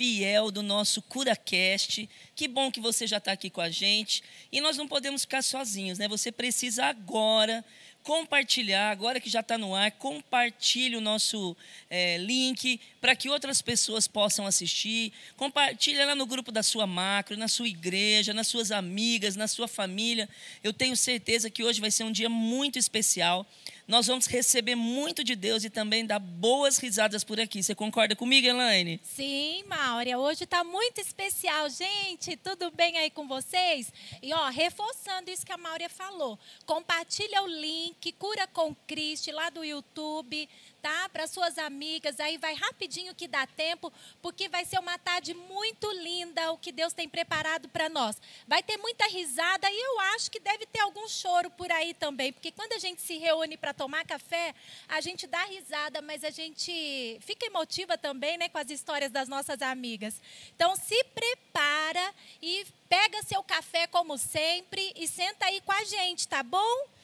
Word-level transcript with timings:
fiel 0.00 0.50
do 0.50 0.62
nosso 0.62 1.02
CuraCast. 1.02 2.08
Que 2.34 2.48
bom 2.48 2.72
que 2.72 2.80
você 2.80 3.06
já 3.06 3.18
está 3.18 3.32
aqui 3.32 3.50
com 3.50 3.60
a 3.60 3.68
gente. 3.68 4.22
E 4.50 4.58
nós 4.58 4.78
não 4.78 4.88
podemos 4.88 5.20
ficar 5.24 5.42
sozinhos, 5.42 5.98
né? 5.98 6.08
Você 6.08 6.32
precisa 6.32 6.86
agora 6.86 7.62
compartilhar, 8.02 8.90
agora 8.90 9.20
que 9.20 9.28
já 9.28 9.40
está 9.40 9.58
no 9.58 9.74
ar, 9.74 9.90
compartilhe 9.92 10.96
o 10.96 11.02
nosso 11.02 11.54
é, 11.90 12.16
link 12.16 12.80
para 12.98 13.14
que 13.14 13.28
outras 13.28 13.60
pessoas 13.60 14.08
possam 14.08 14.46
assistir. 14.46 15.12
Compartilhe 15.36 16.02
lá 16.02 16.14
no 16.14 16.24
grupo 16.24 16.50
da 16.50 16.62
sua 16.62 16.86
macro, 16.86 17.36
na 17.36 17.46
sua 17.46 17.68
igreja, 17.68 18.32
nas 18.32 18.46
suas 18.46 18.70
amigas, 18.70 19.36
na 19.36 19.46
sua 19.46 19.68
família. 19.68 20.26
Eu 20.64 20.72
tenho 20.72 20.96
certeza 20.96 21.50
que 21.50 21.62
hoje 21.62 21.78
vai 21.78 21.90
ser 21.90 22.04
um 22.04 22.12
dia 22.12 22.30
muito 22.30 22.78
especial. 22.78 23.46
Nós 23.90 24.06
vamos 24.06 24.26
receber 24.26 24.76
muito 24.76 25.24
de 25.24 25.34
Deus 25.34 25.64
e 25.64 25.68
também 25.68 26.06
dar 26.06 26.20
boas 26.20 26.78
risadas 26.78 27.24
por 27.24 27.40
aqui. 27.40 27.60
Você 27.60 27.74
concorda 27.74 28.14
comigo, 28.14 28.46
Elaine? 28.46 29.00
Sim, 29.02 29.64
Maura. 29.66 30.16
Hoje 30.16 30.44
está 30.44 30.62
muito 30.62 31.00
especial, 31.00 31.68
gente. 31.68 32.36
Tudo 32.36 32.70
bem 32.70 32.96
aí 32.98 33.10
com 33.10 33.26
vocês? 33.26 33.92
E 34.22 34.32
ó, 34.32 34.48
reforçando 34.48 35.28
isso 35.28 35.44
que 35.44 35.50
a 35.50 35.58
Maura 35.58 35.88
falou. 35.88 36.38
Compartilha 36.64 37.42
o 37.42 37.48
link 37.48 38.12
Cura 38.12 38.46
com 38.46 38.76
Cristo 38.86 39.32
lá 39.32 39.50
do 39.50 39.64
YouTube 39.64 40.48
tá? 40.80 41.08
Para 41.08 41.26
suas 41.26 41.58
amigas, 41.58 42.18
aí 42.20 42.38
vai 42.38 42.54
rapidinho 42.54 43.14
que 43.14 43.28
dá 43.28 43.46
tempo, 43.46 43.92
porque 44.20 44.48
vai 44.48 44.64
ser 44.64 44.78
uma 44.78 44.98
tarde 44.98 45.34
muito 45.34 45.90
linda 45.92 46.52
o 46.52 46.58
que 46.58 46.72
Deus 46.72 46.92
tem 46.92 47.08
preparado 47.08 47.68
para 47.68 47.88
nós. 47.88 48.20
Vai 48.46 48.62
ter 48.62 48.76
muita 48.76 49.06
risada 49.06 49.68
e 49.70 49.78
eu 49.78 50.00
acho 50.14 50.30
que 50.30 50.40
deve 50.40 50.66
ter 50.66 50.80
algum 50.80 51.06
choro 51.08 51.50
por 51.50 51.70
aí 51.70 51.94
também, 51.94 52.32
porque 52.32 52.50
quando 52.50 52.72
a 52.72 52.78
gente 52.78 53.00
se 53.00 53.16
reúne 53.18 53.56
para 53.56 53.74
tomar 53.74 54.04
café, 54.04 54.54
a 54.88 55.00
gente 55.00 55.26
dá 55.26 55.44
risada, 55.44 56.02
mas 56.02 56.24
a 56.24 56.30
gente 56.30 57.18
fica 57.20 57.46
emotiva 57.46 57.96
também, 57.98 58.38
né, 58.38 58.48
com 58.48 58.58
as 58.58 58.70
histórias 58.70 59.10
das 59.10 59.28
nossas 59.28 59.62
amigas. 59.62 60.20
Então 60.54 60.74
se 60.76 61.02
prepara 61.04 62.14
e 62.42 62.66
pega 62.88 63.22
seu 63.22 63.42
café 63.42 63.86
como 63.86 64.18
sempre 64.18 64.92
e 64.96 65.06
senta 65.06 65.46
aí 65.46 65.60
com 65.60 65.72
a 65.72 65.84
gente, 65.84 66.26
tá 66.26 66.42
bom? 66.42 66.99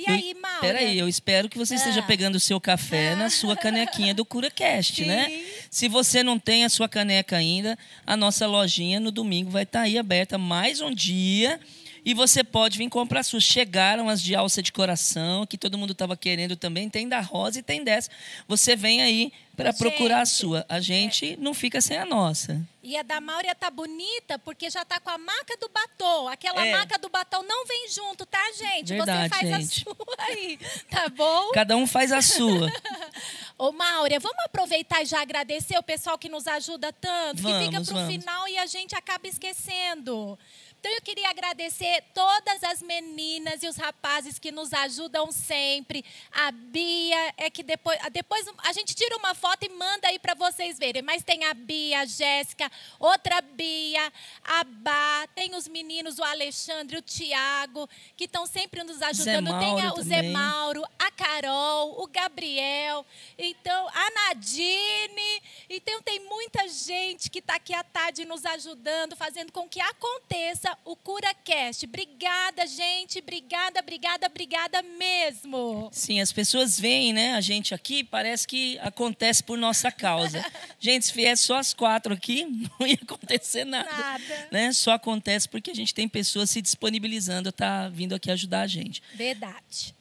E 0.00 0.10
aí, 0.10 0.34
Maura? 0.40 0.60
Peraí, 0.60 0.98
eu 0.98 1.06
espero 1.06 1.46
que 1.46 1.58
você 1.58 1.74
ah. 1.74 1.76
esteja 1.76 2.02
pegando 2.02 2.36
o 2.36 2.40
seu 2.40 2.58
café 2.58 3.12
ah. 3.12 3.16
na 3.16 3.30
sua 3.30 3.54
canequinha 3.54 4.14
do 4.14 4.24
CuraCast, 4.24 5.04
né? 5.04 5.42
Se 5.70 5.88
você 5.88 6.22
não 6.22 6.38
tem 6.38 6.64
a 6.64 6.70
sua 6.70 6.88
caneca 6.88 7.36
ainda, 7.36 7.78
a 8.06 8.16
nossa 8.16 8.46
lojinha 8.46 8.98
no 8.98 9.10
domingo 9.10 9.50
vai 9.50 9.64
estar 9.64 9.80
tá 9.80 9.84
aí 9.84 9.98
aberta 9.98 10.38
mais 10.38 10.80
um 10.80 10.94
dia 10.94 11.60
e 12.04 12.14
você 12.14 12.42
pode 12.42 12.78
vir 12.78 12.88
comprar 12.88 13.22
suas. 13.22 13.42
Chegaram 13.42 14.08
as 14.08 14.22
de 14.22 14.34
alça 14.34 14.62
de 14.62 14.72
coração, 14.72 15.46
que 15.46 15.58
todo 15.58 15.78
mundo 15.78 15.92
estava 15.92 16.16
querendo 16.16 16.56
também. 16.56 16.88
Tem 16.88 17.08
da 17.08 17.20
rosa 17.20 17.58
e 17.58 17.62
tem 17.62 17.84
dessa. 17.84 18.10
Você 18.48 18.76
vem 18.76 19.02
aí 19.02 19.32
para 19.56 19.72
procurar 19.72 20.22
a 20.22 20.26
sua. 20.26 20.64
A 20.68 20.80
gente 20.80 21.34
é. 21.34 21.36
não 21.36 21.52
fica 21.52 21.80
sem 21.80 21.98
a 21.98 22.04
nossa. 22.04 22.60
E 22.82 22.96
a 22.96 23.02
da 23.02 23.20
Maura 23.20 23.54
tá 23.54 23.70
bonita 23.70 24.38
porque 24.38 24.70
já 24.70 24.84
tá 24.84 24.98
com 24.98 25.10
a 25.10 25.18
marca 25.18 25.56
do 25.58 25.68
batom. 25.68 26.28
Aquela 26.28 26.66
é. 26.66 26.72
marca 26.72 26.98
do 26.98 27.10
batom 27.10 27.42
não 27.42 27.66
vem 27.66 27.88
junto, 27.90 28.24
tá, 28.24 28.42
gente? 28.52 28.88
Verdade, 28.88 29.22
Você 29.22 29.28
faz 29.28 29.48
gente. 29.48 29.84
a 29.88 29.94
sua 29.94 30.16
aí, 30.18 30.58
tá 30.90 31.08
bom? 31.10 31.50
Cada 31.52 31.76
um 31.76 31.86
faz 31.86 32.10
a 32.10 32.22
sua. 32.22 32.72
Ô, 33.58 33.70
Maura, 33.72 34.18
vamos 34.18 34.42
aproveitar 34.46 35.02
e 35.02 35.06
já 35.06 35.20
agradecer 35.20 35.76
o 35.78 35.82
pessoal 35.82 36.16
que 36.16 36.28
nos 36.28 36.46
ajuda 36.46 36.90
tanto, 36.92 37.42
vamos, 37.42 37.58
que 37.58 37.64
fica 37.66 37.84
pro 37.84 37.94
vamos. 37.94 38.10
final 38.10 38.48
e 38.48 38.56
a 38.56 38.66
gente 38.66 38.94
acaba 38.94 39.28
esquecendo. 39.28 40.38
Então 40.80 40.90
eu 40.92 41.02
queria 41.02 41.28
agradecer 41.28 42.02
todas 42.14 42.64
as 42.64 42.80
meninas 42.80 43.62
e 43.62 43.68
os 43.68 43.76
rapazes 43.76 44.38
que 44.38 44.50
nos 44.50 44.72
ajudam 44.72 45.30
sempre. 45.30 46.02
A 46.32 46.50
Bia 46.50 47.34
é 47.36 47.50
que 47.50 47.62
depois, 47.62 47.98
depois 48.10 48.46
a 48.64 48.72
gente 48.72 48.94
tira 48.94 49.14
uma 49.18 49.34
foto 49.34 49.62
e 49.62 49.68
manda 49.68 50.08
aí 50.08 50.18
para 50.18 50.32
vocês 50.32 50.78
verem. 50.78 51.02
Mas 51.02 51.22
tem 51.22 51.44
a 51.44 51.52
Bia, 51.52 52.00
a 52.00 52.06
Jéssica, 52.06 52.72
outra 52.98 53.42
Bia, 53.42 54.10
a 54.42 54.64
Bá, 54.64 55.26
tem 55.34 55.54
os 55.54 55.68
meninos, 55.68 56.18
o 56.18 56.24
Alexandre, 56.24 56.96
o 56.96 57.02
Tiago, 57.02 57.86
que 58.16 58.24
estão 58.24 58.46
sempre 58.46 58.82
nos 58.82 59.02
ajudando. 59.02 59.50
Zé 59.50 59.58
tem 59.58 59.80
a, 59.82 59.92
o 59.92 60.02
Zé 60.02 60.22
Mauro, 60.22 60.82
a 60.98 61.10
Carol, 61.10 62.02
o 62.02 62.06
Gabriel, 62.06 63.04
então 63.36 63.86
a 63.88 64.10
Nadine. 64.12 65.42
Então 65.68 66.00
tem 66.00 66.20
muita 66.20 66.66
gente 66.68 67.30
que 67.30 67.40
está 67.40 67.56
aqui 67.56 67.74
à 67.74 67.84
tarde 67.84 68.24
nos 68.24 68.46
ajudando, 68.46 69.14
fazendo 69.14 69.52
com 69.52 69.68
que 69.68 69.78
aconteça 69.78 70.69
o 70.84 70.96
CuraCast. 70.96 71.86
Obrigada, 71.86 72.66
gente. 72.66 73.18
Obrigada, 73.18 73.80
obrigada, 73.80 74.26
obrigada 74.26 74.82
mesmo. 74.82 75.88
Sim, 75.92 76.20
as 76.20 76.32
pessoas 76.32 76.78
veem, 76.78 77.12
né, 77.12 77.34
a 77.34 77.40
gente 77.40 77.74
aqui, 77.74 78.04
parece 78.04 78.46
que 78.46 78.78
acontece 78.80 79.42
por 79.42 79.58
nossa 79.58 79.90
causa. 79.90 80.44
gente, 80.78 81.06
se 81.06 81.14
vier 81.14 81.36
só 81.36 81.58
as 81.58 81.72
quatro 81.72 82.14
aqui, 82.14 82.44
não 82.78 82.86
ia 82.86 82.98
acontecer 83.02 83.64
nada. 83.64 83.90
Nada. 83.90 84.48
Né? 84.50 84.72
Só 84.72 84.92
acontece 84.92 85.48
porque 85.48 85.70
a 85.70 85.74
gente 85.74 85.94
tem 85.94 86.08
pessoas 86.08 86.50
se 86.50 86.60
disponibilizando, 86.60 87.52
tá 87.52 87.88
vindo 87.88 88.14
aqui 88.14 88.30
ajudar 88.30 88.62
a 88.62 88.66
gente. 88.66 89.02
Verdade. 89.14 89.94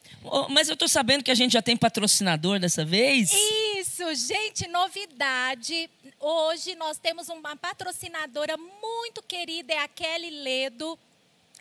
mas 0.49 0.67
eu 0.67 0.73
estou 0.73 0.87
sabendo 0.87 1.23
que 1.23 1.31
a 1.31 1.35
gente 1.35 1.53
já 1.53 1.61
tem 1.61 1.77
patrocinador 1.77 2.59
dessa 2.59 2.83
vez. 2.83 3.31
Isso, 3.77 4.03
gente, 4.15 4.67
novidade. 4.67 5.89
Hoje 6.21 6.75
nós 6.75 6.97
temos 6.97 7.29
uma 7.29 7.55
patrocinadora 7.55 8.57
muito 8.57 9.23
querida, 9.23 9.71
é 9.71 9.77
a 9.77 9.87
Kelly 9.87 10.29
Ledo. 10.29 10.99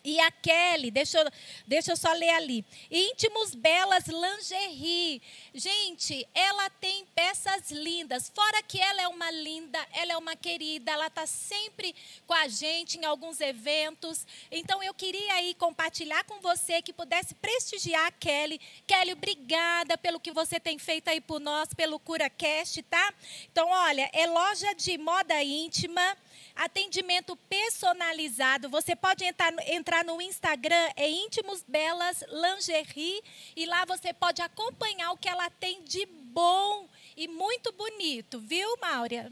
E 0.08 0.18
a 0.20 0.30
Kelly, 0.30 0.90
deixa 0.90 1.18
eu, 1.18 1.30
deixa 1.66 1.92
eu 1.92 1.96
só 1.96 2.10
ler 2.14 2.30
ali. 2.30 2.64
Íntimos 2.90 3.54
Belas 3.54 4.06
Lingerie. 4.06 5.20
Gente, 5.52 6.26
ela 6.32 6.70
tem 6.70 7.04
peças 7.14 7.70
lindas. 7.70 8.32
Fora 8.34 8.62
que 8.62 8.80
ela 8.80 9.02
é 9.02 9.06
uma 9.06 9.30
linda, 9.30 9.78
ela 9.92 10.14
é 10.14 10.16
uma 10.16 10.34
querida, 10.34 10.92
ela 10.92 11.08
está 11.08 11.26
sempre 11.26 11.94
com 12.26 12.32
a 12.32 12.48
gente 12.48 12.96
em 12.96 13.04
alguns 13.04 13.38
eventos. 13.38 14.26
Então 14.50 14.82
eu 14.82 14.94
queria 14.94 15.34
aí 15.34 15.52
compartilhar 15.52 16.24
com 16.24 16.40
você 16.40 16.80
que 16.80 16.94
pudesse 16.94 17.34
prestigiar 17.34 18.06
a 18.06 18.10
Kelly. 18.10 18.58
Kelly, 18.86 19.12
obrigada 19.12 19.98
pelo 19.98 20.18
que 20.18 20.32
você 20.32 20.58
tem 20.58 20.78
feito 20.78 21.08
aí 21.08 21.20
por 21.20 21.38
nós, 21.38 21.68
pelo 21.74 22.00
CuraCast, 22.00 22.82
tá? 22.84 23.12
Então, 23.52 23.68
olha, 23.68 24.08
é 24.14 24.26
loja 24.26 24.74
de 24.74 24.96
moda 24.96 25.44
íntima 25.44 26.16
atendimento 26.58 27.36
personalizado. 27.48 28.68
Você 28.68 28.96
pode 28.96 29.24
entrar, 29.24 29.54
entrar 29.68 29.97
no 30.02 30.20
Instagram, 30.20 30.90
é 30.96 31.08
Íntimos 31.08 31.64
Belas 31.66 32.22
Lingerie, 32.30 33.22
e 33.56 33.66
lá 33.66 33.84
você 33.84 34.12
pode 34.12 34.42
acompanhar 34.42 35.12
o 35.12 35.16
que 35.16 35.28
ela 35.28 35.50
tem 35.50 35.82
de 35.84 36.06
bom 36.06 36.88
e 37.16 37.26
muito 37.26 37.72
bonito, 37.72 38.38
viu, 38.38 38.76
Maura? 38.80 39.30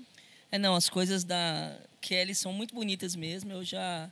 É, 0.51 0.59
não, 0.59 0.75
as 0.75 0.89
coisas 0.89 1.25
da 1.25 1.77
Kelly 2.01 2.35
são 2.35 2.53
muito 2.53 2.75
bonitas 2.75 3.15
mesmo. 3.15 3.53
Eu 3.53 3.65
já 3.65 4.11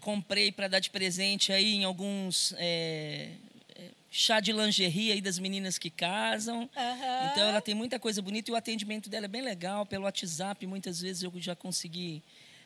comprei 0.00 0.52
para 0.52 0.68
dar 0.68 0.80
de 0.80 0.90
presente 0.90 1.52
aí 1.52 1.74
em 1.74 1.84
alguns 1.84 2.54
é, 2.56 3.30
é, 3.74 3.90
chá 4.10 4.40
de 4.40 4.52
lingerie 4.52 5.12
aí 5.12 5.20
das 5.20 5.38
meninas 5.38 5.78
que 5.78 5.90
casam. 5.90 6.60
Uhum. 6.60 7.30
Então 7.32 7.48
ela 7.48 7.60
tem 7.60 7.74
muita 7.74 7.98
coisa 7.98 8.22
bonita 8.22 8.50
e 8.50 8.54
o 8.54 8.56
atendimento 8.56 9.10
dela 9.10 9.26
é 9.26 9.28
bem 9.28 9.42
legal. 9.42 9.84
Pelo 9.84 10.04
WhatsApp, 10.04 10.66
muitas 10.66 11.00
vezes 11.00 11.22
eu 11.22 11.32
já 11.36 11.56
consegui 11.56 12.22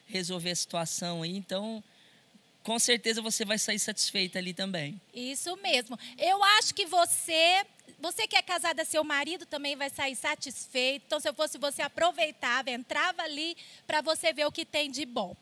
resolver 0.07 0.51
a 0.51 0.57
situação 0.57 1.23
aí. 1.23 1.37
Então, 1.37 1.83
com 2.63 2.79
certeza 2.79 3.23
você 3.23 3.45
vai 3.45 3.59
sair 3.59 3.79
satisfeita 3.79 4.39
ali 4.39 4.53
também. 4.53 5.01
Isso 5.15 5.57
mesmo. 5.57 5.99
Eu 6.19 6.43
acho 6.59 6.75
que 6.75 6.87
você, 6.87 7.65
você 7.99 8.27
que 8.27 8.37
é 8.37 8.43
casada, 8.43 8.85
seu 8.85 9.03
marido 9.03 9.47
também 9.47 9.77
vai 9.77 9.91
sair 9.91 10.17
satisfeito. 10.17 11.05
Então, 11.07 11.21
se 11.21 11.29
eu 11.29 11.35
fosse 11.35 11.59
você, 11.59 11.83
aproveitava, 11.83 12.71
entrava 12.71 13.23
ali 13.23 13.57
para 13.87 14.01
você 14.01 14.33
ver 14.33 14.47
o 14.47 14.53
que 14.53 14.65
tem 14.65 14.91
de 14.91 15.07
bom. 15.07 15.35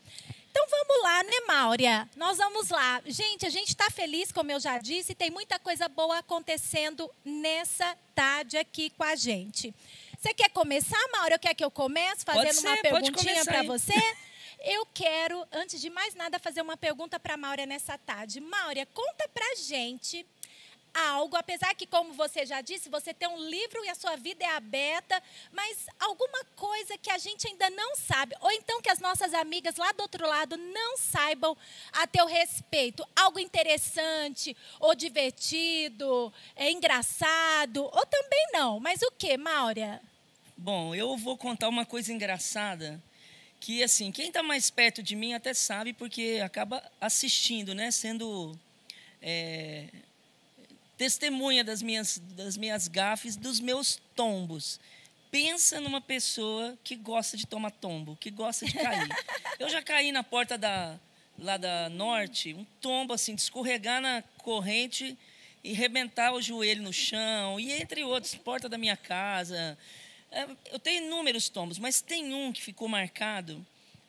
Então 0.51 0.67
vamos 0.71 1.03
lá, 1.03 1.23
né, 1.23 1.41
Máurea? 1.47 2.09
Nós 2.17 2.39
vamos 2.39 2.71
lá. 2.71 3.01
Gente, 3.07 3.47
a 3.47 3.51
gente 3.51 3.69
está 3.69 3.91
feliz, 3.91 4.33
como 4.33 4.51
eu 4.51 4.59
já 4.59 4.79
disse, 4.79 5.15
tem 5.15 5.31
muita 5.31 5.59
coisa 5.59 5.89
boa 5.89 6.19
acontecendo 6.19 7.09
nessa 7.25 7.97
tarde 8.15 8.57
aqui 8.57 8.91
com 8.91 9.05
a 9.05 9.15
gente. 9.15 9.73
Você 10.19 10.35
quer 10.35 10.49
começar, 10.51 10.99
Maura? 11.13 11.39
Quer 11.39 11.55
que 11.55 11.65
eu 11.65 11.71
comece 11.71 12.25
fazendo 12.25 12.55
ser, 12.55 12.67
uma 12.67 12.77
perguntinha 12.79 13.45
para 13.45 13.63
você? 13.63 13.95
Eu 14.61 14.87
quero, 14.87 15.47
antes 15.53 15.81
de 15.81 15.89
mais 15.89 16.15
nada, 16.15 16.39
fazer 16.39 16.63
uma 16.63 16.77
pergunta 16.77 17.19
para 17.21 17.35
a 17.35 17.37
Maura 17.37 17.65
nessa 17.65 17.97
tarde. 17.97 18.41
Maura, 18.41 18.85
conta 18.87 19.29
para 19.29 19.55
gente 19.57 20.27
algo, 20.95 21.37
apesar 21.37 21.75
que, 21.75 21.87
como 21.87 22.13
você 22.13 22.45
já 22.45 22.61
disse, 22.61 22.89
você 22.89 23.15
tem 23.15 23.29
um 23.29 23.39
livro 23.39 23.85
e 23.85 23.89
a 23.89 23.95
sua 23.95 24.17
vida 24.17 24.45
é 24.45 24.57
aberta, 24.57 25.23
mas 25.53 25.87
alguma 26.01 26.45
coisa 26.57 26.99
que 26.99 27.11
a 27.11 27.19
gente 27.19 27.47
ainda 27.47 27.71
não 27.71 27.95
sabe, 27.95 28.35
ou 28.41 28.51
então 28.51 28.83
que 28.83 28.91
as 28.91 28.99
nossas 28.99 29.33
amigas 29.33 29.77
lá 29.77 29.93
do 29.93 30.03
outro 30.03 30.27
lado 30.27 30.57
não 30.57 30.97
saibam 30.97 31.57
a 31.93 32.07
teu 32.07 32.27
respeito. 32.27 33.07
Algo 33.15 33.39
interessante, 33.39 34.57
ou 34.81 34.95
divertido, 34.95 36.33
é 36.57 36.71
engraçado, 36.71 37.85
ou 37.85 38.07
também 38.07 38.49
não. 38.53 38.81
Mas 38.81 39.01
o 39.03 39.11
que, 39.13 39.37
Maura? 39.37 40.01
Bom, 40.57 40.95
eu 40.95 41.17
vou 41.17 41.37
contar 41.37 41.69
uma 41.69 41.87
coisa 41.87 42.13
engraçada 42.13 43.01
que 43.61 43.83
assim 43.83 44.13
quem 44.13 44.29
está 44.29 44.43
mais 44.43 44.71
perto 44.71 45.03
de 45.03 45.17
mim 45.17 45.35
até 45.35 45.53
sabe 45.53 45.93
porque 45.93 46.41
acaba 46.45 46.83
assistindo, 47.01 47.75
né, 47.75 47.91
sendo 47.91 48.59
é, 49.21 49.87
testemunha 50.97 51.65
das 51.65 51.83
minhas 51.83 52.19
das 52.37 52.57
minhas 52.57 52.89
gafes, 52.89 53.37
dos 53.37 53.61
meus 53.61 54.01
tombos. 54.15 54.81
pensa 55.31 55.81
numa 55.81 56.01
pessoa 56.01 56.77
que 56.83 56.97
gosta 56.97 57.37
de 57.37 57.47
tomar 57.47 57.71
tombo, 57.71 58.17
que 58.17 58.31
gosta 58.31 58.65
de 58.65 58.73
cair. 58.73 59.09
Eu 59.61 59.69
já 59.69 59.83
caí 59.83 60.11
na 60.11 60.23
porta 60.23 60.57
da, 60.57 60.99
lá 61.39 61.57
da 61.57 61.89
Norte, 61.89 62.55
um 62.55 62.65
tombo 62.81 63.13
assim, 63.13 63.35
de 63.35 63.43
escorregar 63.43 64.01
na 64.01 64.23
corrente 64.39 65.17
e 65.63 65.73
rebentar 65.73 66.33
o 66.33 66.41
joelho 66.41 66.83
no 66.83 66.93
chão, 66.93 67.61
e 67.61 67.73
entre 67.73 68.03
outros, 68.05 68.35
porta 68.35 68.69
da 68.69 68.79
minha 68.79 68.97
casa. 68.97 69.77
É, 70.31 70.47
eu 70.71 70.79
tenho 70.79 71.07
inúmeros 71.07 71.49
tombos, 71.49 71.79
mas 71.79 72.01
tem 72.01 72.35
um 72.35 72.53
que 72.53 72.63
ficou 72.63 72.89
marcado, 72.89 73.65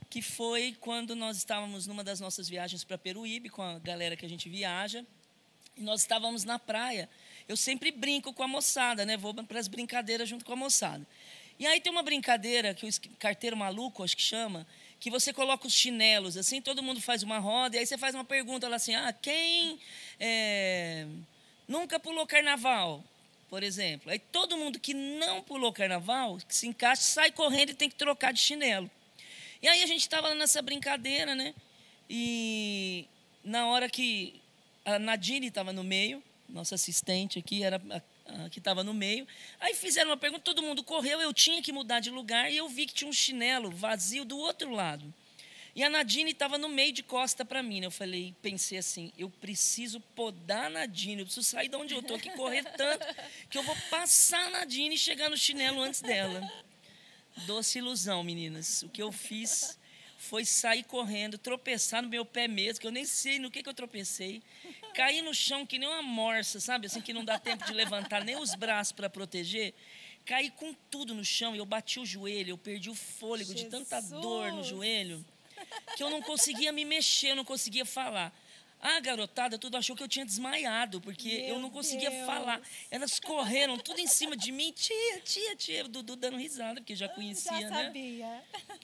que 0.10 0.22
foi 0.22 0.76
quando 0.80 1.16
nós 1.16 1.38
estávamos 1.38 1.88
numa 1.88 2.04
das 2.04 2.20
nossas 2.20 2.50
viagens 2.50 2.84
para 2.84 2.98
Peruíbe, 2.98 3.50
com 3.50 3.62
a 3.62 3.80
galera 3.80 4.18
que 4.18 4.26
a 4.26 4.30
gente 4.30 4.50
viaja, 4.50 5.06
e 5.78 5.82
nós 5.82 6.02
estávamos 6.02 6.44
na 6.44 6.60
praia. 6.60 7.10
Eu 7.48 7.56
sempre 7.56 7.92
brinco 7.92 8.34
com 8.34 8.44
a 8.44 8.48
moçada, 8.48 9.06
né? 9.06 9.16
Vou 9.16 9.34
para 9.34 9.60
as 9.60 9.68
brincadeiras 9.68 10.28
junto 10.28 10.44
com 10.44 10.54
a 10.54 10.56
moçada. 10.56 11.06
E 11.58 11.68
aí 11.68 11.80
tem 11.80 11.92
uma 11.92 12.04
brincadeira 12.04 12.74
que 12.74 12.88
o 12.88 12.92
carteiro 13.18 13.56
maluco, 13.56 14.04
acho 14.04 14.16
que 14.16 14.24
chama, 14.24 14.66
que 15.00 15.10
você 15.10 15.32
coloca 15.32 15.68
os 15.68 15.74
chinelos, 15.74 16.38
assim, 16.38 16.62
todo 16.62 16.84
mundo 16.84 17.02
faz 17.02 17.24
uma 17.24 17.38
roda, 17.38 17.76
e 17.76 17.80
aí 17.80 17.86
você 17.86 17.98
faz 17.98 18.14
uma 18.16 18.24
pergunta 18.26 18.68
lá 18.68 18.76
assim, 18.76 18.96
ah, 18.96 19.14
quem 19.14 19.80
é, 20.20 21.06
nunca 21.68 22.00
pulou 22.00 22.26
carnaval, 22.28 23.04
por 23.50 23.64
exemplo? 23.64 24.12
Aí 24.12 24.20
todo 24.20 24.58
mundo 24.58 24.80
que 24.80 24.94
não 24.94 25.42
pulou 25.42 25.74
carnaval, 25.74 26.38
que 26.48 26.56
se 26.56 26.68
encaixa, 26.68 27.02
sai 27.02 27.32
correndo 27.32 27.72
e 27.72 27.74
tem 27.74 27.90
que 27.90 27.96
trocar 27.96 28.32
de 28.32 28.40
chinelo. 28.40 28.90
E 29.62 29.68
aí 29.68 29.84
a 29.84 29.88
gente 29.88 30.02
estava 30.02 30.34
nessa 30.36 30.62
brincadeira, 30.62 31.36
né? 31.36 31.54
E 32.10 33.06
na 33.44 33.68
hora 33.68 33.90
que 33.90 34.40
a 34.86 34.98
Nadine 34.98 35.48
estava 35.48 35.74
no 35.74 35.84
meio, 35.84 36.24
nossa 36.48 36.76
assistente 36.76 37.40
aqui, 37.40 37.64
era 37.64 37.82
a 37.90 38.02
que 38.50 38.60
estava 38.60 38.84
no 38.84 38.94
meio. 38.94 39.28
Aí 39.60 39.74
fizeram 39.74 40.12
uma 40.12 40.18
pergunta, 40.18 40.44
todo 40.44 40.62
mundo 40.62 40.84
correu, 40.84 41.20
eu 41.20 41.34
tinha 41.34 41.62
que 41.62 41.72
mudar 41.72 42.00
de 42.00 42.10
lugar 42.10 42.52
e 42.52 42.58
eu 42.58 42.68
vi 42.70 42.86
que 42.86 42.94
tinha 42.94 43.10
um 43.10 43.14
chinelo 43.14 43.72
vazio 43.72 44.24
do 44.24 44.38
outro 44.38 44.72
lado. 44.72 45.14
E 45.80 45.84
a 45.86 45.90
Nadine 45.90 46.32
estava 46.32 46.58
no 46.58 46.68
meio 46.68 46.92
de 46.92 47.02
costa 47.02 47.46
para 47.46 47.64
mim. 47.64 47.80
Né? 47.80 47.88
Eu 47.88 47.92
falei, 47.92 48.36
pensei 48.42 48.78
assim, 48.78 49.14
eu 49.18 49.30
preciso 49.30 50.02
podar 50.14 50.66
a 50.66 50.70
Nadine, 50.70 51.22
eu 51.22 51.26
preciso 51.26 51.48
sair 51.48 51.70
de 51.70 51.76
onde 51.78 51.94
eu 51.94 52.02
estou 52.02 52.18
aqui, 52.18 52.30
correr 52.32 52.66
tanto, 52.76 53.08
que 53.50 53.58
eu 53.58 53.64
vou 53.64 53.78
passar 53.90 54.48
a 54.48 54.50
Nadine 54.50 54.96
e 54.96 54.98
chegar 54.98 55.30
no 55.30 55.38
chinelo 55.38 55.82
antes 55.82 56.02
dela. 56.02 56.42
Doce 57.48 57.78
ilusão, 57.78 58.26
meninas. 58.26 58.82
O 58.82 58.90
que 58.90 59.02
eu 59.02 59.10
fiz 59.10 59.80
foi 60.18 60.44
sair 60.44 60.84
correndo, 60.84 61.38
tropeçar 61.38 62.04
no 62.04 62.10
meu 62.10 62.26
pé 62.26 62.46
mesmo, 62.46 62.82
que 62.82 62.88
eu 62.88 62.92
nem 62.92 63.06
sei 63.06 63.40
no 63.40 63.50
que, 63.50 63.64
que 63.64 63.70
eu 63.70 63.74
tropecei. 63.74 64.44
Caí 64.94 65.22
no 65.22 65.34
chão 65.34 65.66
que 65.66 65.80
nem 65.80 65.88
uma 65.88 66.02
morsa, 66.02 66.60
sabe? 66.60 66.88
Assim, 66.88 67.00
que 67.00 67.14
não 67.14 67.24
dá 67.24 67.40
tempo 67.40 67.64
de 67.64 67.72
levantar 67.72 68.26
nem 68.26 68.36
os 68.36 68.54
braços 68.54 68.92
para 68.92 69.10
proteger. 69.10 69.74
Caí 70.26 70.50
com 70.50 70.74
tudo 70.92 71.16
no 71.16 71.24
chão 71.24 71.56
e 71.56 71.60
eu 71.60 71.66
bati 71.66 72.02
o 72.02 72.06
joelho, 72.06 72.50
eu 72.50 72.58
perdi 72.58 72.90
o 72.90 72.96
fôlego 72.96 73.54
Jesus. 73.54 73.64
de 73.64 73.70
tanta 73.70 74.02
dor 74.02 74.52
no 74.52 74.62
joelho, 74.62 75.26
que 75.96 76.04
eu 76.04 76.10
não 76.10 76.22
conseguia 76.22 76.72
me 76.72 76.86
mexer, 76.86 77.30
eu 77.32 77.36
não 77.36 77.46
conseguia 77.46 77.86
falar. 77.86 78.34
A 78.82 78.98
garotada 79.02 79.58
tudo 79.58 79.76
achou 79.76 79.94
que 79.94 80.02
eu 80.02 80.08
tinha 80.08 80.26
desmaiado, 80.26 81.02
porque 81.02 81.28
Meu 81.28 81.48
eu 81.56 81.60
não 81.60 81.70
conseguia 81.70 82.10
Deus. 82.10 82.26
falar. 82.26 82.62
Elas 82.90 83.20
correram 83.20 83.78
tudo 83.78 84.00
em 84.00 84.08
cima 84.08 84.38
de 84.38 84.54
mim, 84.54 84.72
tia, 84.72 85.20
tia, 85.20 85.56
tia, 85.58 85.84
Dudu 85.84 86.16
dando 86.16 86.38
risada, 86.38 86.80
porque 86.80 86.96
já 86.96 87.10
conhecia, 87.10 87.60
já 87.60 87.68
sabia. 87.70 88.26
né? 88.26 88.44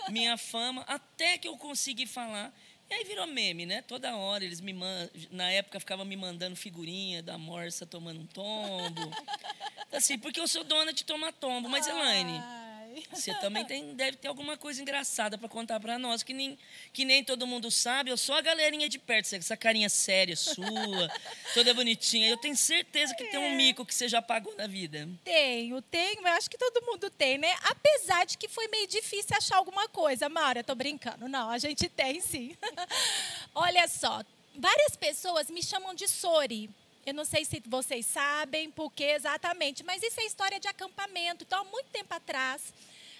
Minha 0.10 0.36
fama, 0.38 0.82
até 0.82 1.38
que 1.38 1.48
eu 1.48 1.56
consegui 1.58 2.06
falar. 2.06 2.54
E 2.90 2.94
aí 2.94 3.04
virou 3.06 3.26
meme, 3.26 3.66
né? 3.66 3.82
Toda 3.84 4.16
hora 4.16 4.44
eles 4.44 4.60
me 4.60 4.74
mandam. 4.74 5.10
Na 5.32 5.50
época 5.50 5.80
ficava 5.80 6.04
me 6.04 6.16
mandando 6.18 6.56
figurinha 6.58 7.24
da 7.24 7.38
morsa 7.38 7.86
tomando 7.86 8.20
um 8.20 8.28
tombo. 8.28 9.12
Assim, 9.94 10.20
porque 10.20 10.40
eu 10.42 10.48
sou 10.48 10.64
dona 10.66 10.92
de 10.92 11.06
tomar 11.06 11.32
tombo. 11.32 11.70
Mas, 11.70 11.88
Elaine, 11.88 12.34
você 13.12 13.34
também 13.36 13.66
tem, 13.66 13.94
deve 13.96 14.18
ter 14.18 14.28
alguma 14.28 14.58
coisa 14.58 14.82
engraçada 14.82 15.38
para 15.38 15.48
contar 15.48 15.80
para 15.80 15.98
nós, 15.98 16.24
que 16.24 16.34
nem, 16.34 16.58
que 16.94 17.06
nem 17.06 17.24
todo 17.24 17.48
mundo 17.48 17.70
sabe. 17.72 18.10
Eu 18.10 18.18
sou 18.18 18.36
a 18.36 18.42
galerinha 18.42 18.88
de 18.88 19.00
perto, 19.00 19.34
essa 19.34 19.58
carinha 19.58 19.90
séria 19.90 20.36
sua, 20.36 21.12
toda 21.54 21.74
bonitinha. 21.74 22.30
Eu 22.30 22.38
tenho 22.38 22.56
certeza 22.56 23.16
que 23.16 23.24
é. 23.24 23.28
tem 23.28 23.40
um 23.40 23.54
é. 23.54 23.56
mico 23.56 23.86
que 23.86 23.94
você 23.94 24.08
já 24.08 24.22
pagou 24.22 24.56
na 24.56 24.68
vida. 24.68 25.08
Tenho, 25.24 25.82
tenho. 25.82 26.22
Eu 26.22 26.34
acho 26.34 26.50
que 26.50 26.58
todo 26.58 26.86
mundo 26.86 27.10
tem, 27.10 27.38
né? 27.38 27.54
Apesar 27.64 28.26
de 28.26 28.38
que 28.38 28.48
foi 28.48 28.68
meio 28.68 28.88
difícil 28.88 29.36
achar 29.36 29.58
alguma 29.58 29.88
coisa. 29.90 30.30
Mara, 30.30 30.64
tô 30.64 30.76
brincando. 30.76 31.28
Não, 31.28 31.50
a 31.50 31.58
gente 31.58 31.90
tem 31.90 32.22
sim. 32.22 32.56
Olha 33.54 33.88
só, 33.88 34.24
várias 34.56 34.96
pessoas 34.96 35.50
me 35.50 35.62
chamam 35.62 35.94
de 35.94 36.08
Sori. 36.08 36.70
Eu 37.06 37.14
não 37.14 37.24
sei 37.24 37.46
se 37.46 37.62
vocês 37.68 38.04
sabem 38.04 38.72
por 38.72 38.92
que 38.92 39.04
exatamente, 39.04 39.84
mas 39.84 40.02
isso 40.02 40.20
é 40.20 40.26
história 40.26 40.60
de 40.60 40.68
acampamento. 40.68 41.44
Então, 41.44 41.62
há 41.62 41.64
muito 41.64 41.86
tempo 41.92 42.12
atrás, 42.12 42.74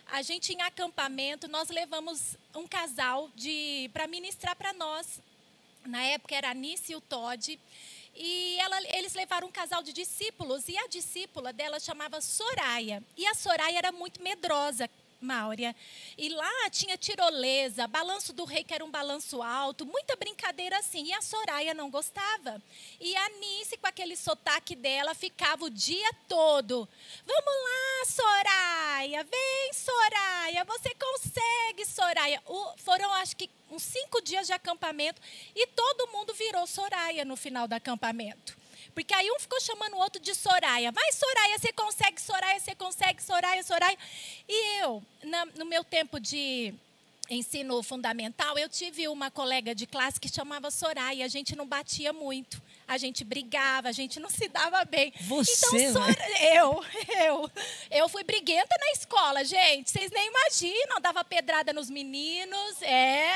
a 0.08 0.24
gente 0.24 0.54
em 0.54 0.62
acampamento, 0.64 1.48
nós 1.48 1.70
levamos 1.70 2.36
um 2.56 2.68
casal 2.68 3.30
de 3.36 3.88
para 3.94 4.08
ministrar 4.08 4.56
para 4.56 4.74
nós. 4.74 5.22
Na 5.86 6.02
época 6.02 6.36
era 6.36 6.50
a 6.50 6.54
Nice 6.56 6.94
e 6.94 6.96
o 6.96 7.02
Todd. 7.02 7.60
E 8.16 8.58
ela, 8.60 8.82
eles 8.98 9.14
levaram 9.14 9.50
um 9.50 9.52
casal 9.52 9.84
de 9.84 9.94
discípulos 9.94 10.68
e 10.68 10.76
a 10.80 10.88
discípula 10.88 11.54
dela 11.54 11.80
chamava 11.80 12.20
Soraya. 12.22 13.04
E 13.16 13.28
a 13.28 13.36
Soraya 13.36 13.78
era 13.78 13.92
muito 13.92 14.20
medrosa, 14.20 14.90
Máurea. 15.26 15.76
E 16.18 16.30
lá 16.30 16.70
tinha 16.70 16.98
tirolesa, 16.98 17.88
balanço 17.88 18.32
do 18.32 18.46
rei, 18.46 18.64
que 18.64 18.74
era 18.74 18.86
um 18.86 18.92
balanço 18.92 19.42
alto, 19.42 19.86
muita 19.86 20.16
brincadeira 20.16 20.78
assim. 20.78 21.06
E 21.06 21.14
a 21.14 21.22
Soraya 21.22 21.74
não 21.74 21.90
gostava. 21.90 22.62
E 23.00 23.16
a 23.16 23.30
Nice, 23.30 23.78
com 23.78 23.88
aquele 23.88 24.16
sotaque 24.16 24.76
dela, 24.76 25.14
ficava 25.14 25.66
o 25.66 25.70
dia 25.70 26.14
todo. 26.28 26.88
Vamos 27.26 27.64
lá, 27.64 28.06
Soraya, 28.06 29.24
vem, 29.24 29.74
Soraya, 29.74 30.64
você 30.64 30.96
consegue, 30.96 31.86
Soraya. 31.86 32.42
O, 32.46 32.78
foram, 32.78 33.12
acho 33.16 33.36
que, 33.36 33.50
uns 33.72 33.84
cinco 33.84 34.22
dias 34.22 34.48
de 34.48 34.54
acampamento 34.54 35.22
e 35.56 35.68
todo 35.68 36.12
mundo 36.12 36.34
virou 36.34 36.68
Soraya 36.68 37.26
no 37.26 37.36
final 37.36 37.68
do 37.68 37.74
acampamento. 37.74 38.65
Porque 38.94 39.14
aí 39.14 39.30
um 39.32 39.40
ficou 39.40 39.60
chamando 39.62 39.96
o 39.96 40.00
outro 40.00 40.22
de 40.22 40.34
Soraya. 40.36 40.92
Vai, 40.92 41.12
Soraya, 41.12 41.60
você 41.60 41.74
consegue, 41.74 42.22
Soraya, 42.22 42.60
você 42.60 42.76
consegue, 42.76 43.24
Soraya, 43.24 43.64
Soraya. 43.64 43.98
E 44.48 44.82
eu, 44.82 45.04
na, 45.24 45.46
no 45.58 45.66
meu 45.66 45.84
tempo 45.84 46.20
de 46.20 46.74
ensino 47.30 47.82
fundamental, 47.82 48.58
eu 48.58 48.70
tive 48.70 49.08
uma 49.08 49.32
colega 49.32 49.74
de 49.74 49.88
classe 49.88 50.20
que 50.20 50.30
chamava 50.30 50.70
Soraya. 50.70 51.26
A 51.26 51.28
gente 51.28 51.56
não 51.56 51.66
batia 51.66 52.14
muito. 52.14 52.62
A 52.88 52.98
gente 52.98 53.24
brigava, 53.24 53.90
a 53.90 53.92
gente 53.92 54.20
não 54.20 54.30
se 54.30 54.48
dava 54.48 54.86
bem. 54.86 55.12
Você, 55.22 55.90
então, 55.90 56.04
Sora... 56.04 56.42
eu, 56.54 56.86
eu, 57.26 57.52
eu 57.90 58.10
fui 58.10 58.24
briguenta 58.24 58.76
na 58.80 58.92
escola, 58.92 59.44
gente. 59.44 59.90
Vocês 59.90 60.12
nem 60.12 60.28
imaginam, 60.28 61.02
dava 61.02 61.24
pedrada 61.24 61.74
nos 61.74 61.90
meninos. 61.90 62.82
É, 62.84 63.32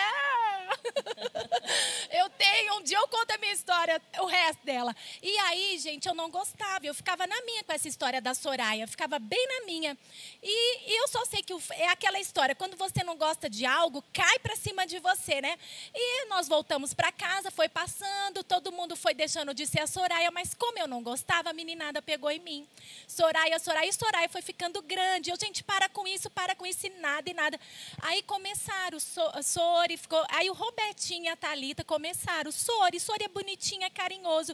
eu 2.12 2.30
tenho, 2.32 2.78
um 2.78 2.84
dia 2.84 2.98
eu 2.98 3.08
conto 3.08 3.32
a 3.32 3.38
minha 3.38 3.54
história, 3.54 4.02
o 4.20 4.26
resto 4.26 4.66
dela. 4.66 4.96
E 5.22 5.38
aí, 5.40 5.78
gente, 5.78 6.08
eu 6.08 6.14
não 6.14 6.30
gostava, 6.30 6.86
eu 6.86 6.94
ficava 6.94 7.26
na 7.28 7.42
minha 7.42 7.64
com 7.64 7.74
essa 7.74 7.88
história 7.88 8.22
da 8.22 8.34
Soraya, 8.34 8.84
eu 8.84 8.88
ficava 8.88 9.20
bem 9.20 9.48
na 9.48 9.66
minha. 9.66 9.98
E, 10.42 10.92
e 10.92 11.02
eu 11.02 11.08
só 11.08 11.26
sei 11.26 11.42
que 11.44 11.54
é 11.72 11.88
aquela 11.90 12.20
história, 12.20 12.56
quando 12.56 12.76
você 12.78 13.04
não 13.04 13.16
gosta 13.16 13.50
de 13.50 13.66
algo, 13.66 14.04
cai 14.14 14.40
para 14.40 14.56
cima 14.56 14.86
de 14.86 15.00
você, 15.00 15.42
né? 15.42 15.58
E 15.94 16.26
nós 16.26 16.48
voltamos 16.48 16.94
para 16.94 17.12
casa, 17.12 17.52
foi 17.52 17.70
passando, 17.70 18.44
todo 18.44 18.72
mundo 18.72 18.96
foi 18.96 19.14
deixando 19.14 19.54
de 19.54 19.66
ser 19.66 19.82
a 19.82 19.88
Soraya, 19.88 20.32
mas 20.32 20.54
como 20.54 20.78
eu 20.80 20.88
não 20.88 21.02
gostava, 21.02 21.50
a 21.50 21.54
meninada 21.54 22.02
pegou 22.02 22.32
em 22.32 22.40
mim. 22.40 22.68
Soraya, 23.08 23.60
Soraya, 23.60 23.90
e 23.90 23.94
Soraya 23.94 24.30
foi 24.30 24.42
ficando 24.42 24.82
grande. 24.82 25.30
Eu, 25.30 25.38
gente, 25.40 25.64
para 25.64 25.90
com 25.90 26.08
isso, 26.08 26.30
para 26.30 26.56
com 26.56 26.66
isso, 26.66 26.88
e 26.88 26.90
nada, 26.90 27.30
e 27.30 27.34
nada. 27.34 27.60
Aí 28.02 28.22
começaram, 28.24 29.00
so, 29.00 29.22
Sori 29.44 29.98
ficou. 29.98 30.24
Aí 30.30 30.50
o 30.50 30.54
Robertinho 30.60 31.24
e 31.24 31.28
a 31.30 31.38
Thalita 31.38 31.86
começaram. 31.86 32.52
Sori, 32.52 33.00
Sori 33.00 33.24
é 33.24 33.30
bonitinha, 33.30 33.88
é 33.88 33.90
carinhoso. 33.90 34.54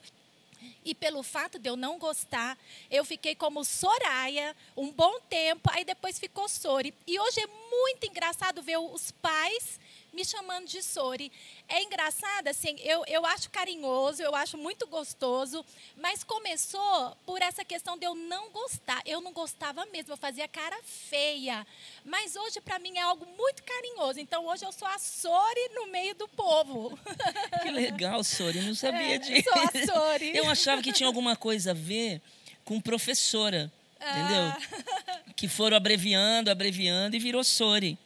E 0.84 0.94
pelo 0.94 1.24
fato 1.24 1.58
de 1.58 1.68
eu 1.68 1.76
não 1.76 1.98
gostar, 1.98 2.58
eu 2.91 3.04
fiquei 3.04 3.36
como 3.36 3.65
Soraya 3.65 4.56
um 4.78 4.91
bom 4.91 5.20
tempo, 5.22 5.68
aí 5.74 5.84
depois 5.84 6.20
ficou 6.20 6.48
Sori. 6.48 6.94
E 7.08 7.20
hoje 7.20 7.41
é 7.41 7.48
muito 7.48 8.06
engraçado 8.06 8.62
ver 8.62 8.78
os 8.78 9.10
pais 9.12 9.80
me 10.15 10.23
chamando 10.23 10.65
de 10.65 10.82
Sori. 10.82 11.32
É 11.67 11.84
engraçado, 11.84 12.47
assim, 12.47 12.75
eu, 12.80 13.04
eu 13.06 13.25
acho 13.25 13.49
carinhoso, 13.49 14.23
eu 14.23 14.34
acho 14.34 14.58
muito 14.58 14.88
gostoso, 14.88 15.63
mas 15.97 16.23
começou 16.23 17.15
por 17.25 17.41
essa 17.41 17.65
questão 17.65 17.97
de 17.97 18.06
eu 18.06 18.15
não 18.15 18.49
gostar. 18.49 19.01
Eu 19.06 19.19
não 19.19 19.34
gostava 19.34 19.86
mesmo, 19.88 20.13
eu 20.13 20.17
fazia 20.17 20.47
cara 20.47 20.78
feia. 20.84 21.67
Mas 22.06 22.36
hoje, 22.36 22.62
para 22.62 22.80
mim, 22.80 22.97
é 22.97 23.01
algo 23.01 23.25
muito 23.38 23.62
carinhoso. 23.63 24.19
Então, 24.19 24.45
hoje 24.45 24.65
eu 24.65 24.71
sou 24.71 24.88
a 24.88 24.97
Sori 24.97 25.69
no 25.75 25.88
meio 25.88 26.15
do 26.15 26.28
povo. 26.30 26.97
Que 27.62 27.71
legal, 27.71 28.23
Sori, 28.23 28.62
não 28.62 28.75
sabia 28.75 29.15
é, 29.15 29.17
disso. 29.17 29.49
Sou 29.49 29.62
a 29.62 29.86
Sori. 29.86 30.36
Eu 30.36 30.47
achava 30.49 30.82
que 30.82 30.93
tinha 30.93 31.08
alguma 31.08 31.36
coisa 31.36 31.71
a 31.71 31.73
ver 31.73 32.21
com 32.63 32.80
professora, 32.80 33.71
ah. 33.99 34.19
entendeu? 34.19 35.25
Que 35.36 35.49
foram 35.49 35.75
abreviando, 35.75 36.49
abreviando 36.49 37.15
e 37.15 37.19
virou 37.19 37.43
Sori. 37.43 37.97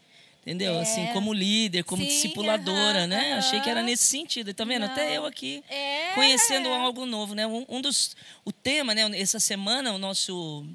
Entendeu? 0.41 0.75
É. 0.75 0.82
Assim, 0.82 1.06
como 1.08 1.34
líder, 1.34 1.84
como 1.84 2.02
Sim, 2.02 2.08
discipuladora, 2.08 2.99
uh 2.99 3.04
-huh, 3.04 3.08
né? 3.08 3.34
Uh 3.34 3.36
-huh. 3.36 3.38
Achei 3.39 3.60
que 3.60 3.69
era 3.69 3.84
nesse 3.84 4.04
sentido. 4.04 4.54
Tá 4.54 4.63
vendo? 4.63 4.86
Não. 4.86 4.91
Até 4.91 5.17
eu 5.17 5.25
aqui, 5.25 5.63
é. 5.69 6.13
conhecendo 6.13 6.69
algo 6.69 7.06
novo, 7.06 7.36
né? 7.36 7.45
Um, 7.45 7.65
um, 7.67 7.82
dos... 7.82 8.15
O 8.45 8.52
tema, 8.52 8.95
né? 8.95 9.02
Essa 9.19 9.39
semana, 9.39 9.93
o 9.93 9.97
nosso 9.97 10.65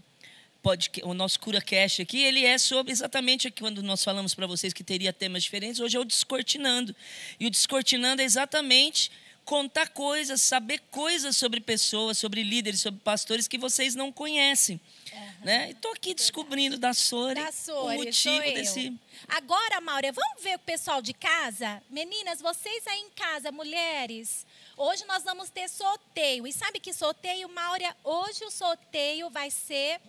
podcast, 0.63 1.07
o 1.07 1.13
nosso 1.13 1.39
CuraCast 1.41 2.01
aqui, 2.01 2.23
ele 2.23 2.45
é 2.45 2.57
sobre 2.57 2.91
exatamente 2.91 3.51
quando 3.51 3.83
nós 3.83 4.03
falamos 4.03 4.35
para 4.35 4.47
vocês 4.47 4.73
que 4.73 4.83
teria 4.83 5.13
temas 5.13 5.43
diferentes, 5.43 5.79
hoje 5.79 5.97
é 5.97 6.01
o 6.01 6.05
Descortinando. 6.05 6.97
E 7.39 7.47
o 7.47 7.51
Descortinando 7.51 8.23
é 8.23 8.25
exatamente 8.25 9.11
contar 9.45 9.89
coisas, 9.89 10.41
saber 10.41 10.81
coisas 10.91 11.37
sobre 11.37 11.61
pessoas, 11.61 12.19
sobre 12.19 12.43
líderes, 12.43 12.81
sobre 12.81 13.01
pastores 13.01 13.47
que 13.47 13.59
vocês 13.59 13.95
não 13.95 14.11
conhecem. 14.11 14.81
Uhum. 15.13 15.45
Né? 15.45 15.71
Estou 15.71 15.93
aqui 15.93 16.15
descobrindo 16.15 16.79
da 16.79 16.95
Sori, 16.95 17.35
da 17.35 17.53
Sori 17.53 17.97
o 17.97 18.05
motivo 18.05 18.43
desse. 18.43 18.99
Agora, 19.29 19.81
Maura, 19.81 20.11
vamos 20.13 20.43
ver 20.43 20.57
o 20.57 20.61
pessoal 20.61 21.03
de 21.03 21.13
casa? 21.13 21.83
Meninas, 21.91 22.41
vocês 22.41 22.87
aí 22.87 23.01
em 23.01 23.11
casa, 23.11 23.53
mulheres, 23.53 24.47
hoje 24.77 25.05
nós 25.07 25.23
vamos 25.23 25.51
ter 25.51 25.69
sorteio. 25.69 26.47
E 26.47 26.53
sabe 26.53 26.81
que 26.81 26.93
sorteio, 26.93 27.49
Maura? 27.49 27.95
Hoje 28.03 28.45
o 28.45 28.51
sorteio 28.51 29.29
vai 29.31 29.51
ser 29.51 30.01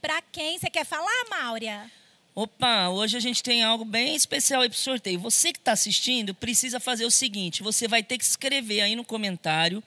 para 0.00 0.20
quem? 0.20 0.58
Você 0.58 0.68
quer 0.68 0.84
falar, 0.84 1.24
Maura? 1.30 1.90
Opa, 2.36 2.88
hoje 2.88 3.16
a 3.16 3.20
gente 3.20 3.44
tem 3.44 3.62
algo 3.62 3.84
bem 3.84 4.16
especial 4.16 4.62
aí 4.62 4.68
para 4.68 4.76
sorteio. 4.76 5.20
Você 5.20 5.52
que 5.52 5.58
está 5.60 5.70
assistindo 5.70 6.34
precisa 6.34 6.80
fazer 6.80 7.04
o 7.04 7.10
seguinte: 7.10 7.62
você 7.62 7.86
vai 7.86 8.02
ter 8.02 8.18
que 8.18 8.24
escrever 8.24 8.80
aí 8.80 8.96
no 8.96 9.04
comentário 9.04 9.80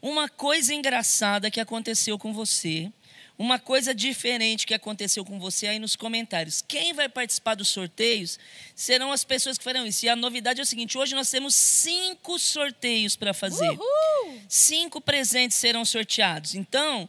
uma 0.00 0.26
coisa 0.26 0.72
engraçada 0.72 1.50
que 1.50 1.60
aconteceu 1.60 2.18
com 2.18 2.32
você, 2.32 2.90
uma 3.38 3.58
coisa 3.58 3.94
diferente 3.94 4.66
que 4.66 4.72
aconteceu 4.72 5.26
com 5.26 5.38
você 5.38 5.66
aí 5.66 5.78
nos 5.78 5.94
comentários. 5.94 6.64
Quem 6.66 6.94
vai 6.94 7.06
participar 7.06 7.54
dos 7.54 7.68
sorteios 7.68 8.38
serão 8.74 9.12
as 9.12 9.22
pessoas 9.22 9.58
que 9.58 9.64
farão 9.64 9.86
isso. 9.86 10.06
E 10.06 10.08
a 10.08 10.16
novidade 10.16 10.58
é 10.58 10.62
o 10.62 10.66
seguinte: 10.66 10.96
hoje 10.96 11.14
nós 11.14 11.30
temos 11.30 11.54
cinco 11.54 12.38
sorteios 12.38 13.14
para 13.14 13.34
fazer. 13.34 13.68
Uhul! 13.68 14.40
Cinco 14.48 15.02
presentes 15.02 15.58
serão 15.58 15.84
sorteados. 15.84 16.54
Então 16.54 17.06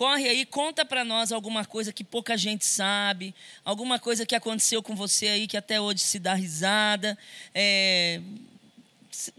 corre 0.00 0.30
aí, 0.30 0.46
conta 0.46 0.82
para 0.82 1.04
nós 1.04 1.30
alguma 1.30 1.62
coisa 1.62 1.92
que 1.92 2.02
pouca 2.02 2.34
gente 2.34 2.64
sabe, 2.64 3.34
alguma 3.62 3.98
coisa 3.98 4.24
que 4.24 4.34
aconteceu 4.34 4.82
com 4.82 4.96
você 4.96 5.28
aí 5.28 5.46
que 5.46 5.58
até 5.58 5.78
hoje 5.78 5.98
se 5.98 6.18
dá 6.18 6.32
risada. 6.32 7.18
É, 7.54 8.18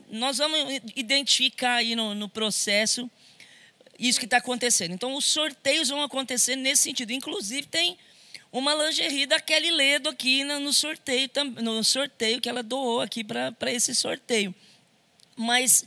nós 0.07 0.37
vamos 0.37 0.79
identificar 0.95 1.77
aí 1.77 1.95
no, 1.95 2.13
no 2.13 2.29
processo 2.29 3.09
isso 3.97 4.19
que 4.19 4.27
está 4.27 4.37
acontecendo. 4.37 4.93
Então, 4.93 5.15
os 5.15 5.25
sorteios 5.25 5.89
vão 5.89 6.03
acontecer 6.03 6.55
nesse 6.55 6.83
sentido. 6.83 7.11
Inclusive, 7.11 7.65
tem 7.65 7.97
uma 8.51 8.75
lingerie 8.75 9.25
da 9.25 9.39
Kelly 9.39 9.71
Ledo 9.71 10.09
aqui 10.09 10.43
no 10.43 10.71
sorteio, 10.71 11.27
no 11.59 11.83
sorteio 11.83 12.39
que 12.39 12.47
ela 12.47 12.61
doou 12.61 13.01
aqui 13.01 13.23
para 13.23 13.71
esse 13.71 13.95
sorteio. 13.95 14.53
Mas 15.35 15.83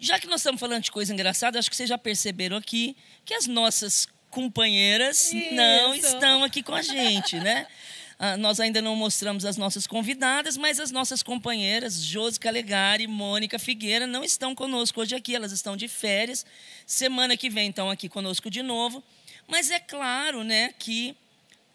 já 0.00 0.18
que 0.18 0.26
nós 0.26 0.40
estamos 0.40 0.60
falando 0.60 0.82
de 0.82 0.90
coisa 0.90 1.12
engraçada, 1.12 1.58
acho 1.58 1.70
que 1.70 1.76
vocês 1.76 1.88
já 1.88 1.98
perceberam 1.98 2.56
aqui 2.56 2.96
que 3.26 3.34
as 3.34 3.46
nossas 3.46 4.08
companheiras 4.30 5.32
Isso. 5.32 5.54
não 5.54 5.94
estão 5.94 6.44
aqui 6.44 6.62
com 6.62 6.74
a 6.74 6.82
gente, 6.82 7.36
né? 7.38 7.66
Ah, 8.18 8.34
nós 8.34 8.60
ainda 8.60 8.80
não 8.80 8.96
mostramos 8.96 9.44
as 9.44 9.58
nossas 9.58 9.86
convidadas, 9.86 10.56
mas 10.56 10.80
as 10.80 10.90
nossas 10.90 11.22
companheiras, 11.22 12.02
Josi 12.02 12.40
Calegari 12.40 13.04
e 13.04 13.06
Mônica 13.06 13.58
Figueira, 13.58 14.06
não 14.06 14.24
estão 14.24 14.54
conosco 14.54 15.02
hoje 15.02 15.14
aqui, 15.14 15.34
elas 15.36 15.52
estão 15.52 15.76
de 15.76 15.86
férias. 15.86 16.46
Semana 16.86 17.36
que 17.36 17.50
vem 17.50 17.68
estão 17.68 17.90
aqui 17.90 18.08
conosco 18.08 18.48
de 18.48 18.62
novo. 18.62 19.04
Mas 19.46 19.70
é 19.70 19.78
claro 19.78 20.42
né, 20.42 20.72
que 20.78 21.14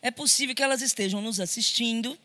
é 0.02 0.10
possível 0.10 0.56
que 0.56 0.64
elas 0.64 0.82
estejam 0.82 1.22
nos 1.22 1.40
assistindo 1.40 2.18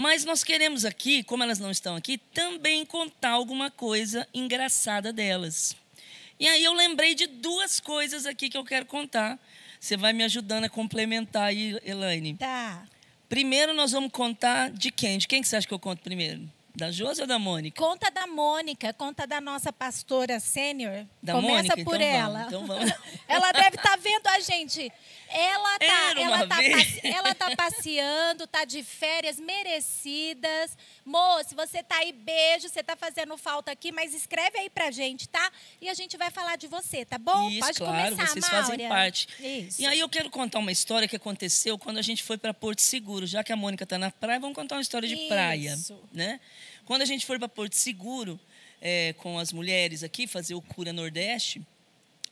mas 0.00 0.24
nós 0.24 0.42
queremos 0.42 0.86
aqui, 0.86 1.22
como 1.22 1.42
elas 1.42 1.58
não 1.58 1.70
estão 1.70 1.94
aqui, 1.94 2.16
também 2.32 2.86
contar 2.86 3.32
alguma 3.32 3.70
coisa 3.70 4.26
engraçada 4.32 5.12
delas. 5.12 5.76
E 6.40 6.48
aí 6.48 6.64
eu 6.64 6.72
lembrei 6.72 7.14
de 7.14 7.26
duas 7.26 7.78
coisas 7.78 8.24
aqui 8.24 8.48
que 8.48 8.56
eu 8.56 8.64
quero 8.64 8.86
contar. 8.86 9.38
Você 9.78 9.94
vai 9.94 10.14
me 10.14 10.24
ajudando 10.24 10.64
a 10.64 10.68
complementar 10.70 11.44
aí, 11.44 11.78
Elaine. 11.84 12.34
Tá. 12.34 12.82
Primeiro 13.28 13.74
nós 13.74 13.92
vamos 13.92 14.10
contar 14.10 14.70
de 14.70 14.90
quem? 14.90 15.18
De 15.18 15.28
quem 15.28 15.42
que 15.42 15.48
você 15.48 15.56
acha 15.56 15.68
que 15.68 15.74
eu 15.74 15.78
conto 15.78 16.02
primeiro? 16.02 16.50
Da 16.74 16.90
Josi 16.90 17.20
ou 17.22 17.26
da 17.26 17.38
Mônica? 17.38 17.80
Conta 17.80 18.10
da 18.10 18.26
Mônica, 18.26 18.92
conta 18.92 19.26
da 19.26 19.40
nossa 19.40 19.72
pastora 19.72 20.38
sênior. 20.38 21.04
Começa 21.24 21.40
Mônica, 21.40 21.84
por 21.84 21.96
então 21.96 22.06
ela. 22.06 22.38
Vamos, 22.38 22.46
então 22.46 22.66
vamos. 22.66 22.92
ela 23.28 23.52
deve 23.52 23.76
estar 23.76 23.90
tá 23.90 23.96
vendo 23.96 24.26
a 24.26 24.40
gente. 24.40 24.92
Ela 25.28 25.78
tá, 25.78 26.20
ela 26.20 26.46
tá, 26.46 26.56
ela 27.04 27.34
tá 27.34 27.56
passeando, 27.56 28.46
tá 28.46 28.64
de 28.64 28.82
férias 28.82 29.38
merecidas. 29.38 30.76
Moço, 31.04 31.54
você 31.54 31.82
tá 31.82 31.98
aí, 31.98 32.12
beijo, 32.12 32.68
você 32.68 32.82
tá 32.82 32.96
fazendo 32.96 33.36
falta 33.36 33.70
aqui, 33.70 33.92
mas 33.92 34.12
escreve 34.12 34.58
aí 34.58 34.68
pra 34.68 34.90
gente, 34.90 35.28
tá? 35.28 35.50
E 35.80 35.88
a 35.88 35.94
gente 35.94 36.16
vai 36.16 36.30
falar 36.30 36.56
de 36.56 36.66
você, 36.66 37.04
tá 37.04 37.18
bom? 37.18 37.48
Isso, 37.48 37.60
Pode 37.60 37.78
claro, 37.78 38.16
começar, 38.16 38.26
vocês 38.32 38.48
Maura. 38.50 38.66
fazem 38.66 38.88
parte. 38.88 39.28
Isso. 39.38 39.82
E 39.82 39.86
aí 39.86 40.00
eu 40.00 40.08
quero 40.08 40.30
contar 40.30 40.58
uma 40.58 40.72
história 40.72 41.06
que 41.06 41.16
aconteceu 41.16 41.78
quando 41.78 41.98
a 41.98 42.02
gente 42.02 42.22
foi 42.22 42.36
para 42.36 42.52
Porto 42.52 42.80
Seguro. 42.80 43.26
Já 43.26 43.44
que 43.44 43.52
a 43.52 43.56
Mônica 43.56 43.86
tá 43.86 43.98
na 43.98 44.10
praia, 44.10 44.40
vamos 44.40 44.56
contar 44.56 44.76
uma 44.76 44.82
história 44.82 45.08
de 45.08 45.14
Isso. 45.14 45.28
praia, 45.28 45.78
né? 46.12 46.40
Quando 46.90 47.02
a 47.02 47.04
gente 47.04 47.24
foi 47.24 47.38
para 47.38 47.48
Porto 47.48 47.74
Seguro, 47.74 48.40
é, 48.80 49.12
com 49.12 49.38
as 49.38 49.52
mulheres 49.52 50.02
aqui, 50.02 50.26
fazer 50.26 50.56
o 50.56 50.60
Cura 50.60 50.92
Nordeste, 50.92 51.64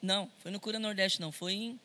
não, 0.02 0.28
foi 0.42 0.50
no 0.50 0.58
Cura 0.58 0.80
Nordeste, 0.80 1.20
não, 1.20 1.30
foi 1.30 1.52
em 1.52 1.80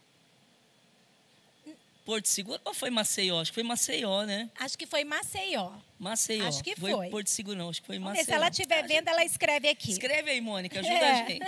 Porto 2.04 2.26
Seguro 2.26 2.60
ou 2.66 2.74
foi 2.74 2.90
Maceió? 2.90 3.40
Acho 3.40 3.52
que 3.52 3.54
foi 3.54 3.64
Maceió, 3.64 4.24
né? 4.24 4.50
Acho 4.58 4.76
que 4.76 4.88
foi 4.88 5.04
Maceió. 5.04 5.72
Maceió. 6.00 6.48
Acho 6.48 6.64
que 6.64 6.76
foi. 6.76 6.92
foi. 6.94 7.10
Porto 7.12 7.28
Seguro 7.28 7.60
não, 7.60 7.70
acho 7.70 7.80
que 7.80 7.86
foi 7.86 8.00
Maceió. 8.00 8.26
se 8.26 8.32
ela 8.32 8.48
estiver 8.48 8.88
vendo, 8.88 9.08
ela 9.08 9.24
escreve 9.24 9.70
aqui. 9.70 9.92
Escreve 9.92 10.32
aí, 10.32 10.42
Mônica, 10.42 10.80
ajuda 10.80 10.96
É. 10.96 11.12
a 11.12 11.30
gente. 11.30 11.46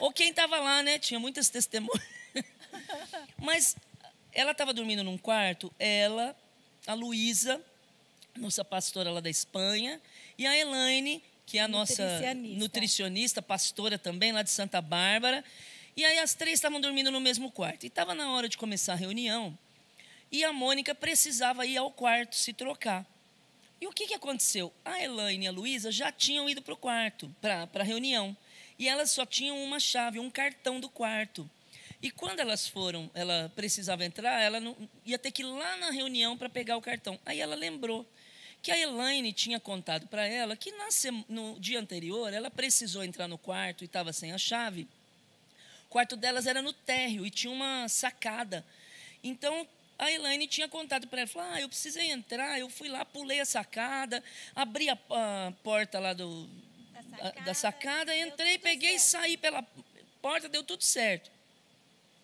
Ou 0.00 0.12
quem 0.12 0.30
estava 0.30 0.58
lá, 0.58 0.82
né? 0.82 0.98
Tinha 0.98 1.20
muitas 1.20 1.48
testemunhas. 1.50 2.02
Mas 3.38 3.76
ela 4.32 4.50
estava 4.50 4.74
dormindo 4.74 5.04
num 5.04 5.18
quarto, 5.18 5.72
ela, 5.78 6.36
a 6.84 6.94
Luísa, 6.94 7.62
nossa 8.36 8.64
pastora 8.64 9.12
lá 9.12 9.20
da 9.20 9.30
Espanha, 9.30 10.02
e 10.36 10.46
a 10.46 10.56
Elaine, 10.56 11.22
que 11.46 11.58
é 11.58 11.62
a 11.62 11.68
nossa 11.68 12.34
Nutricionista. 12.34 13.40
pastora 13.42 13.98
também 13.98 14.32
lá 14.32 14.42
de 14.42 14.50
Santa 14.50 14.80
Bárbara. 14.80 15.44
E 15.96 16.04
aí 16.04 16.18
as 16.18 16.34
três 16.34 16.54
estavam 16.54 16.80
dormindo 16.80 17.10
no 17.10 17.20
mesmo 17.20 17.50
quarto. 17.50 17.84
E 17.84 17.86
estava 17.86 18.14
na 18.14 18.32
hora 18.32 18.48
de 18.48 18.56
começar 18.56 18.94
a 18.94 18.96
reunião. 18.96 19.56
E 20.30 20.42
a 20.42 20.52
Mônica 20.52 20.94
precisava 20.94 21.64
ir 21.64 21.76
ao 21.76 21.90
quarto 21.90 22.34
se 22.34 22.52
trocar. 22.52 23.06
E 23.80 23.86
o 23.86 23.92
que, 23.92 24.06
que 24.06 24.14
aconteceu? 24.14 24.72
A 24.84 25.00
Elaine 25.02 25.44
e 25.44 25.48
a 25.48 25.52
Luísa 25.52 25.92
já 25.92 26.10
tinham 26.10 26.48
ido 26.48 26.62
para 26.62 26.74
o 26.74 26.76
quarto, 26.76 27.34
para 27.40 27.68
a 27.72 27.84
reunião. 27.84 28.36
E 28.78 28.88
elas 28.88 29.10
só 29.10 29.24
tinham 29.24 29.62
uma 29.62 29.78
chave, 29.78 30.18
um 30.18 30.30
cartão 30.30 30.80
do 30.80 30.88
quarto. 30.88 31.48
E 32.02 32.10
quando 32.10 32.40
elas 32.40 32.66
foram, 32.66 33.10
ela 33.14 33.50
precisava 33.54 34.04
entrar, 34.04 34.40
ela 34.40 34.60
não, 34.60 34.76
ia 35.06 35.18
ter 35.18 35.30
que 35.30 35.42
ir 35.42 35.46
lá 35.46 35.76
na 35.76 35.90
reunião 35.90 36.36
para 36.36 36.48
pegar 36.48 36.76
o 36.76 36.82
cartão. 36.82 37.18
Aí 37.24 37.40
ela 37.40 37.54
lembrou 37.54 38.06
que 38.64 38.72
a 38.72 38.78
Elaine 38.78 39.30
tinha 39.30 39.60
contado 39.60 40.06
para 40.06 40.26
ela 40.26 40.56
que 40.56 40.72
no 41.28 41.60
dia 41.60 41.78
anterior 41.78 42.32
ela 42.32 42.50
precisou 42.50 43.04
entrar 43.04 43.28
no 43.28 43.36
quarto 43.36 43.82
e 43.82 43.84
estava 43.84 44.10
sem 44.10 44.32
a 44.32 44.38
chave. 44.38 44.88
O 45.86 45.90
quarto 45.90 46.16
delas 46.16 46.46
era 46.46 46.62
no 46.62 46.72
térreo 46.72 47.26
e 47.26 47.30
tinha 47.30 47.52
uma 47.52 47.86
sacada. 47.90 48.64
Então 49.22 49.68
a 49.98 50.10
Elaine 50.10 50.46
tinha 50.48 50.66
contado 50.66 51.06
para 51.06 51.20
ela, 51.20 51.28
falou, 51.28 51.48
ah, 51.52 51.60
eu 51.60 51.68
precisei 51.68 52.10
entrar, 52.10 52.58
eu 52.58 52.70
fui 52.70 52.88
lá, 52.88 53.04
pulei 53.04 53.38
a 53.38 53.44
sacada, 53.44 54.24
abri 54.56 54.88
a, 54.88 54.94
a 55.10 55.52
porta 55.62 55.98
lá 56.00 56.14
do, 56.14 56.48
Da 57.10 57.28
a- 57.28 57.30
da 57.44 57.54
sacada, 57.54 58.16
entrei, 58.16 58.56
peguei 58.58 58.94
e 58.94 58.98
certo. 58.98 59.22
saí 59.24 59.36
pela 59.36 59.62
porta, 60.22 60.48
deu 60.48 60.64
tudo 60.64 60.82
certo. 60.82 61.30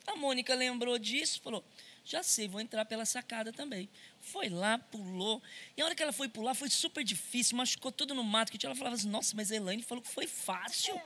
A 0.06 0.16
Mônica 0.16 0.54
lembrou 0.54 0.98
disso, 0.98 1.38
falou, 1.42 1.62
já 2.02 2.22
sei, 2.22 2.48
vou 2.48 2.62
entrar 2.62 2.86
pela 2.86 3.04
sacada 3.04 3.52
também. 3.52 3.88
Foi 4.22 4.48
lá, 4.48 4.78
pulou. 4.78 5.42
E 5.76 5.82
a 5.82 5.84
hora 5.84 5.94
que 5.94 6.02
ela 6.02 6.12
foi 6.12 6.28
pular, 6.28 6.54
foi 6.54 6.68
super 6.70 7.02
difícil, 7.02 7.56
machucou 7.56 7.90
tudo 7.90 8.14
no 8.14 8.22
mato. 8.22 8.52
Que 8.52 8.64
ela 8.64 8.74
falava 8.74 8.94
assim, 8.96 9.08
nossa, 9.08 9.34
mas 9.34 9.50
a 9.50 9.56
Elaine 9.56 9.82
falou 9.82 10.02
que 10.02 10.10
foi 10.10 10.26
fácil. 10.26 11.00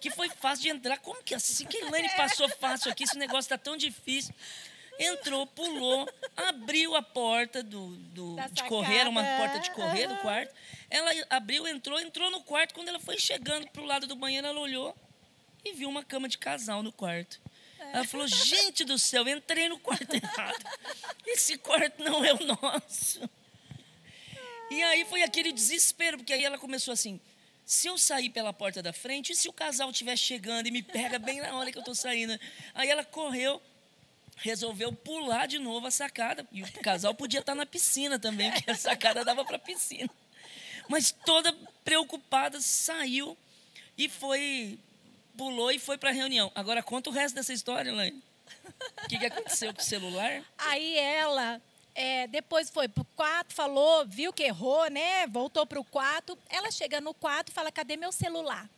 Que 0.00 0.10
foi 0.10 0.28
fácil 0.28 0.62
de 0.64 0.68
entrar. 0.70 0.98
Como 0.98 1.22
que 1.22 1.34
assim? 1.34 1.64
Que 1.64 1.78
a 1.78 1.86
Elaine 1.86 2.08
passou 2.16 2.48
fácil 2.48 2.90
aqui? 2.90 3.04
Esse 3.04 3.16
negócio 3.16 3.40
está 3.46 3.56
tão 3.56 3.76
difícil. 3.76 4.34
Entrou, 4.98 5.46
pulou, 5.46 6.08
abriu 6.36 6.96
a 6.96 7.02
porta 7.02 7.62
do, 7.62 7.88
do- 7.96 8.36
de 8.50 8.62
correr, 8.64 8.96
era 9.00 9.10
uma 9.10 9.22
porta 9.36 9.58
de 9.60 9.70
correr 9.72 10.06
do 10.08 10.16
quarto. 10.22 10.54
Ela 10.88 11.10
abriu, 11.28 11.66
entrou, 11.68 12.00
entrou 12.00 12.30
no 12.30 12.42
quarto. 12.42 12.72
Quando 12.74 12.88
ela 12.88 12.98
foi 12.98 13.18
chegando 13.18 13.68
para 13.68 13.82
o 13.82 13.84
lado 13.84 14.06
do 14.06 14.16
banheiro, 14.16 14.46
ela 14.46 14.58
olhou 14.58 14.96
e 15.64 15.72
viu 15.74 15.88
uma 15.88 16.02
cama 16.02 16.28
de 16.28 16.38
casal 16.38 16.82
no 16.82 16.90
quarto. 16.90 17.38
Ela 17.92 18.04
falou: 18.04 18.26
Gente 18.28 18.84
do 18.84 18.98
céu, 18.98 19.26
entrei 19.28 19.68
no 19.68 19.78
quarto 19.78 20.14
errado. 20.14 20.64
Esse 21.26 21.56
quarto 21.58 22.02
não 22.02 22.24
é 22.24 22.32
o 22.32 22.38
nosso. 22.46 23.28
E 24.70 24.82
aí 24.82 25.04
foi 25.04 25.22
aquele 25.22 25.52
desespero, 25.52 26.18
porque 26.18 26.32
aí 26.32 26.44
ela 26.44 26.58
começou 26.58 26.92
assim: 26.92 27.20
se 27.64 27.88
eu 27.88 27.98
sair 27.98 28.30
pela 28.30 28.52
porta 28.52 28.82
da 28.82 28.92
frente, 28.92 29.32
e 29.32 29.36
se 29.36 29.48
o 29.48 29.52
casal 29.52 29.90
estiver 29.90 30.16
chegando 30.16 30.66
e 30.66 30.70
me 30.70 30.82
pega 30.82 31.18
bem 31.18 31.40
na 31.40 31.56
hora 31.56 31.70
que 31.70 31.78
eu 31.78 31.80
estou 31.80 31.94
saindo? 31.94 32.38
Aí 32.74 32.88
ela 32.88 33.04
correu, 33.04 33.60
resolveu 34.36 34.92
pular 34.92 35.46
de 35.46 35.58
novo 35.58 35.86
a 35.86 35.90
sacada. 35.90 36.46
E 36.52 36.62
o 36.62 36.72
casal 36.82 37.14
podia 37.14 37.40
estar 37.40 37.54
na 37.54 37.66
piscina 37.66 38.18
também, 38.18 38.50
porque 38.52 38.70
a 38.70 38.76
sacada 38.76 39.24
dava 39.24 39.44
para 39.44 39.56
a 39.56 39.58
piscina. 39.58 40.10
Mas 40.88 41.10
toda 41.10 41.52
preocupada, 41.84 42.60
saiu 42.60 43.36
e 43.98 44.08
foi, 44.08 44.78
pulou 45.36 45.70
e 45.70 45.78
foi 45.78 45.98
para 45.98 46.10
a 46.10 46.12
reunião. 46.12 46.50
Agora 46.54 46.82
conta 46.82 47.10
o 47.10 47.12
resto 47.12 47.34
dessa 47.34 47.52
história, 47.52 47.90
Elaine. 47.90 48.22
O 49.04 49.08
que, 49.08 49.18
que 49.18 49.26
aconteceu 49.26 49.72
com 49.74 49.80
o 49.80 49.84
celular? 49.84 50.42
Aí 50.58 50.98
ela 50.98 51.60
é, 51.94 52.26
depois 52.26 52.68
foi 52.68 52.88
pro 52.88 53.04
quarto, 53.16 53.54
falou, 53.54 54.04
viu 54.06 54.32
que 54.32 54.42
errou, 54.42 54.88
né? 54.90 55.26
Voltou 55.26 55.66
pro 55.66 55.82
quarto. 55.82 56.38
Ela 56.48 56.70
chega 56.70 57.00
no 57.00 57.14
quarto 57.14 57.48
e 57.48 57.52
fala: 57.52 57.72
cadê 57.72 57.96
meu 57.96 58.12
celular? 58.12 58.68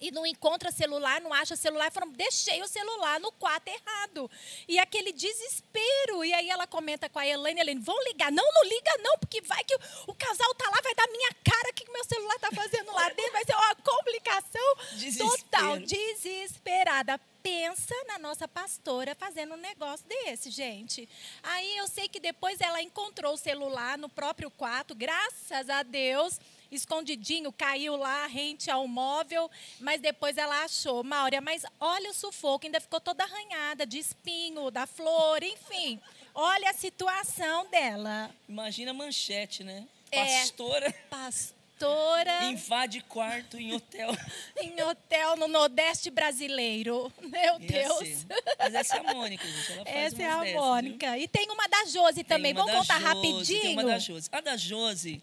E 0.00 0.10
não 0.10 0.26
encontra 0.26 0.72
celular, 0.72 1.20
não 1.20 1.32
acha 1.32 1.56
celular, 1.56 1.90
falando, 1.90 2.16
deixei 2.16 2.60
o 2.62 2.68
celular 2.68 3.20
no 3.20 3.30
quarto 3.32 3.68
errado. 3.68 4.30
E 4.66 4.78
aquele 4.78 5.12
desespero. 5.12 6.24
E 6.24 6.32
aí 6.34 6.50
ela 6.50 6.66
comenta 6.66 7.08
com 7.08 7.18
a 7.18 7.26
Elaine, 7.26 7.60
Elaine, 7.60 7.80
vão 7.80 7.96
ligar. 8.04 8.30
Não, 8.32 8.44
não 8.52 8.64
liga 8.64 8.90
não, 9.02 9.18
porque 9.18 9.40
vai 9.42 9.62
que 9.64 9.74
o, 9.74 9.78
o 10.08 10.14
casal 10.14 10.54
tá 10.54 10.68
lá, 10.68 10.80
vai 10.82 10.94
dar 10.94 11.06
minha 11.08 11.30
cara, 11.44 11.70
o 11.70 11.74
que 11.74 11.90
meu 11.90 12.04
celular 12.04 12.38
tá 12.38 12.50
fazendo 12.54 12.92
lá 12.92 13.08
dentro, 13.10 13.32
vai 13.32 13.44
ser 13.44 13.54
uma 13.54 13.74
complicação 13.76 14.74
Desespero. 14.92 15.30
total, 15.30 15.78
desesperada. 15.78 17.20
Pensa 17.42 17.94
na 18.06 18.18
nossa 18.18 18.48
pastora 18.48 19.14
fazendo 19.14 19.52
um 19.52 19.58
negócio 19.58 20.06
desse, 20.06 20.50
gente. 20.50 21.06
Aí 21.42 21.76
eu 21.76 21.86
sei 21.86 22.08
que 22.08 22.18
depois 22.18 22.58
ela 22.58 22.80
encontrou 22.80 23.34
o 23.34 23.38
celular 23.38 23.98
no 23.98 24.08
próprio 24.08 24.50
quarto, 24.50 24.94
graças 24.94 25.68
a 25.68 25.82
Deus 25.82 26.40
escondidinho, 26.76 27.52
caiu 27.52 27.96
lá, 27.96 28.26
rente 28.26 28.70
ao 28.70 28.86
móvel, 28.86 29.50
mas 29.80 30.00
depois 30.00 30.36
ela 30.36 30.64
achou. 30.64 31.02
Maura, 31.04 31.40
mas 31.40 31.64
olha 31.80 32.10
o 32.10 32.14
sufoco, 32.14 32.66
ainda 32.66 32.80
ficou 32.80 33.00
toda 33.00 33.24
arranhada 33.24 33.86
de 33.86 33.98
espinho, 33.98 34.70
da 34.70 34.86
flor, 34.86 35.42
enfim. 35.42 36.00
Olha 36.34 36.70
a 36.70 36.74
situação 36.74 37.66
dela. 37.70 38.30
Imagina 38.48 38.90
a 38.90 38.94
manchete, 38.94 39.62
né? 39.62 39.86
É. 40.10 40.40
Pastora 40.40 40.94
Pastora 41.10 42.44
invade 42.44 43.00
quarto 43.02 43.58
em 43.58 43.74
hotel. 43.74 44.10
em 44.60 44.80
hotel 44.82 45.36
no 45.36 45.48
Nordeste 45.48 46.10
brasileiro. 46.10 47.12
Meu 47.20 47.32
Ia 47.32 47.58
Deus. 47.58 48.08
ser. 48.08 48.26
Mas 48.58 48.74
essa 48.74 48.96
é 48.96 49.00
a 49.00 49.14
Mônica, 49.14 49.44
gente. 49.44 49.72
Ela 49.72 49.84
faz 49.84 49.96
Essa 49.96 50.22
é 50.22 50.30
a 50.30 50.40
dessas, 50.40 50.54
Mônica. 50.54 51.18
E 51.18 51.28
tem 51.28 51.50
uma 51.50 51.68
da 51.68 51.84
Josi 51.86 52.14
viu? 52.14 52.24
também. 52.24 52.54
Tem 52.54 52.62
uma 52.62 52.70
Vamos 52.70 52.86
contar 52.88 53.00
Josi, 53.00 53.14
rapidinho? 53.14 53.60
Tem 53.60 53.72
uma 53.72 53.84
da 53.84 53.98
Josi. 53.98 54.28
A 54.32 54.40
da 54.40 54.56
Josi, 54.56 55.22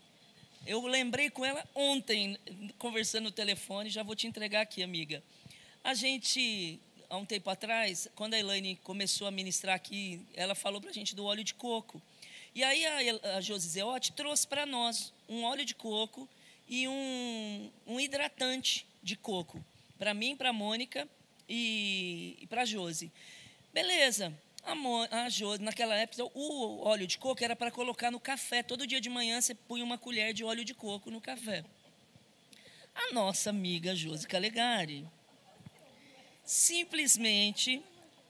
eu 0.65 0.85
lembrei 0.85 1.29
com 1.29 1.45
ela 1.45 1.63
ontem, 1.73 2.37
conversando 2.77 3.25
no 3.25 3.31
telefone, 3.31 3.89
já 3.89 4.03
vou 4.03 4.15
te 4.15 4.27
entregar 4.27 4.61
aqui, 4.61 4.83
amiga. 4.83 5.23
A 5.83 5.93
gente, 5.93 6.79
há 7.09 7.17
um 7.17 7.25
tempo 7.25 7.49
atrás, 7.49 8.07
quando 8.15 8.35
a 8.35 8.39
Elaine 8.39 8.75
começou 8.83 9.27
a 9.27 9.31
ministrar 9.31 9.75
aqui, 9.75 10.21
ela 10.35 10.53
falou 10.53 10.79
para 10.79 10.91
a 10.91 10.93
gente 10.93 11.15
do 11.15 11.25
óleo 11.25 11.43
de 11.43 11.53
coco. 11.53 12.01
E 12.53 12.63
aí 12.63 12.85
a, 12.85 13.37
a 13.37 13.41
Josi 13.41 13.69
Zeotti 13.69 14.11
trouxe 14.11 14.45
para 14.45 14.65
nós 14.65 15.11
um 15.27 15.43
óleo 15.43 15.65
de 15.65 15.73
coco 15.73 16.27
e 16.67 16.87
um, 16.87 17.71
um 17.87 17.99
hidratante 17.99 18.85
de 19.01 19.15
coco. 19.15 19.63
Para 19.97 20.13
mim, 20.13 20.35
para 20.35 20.49
a 20.49 20.53
Mônica 20.53 21.07
e, 21.49 22.37
e 22.39 22.47
para 22.47 22.61
a 22.61 22.65
Josi. 22.65 23.11
Beleza. 23.73 24.33
A, 24.63 25.23
a 25.23 25.29
Josi, 25.29 25.61
naquela 25.61 25.95
época, 25.95 26.23
o 26.33 26.83
óleo 26.83 27.07
de 27.07 27.17
coco 27.17 27.43
era 27.43 27.55
para 27.55 27.71
colocar 27.71 28.11
no 28.11 28.19
café. 28.19 28.61
Todo 28.61 28.87
dia 28.87 29.01
de 29.01 29.09
manhã 29.09 29.41
você 29.41 29.55
punha 29.55 29.83
uma 29.83 29.97
colher 29.97 30.33
de 30.33 30.43
óleo 30.43 30.63
de 30.63 30.73
coco 30.73 31.09
no 31.09 31.19
café. 31.19 31.63
A 32.93 33.13
nossa 33.13 33.49
amiga 33.49 33.95
Josi 33.95 34.27
Calegari 34.27 35.07
simplesmente 36.43 37.81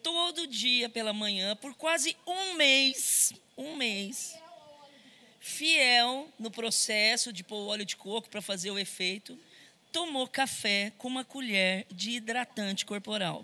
todo 0.04 0.48
dia 0.48 0.90
pela 0.90 1.14
manhã 1.14 1.56
por 1.56 1.74
quase 1.74 2.16
um 2.26 2.54
mês, 2.54 3.34
um 3.58 3.76
mês, 3.76 4.38
fiel 5.40 6.30
no 6.38 6.52
processo 6.52 7.34
de 7.34 7.44
pôr 7.44 7.58
o 7.58 7.68
óleo 7.68 7.86
de 7.86 7.96
coco 7.96 8.30
para 8.30 8.42
fazer 8.42 8.72
o 8.72 8.78
efeito, 8.78 9.38
tomou 9.92 10.28
café 10.28 10.92
com 10.98 11.08
uma 11.08 11.26
colher 11.26 11.86
de 11.92 12.12
hidratante 12.12 12.86
corporal. 12.86 13.44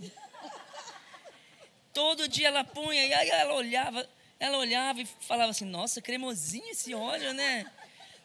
Todo 1.97 2.27
dia 2.27 2.49
ela 2.49 2.63
punha 2.63 3.03
e 3.07 3.11
aí 3.11 3.27
ela 3.27 3.55
olhava, 3.55 4.07
ela 4.39 4.59
olhava 4.59 5.01
e 5.01 5.07
falava 5.19 5.49
assim: 5.49 5.65
"Nossa, 5.65 5.99
cremosinho 5.99 6.69
esse 6.69 6.93
óleo, 6.93 7.33
né? 7.33 7.65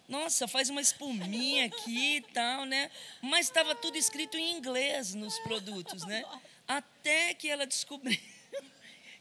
Nossa, 0.07 0.47
faz 0.47 0.69
uma 0.69 0.83
espuminha 0.83 1.65
aqui 1.65 2.17
e 2.17 2.21
tal, 2.21 2.67
né? 2.67 2.91
Mas 3.23 3.47
estava 3.47 3.75
tudo 3.75 3.97
escrito 3.97 4.37
em 4.37 4.59
inglês 4.59 5.15
nos 5.15 5.39
produtos, 5.39 6.05
né? 6.05 6.23
Até 6.69 7.33
que 7.33 7.49
ela 7.49 7.67
descobriu 7.67 8.21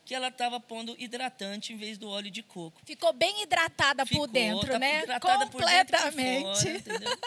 que 0.05 0.15
ela 0.15 0.27
estava 0.29 0.59
pondo 0.59 0.95
hidratante 0.97 1.73
em 1.73 1.77
vez 1.77 1.97
do 1.97 2.09
óleo 2.09 2.31
de 2.31 2.43
coco. 2.43 2.81
Ficou 2.85 3.13
bem 3.13 3.43
hidratada 3.43 4.05
Ficou, 4.05 4.27
por 4.27 4.31
dentro, 4.31 4.71
tá 4.71 4.79
né? 4.79 5.03
hidratada 5.03 5.47
por 5.47 5.61
dentro 5.61 5.95
e 5.95 5.99
por 5.99 6.11
Completamente. 6.11 6.59
fora, 6.59 6.77
entendeu? 6.77 7.17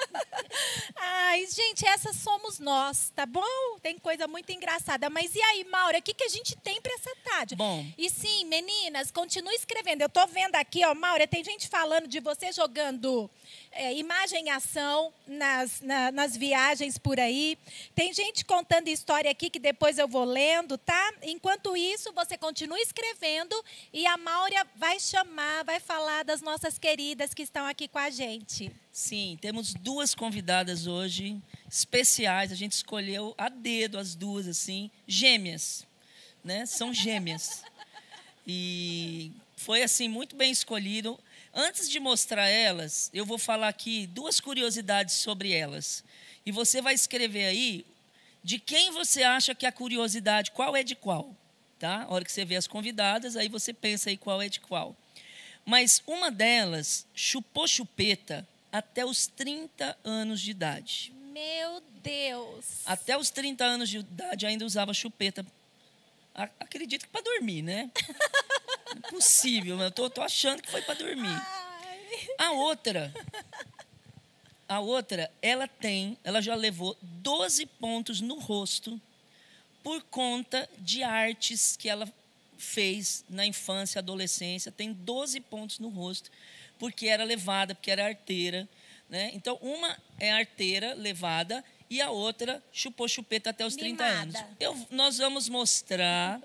Ai, 0.96 1.46
gente, 1.46 1.87
essas 1.87 2.16
somos 2.16 2.58
nós, 2.58 3.10
tá 3.14 3.26
bom? 3.26 3.78
Tem 3.82 3.98
coisa 3.98 4.26
muito 4.26 4.50
engraçada. 4.52 5.08
Mas 5.08 5.34
e 5.34 5.42
aí, 5.42 5.64
Maura, 5.64 5.98
o 5.98 6.02
que, 6.02 6.14
que 6.14 6.24
a 6.24 6.28
gente 6.28 6.56
tem 6.56 6.80
para 6.80 6.94
essa 6.94 7.10
tarde? 7.24 7.56
Bom. 7.56 7.87
E 7.96 8.10
sim, 8.10 8.44
meninas, 8.46 9.10
continue 9.10 9.54
escrevendo. 9.54 10.02
Eu 10.02 10.08
tô 10.08 10.26
vendo 10.26 10.54
aqui, 10.56 10.84
ó, 10.84 10.94
Maura, 10.94 11.26
tem 11.26 11.44
gente 11.44 11.68
falando 11.68 12.06
de 12.06 12.20
você 12.20 12.52
jogando 12.52 13.30
é, 13.72 13.92
imagem 13.94 14.46
em 14.46 14.50
ação 14.50 15.12
nas, 15.26 15.80
na- 15.80 16.12
nas 16.12 16.37
viagens 16.37 16.98
por 16.98 17.18
aí. 17.18 17.59
Tem 17.94 18.12
gente 18.12 18.44
contando 18.44 18.88
história 18.88 19.30
aqui 19.30 19.50
que 19.50 19.59
depois 19.59 19.98
eu 19.98 20.07
vou 20.09 20.24
lendo, 20.24 20.76
tá? 20.78 21.14
Enquanto 21.22 21.76
isso, 21.76 22.12
você 22.12 22.37
continua 22.37 22.80
escrevendo 22.80 23.54
e 23.92 24.07
a 24.07 24.16
Maura 24.16 24.66
vai 24.76 24.98
chamar, 25.00 25.64
vai 25.64 25.80
falar 25.80 26.24
das 26.24 26.40
nossas 26.40 26.78
queridas 26.78 27.33
que 27.35 27.42
estão 27.42 27.66
aqui 27.66 27.88
com 27.88 27.98
a 27.98 28.11
gente. 28.11 28.70
Sim, 28.92 29.37
temos 29.40 29.74
duas 29.74 30.14
convidadas 30.14 30.87
hoje 30.87 31.37
especiais. 31.70 32.52
A 32.52 32.54
gente 32.54 32.72
escolheu 32.72 33.35
a 33.37 33.48
dedo 33.48 33.98
as 33.98 34.14
duas 34.14 34.46
assim, 34.46 34.90
gêmeas, 35.07 35.85
né? 36.44 36.64
São 36.66 36.94
gêmeas. 36.94 37.64
E 38.46 39.33
foi 39.57 39.83
assim 39.83 40.09
muito 40.09 40.37
bem 40.37 40.50
escolhido. 40.52 41.18
Antes 41.57 41.88
de 41.88 42.01
mostrar 42.01 42.49
elas, 42.49 43.09
eu 43.14 43.25
vou 43.25 43.38
falar 43.38 43.69
aqui 43.69 44.09
duas 44.09 44.40
curiosidades 44.40 45.14
sobre 45.14 45.53
elas. 45.53 46.03
E 46.45 46.51
você 46.51 46.83
vai 46.83 46.95
escrever 46.95 47.45
aí 47.45 47.87
de 48.43 48.59
quem 48.59 48.90
você 48.90 49.23
acha 49.23 49.55
que 49.55 49.64
a 49.64 49.71
curiosidade, 49.71 50.51
qual 50.51 50.75
é 50.75 50.83
de 50.83 50.97
qual, 50.97 51.33
tá? 51.79 52.03
A 52.03 52.12
hora 52.12 52.25
que 52.25 52.33
você 52.33 52.45
vê 52.45 52.57
as 52.57 52.67
convidadas, 52.67 53.37
aí 53.37 53.49
você 53.49 53.73
pensa 53.73 54.11
aí 54.11 54.17
qual 54.17 54.43
é 54.43 54.49
de 54.49 54.59
qual. 54.59 54.97
Mas 55.64 56.03
uma 56.09 56.29
delas 56.29 57.07
chupou 57.14 57.69
chupeta 57.69 58.45
até 58.73 59.07
os 59.07 59.29
30 59.29 59.97
anos 60.03 60.40
de 60.40 60.51
idade. 60.51 61.12
Meu 61.33 61.81
Deus. 62.03 62.81
Até 62.85 63.17
os 63.17 63.31
30 63.31 63.64
anos 63.64 63.88
de 63.88 63.99
idade 63.99 64.45
ainda 64.45 64.67
usava 64.67 64.93
chupeta. 64.93 65.47
Acredito 66.35 67.03
que 67.03 67.12
para 67.12 67.23
dormir, 67.23 67.62
né? 67.62 67.93
Impossível, 69.07 69.77
mas 69.77 69.87
eu 69.87 69.90
tô, 69.90 70.11
tô 70.11 70.23
achando 70.23 70.62
que 70.62 70.71
foi 70.71 70.83
para 70.83 70.95
dormir. 70.95 71.43
A 72.38 72.53
outra, 72.53 73.12
a 74.69 74.81
outra, 74.81 75.31
ela 75.43 75.67
tem, 75.67 76.17
ela 76.25 76.40
já 76.40 76.55
levou 76.55 76.97
12 77.03 77.67
pontos 77.67 78.21
no 78.21 78.38
rosto 78.38 79.01
por 79.83 80.03
conta 80.05 80.69
de 80.79 81.03
artes 81.03 81.77
que 81.77 81.88
ela 81.88 82.11
fez 82.57 83.25
na 83.29 83.45
infância, 83.45 83.99
adolescência. 83.99 84.73
Tem 84.73 84.93
12 84.93 85.40
pontos 85.40 85.79
no 85.79 85.88
rosto 85.88 86.31
porque 86.79 87.07
era 87.07 87.25
levada, 87.25 87.75
porque 87.75 87.90
era 87.90 88.07
arteira, 88.07 88.69
né? 89.09 89.31
Então, 89.35 89.59
uma 89.61 89.97
é 90.19 90.33
arteira 90.33 90.95
levada 90.95 91.64
e 91.88 92.01
a 92.01 92.11
outra 92.11 92.62
chupou 92.73 93.07
chupeta 93.07 93.51
até 93.51 93.64
os 93.64 93.77
30 93.77 94.05
anos. 94.05 94.35
Mimada. 94.35 94.57
Eu, 94.59 94.87
nós 94.90 95.19
vamos 95.19 95.49
mostrar 95.49 96.40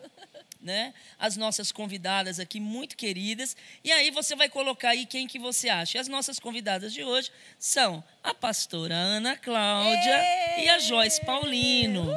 né, 0.60 0.94
as 1.18 1.38
nossas 1.38 1.72
convidadas 1.72 2.40
aqui 2.40 2.60
muito 2.60 2.98
queridas. 2.98 3.56
E 3.84 3.92
aí 3.92 4.12
você 4.12 4.36
vai 4.36 4.50
colocar 4.50 4.90
aí 4.90 5.06
quem 5.06 5.28
que 5.28 5.40
você 5.40 5.70
acha. 5.70 5.98
E 5.98 6.00
as 6.00 6.08
nossas 6.08 6.40
convidadas 6.40 6.92
de 6.94 7.04
hoje 7.04 7.32
são 7.58 8.04
a 8.22 8.34
pastora 8.34 8.96
Ana 8.96 9.38
Cláudia 9.38 10.22
e 10.58 10.68
a 10.68 10.80
Joyce 10.80 11.24
Paulino. 11.26 12.12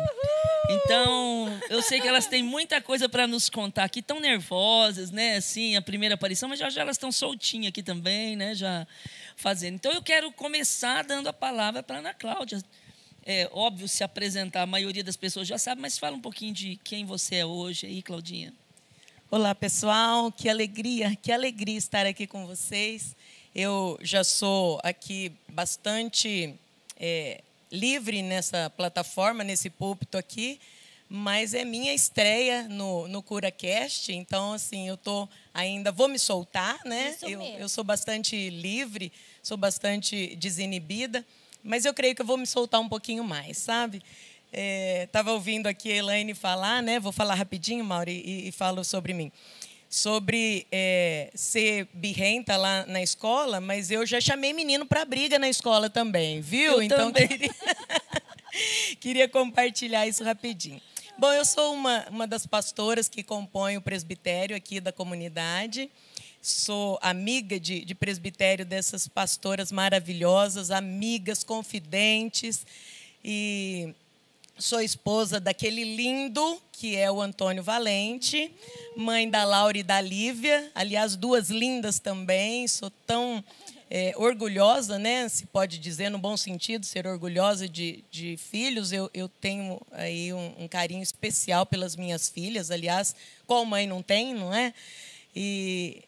Então, 0.70 1.60
eu 1.68 1.82
sei 1.82 2.00
que 2.00 2.08
elas 2.08 2.26
têm 2.26 2.42
muita 2.42 2.80
coisa 2.80 3.08
para 3.08 3.26
nos 3.26 3.48
contar 3.50 3.84
aqui, 3.84 4.00
tão 4.00 4.20
nervosas, 4.20 5.10
né? 5.10 5.36
Assim, 5.36 5.76
a 5.76 5.82
primeira 5.82 6.14
aparição, 6.14 6.48
mas 6.48 6.58
já, 6.58 6.70
já 6.70 6.80
elas 6.80 6.96
estão 6.96 7.12
soltinhas 7.12 7.68
aqui 7.68 7.82
também, 7.82 8.36
né? 8.36 8.54
Já 8.54 8.86
fazendo. 9.36 9.74
Então, 9.74 9.92
eu 9.92 10.02
quero 10.02 10.32
começar 10.32 11.02
dando 11.04 11.28
a 11.28 11.32
palavra 11.32 11.82
para 11.82 11.98
Ana 11.98 12.14
Cláudia. 12.14 12.62
É 13.24 13.48
óbvio 13.52 13.88
se 13.88 14.02
apresentar, 14.02 14.62
a 14.62 14.66
maioria 14.66 15.04
das 15.04 15.16
pessoas 15.16 15.46
já 15.46 15.56
sabe, 15.56 15.80
mas 15.80 15.96
fala 15.96 16.16
um 16.16 16.20
pouquinho 16.20 16.52
de 16.52 16.76
quem 16.82 17.04
você 17.04 17.36
é 17.36 17.46
hoje 17.46 17.86
aí, 17.86 18.02
Claudinha. 18.02 18.52
Olá, 19.30 19.54
pessoal. 19.54 20.32
Que 20.32 20.48
alegria, 20.48 21.14
que 21.14 21.30
alegria 21.30 21.78
estar 21.78 22.04
aqui 22.04 22.26
com 22.26 22.46
vocês. 22.48 23.14
Eu 23.54 23.96
já 24.02 24.24
sou 24.24 24.80
aqui 24.82 25.30
bastante 25.48 26.52
é, 26.98 27.42
livre 27.70 28.22
nessa 28.22 28.68
plataforma, 28.70 29.44
nesse 29.44 29.70
púlpito 29.70 30.18
aqui, 30.18 30.60
mas 31.08 31.54
é 31.54 31.64
minha 31.64 31.94
estreia 31.94 32.64
no, 32.68 33.06
no 33.06 33.22
CuraCast, 33.22 34.12
então, 34.12 34.52
assim, 34.52 34.88
eu 34.88 34.96
tô 34.96 35.28
ainda, 35.54 35.92
vou 35.92 36.08
me 36.08 36.18
soltar, 36.18 36.80
né? 36.84 37.16
Eu, 37.22 37.40
eu 37.40 37.68
sou 37.68 37.84
bastante 37.84 38.50
livre, 38.50 39.12
sou 39.42 39.56
bastante 39.56 40.34
desinibida, 40.34 41.24
mas 41.62 41.84
eu 41.84 41.94
creio 41.94 42.14
que 42.14 42.22
eu 42.22 42.26
vou 42.26 42.36
me 42.36 42.46
soltar 42.46 42.80
um 42.80 42.88
pouquinho 42.88 43.24
mais, 43.24 43.58
sabe? 43.58 44.02
Estava 44.52 45.30
é, 45.30 45.32
ouvindo 45.32 45.66
aqui 45.66 45.90
a 45.90 45.96
Elaine 45.96 46.34
falar, 46.34 46.82
né? 46.82 47.00
Vou 47.00 47.12
falar 47.12 47.34
rapidinho, 47.34 47.84
Mauri, 47.84 48.22
e, 48.24 48.48
e 48.48 48.52
falo 48.52 48.84
sobre 48.84 49.14
mim. 49.14 49.32
Sobre 49.88 50.66
é, 50.70 51.30
ser 51.34 51.88
birrenta 51.92 52.56
lá 52.56 52.84
na 52.86 53.02
escola, 53.02 53.60
mas 53.60 53.90
eu 53.90 54.04
já 54.04 54.20
chamei 54.20 54.52
menino 54.52 54.86
para 54.86 55.04
briga 55.04 55.38
na 55.38 55.48
escola 55.48 55.88
também, 55.88 56.40
viu? 56.40 56.72
Eu 56.72 56.82
então 56.82 57.12
também. 57.12 57.28
Queria, 57.28 57.50
queria 59.00 59.28
compartilhar 59.28 60.06
isso 60.06 60.22
rapidinho. 60.22 60.80
Bom, 61.18 61.32
eu 61.32 61.44
sou 61.44 61.74
uma, 61.74 62.06
uma 62.10 62.26
das 62.26 62.46
pastoras 62.46 63.08
que 63.08 63.22
compõe 63.22 63.76
o 63.76 63.82
presbitério 63.82 64.56
aqui 64.56 64.80
da 64.80 64.92
comunidade. 64.92 65.90
Sou 66.44 66.98
amiga 67.00 67.60
de, 67.60 67.84
de 67.84 67.94
presbitério 67.94 68.66
dessas 68.66 69.06
pastoras 69.06 69.70
maravilhosas, 69.70 70.72
amigas, 70.72 71.44
confidentes. 71.44 72.66
E 73.24 73.94
sou 74.58 74.80
esposa 74.80 75.38
daquele 75.38 75.84
lindo 75.84 76.60
que 76.72 76.96
é 76.96 77.08
o 77.08 77.22
Antônio 77.22 77.62
Valente, 77.62 78.50
mãe 78.96 79.30
da 79.30 79.44
Laura 79.44 79.78
e 79.78 79.84
da 79.84 80.00
Lívia, 80.00 80.68
aliás, 80.74 81.14
duas 81.14 81.48
lindas 81.48 82.00
também. 82.00 82.66
Sou 82.66 82.90
tão 83.06 83.44
é, 83.88 84.12
orgulhosa, 84.16 84.98
né? 84.98 85.28
Se 85.28 85.46
pode 85.46 85.78
dizer 85.78 86.10
no 86.10 86.18
bom 86.18 86.36
sentido, 86.36 86.84
ser 86.84 87.06
orgulhosa 87.06 87.68
de, 87.68 88.02
de 88.10 88.36
filhos. 88.36 88.90
Eu, 88.90 89.08
eu 89.14 89.28
tenho 89.28 89.80
aí 89.92 90.32
um, 90.32 90.64
um 90.64 90.66
carinho 90.66 91.04
especial 91.04 91.64
pelas 91.64 91.94
minhas 91.94 92.28
filhas. 92.28 92.68
Aliás, 92.68 93.14
qual 93.46 93.64
mãe 93.64 93.86
não 93.86 94.02
tem, 94.02 94.34
não 94.34 94.52
é? 94.52 94.74
E 95.36 96.02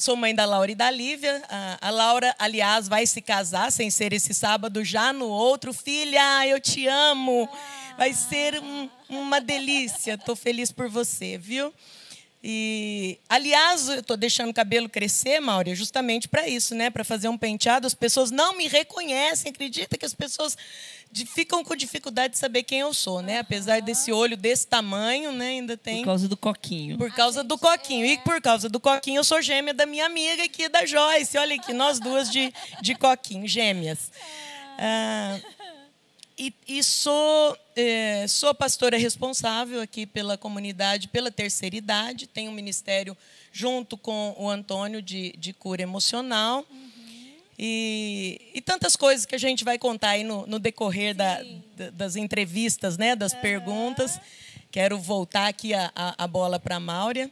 Sou 0.00 0.16
mãe 0.16 0.34
da 0.34 0.46
Laura 0.46 0.72
e 0.72 0.74
da 0.74 0.90
Lívia. 0.90 1.42
A, 1.78 1.90
Laura, 1.90 2.34
aliás, 2.38 2.88
vai 2.88 3.06
se 3.06 3.20
casar 3.20 3.70
sem 3.70 3.90
ser 3.90 4.14
esse 4.14 4.32
sábado, 4.32 4.82
já 4.82 5.12
no 5.12 5.26
outro. 5.26 5.74
Filha, 5.74 6.46
eu 6.46 6.58
te 6.58 6.86
amo. 6.86 7.46
Vai 7.98 8.14
ser 8.14 8.62
um, 8.62 8.88
uma 9.10 9.42
delícia. 9.42 10.14
Estou 10.14 10.34
feliz 10.34 10.72
por 10.72 10.88
você, 10.88 11.36
viu? 11.36 11.70
E, 12.42 13.18
aliás, 13.28 13.88
eu 13.88 14.00
estou 14.00 14.16
deixando 14.16 14.48
o 14.48 14.54
cabelo 14.54 14.88
crescer, 14.88 15.40
Maura, 15.40 15.74
justamente 15.74 16.26
para 16.26 16.48
isso, 16.48 16.74
né? 16.74 16.88
Para 16.88 17.04
fazer 17.04 17.28
um 17.28 17.36
penteado. 17.36 17.86
As 17.86 17.92
pessoas 17.92 18.30
não 18.30 18.56
me 18.56 18.66
reconhecem. 18.66 19.50
Acredita 19.50 19.98
que 19.98 20.06
as 20.06 20.14
pessoas 20.14 20.56
ficam 21.26 21.62
com 21.62 21.76
dificuldade 21.76 22.32
de 22.32 22.38
saber 22.38 22.62
quem 22.62 22.80
eu 22.80 22.94
sou, 22.94 23.20
né? 23.20 23.40
Apesar 23.40 23.82
desse 23.82 24.10
olho 24.10 24.38
desse 24.38 24.66
tamanho, 24.66 25.32
né? 25.32 25.48
Ainda 25.48 25.76
tem. 25.76 25.98
Por 25.98 26.06
causa 26.06 26.28
do 26.28 26.36
coquinho. 26.36 26.96
Por 26.96 27.12
causa 27.12 27.44
do 27.44 27.58
coquinho. 27.58 28.06
E 28.06 28.16
por 28.18 28.40
causa 28.40 28.70
do 28.70 28.80
coquinho, 28.80 29.18
eu 29.18 29.24
sou 29.24 29.42
gêmea 29.42 29.74
da 29.74 29.84
minha 29.84 30.06
amiga 30.06 30.42
aqui, 30.42 30.66
da 30.66 30.86
Joyce. 30.86 31.36
Olha 31.36 31.56
aqui, 31.56 31.74
nós 31.74 32.00
duas 32.00 32.30
de, 32.30 32.50
de 32.80 32.94
coquinho, 32.94 33.46
gêmeas. 33.46 34.10
Ah, 34.78 35.38
e, 36.40 36.54
e 36.66 36.82
sou, 36.82 37.54
é, 37.76 38.26
sou 38.26 38.54
pastora 38.54 38.96
responsável 38.96 39.82
aqui 39.82 40.06
pela 40.06 40.38
comunidade, 40.38 41.06
pela 41.08 41.30
terceira 41.30 41.76
idade. 41.76 42.26
Tenho 42.26 42.50
um 42.50 42.54
ministério 42.54 43.14
junto 43.52 43.98
com 43.98 44.34
o 44.38 44.48
Antônio 44.48 45.02
de, 45.02 45.34
de 45.36 45.52
cura 45.52 45.82
emocional. 45.82 46.64
Uhum. 46.70 46.90
E, 47.58 48.40
e, 48.54 48.60
tantas 48.62 48.96
coisas 48.96 49.26
que 49.26 49.34
a 49.34 49.38
gente 49.38 49.64
vai 49.64 49.78
contar 49.78 50.10
aí 50.10 50.24
no, 50.24 50.46
no 50.46 50.58
decorrer 50.58 51.14
da, 51.14 51.44
das 51.92 52.16
entrevistas, 52.16 52.96
né, 52.96 53.14
das 53.14 53.34
uhum. 53.34 53.40
perguntas. 53.40 54.18
Quero 54.70 54.98
voltar 54.98 55.46
aqui 55.46 55.74
a, 55.74 55.92
a, 55.94 56.24
a 56.24 56.26
bola 56.26 56.58
para 56.58 56.76
a 56.76 56.80
Máurea. 56.80 57.30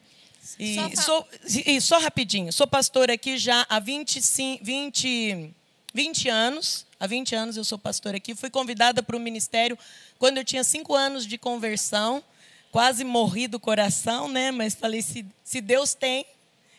E 0.58 0.74
só, 0.74 1.02
sou, 1.02 1.28
e 1.64 1.80
só 1.80 1.98
rapidinho, 1.98 2.52
sou 2.52 2.66
pastora 2.66 3.14
aqui 3.14 3.38
já 3.38 3.66
há 3.70 3.78
25, 3.78 4.62
20, 4.62 5.50
20 5.94 6.28
anos. 6.28 6.87
Há 7.00 7.06
20 7.06 7.34
anos 7.34 7.56
eu 7.56 7.64
sou 7.64 7.78
pastora 7.78 8.16
aqui. 8.16 8.34
Fui 8.34 8.50
convidada 8.50 9.02
para 9.02 9.16
o 9.16 9.20
ministério 9.20 9.78
quando 10.18 10.38
eu 10.38 10.44
tinha 10.44 10.64
cinco 10.64 10.94
anos 10.94 11.26
de 11.26 11.38
conversão. 11.38 12.22
Quase 12.70 13.04
morri 13.04 13.46
do 13.46 13.58
coração, 13.60 14.28
né? 14.28 14.50
Mas 14.50 14.74
falei, 14.74 15.00
se, 15.00 15.24
se 15.42 15.60
Deus 15.60 15.94
tem, 15.94 16.26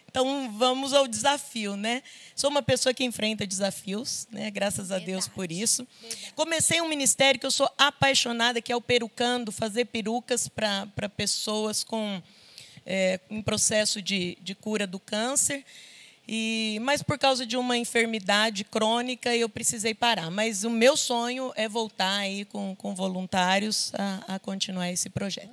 então 0.10 0.52
vamos 0.52 0.92
ao 0.92 1.08
desafio, 1.08 1.76
né? 1.76 2.02
Sou 2.36 2.50
uma 2.50 2.64
pessoa 2.64 2.94
que 2.94 3.04
enfrenta 3.04 3.46
desafios, 3.46 4.28
né? 4.32 4.50
Graças 4.50 4.92
a 4.92 4.96
Verdade. 4.96 5.12
Deus 5.12 5.28
por 5.28 5.52
isso. 5.52 5.88
Verdade. 6.02 6.34
Comecei 6.36 6.82
um 6.82 6.90
ministério 6.90 7.40
que 7.40 7.46
eu 7.46 7.52
sou 7.52 7.70
apaixonada, 7.78 8.62
que 8.62 8.72
é 8.72 8.76
o 8.76 8.82
perucando, 8.82 9.52
fazer 9.52 9.86
perucas 9.86 10.48
para 10.48 11.10
pessoas 11.16 11.84
com 11.84 12.22
é, 12.86 13.20
em 13.30 13.42
processo 13.42 14.02
de, 14.02 14.36
de 14.42 14.56
cura 14.56 14.88
do 14.88 15.00
câncer. 15.00 15.64
E, 16.32 16.78
mas 16.84 17.02
por 17.02 17.18
causa 17.18 17.44
de 17.44 17.58
uma 17.58 17.76
enfermidade 17.76 18.64
crônica 18.64 19.36
eu 19.36 19.50
precisei 19.50 19.96
parar. 19.96 20.30
Mas 20.30 20.64
o 20.64 20.70
meu 20.70 20.96
sonho 20.96 21.52
é 21.56 21.68
voltar 21.68 22.18
aí 22.18 22.46
com, 22.46 22.76
com 22.76 22.94
voluntários 22.94 23.92
a, 23.96 24.36
a 24.36 24.40
continuar 24.40 24.92
esse 24.92 25.10
projeto. 25.10 25.50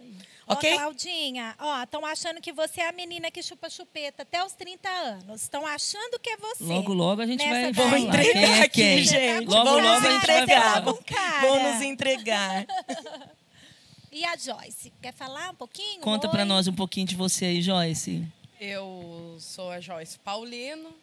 Ok? 0.46 0.70
Ó, 0.74 0.76
Claudinha, 0.76 1.54
ó, 1.58 1.82
estão 1.82 2.04
achando 2.04 2.42
que 2.42 2.52
você 2.52 2.82
é 2.82 2.90
a 2.90 2.92
menina 2.92 3.30
que 3.30 3.42
chupa 3.42 3.70
chupeta 3.70 4.22
até 4.22 4.44
os 4.44 4.52
30 4.52 4.86
anos. 4.86 5.40
Estão 5.40 5.66
achando 5.66 6.18
que 6.20 6.28
é 6.28 6.36
você. 6.36 6.64
Logo, 6.64 6.92
logo 6.92 7.22
a 7.22 7.26
gente 7.26 7.42
vai 7.42 7.72
Vou 7.72 7.96
entregar 7.96 8.58
é 8.58 8.62
aqui, 8.62 8.82
é 8.82 8.98
gente. 8.98 9.48
Tá 9.48 9.62
logo, 9.62 9.80
logo 9.80 10.06
a 10.06 10.10
gente 10.12 10.26
vai 10.26 10.46
falar. 10.46 10.80
Vou 10.82 11.62
nos 11.62 11.80
entregar. 11.80 12.66
e 14.12 14.26
a 14.26 14.36
Joyce, 14.36 14.92
quer 15.00 15.14
falar 15.14 15.52
um 15.52 15.54
pouquinho? 15.54 16.02
Conta 16.02 16.28
para 16.28 16.44
nós 16.44 16.68
um 16.68 16.74
pouquinho 16.74 17.06
de 17.06 17.16
você 17.16 17.46
aí, 17.46 17.62
Joyce. 17.62 18.22
Eu 18.58 19.36
sou 19.38 19.70
a 19.70 19.80
Joyce 19.80 20.18
Paulino, 20.18 20.94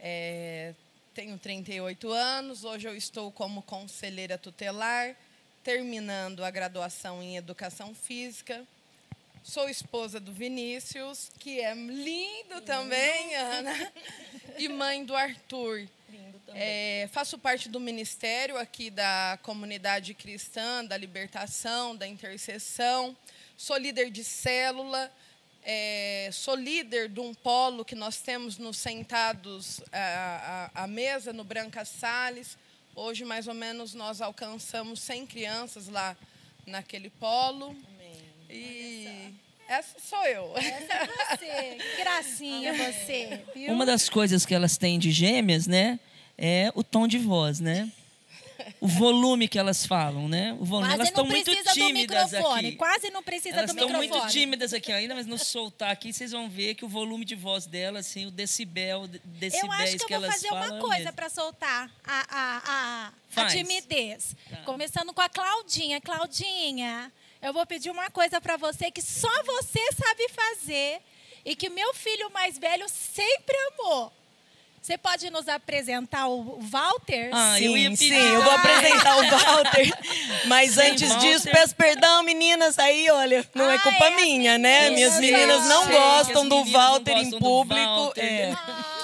é, 0.00 0.74
tenho 1.14 1.38
38 1.38 2.10
anos, 2.10 2.64
hoje 2.64 2.88
eu 2.88 2.96
estou 2.96 3.30
como 3.30 3.62
conselheira 3.62 4.36
tutelar 4.36 5.14
terminando 5.62 6.44
a 6.44 6.50
graduação 6.50 7.22
em 7.22 7.36
Educação 7.36 7.94
Física. 7.94 8.66
Sou 9.44 9.68
esposa 9.68 10.18
do 10.18 10.32
Vinícius, 10.32 11.30
que 11.38 11.60
é 11.60 11.72
lindo 11.72 12.60
também, 12.62 13.36
Ana, 13.36 13.92
e 14.58 14.68
mãe 14.68 15.04
do 15.04 15.14
Arthur. 15.14 15.88
Lindo 16.08 16.40
também. 16.44 16.62
É, 16.62 17.08
faço 17.12 17.38
parte 17.38 17.68
do 17.68 17.78
ministério 17.78 18.56
aqui 18.58 18.90
da 18.90 19.38
comunidade 19.42 20.14
cristã, 20.14 20.84
da 20.84 20.96
libertação, 20.96 21.94
da 21.94 22.08
intercessão. 22.08 23.16
Sou 23.56 23.76
líder 23.76 24.10
de 24.10 24.24
célula, 24.24 25.12
é, 25.66 26.30
sou 26.32 26.54
líder 26.54 27.08
de 27.10 27.20
um 27.20 27.34
polo 27.34 27.84
que 27.84 27.94
nós 27.94 28.22
temos 28.22 28.56
nos 28.56 28.78
sentados 28.78 29.82
à, 29.92 30.70
à, 30.74 30.84
à 30.84 30.86
mesa 30.86 31.32
no 31.32 31.44
Branca 31.44 31.84
Salles 31.84 32.56
Hoje, 32.98 33.26
mais 33.26 33.46
ou 33.46 33.52
menos, 33.52 33.92
nós 33.92 34.22
alcançamos 34.22 35.00
100 35.00 35.26
crianças 35.26 35.86
lá 35.86 36.16
naquele 36.66 37.10
polo. 37.10 37.66
Amém. 37.66 38.16
E 38.48 39.34
essa 39.68 39.98
sou 40.00 40.24
eu. 40.24 40.54
Essa 40.56 40.94
é 40.94 41.06
você. 41.06 41.76
Que 41.76 41.96
gracinha 41.98 42.72
você. 42.72 43.44
Viu? 43.54 43.74
Uma 43.74 43.84
das 43.84 44.08
coisas 44.08 44.46
que 44.46 44.54
elas 44.54 44.78
têm 44.78 44.98
de 44.98 45.10
gêmeas, 45.10 45.66
né, 45.66 46.00
é 46.38 46.72
o 46.74 46.82
tom 46.82 47.06
de 47.06 47.18
voz, 47.18 47.60
né? 47.60 47.92
O 48.80 48.86
volume 48.86 49.48
que 49.48 49.58
elas 49.58 49.86
falam, 49.86 50.28
né? 50.28 50.56
O 50.60 50.64
volume. 50.64 50.88
Quase 50.88 50.94
elas 50.94 51.08
estão 51.08 51.24
muito 51.24 51.72
tímidas 51.72 52.34
aqui. 52.34 52.72
Quase 52.72 53.10
não 53.10 53.22
precisa 53.22 53.56
elas 53.56 53.70
do 53.70 53.74
microfone. 53.74 53.94
Elas 53.94 54.04
estão 54.06 54.20
muito 54.20 54.32
tímidas 54.32 54.72
aqui 54.72 54.92
ainda, 54.92 55.14
mas 55.14 55.26
no 55.26 55.38
soltar 55.38 55.90
aqui 55.90 56.12
vocês 56.12 56.32
vão 56.32 56.48
ver 56.48 56.74
que 56.74 56.84
o 56.84 56.88
volume 56.88 57.24
de 57.24 57.34
voz 57.34 57.66
delas, 57.66 58.06
assim, 58.06 58.26
o 58.26 58.30
decibel, 58.30 59.06
decibéis 59.06 59.62
eu 59.64 59.72
acho 59.72 59.98
que, 59.98 60.06
que 60.06 60.14
eu 60.14 60.20
vou 60.20 60.30
fazer 60.30 60.48
uma 60.48 60.76
é 60.76 60.80
coisa 60.80 61.12
para 61.12 61.28
soltar 61.28 61.90
a, 62.04 62.26
a, 62.28 63.12
a, 63.36 63.42
a 63.42 63.46
timidez. 63.46 64.34
Tá. 64.48 64.56
Começando 64.58 65.12
com 65.12 65.20
a 65.20 65.28
Claudinha. 65.28 66.00
Claudinha, 66.00 67.12
eu 67.42 67.52
vou 67.52 67.66
pedir 67.66 67.90
uma 67.90 68.10
coisa 68.10 68.40
para 68.40 68.56
você 68.56 68.90
que 68.90 69.02
só 69.02 69.42
você 69.44 69.80
sabe 69.92 70.28
fazer 70.30 71.00
e 71.44 71.54
que 71.54 71.68
meu 71.68 71.94
filho 71.94 72.30
mais 72.32 72.58
velho 72.58 72.88
sempre 72.88 73.56
amou. 73.72 74.12
Você 74.86 74.96
pode 74.96 75.28
nos 75.30 75.48
apresentar 75.48 76.28
o 76.28 76.60
Walter? 76.60 77.30
Ah, 77.32 77.56
sim, 77.58 77.64
eu 77.64 77.76
ia 77.76 77.96
sim, 77.96 78.14
eu 78.14 78.40
vou 78.40 78.52
apresentar 78.52 79.16
o 79.16 79.30
Walter. 79.30 79.98
Mas 80.46 80.74
sim, 80.74 80.80
antes 80.80 81.08
Walter. 81.08 81.28
disso, 81.28 81.48
peço 81.50 81.74
perdão, 81.74 82.22
meninas. 82.22 82.78
Aí, 82.78 83.10
olha, 83.10 83.44
não 83.52 83.68
é 83.68 83.72
ah, 83.72 83.74
é 83.74 83.78
culpa 83.80 84.04
é 84.04 84.14
minha, 84.14 84.56
né? 84.56 84.90
Minhas 84.90 85.18
meninas 85.18 85.66
não 85.66 85.88
gostam 85.88 86.48
do 86.48 86.64
Walter 86.66 87.16
em 87.16 87.36
público. 87.36 88.12
É. 88.14 88.52
Ah. 88.52 88.94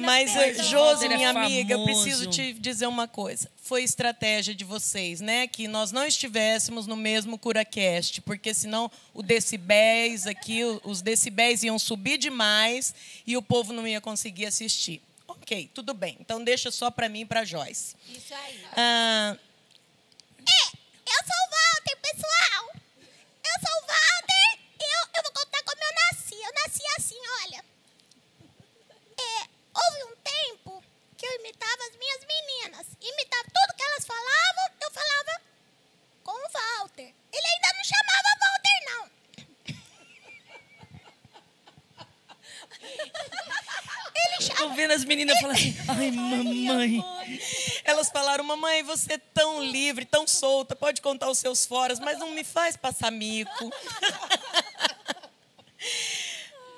Mas, 0.00 0.36
eh, 0.36 0.54
Josi, 0.62 1.08
minha 1.08 1.26
é 1.26 1.30
amiga, 1.30 1.74
eu 1.74 1.82
preciso 1.82 2.30
te 2.30 2.52
dizer 2.52 2.86
uma 2.86 3.08
coisa. 3.08 3.50
Foi 3.60 3.82
estratégia 3.82 4.54
de 4.54 4.62
vocês, 4.62 5.20
né? 5.20 5.48
Que 5.48 5.66
nós 5.66 5.90
não 5.90 6.06
estivéssemos 6.06 6.86
no 6.86 6.96
mesmo 6.96 7.36
CuraCast, 7.36 8.20
porque 8.20 8.54
senão 8.54 8.88
o 9.12 9.20
decibéis 9.20 10.28
aqui, 10.28 10.60
os 10.84 11.02
decibéis 11.02 11.64
iam 11.64 11.76
subir 11.76 12.18
demais 12.18 12.94
e 13.26 13.36
o 13.36 13.42
povo 13.42 13.72
não 13.72 13.84
ia 13.84 14.00
conseguir 14.00 14.46
assistir. 14.46 15.02
Ok, 15.26 15.70
tudo 15.74 15.94
bem. 15.94 16.16
Então 16.20 16.42
deixa 16.42 16.70
só 16.70 16.90
para 16.90 17.08
mim 17.08 17.20
e 17.20 17.26
para 17.26 17.44
Joyce. 17.44 17.96
Isso 18.08 18.34
aí. 18.34 18.66
Ah, 18.76 19.36
é, 20.38 20.76
eu 21.06 21.20
sou 21.26 21.40
o 21.44 21.50
Walter, 21.50 21.96
pessoal. 22.02 22.64
Eu 23.44 23.56
sou 23.60 23.82
o 23.82 23.86
Walter. 23.86 24.58
Eu, 24.80 25.08
eu 25.16 25.22
vou 25.22 25.32
contar 25.32 25.62
como 25.62 25.82
eu 25.82 25.94
nasci. 25.94 26.34
Eu 26.34 26.52
nasci 26.62 26.82
assim, 26.98 27.18
olha. 27.44 27.64
É, 29.18 29.48
houve 29.74 30.12
um 30.12 30.16
tempo 30.16 30.84
que 31.16 31.26
eu 31.26 31.34
imitava 31.40 31.82
as 31.90 31.96
minhas 31.96 32.20
meninas. 32.26 32.86
Imitava 33.00 33.44
tudo 33.44 33.76
que 33.76 33.82
elas 33.82 34.04
falavam, 34.06 34.74
eu 34.82 34.90
falava 34.90 35.40
com 36.22 36.32
o 36.32 36.52
Walter. 36.52 37.14
Ele 37.32 37.46
ainda 37.46 37.68
não 37.76 37.84
chamava 37.84 38.28
Walter, 38.40 38.78
não. 38.90 39.10
Olhando 44.84 44.92
as 44.92 45.04
meninas 45.04 45.36
e 45.36 45.40
falando 45.40 45.56
assim, 45.56 45.76
ai, 45.88 46.10
mamãe. 46.10 47.04
Elas 47.84 48.10
falaram, 48.10 48.44
mamãe, 48.44 48.82
você 48.82 49.14
é 49.14 49.18
tão 49.18 49.62
livre, 49.62 50.04
tão 50.04 50.26
solta, 50.26 50.76
pode 50.76 51.00
contar 51.00 51.30
os 51.30 51.38
seus 51.38 51.66
foras, 51.66 51.98
mas 51.98 52.18
não 52.18 52.30
me 52.30 52.44
faz 52.44 52.76
passar 52.76 53.10
mico. 53.10 53.50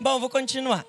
Bom, 0.01 0.21
vou 0.21 0.29
continuar. 0.29 0.85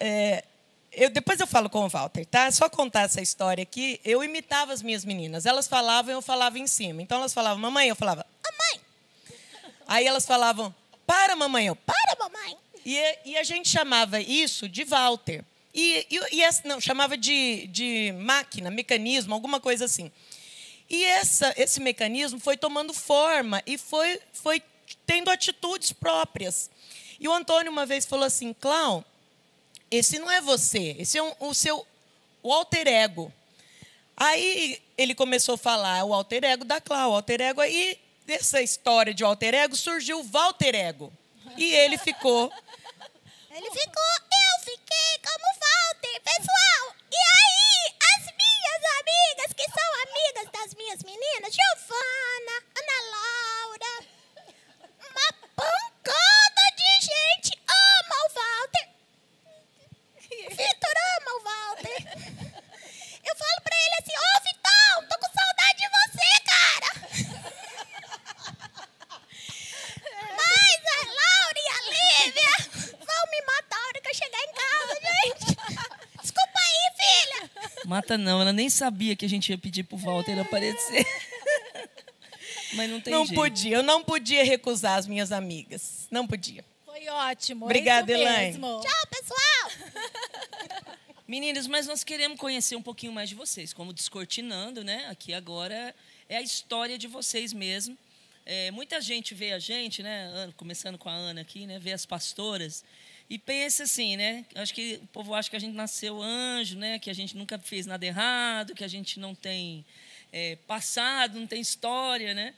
É, 0.00 0.44
eu, 0.92 1.10
depois 1.10 1.40
eu 1.40 1.46
falo 1.46 1.68
com 1.68 1.84
o 1.84 1.88
Walter, 1.88 2.24
tá? 2.24 2.50
Só 2.50 2.68
contar 2.68 3.02
essa 3.02 3.20
história 3.20 3.62
aqui. 3.62 4.00
Eu 4.04 4.24
imitava 4.24 4.72
as 4.72 4.82
minhas 4.82 5.04
meninas. 5.04 5.46
Elas 5.46 5.68
falavam, 5.68 6.12
eu 6.12 6.22
falava 6.22 6.58
em 6.58 6.66
cima. 6.66 7.02
Então 7.02 7.18
elas 7.18 7.34
falavam, 7.34 7.60
mamãe, 7.60 7.88
eu 7.88 7.96
falava, 7.96 8.24
mamãe. 8.42 8.80
Aí 9.86 10.06
elas 10.06 10.26
falavam, 10.26 10.74
para, 11.06 11.36
mamãe, 11.36 11.66
eu, 11.66 11.76
para, 11.76 12.16
mamãe. 12.18 12.56
E, 12.84 13.18
e 13.24 13.36
a 13.36 13.42
gente 13.42 13.68
chamava 13.68 14.20
isso 14.20 14.68
de 14.68 14.84
Walter. 14.84 15.44
E, 15.80 16.08
e, 16.10 16.42
e 16.42 16.42
não, 16.64 16.80
chamava 16.80 17.16
de, 17.16 17.68
de 17.68 18.12
máquina, 18.18 18.68
mecanismo, 18.68 19.32
alguma 19.32 19.60
coisa 19.60 19.84
assim. 19.84 20.10
E 20.90 21.04
essa, 21.04 21.54
esse 21.56 21.78
mecanismo 21.78 22.40
foi 22.40 22.56
tomando 22.56 22.92
forma 22.92 23.62
e 23.64 23.78
foi, 23.78 24.20
foi 24.32 24.60
tendo 25.06 25.30
atitudes 25.30 25.92
próprias. 25.92 26.68
E 27.20 27.28
o 27.28 27.32
Antônio 27.32 27.70
uma 27.70 27.86
vez 27.86 28.04
falou 28.04 28.24
assim, 28.24 28.52
Cláudio, 28.52 29.04
esse 29.88 30.18
não 30.18 30.28
é 30.28 30.40
você, 30.40 30.96
esse 30.98 31.16
é 31.16 31.22
um, 31.22 31.32
o 31.38 31.54
seu 31.54 31.86
o 32.42 32.52
alter 32.52 32.88
ego. 32.88 33.32
Aí 34.16 34.82
ele 34.96 35.14
começou 35.14 35.54
a 35.54 35.58
falar 35.58 36.04
o 36.04 36.12
alter 36.12 36.42
ego 36.42 36.64
da 36.64 36.80
Cláudia, 36.80 37.08
o 37.08 37.14
alter 37.14 37.40
ego. 37.40 37.60
Aí, 37.60 37.96
dessa 38.26 38.60
história 38.60 39.14
de 39.14 39.22
alter 39.22 39.54
ego, 39.54 39.76
surgiu 39.76 40.18
o 40.18 40.24
Walter 40.24 40.74
Ego. 40.74 41.12
E 41.56 41.72
ele 41.72 41.96
ficou. 41.96 42.52
Ele 43.58 43.70
ficou, 43.72 44.14
eu 44.30 44.54
fiquei 44.60 45.18
como 45.18 45.44
Walter. 45.58 46.20
Pessoal, 46.22 46.94
e 47.10 47.16
aí 47.16 47.92
as 48.14 48.22
minhas 48.38 48.82
amigas, 49.00 49.50
que 49.52 49.66
são 49.68 49.88
amigas 50.06 50.46
das 50.52 50.74
minhas 50.74 51.02
meninas, 51.02 51.52
Giovana, 51.52 52.62
Ana 52.78 52.98
Laura, 53.10 53.94
uma 55.10 55.28
pancada 55.56 56.64
de 56.76 56.90
gente 57.04 57.50
ama 57.68 58.16
o 58.22 58.30
Walter. 58.38 58.86
Vitor 60.54 60.96
ama 61.16 61.30
o 61.34 61.42
Walter. 61.42 61.98
Eu 63.24 63.34
falo 63.36 63.60
pra 63.64 63.76
ele 63.76 63.96
assim, 63.98 64.16
ô 64.16 64.40
Vitão, 64.44 65.08
tô 65.08 65.18
com 65.18 65.30
saudade 65.34 65.78
de 65.78 65.88
você, 65.98 66.30
cara. 66.46 66.90
Mas 70.36 70.80
a 70.94 71.00
Laura 71.18 71.58
e 71.58 71.68
a 71.68 71.80
Lívia 71.90 72.54
vão 73.04 73.22
me 73.30 73.40
matar 73.42 73.78
a 73.78 73.86
hora 73.88 74.00
que 74.00 74.07
eu 74.07 74.07
chegar 74.18 74.42
em 74.42 74.52
casa, 74.52 75.00
gente. 75.02 75.56
Desculpa 76.20 76.58
aí, 76.58 76.92
filha. 76.98 77.50
Mata 77.84 78.18
não, 78.18 78.40
ela 78.40 78.52
nem 78.52 78.68
sabia 78.68 79.14
que 79.16 79.24
a 79.24 79.28
gente 79.28 79.50
ia 79.50 79.58
pedir 79.58 79.84
pro 79.84 79.96
Walter 79.96 80.38
aparecer. 80.38 81.06
Mas 82.74 82.90
não 82.90 83.00
tem 83.00 83.12
Não 83.12 83.24
jeito. 83.24 83.40
podia, 83.40 83.76
eu 83.76 83.82
não 83.82 84.04
podia 84.04 84.44
recusar 84.44 84.98
as 84.98 85.06
minhas 85.06 85.32
amigas. 85.32 86.06
Não 86.10 86.26
podia. 86.26 86.64
Foi 86.84 87.08
ótimo. 87.08 87.64
Obrigada, 87.64 88.12
é 88.12 88.14
Elaine. 88.14 88.58
Tchau, 88.58 89.06
pessoal. 89.10 89.88
Meninas, 91.26 91.66
mas 91.66 91.86
nós 91.86 92.02
queremos 92.02 92.38
conhecer 92.38 92.74
um 92.74 92.82
pouquinho 92.82 93.12
mais 93.12 93.28
de 93.28 93.34
vocês, 93.34 93.74
como 93.74 93.92
descortinando, 93.92 94.82
né? 94.82 95.06
Aqui 95.10 95.34
agora 95.34 95.94
é 96.26 96.38
a 96.38 96.42
história 96.42 96.96
de 96.96 97.06
vocês 97.06 97.52
mesmo. 97.52 97.96
É, 98.46 98.70
muita 98.70 98.98
gente 98.98 99.34
vê 99.34 99.52
a 99.52 99.58
gente, 99.58 100.02
né? 100.02 100.50
Começando 100.56 100.96
com 100.96 101.08
a 101.08 101.12
Ana 101.12 101.42
aqui, 101.42 101.66
né? 101.66 101.78
Vê 101.78 101.92
as 101.92 102.06
pastoras 102.06 102.82
e 103.30 103.38
pensa 103.38 103.82
assim, 103.82 104.16
né? 104.16 104.46
Acho 104.54 104.72
que 104.72 105.00
o 105.02 105.06
povo 105.08 105.34
acha 105.34 105.50
que 105.50 105.56
a 105.56 105.58
gente 105.58 105.74
nasceu 105.74 106.22
anjo, 106.22 106.78
né? 106.78 106.98
Que 106.98 107.10
a 107.10 107.14
gente 107.14 107.36
nunca 107.36 107.58
fez 107.58 107.84
nada 107.84 108.04
errado, 108.04 108.74
que 108.74 108.82
a 108.82 108.88
gente 108.88 109.20
não 109.20 109.34
tem 109.34 109.84
é, 110.32 110.56
passado, 110.66 111.38
não 111.38 111.46
tem 111.46 111.60
história, 111.60 112.32
né? 112.32 112.54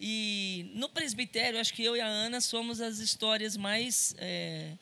E 0.00 0.70
no 0.74 0.88
presbitério, 0.88 1.60
acho 1.60 1.72
que 1.72 1.84
eu 1.84 1.96
e 1.96 2.00
a 2.00 2.06
Ana 2.06 2.40
somos 2.40 2.80
as 2.80 2.98
histórias 2.98 3.56
mais 3.56 4.14
é, 4.18 4.72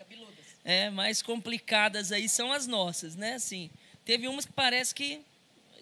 é, 0.65 0.91
mais 0.91 1.23
complicadas 1.23 2.13
aí 2.13 2.29
são 2.29 2.53
as 2.53 2.67
nossas, 2.67 3.15
né? 3.15 3.35
Assim, 3.35 3.71
teve 4.05 4.29
umas 4.29 4.47
que 4.47 4.53
parece 4.53 4.95
que, 4.95 5.21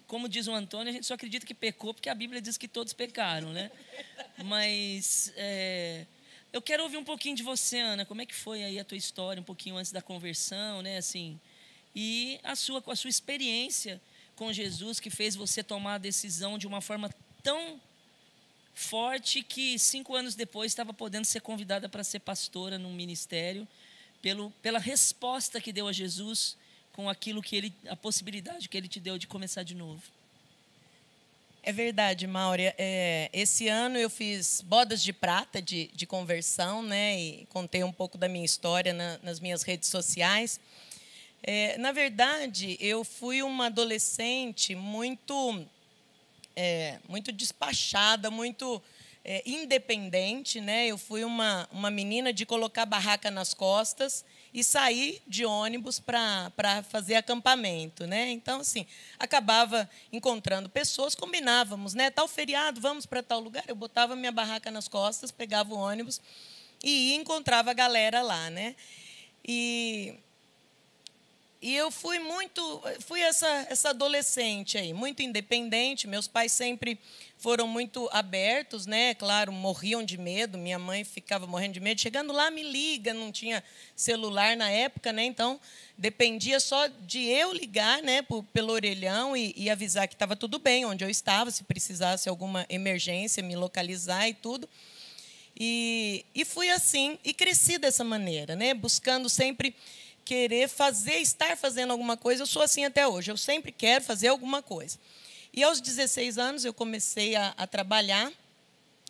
como 0.05 0.29
diz 0.29 0.47
o 0.47 0.53
Antônio, 0.53 0.89
a 0.89 0.93
gente 0.93 1.05
só 1.05 1.15
acredita 1.15 1.45
que 1.45 1.53
pecou 1.53 1.93
porque 1.93 2.09
a 2.09 2.15
Bíblia 2.15 2.41
diz 2.41 2.57
que 2.57 2.67
todos 2.67 2.93
pecaram, 2.93 3.51
né? 3.51 3.71
Mas 4.43 5.33
é, 5.35 6.05
eu 6.55 6.61
quero 6.61 6.83
ouvir 6.83 6.95
um 6.95 7.03
pouquinho 7.03 7.35
de 7.35 7.43
você, 7.43 7.79
Ana. 7.79 8.05
Como 8.05 8.21
é 8.21 8.25
que 8.25 8.33
foi 8.33 8.63
aí 8.63 8.79
a 8.79 8.85
tua 8.85 8.95
história, 8.95 9.41
um 9.41 9.43
pouquinho 9.43 9.75
antes 9.75 9.91
da 9.91 10.01
conversão, 10.01 10.81
né? 10.81 10.95
Assim, 10.95 11.37
e 11.93 12.39
a 12.45 12.55
sua, 12.55 12.81
a 12.87 12.95
sua 12.95 13.09
experiência 13.09 14.01
com 14.37 14.53
Jesus 14.53 14.97
que 15.01 15.09
fez 15.09 15.35
você 15.35 15.61
tomar 15.61 15.95
a 15.95 15.97
decisão 15.97 16.57
de 16.57 16.65
uma 16.65 16.79
forma 16.79 17.13
tão 17.43 17.77
forte 18.73 19.43
que 19.43 19.77
cinco 19.77 20.15
anos 20.15 20.33
depois 20.33 20.71
estava 20.71 20.93
podendo 20.93 21.25
ser 21.25 21.41
convidada 21.41 21.89
para 21.89 22.05
ser 22.05 22.19
pastora 22.19 22.77
num 22.77 22.93
ministério 22.93 23.67
pelo, 24.21 24.49
pela 24.61 24.79
resposta 24.79 25.59
que 25.59 25.73
deu 25.73 25.89
a 25.89 25.91
Jesus 25.91 26.55
com 26.93 27.09
aquilo 27.09 27.41
que 27.41 27.57
ele 27.57 27.73
a 27.89 27.97
possibilidade 27.97 28.69
que 28.69 28.77
ele 28.77 28.87
te 28.87 29.01
deu 29.01 29.17
de 29.17 29.27
começar 29.27 29.63
de 29.63 29.75
novo. 29.75 30.01
É 31.67 31.71
verdade, 31.71 32.27
Maura. 32.27 32.75
É, 32.77 33.27
esse 33.33 33.67
ano 33.67 33.97
eu 33.97 34.07
fiz 34.07 34.61
bodas 34.61 35.01
de 35.01 35.11
prata 35.11 35.59
de, 35.59 35.89
de 35.95 36.05
conversão, 36.05 36.83
né? 36.83 37.19
E 37.19 37.47
contei 37.49 37.83
um 37.83 37.91
pouco 37.91 38.19
da 38.19 38.27
minha 38.29 38.45
história 38.45 38.93
na- 38.93 39.17
nas 39.23 39.39
minhas 39.39 39.63
redes 39.63 39.89
sociais. 39.89 40.59
É, 41.41 41.75
na 41.79 41.91
verdade, 41.91 42.77
eu 42.79 43.03
fui 43.03 43.41
uma 43.41 43.65
adolescente 43.65 44.75
muito, 44.75 45.65
é, 46.55 46.99
muito 47.09 47.31
despachada, 47.31 48.29
muito 48.29 48.79
é, 49.23 49.41
independente, 49.43 50.61
né? 50.61 50.85
Eu 50.85 50.99
fui 50.99 51.23
uma, 51.23 51.67
uma 51.71 51.89
menina 51.89 52.31
de 52.31 52.45
colocar 52.45 52.85
barraca 52.85 53.31
nas 53.31 53.55
costas 53.55 54.23
e 54.55 54.63
sair 54.63 55.21
de 55.27 55.45
ônibus 55.45 55.99
para 55.99 56.81
fazer 56.89 57.15
acampamento, 57.15 58.07
né? 58.07 58.31
Então, 58.31 58.61
assim, 58.61 58.87
acabava 59.19 59.89
encontrando 60.13 60.69
pessoas, 60.69 61.13
combinávamos, 61.13 61.93
né? 61.93 62.09
Tal 62.09 62.25
feriado, 62.25 62.79
vamos 62.79 63.05
para 63.05 63.21
tal 63.21 63.41
lugar. 63.41 63.65
Eu 63.67 63.75
botava 63.75 64.15
minha 64.15 64.31
barraca 64.31 64.71
nas 64.71 64.87
costas, 64.87 65.29
pegava 65.29 65.73
o 65.73 65.77
ônibus 65.77 66.21
e 66.81 67.13
encontrava 67.15 67.71
a 67.71 67.73
galera 67.73 68.21
lá, 68.21 68.49
né? 68.49 68.77
E 69.45 70.15
e 71.65 71.75
eu 71.75 71.89
fui 71.89 72.19
muito, 72.19 72.83
fui 72.99 73.21
essa, 73.21 73.47
essa 73.71 73.89
adolescente 73.89 74.77
aí, 74.77 74.93
muito 74.93 75.23
independente. 75.23 76.05
Meus 76.05 76.27
pais 76.27 76.51
sempre 76.51 76.99
foram 77.39 77.67
muito 77.67 78.07
abertos, 78.13 78.85
né? 78.85 79.15
Claro, 79.15 79.51
morriam 79.51 80.03
de 80.03 80.15
medo. 80.15 80.59
Minha 80.59 80.77
mãe 80.77 81.03
ficava 81.03 81.47
morrendo 81.47 81.73
de 81.73 81.79
medo. 81.79 81.99
Chegando 81.99 82.31
lá, 82.31 82.51
me 82.51 82.61
liga, 82.61 83.15
não 83.15 83.31
tinha 83.31 83.63
celular 83.95 84.55
na 84.55 84.69
época, 84.69 85.11
né? 85.11 85.23
Então 85.25 85.59
dependia 85.97 86.59
só 86.59 86.85
de 86.85 87.25
eu 87.25 87.51
ligar, 87.51 88.03
né? 88.03 88.23
Pelo 88.53 88.71
orelhão 88.71 89.35
e, 89.35 89.51
e 89.57 89.67
avisar 89.67 90.07
que 90.07 90.13
estava 90.13 90.35
tudo 90.35 90.59
bem, 90.59 90.85
onde 90.85 91.03
eu 91.03 91.09
estava, 91.09 91.49
se 91.49 91.63
precisasse 91.63 92.29
alguma 92.29 92.63
emergência, 92.69 93.41
me 93.41 93.55
localizar 93.55 94.29
e 94.29 94.35
tudo. 94.35 94.69
E, 95.59 96.25
e 96.35 96.45
fui 96.45 96.69
assim, 96.69 97.17
e 97.23 97.33
cresci 97.33 97.79
dessa 97.79 98.03
maneira, 98.03 98.55
né? 98.55 98.73
buscando 98.75 99.29
sempre 99.29 99.73
querer 100.25 100.67
fazer, 100.67 101.19
estar 101.19 101.55
fazendo 101.55 101.91
alguma 101.91 102.17
coisa. 102.17 102.41
Eu 102.41 102.47
sou 102.47 102.63
assim 102.63 102.83
até 102.83 103.07
hoje, 103.07 103.31
eu 103.31 103.37
sempre 103.37 103.71
quero 103.71 104.03
fazer 104.03 104.27
alguma 104.27 104.61
coisa. 104.61 104.97
E 105.53 105.63
aos 105.63 105.79
16 105.79 106.37
anos 106.37 106.65
eu 106.65 106.73
comecei 106.73 107.35
a, 107.35 107.53
a 107.55 107.65
trabalhar, 107.65 108.29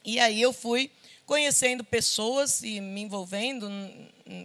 e 0.03 0.19
aí 0.19 0.39
eu 0.39 0.53
fui 0.53 0.91
conhecendo 1.25 1.83
pessoas 1.83 2.61
e 2.61 2.79
me 2.79 3.01
envolvendo 3.01 3.67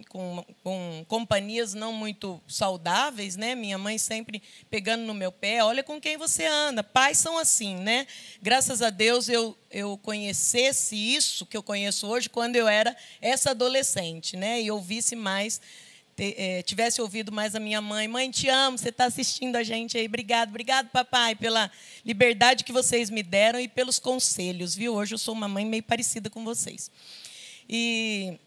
com, 0.08 0.44
com 0.62 1.04
companhias 1.06 1.74
não 1.74 1.92
muito 1.92 2.40
saudáveis, 2.48 3.36
né? 3.36 3.54
Minha 3.54 3.76
mãe 3.76 3.98
sempre 3.98 4.42
pegando 4.70 5.04
no 5.04 5.12
meu 5.12 5.30
pé, 5.30 5.62
olha 5.62 5.82
com 5.82 6.00
quem 6.00 6.16
você 6.16 6.46
anda. 6.46 6.82
Pais 6.82 7.18
são 7.18 7.36
assim, 7.36 7.76
né? 7.76 8.06
Graças 8.40 8.80
a 8.80 8.88
Deus 8.88 9.28
eu 9.28 9.56
eu 9.70 9.96
conhecesse 9.98 10.96
isso 10.96 11.46
que 11.46 11.56
eu 11.56 11.62
conheço 11.62 12.06
hoje 12.06 12.28
quando 12.28 12.56
eu 12.56 12.66
era 12.66 12.96
essa 13.20 13.50
adolescente, 13.50 14.36
né? 14.36 14.60
E 14.62 14.70
ouvisse 14.70 15.14
mais 15.14 15.60
eh, 16.20 16.62
tivesse 16.62 17.00
ouvido 17.00 17.32
mais 17.32 17.54
a 17.54 17.60
minha 17.60 17.80
mãe, 17.80 18.06
mãe, 18.06 18.30
te 18.30 18.48
amo, 18.48 18.76
você 18.76 18.90
está 18.90 19.06
assistindo 19.06 19.56
a 19.56 19.62
gente 19.62 19.96
aí, 19.96 20.06
obrigado, 20.06 20.50
obrigado, 20.50 20.88
papai, 20.90 21.34
pela 21.34 21.70
liberdade 22.04 22.64
que 22.64 22.72
vocês 22.72 23.10
me 23.10 23.22
deram 23.22 23.58
e 23.60 23.68
pelos 23.68 23.98
conselhos, 23.98 24.74
viu? 24.74 24.94
Hoje 24.94 25.14
eu 25.14 25.18
sou 25.18 25.34
uma 25.34 25.48
mãe 25.48 25.64
meio 25.64 25.82
parecida 25.82 26.28
com 26.28 26.44
vocês. 26.44 26.90
E, 27.68 28.38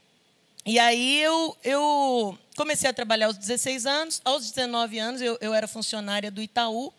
e 0.66 0.78
aí 0.80 1.22
eu, 1.22 1.58
eu 1.64 2.38
comecei 2.56 2.90
a 2.90 2.94
trabalhar 2.94 3.28
aos 3.28 3.38
16 3.38 3.86
anos, 3.86 4.22
aos 4.24 4.52
19 4.52 5.00
anos 5.00 5.22
eu, 5.22 5.38
eu 5.42 5.54
era 5.54 5.68
funcionária 5.68 6.30
do 6.30 6.42
Itaú, 6.42 6.94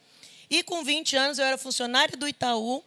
e 0.51 0.63
com 0.63 0.85
20 0.85 1.17
anos 1.17 1.39
eu 1.39 1.45
era 1.45 1.59
funcionária 1.59 2.17
do 2.17 2.29
Itaú, 2.29 2.83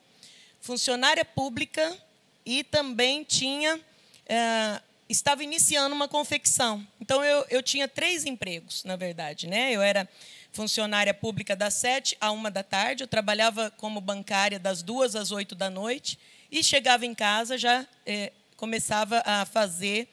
funcionária 0.61 1.23
pública 1.23 1.97
e 2.45 2.63
também 2.63 3.23
tinha 3.23 3.79
eh, 4.25 4.81
estava 5.09 5.43
iniciando 5.43 5.95
uma 5.95 6.07
confecção. 6.07 6.85
Então 6.99 7.23
eu, 7.23 7.45
eu 7.49 7.63
tinha 7.63 7.87
três 7.87 8.25
empregos, 8.25 8.83
na 8.83 8.95
verdade, 8.95 9.47
né? 9.47 9.71
Eu 9.71 9.81
era 9.81 10.07
funcionária 10.51 11.13
pública 11.13 11.55
das 11.55 11.75
sete 11.75 12.17
à 12.19 12.31
uma 12.31 12.51
da 12.51 12.63
tarde. 12.63 13.03
Eu 13.03 13.07
trabalhava 13.07 13.71
como 13.77 14.01
bancária 14.01 14.59
das 14.59 14.81
duas 14.81 15.15
às 15.15 15.31
oito 15.31 15.55
da 15.55 15.69
noite 15.69 16.19
e 16.51 16.63
chegava 16.63 17.05
em 17.05 17.13
casa 17.13 17.57
já 17.57 17.85
é, 18.05 18.31
começava 18.55 19.21
a 19.25 19.45
fazer 19.45 20.09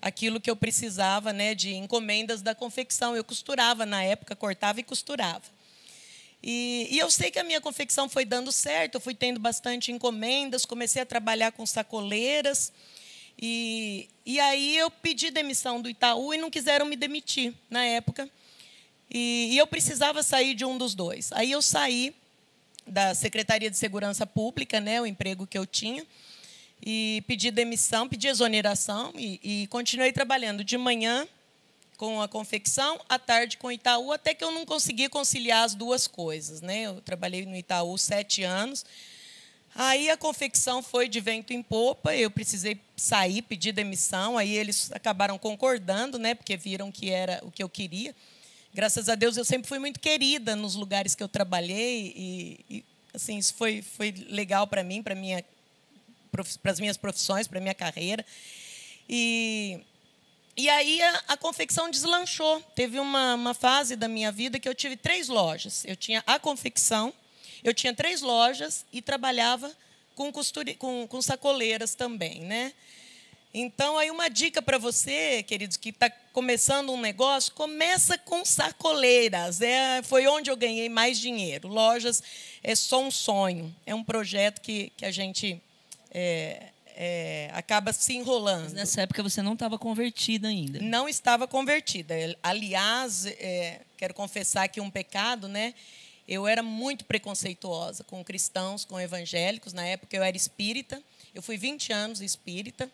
aquilo 0.00 0.40
que 0.40 0.50
eu 0.50 0.56
precisava, 0.56 1.32
né, 1.32 1.54
de 1.54 1.74
encomendas 1.74 2.42
da 2.42 2.54
confecção. 2.54 3.16
Eu 3.16 3.24
costurava 3.24 3.84
na 3.84 4.02
época, 4.02 4.36
cortava 4.36 4.80
e 4.80 4.84
costurava. 4.84 5.42
E, 6.42 6.86
e, 6.92 6.98
eu 6.98 7.10
sei 7.10 7.32
que 7.32 7.38
a 7.38 7.44
minha 7.44 7.60
confecção 7.60 8.08
foi 8.08 8.24
dando 8.24 8.52
certo, 8.52 8.94
eu 8.94 9.00
fui 9.00 9.14
tendo 9.14 9.40
bastante 9.40 9.90
encomendas, 9.90 10.64
comecei 10.64 11.02
a 11.02 11.06
trabalhar 11.06 11.50
com 11.50 11.66
sacoleiras. 11.66 12.72
E, 13.40 14.08
e 14.26 14.40
aí 14.40 14.76
eu 14.76 14.90
pedi 14.90 15.30
demissão 15.30 15.80
do 15.80 15.88
Itaú 15.88 16.34
e 16.34 16.38
não 16.38 16.50
quiseram 16.50 16.86
me 16.86 16.96
demitir 16.96 17.54
na 17.70 17.84
época. 17.84 18.28
E, 19.10 19.50
e 19.52 19.58
eu 19.58 19.66
precisava 19.66 20.22
sair 20.22 20.54
de 20.54 20.64
um 20.64 20.76
dos 20.76 20.94
dois. 20.94 21.30
Aí 21.32 21.50
eu 21.52 21.62
saí 21.62 22.14
da 22.86 23.14
Secretaria 23.14 23.70
de 23.70 23.76
Segurança 23.76 24.26
Pública, 24.26 24.80
né, 24.80 25.00
o 25.00 25.06
emprego 25.06 25.46
que 25.46 25.58
eu 25.58 25.66
tinha, 25.66 26.06
e 26.84 27.22
pedi 27.26 27.50
demissão, 27.50 28.08
pedi 28.08 28.28
exoneração 28.28 29.12
e, 29.14 29.40
e 29.42 29.66
continuei 29.68 30.12
trabalhando 30.12 30.64
de 30.64 30.78
manhã 30.78 31.26
com 31.96 32.22
a 32.22 32.28
confecção, 32.28 33.00
à 33.08 33.18
tarde 33.18 33.56
com 33.56 33.66
o 33.66 33.72
Itaú, 33.72 34.12
até 34.12 34.32
que 34.32 34.44
eu 34.44 34.52
não 34.52 34.64
consegui 34.64 35.08
conciliar 35.08 35.64
as 35.64 35.74
duas 35.74 36.06
coisas. 36.06 36.60
Né? 36.60 36.82
Eu 36.82 37.00
trabalhei 37.00 37.44
no 37.44 37.56
Itaú 37.56 37.98
sete 37.98 38.44
anos. 38.44 38.86
Aí 39.80 40.10
a 40.10 40.16
confecção 40.16 40.82
foi 40.82 41.08
de 41.08 41.20
vento 41.20 41.52
em 41.52 41.62
popa, 41.62 42.12
eu 42.12 42.28
precisei 42.32 42.80
sair, 42.96 43.42
pedir 43.42 43.70
demissão, 43.70 44.36
aí 44.36 44.56
eles 44.56 44.90
acabaram 44.90 45.38
concordando, 45.38 46.18
né, 46.18 46.34
porque 46.34 46.56
viram 46.56 46.90
que 46.90 47.10
era 47.10 47.38
o 47.44 47.50
que 47.52 47.62
eu 47.62 47.68
queria. 47.68 48.12
Graças 48.74 49.08
a 49.08 49.14
Deus 49.14 49.36
eu 49.36 49.44
sempre 49.44 49.68
fui 49.68 49.78
muito 49.78 50.00
querida 50.00 50.56
nos 50.56 50.74
lugares 50.74 51.14
que 51.14 51.22
eu 51.22 51.28
trabalhei 51.28 52.12
e, 52.16 52.64
e 52.68 52.84
assim, 53.14 53.38
isso 53.38 53.54
foi 53.54 53.80
foi 53.80 54.10
legal 54.28 54.66
para 54.66 54.82
mim, 54.82 55.00
para 55.00 55.14
minha 55.14 55.44
para 56.32 56.72
as 56.72 56.80
minhas 56.80 56.96
profissões, 56.96 57.46
para 57.46 57.60
minha 57.60 57.72
carreira. 57.72 58.26
E, 59.08 59.78
e 60.56 60.68
aí 60.68 61.00
a, 61.00 61.22
a 61.28 61.36
confecção 61.36 61.88
deslanchou. 61.88 62.60
Teve 62.74 62.98
uma, 62.98 63.36
uma 63.36 63.54
fase 63.54 63.94
da 63.94 64.08
minha 64.08 64.32
vida 64.32 64.58
que 64.58 64.68
eu 64.68 64.74
tive 64.74 64.96
três 64.96 65.28
lojas. 65.28 65.84
Eu 65.84 65.94
tinha 65.94 66.20
a 66.26 66.36
confecção, 66.36 67.14
eu 67.62 67.74
tinha 67.74 67.94
três 67.94 68.22
lojas 68.22 68.84
e 68.92 69.02
trabalhava 69.02 69.70
com, 70.14 70.32
costure, 70.32 70.74
com, 70.74 71.06
com 71.06 71.22
sacoleiras 71.22 71.94
também. 71.94 72.40
Né? 72.40 72.72
Então, 73.52 73.96
aí 73.96 74.10
uma 74.10 74.28
dica 74.28 74.60
para 74.60 74.78
você, 74.78 75.42
queridos, 75.42 75.76
que 75.76 75.88
está 75.88 76.10
começando 76.32 76.92
um 76.92 77.00
negócio, 77.00 77.52
começa 77.52 78.18
com 78.18 78.44
sacoleiras. 78.44 79.60
É, 79.60 80.02
foi 80.02 80.26
onde 80.26 80.50
eu 80.50 80.56
ganhei 80.56 80.88
mais 80.88 81.18
dinheiro. 81.18 81.68
Lojas 81.68 82.22
é 82.62 82.74
só 82.74 83.02
um 83.02 83.10
sonho. 83.10 83.74
É 83.86 83.94
um 83.94 84.04
projeto 84.04 84.60
que, 84.60 84.92
que 84.96 85.04
a 85.04 85.10
gente 85.10 85.60
é, 86.10 86.68
é, 86.94 87.50
acaba 87.54 87.92
se 87.92 88.14
enrolando. 88.14 88.64
Mas 88.64 88.72
nessa 88.72 89.02
época 89.02 89.22
você 89.22 89.40
não 89.40 89.54
estava 89.54 89.78
convertida 89.78 90.48
ainda. 90.48 90.80
Não 90.80 91.08
estava 91.08 91.46
convertida. 91.48 92.14
Aliás, 92.42 93.24
é, 93.24 93.80
quero 93.96 94.12
confessar 94.12 94.64
aqui 94.64 94.80
um 94.80 94.90
pecado, 94.90 95.48
né? 95.48 95.74
Eu 96.28 96.46
era 96.46 96.62
muito 96.62 97.06
preconceituosa 97.06 98.04
com 98.04 98.22
cristãos, 98.22 98.84
com 98.84 99.00
evangélicos. 99.00 99.72
Na 99.72 99.86
época 99.86 100.14
eu 100.14 100.22
era 100.22 100.36
espírita. 100.36 101.02
Eu 101.34 101.40
fui 101.40 101.56
20 101.56 101.90
anos 101.90 102.20
espírita. 102.20 102.90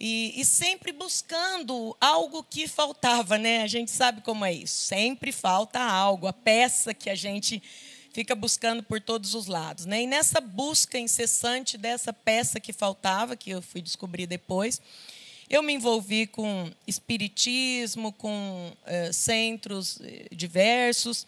E, 0.00 0.40
e, 0.40 0.44
sempre 0.44 0.90
buscando 0.90 1.96
algo 2.00 2.42
que 2.42 2.66
faltava, 2.66 3.38
né? 3.38 3.62
A 3.62 3.68
gente 3.68 3.92
sabe 3.92 4.20
como 4.22 4.44
é 4.44 4.52
isso. 4.52 4.74
Sempre 4.74 5.30
falta 5.30 5.78
algo, 5.78 6.26
a 6.26 6.32
peça 6.32 6.92
que 6.92 7.08
a 7.08 7.14
gente 7.14 7.62
fica 8.12 8.34
buscando 8.34 8.82
por 8.82 9.00
todos 9.00 9.34
os 9.36 9.46
lados. 9.46 9.86
Né? 9.86 10.02
E 10.02 10.06
nessa 10.08 10.40
busca 10.40 10.98
incessante 10.98 11.78
dessa 11.78 12.12
peça 12.12 12.58
que 12.58 12.72
faltava, 12.72 13.36
que 13.36 13.50
eu 13.50 13.62
fui 13.62 13.80
descobrir 13.80 14.26
depois, 14.26 14.80
eu 15.48 15.62
me 15.62 15.72
envolvi 15.72 16.26
com 16.26 16.70
espiritismo, 16.86 18.12
com 18.12 18.72
eh, 18.86 19.12
centros 19.12 20.00
eh, 20.00 20.26
diversos. 20.32 21.26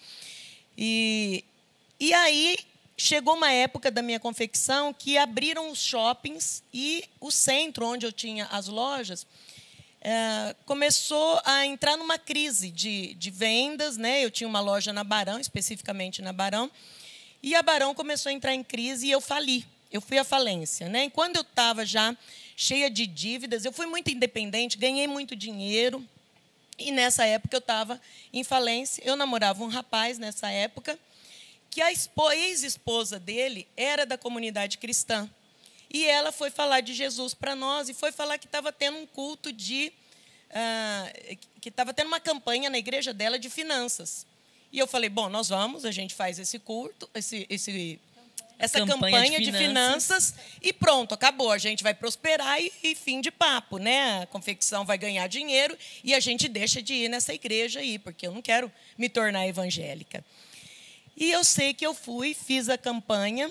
E, 0.77 1.45
e 1.99 2.13
aí 2.13 2.59
chegou 2.97 3.35
uma 3.35 3.51
época 3.51 3.91
da 3.91 4.03
minha 4.03 4.21
confecção 4.21 4.93
que 4.93 5.19
abriram 5.19 5.71
os 5.71 5.83
shoppings 5.83 6.63
e 6.73 7.05
o 7.21 7.31
centro 7.31 7.87
onde 7.87 8.07
eu 8.07 8.13
tinha 8.13 8.47
as 8.47 8.69
lojas 8.69 9.27
é, 10.05 10.55
começou 10.67 11.41
a 11.47 11.65
entrar 11.65 11.97
numa 11.97 12.19
crise 12.19 12.71
de, 12.71 13.15
de 13.15 13.31
vendas. 13.31 13.97
Né? 13.97 14.23
Eu 14.23 14.31
tinha 14.31 14.47
uma 14.47 14.61
loja 14.61 14.93
na 14.93 15.03
Barão, 15.03 15.41
especificamente 15.41 16.21
na 16.21 16.33
Barão, 16.33 16.71
e 17.43 17.55
a 17.55 17.63
Barão 17.63 17.95
começou 17.95 18.29
a 18.29 18.33
entrar 18.33 18.55
em 18.55 18.63
crise 18.63 19.07
e 19.07 19.11
eu 19.11 19.21
fali. 19.21 19.67
Eu 19.91 20.01
fui 20.01 20.19
à 20.19 20.25
falência. 20.25 20.89
Né? 20.89 21.07
E 21.07 21.11
quando 21.11 21.37
eu 21.37 21.43
estava 21.43 21.87
já 21.87 22.15
cheia 22.57 22.91
de 22.91 23.07
dívidas, 23.07 23.65
eu 23.65 23.73
fui 23.73 23.87
muito 23.87 24.11
independente, 24.11 24.77
ganhei 24.77 25.07
muito 25.07 25.35
dinheiro. 25.35 26.05
E 26.79 26.91
nessa 26.91 27.25
época 27.25 27.57
eu 27.57 27.61
estava 27.61 28.01
em 28.33 28.43
falência. 28.43 29.03
Eu 29.05 29.17
namorava 29.17 29.63
um 29.63 29.69
rapaz 29.69 30.19
nessa 30.19 30.51
época, 30.51 30.99
que 31.71 31.81
a 31.81 31.91
ex-esposa 31.91 33.19
dele 33.19 33.67
era 33.77 34.05
da 34.05 34.19
comunidade 34.19 34.79
cristã. 34.79 35.29
E 35.91 36.05
ela 36.05 36.33
foi 36.33 36.51
falar 36.51 36.81
de 36.81 36.93
Jesus 36.93 37.35
para 37.35 37.55
nós 37.55 37.89
e 37.89 37.95
foi 37.95 38.11
falar 38.11 38.39
que 38.39 38.47
estava 38.47 38.73
tendo 38.73 38.99
um 38.99 39.07
culto 39.07 39.53
de. 39.53 39.93
Uh, 40.51 41.37
que 41.61 41.69
estava 41.69 41.95
tendo 41.95 42.09
uma 42.09 42.21
campanha 42.21 42.69
na 42.69 42.79
igreja 42.79 43.13
dela 43.13 43.39
de 43.39 43.49
finanças. 43.49 44.27
E 44.73 44.79
eu 44.79 44.89
falei: 44.89 45.09
bom, 45.09 45.29
nós 45.29 45.49
vamos, 45.49 45.85
a 45.85 45.93
gente 45.93 46.15
faz 46.15 46.39
esse 46.39 46.59
culto, 46.59 47.09
esse, 47.15 47.47
esse, 47.49 48.01
essa 48.59 48.79
campanha, 48.79 49.23
campanha 49.23 49.41
de, 49.41 49.53
finanças. 49.53 49.53
de, 49.53 49.59
finanças. 49.59 50.35
e 50.63 50.73
pronto, 50.73 51.15
acabou. 51.15 51.51
A 51.51 51.59
gente 51.59 51.83
vai 51.83 51.95
prosperar 51.95 52.61
e, 52.61 52.73
e, 52.83 52.95
fim 52.95 53.21
de 53.21 53.31
papo, 53.31 53.79
né? 53.79 54.23
A 54.23 54.27
confecção 54.27 54.85
vai 54.85 54.97
ganhar 54.97 55.27
dinheiro 55.27 55.77
e 56.03 56.15
a 56.15 56.21
gente 56.21 56.49
deixa 56.49 56.83
de 56.83 56.95
ir 56.95 57.09
nessa 57.09 57.35
igreja 57.35 57.81
aí, 57.81 57.99
porque 57.99 58.27
eu 58.27 58.33
não 58.33 58.43
quero 58.43 58.71
me 58.97 59.09
tornar 59.09 59.47
evangélica. 59.47 60.25
E 61.17 61.31
eu 61.31 61.45
sei 61.45 61.75
que 61.75 61.87
eu 61.87 61.95
fui, 61.95 62.35
fiz 62.35 62.69
a 62.69 62.77
campanha 62.77 63.51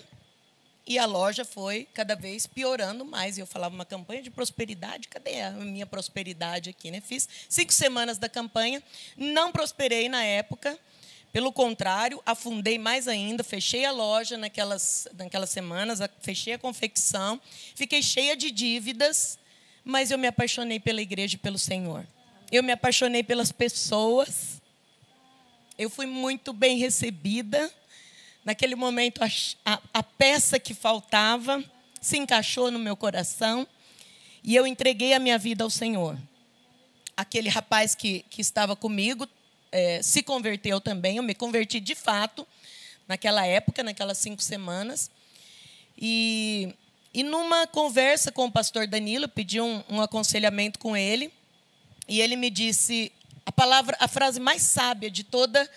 e 0.86 1.00
a 1.00 1.06
loja 1.06 1.46
foi 1.46 1.88
cada 1.94 2.16
vez 2.16 2.46
piorando 2.46 3.06
mais. 3.06 3.38
E 3.38 3.42
eu 3.42 3.48
falava 3.48 3.74
uma 3.74 3.86
campanha 3.86 4.22
de 4.22 4.30
prosperidade, 4.30 5.08
cadê 5.08 5.42
a 5.42 5.52
minha 5.52 5.86
prosperidade 5.86 6.70
aqui? 6.70 6.92
Né? 6.92 7.02
Fiz 7.02 7.28
cinco 7.48 7.72
semanas 7.72 8.18
da 8.18 8.28
campanha, 8.28 8.84
não 9.16 9.52
prosperei 9.52 10.10
na 10.10 10.24
época. 10.24 10.78
Pelo 11.34 11.52
contrário, 11.52 12.22
afundei 12.26 12.78
mais 12.78 13.08
ainda, 13.08 13.44
fechei 13.44 13.84
a 13.84 13.92
loja 13.92 14.38
naquelas, 14.38 15.08
naquelas 15.18 15.50
semanas, 15.50 16.00
fechei 16.22 16.54
a 16.54 16.60
confecção, 16.60 17.42
fiquei 17.76 18.02
cheia 18.02 18.38
de 18.38 18.52
dívidas, 18.52 19.38
mas 19.84 20.12
eu 20.12 20.18
me 20.18 20.28
apaixonei 20.28 20.80
pela 20.80 21.02
igreja 21.02 21.36
e 21.36 21.40
pelo 21.40 21.60
Senhor. 21.60 22.08
Eu 22.50 22.64
me 22.64 22.72
apaixonei 22.72 23.24
pelas 23.24 23.52
pessoas. 23.52 24.62
Eu 25.78 25.90
fui 25.90 26.06
muito 26.06 26.54
bem 26.54 26.78
recebida 26.78 27.70
Naquele 28.44 28.76
momento, 28.76 29.24
a, 29.24 29.28
a, 29.66 29.80
a 29.94 30.04
peça 30.04 30.60
que 30.60 30.74
faltava 30.74 31.64
se 32.02 32.18
encaixou 32.18 32.70
no 32.70 32.78
meu 32.78 32.96
coração 32.98 33.66
e 34.44 34.54
eu 34.54 34.68
entreguei 34.68 35.14
a 35.14 35.20
minha 35.20 35.38
vida 35.38 35.64
ao 35.64 35.70
Senhor. 35.70 36.18
Aquele 37.16 37.48
rapaz 37.48 37.96
que, 37.96 38.26
que 38.30 38.42
estava 38.42 38.76
comigo 38.76 39.28
é, 39.74 40.04
se 40.04 40.22
converteu 40.22 40.80
também. 40.80 41.18
Eu 41.18 41.24
me 41.24 41.34
converti 41.34 41.80
de 41.80 41.96
fato 41.96 42.48
naquela 43.08 43.46
época, 43.46 43.82
naquelas 43.82 44.20
cinco 44.20 44.42
semanas. 44.42 45.10
E, 45.98 46.76
e 47.12 47.24
numa 47.24 47.66
conversa 47.66 48.32
com 48.32 48.46
o 48.46 48.52
pastor 48.52 48.86
Danilo, 48.86 49.28
pedi 49.28 49.60
um, 49.60 49.84
um 49.90 50.00
aconselhamento 50.00 50.78
com 50.78 50.96
ele. 50.96 51.34
E 52.08 52.22
ele 52.22 52.36
me 52.36 52.52
disse 52.52 53.12
a 53.46 53.52
palavra, 53.52 53.98
a 54.00 54.08
frase 54.08 54.40
mais 54.40 54.62
sábia 54.62 55.10
de 55.10 55.24
toda 55.24 55.68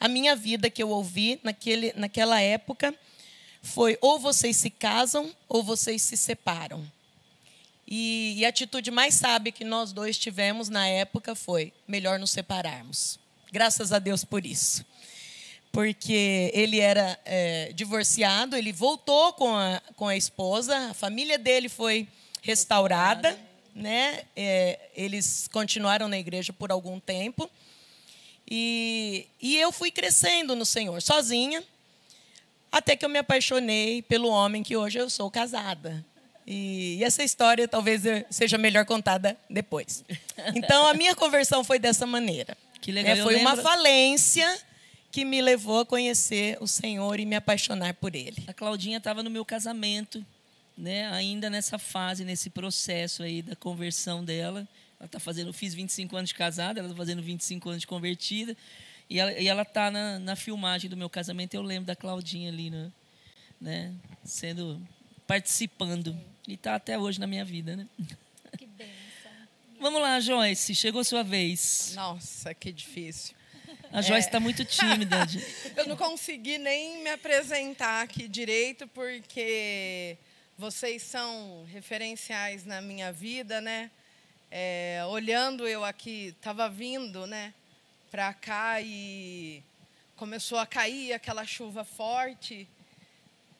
a 0.00 0.08
minha 0.08 0.34
vida 0.34 0.68
que 0.68 0.82
eu 0.82 0.90
ouvi 0.90 1.38
naquele, 1.44 1.92
naquela 1.94 2.40
época 2.40 2.92
foi 3.62 3.96
ou 4.00 4.18
vocês 4.18 4.56
se 4.56 4.68
casam 4.68 5.32
ou 5.48 5.62
vocês 5.62 6.02
se 6.02 6.16
separam. 6.16 6.84
E, 7.86 8.34
e, 8.38 8.44
a 8.44 8.48
atitude 8.48 8.90
mais 8.90 9.14
sábia 9.14 9.52
que 9.52 9.62
nós 9.62 9.92
dois 9.92 10.18
tivemos 10.18 10.68
na 10.68 10.88
época 10.88 11.34
foi 11.34 11.72
melhor 11.86 12.18
nos 12.18 12.30
separarmos. 12.30 13.18
Graças 13.54 13.92
a 13.92 14.00
Deus 14.00 14.24
por 14.24 14.44
isso. 14.44 14.84
Porque 15.70 16.50
ele 16.52 16.80
era 16.80 17.16
é, 17.24 17.70
divorciado, 17.72 18.56
ele 18.56 18.72
voltou 18.72 19.32
com 19.34 19.54
a, 19.54 19.80
com 19.94 20.08
a 20.08 20.16
esposa, 20.16 20.76
a 20.90 20.92
família 20.92 21.38
dele 21.38 21.68
foi 21.68 22.08
restaurada, 22.42 23.38
né? 23.72 24.22
É, 24.34 24.80
eles 24.96 25.48
continuaram 25.52 26.08
na 26.08 26.18
igreja 26.18 26.52
por 26.52 26.72
algum 26.72 26.98
tempo. 26.98 27.48
E, 28.50 29.28
e 29.40 29.56
eu 29.56 29.70
fui 29.70 29.92
crescendo 29.92 30.56
no 30.56 30.66
Senhor, 30.66 31.00
sozinha, 31.00 31.62
até 32.72 32.96
que 32.96 33.04
eu 33.04 33.08
me 33.08 33.20
apaixonei 33.20 34.02
pelo 34.02 34.30
homem 34.30 34.64
que 34.64 34.76
hoje 34.76 34.98
eu 34.98 35.08
sou 35.08 35.30
casada. 35.30 36.04
E 36.44 36.98
essa 37.04 37.22
história 37.22 37.68
talvez 37.68 38.02
seja 38.30 38.58
melhor 38.58 38.84
contada 38.84 39.36
depois. 39.48 40.04
Então, 40.56 40.88
a 40.88 40.92
minha 40.94 41.14
conversão 41.14 41.62
foi 41.62 41.78
dessa 41.78 42.04
maneira. 42.04 42.56
Que 42.84 42.92
legal. 42.92 43.16
É, 43.16 43.22
foi 43.22 43.36
uma 43.36 43.56
falência 43.56 44.60
que 45.10 45.24
me 45.24 45.40
levou 45.40 45.80
a 45.80 45.86
conhecer 45.86 46.58
o 46.60 46.66
Senhor 46.66 47.18
e 47.18 47.24
me 47.24 47.34
apaixonar 47.34 47.94
por 47.94 48.14
Ele. 48.14 48.44
A 48.46 48.52
Claudinha 48.52 48.98
estava 48.98 49.22
no 49.22 49.30
meu 49.30 49.42
casamento, 49.42 50.22
né? 50.76 51.06
Ainda 51.12 51.48
nessa 51.48 51.78
fase, 51.78 52.26
nesse 52.26 52.50
processo 52.50 53.22
aí 53.22 53.40
da 53.40 53.56
conversão 53.56 54.22
dela. 54.22 54.68
Ela 55.00 55.08
tá 55.08 55.18
fazendo, 55.18 55.50
fiz 55.50 55.72
25 55.72 56.14
anos 56.14 56.28
de 56.28 56.34
casada, 56.34 56.78
ela 56.78 56.88
está 56.90 56.94
fazendo 56.94 57.22
25 57.22 57.70
anos 57.70 57.80
de 57.80 57.86
convertida. 57.86 58.54
E 59.08 59.18
ela, 59.18 59.32
e 59.32 59.48
ela 59.48 59.64
tá 59.64 59.90
na, 59.90 60.18
na 60.18 60.36
filmagem 60.36 60.90
do 60.90 60.96
meu 60.96 61.08
casamento. 61.08 61.54
Eu 61.54 61.62
lembro 61.62 61.86
da 61.86 61.96
Claudinha 61.96 62.50
ali, 62.50 62.68
né? 62.68 62.92
né? 63.58 63.94
Sendo 64.22 64.78
participando. 65.26 66.14
E 66.46 66.52
está 66.52 66.74
até 66.74 66.98
hoje 66.98 67.18
na 67.18 67.26
minha 67.26 67.46
vida, 67.46 67.76
né? 67.76 67.86
Vamos 69.84 70.00
lá, 70.00 70.18
Joyce. 70.18 70.74
Chegou 70.74 71.02
a 71.02 71.04
sua 71.04 71.22
vez. 71.22 71.92
Nossa, 71.94 72.54
que 72.54 72.72
difícil. 72.72 73.36
A 73.92 74.00
Joyce 74.00 74.28
está 74.28 74.40
muito 74.40 74.64
tímida. 74.64 75.26
Eu 75.76 75.86
não 75.86 75.94
consegui 75.94 76.56
nem 76.56 77.02
me 77.02 77.10
apresentar 77.10 78.02
aqui 78.02 78.26
direito, 78.26 78.88
porque 78.88 80.16
vocês 80.56 81.02
são 81.02 81.66
referenciais 81.70 82.64
na 82.64 82.80
minha 82.80 83.12
vida, 83.12 83.60
né? 83.60 83.90
É, 84.50 85.02
olhando 85.06 85.68
eu 85.68 85.84
aqui, 85.84 86.28
estava 86.28 86.66
vindo, 86.66 87.26
né, 87.26 87.52
para 88.10 88.32
cá 88.32 88.80
e 88.80 89.62
começou 90.16 90.56
a 90.56 90.66
cair 90.66 91.12
aquela 91.12 91.44
chuva 91.44 91.84
forte. 91.84 92.66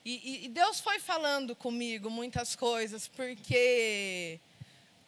E, 0.03 0.41
e, 0.41 0.45
e 0.45 0.49
Deus 0.49 0.79
foi 0.79 0.97
falando 0.97 1.55
comigo 1.55 2.09
muitas 2.09 2.55
coisas, 2.55 3.07
porque 3.07 4.39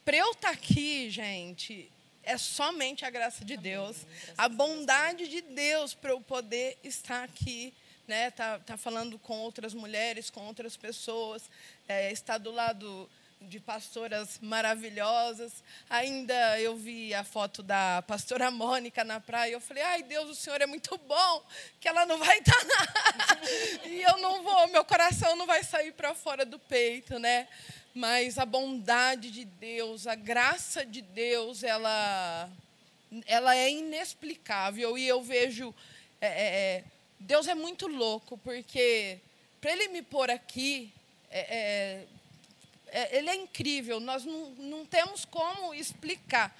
para 0.07 0.15
eu 0.15 0.31
estar 0.31 0.47
tá 0.47 0.53
aqui, 0.53 1.09
gente, 1.09 1.91
é 2.23 2.37
somente 2.37 3.03
a 3.03 3.09
graça 3.09 3.43
de 3.43 3.57
Deus, 3.57 4.07
a 4.37 4.47
bondade 4.47 5.27
de 5.27 5.41
Deus 5.41 5.93
para 5.93 6.11
eu 6.11 6.21
poder 6.21 6.77
estar 6.81 7.25
aqui, 7.25 7.73
né? 8.07 8.31
Tá, 8.31 8.57
tá 8.59 8.77
falando 8.77 9.19
com 9.19 9.37
outras 9.39 9.73
mulheres, 9.73 10.29
com 10.29 10.47
outras 10.47 10.77
pessoas, 10.77 11.49
é, 11.89 12.09
estar 12.09 12.37
do 12.37 12.51
lado 12.51 13.09
de 13.41 13.59
pastoras 13.59 14.39
maravilhosas. 14.41 15.61
Ainda 15.89 16.57
eu 16.57 16.77
vi 16.77 17.13
a 17.13 17.25
foto 17.25 17.61
da 17.61 18.01
pastora 18.07 18.49
Mônica 18.49 19.03
na 19.03 19.19
praia. 19.19 19.51
Eu 19.51 19.59
falei, 19.59 19.83
ai 19.83 20.03
Deus, 20.03 20.29
o 20.29 20.35
Senhor 20.35 20.61
é 20.61 20.65
muito 20.65 20.97
bom, 20.99 21.43
que 21.81 21.87
ela 21.89 22.05
não 22.05 22.17
vai 22.17 22.39
estar 22.39 22.55
tá 22.55 23.39
e 23.85 24.03
eu 24.03 24.17
não 24.19 24.41
vou, 24.41 24.69
meu 24.69 24.85
coração 24.85 25.35
não 25.35 25.45
vai 25.45 25.65
sair 25.65 25.91
para 25.91 26.15
fora 26.15 26.45
do 26.45 26.57
peito, 26.57 27.19
né? 27.19 27.45
Mas 27.97 28.37
a 28.37 28.45
bondade 28.45 29.31
de 29.31 29.43
Deus, 29.43 30.05
a 30.05 30.13
graça 30.13 30.85
de 30.85 31.01
Deus, 31.01 31.63
ela, 31.63 32.47
ela 33.25 33.55
é 33.55 33.71
inexplicável. 33.71 34.95
E 34.95 35.07
eu 35.07 35.23
vejo. 35.23 35.73
É, 36.21 36.27
é, 36.27 36.45
é 36.45 36.83
Deus 37.19 37.47
é 37.47 37.55
muito 37.55 37.87
louco, 37.87 38.37
porque 38.37 39.19
para 39.59 39.71
Ele 39.71 39.87
me 39.87 40.03
pôr 40.03 40.29
aqui, 40.29 40.93
é, 41.31 41.39
é, 41.39 42.07
é, 42.99 43.17
Ele 43.17 43.31
é 43.31 43.35
incrível. 43.35 43.99
Nós 43.99 44.23
não, 44.23 44.51
não 44.51 44.85
temos 44.85 45.25
como 45.25 45.73
explicar 45.73 46.55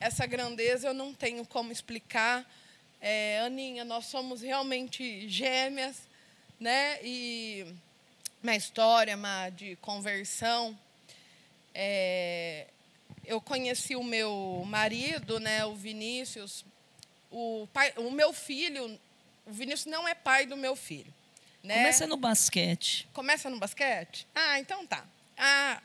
essa 0.00 0.26
grandeza, 0.26 0.88
eu 0.88 0.94
não 0.94 1.14
tenho 1.14 1.46
como 1.46 1.70
explicar. 1.70 2.44
Aninha, 3.46 3.84
nós 3.84 4.06
somos 4.06 4.42
realmente 4.42 5.26
gêmeas, 5.28 6.02
né? 6.58 6.98
E 7.02 7.64
minha 8.42 8.56
história 8.56 9.16
uma 9.16 9.50
de 9.50 9.76
conversão, 9.76 10.78
é, 11.74 12.66
eu 13.24 13.40
conheci 13.40 13.94
o 13.94 14.02
meu 14.02 14.62
marido, 14.66 15.38
né, 15.38 15.64
o 15.64 15.74
Vinícius. 15.74 16.64
O, 17.30 17.68
pai, 17.72 17.92
o 17.96 18.10
meu 18.10 18.32
filho, 18.32 18.98
o 19.46 19.52
Vinícius 19.52 19.86
não 19.86 20.08
é 20.08 20.14
pai 20.14 20.46
do 20.46 20.56
meu 20.56 20.74
filho. 20.74 21.12
Né? 21.62 21.76
Começa 21.76 22.06
no 22.06 22.16
basquete. 22.16 23.08
Começa 23.12 23.50
no 23.50 23.58
basquete? 23.58 24.26
Ah, 24.34 24.58
então 24.58 24.86
tá. 24.86 25.04
Ah, 25.36 25.80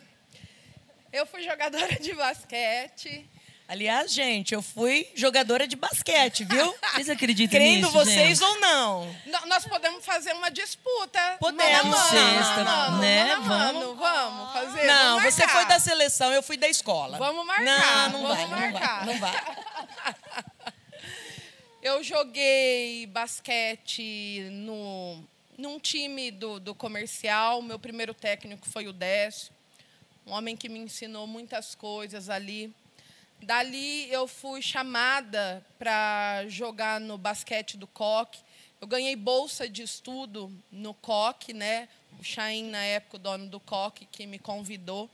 eu 1.11 1.25
fui 1.25 1.43
jogadora 1.43 1.99
de 1.99 2.13
basquete. 2.13 3.29
Aliás, 3.67 4.13
gente, 4.13 4.53
eu 4.53 4.61
fui 4.61 5.07
jogadora 5.15 5.67
de 5.67 5.75
basquete, 5.75 6.43
viu? 6.43 6.75
Vocês 6.93 7.09
acreditam 7.09 7.57
Crendo 7.59 7.87
nisso, 7.87 7.91
vocês 7.91 8.37
gente? 8.39 8.43
ou 8.43 8.59
não. 8.59 9.15
N 9.25 9.39
nós 9.47 9.65
podemos 9.65 10.05
fazer 10.05 10.33
uma 10.33 10.51
disputa. 10.51 11.37
Podemos. 11.39 11.85
Mano, 11.85 12.09
Sexta, 12.09 12.63
mano, 12.63 12.97
né? 12.99 13.35
mano, 13.37 13.95
Vamos. 13.95 13.97
vamos 13.97 14.53
fazer. 14.53 14.85
Não, 14.85 15.17
vamos 15.17 15.33
você 15.33 15.47
foi 15.47 15.65
da 15.65 15.79
seleção, 15.79 16.31
eu 16.31 16.43
fui 16.43 16.57
da 16.57 16.67
escola. 16.69 17.17
Vamos 17.17 17.43
marcar. 17.45 18.11
Não, 18.11 18.19
não 18.19 18.27
vamos 18.27 18.49
vai, 18.49 18.71
marcar. 18.71 19.05
não 19.07 19.17
vai, 19.17 19.31
não 19.31 19.39
vai. 19.43 20.75
Eu 21.81 22.03
joguei 22.03 23.07
basquete 23.07 24.47
no, 24.51 25.23
num 25.57 25.79
time 25.79 26.29
do, 26.29 26.59
do 26.59 26.75
comercial. 26.75 27.63
Meu 27.63 27.79
primeiro 27.79 28.13
técnico 28.13 28.69
foi 28.69 28.87
o 28.87 28.93
Décio, 28.93 29.51
um 30.25 30.33
homem 30.33 30.55
que 30.55 30.69
me 30.69 30.77
ensinou 30.79 31.25
muitas 31.25 31.73
coisas 31.73 32.29
ali. 32.29 32.71
Dali 33.45 34.11
eu 34.11 34.27
fui 34.27 34.59
chamada 34.59 35.63
para 35.77 36.45
jogar 36.47 36.99
no 36.99 37.15
basquete 37.15 37.77
do 37.77 37.85
Coque. 37.85 38.39
Eu 38.81 38.87
ganhei 38.87 39.15
bolsa 39.15 39.69
de 39.69 39.83
estudo 39.83 40.51
no 40.71 40.95
Coque, 40.95 41.53
né? 41.53 41.87
O 42.19 42.23
Chain, 42.23 42.71
na 42.71 42.83
época, 42.83 43.17
o 43.17 43.19
dono 43.19 43.47
do 43.47 43.59
Coque, 43.59 44.07
que 44.07 44.25
me 44.25 44.39
convidou. 44.39 45.07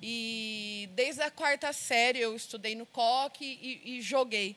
E 0.00 0.88
desde 0.94 1.20
a 1.20 1.30
quarta 1.30 1.74
série 1.74 2.20
eu 2.20 2.34
estudei 2.34 2.74
no 2.74 2.86
Coque 2.86 3.44
e, 3.44 3.98
e 3.98 4.00
joguei. 4.00 4.56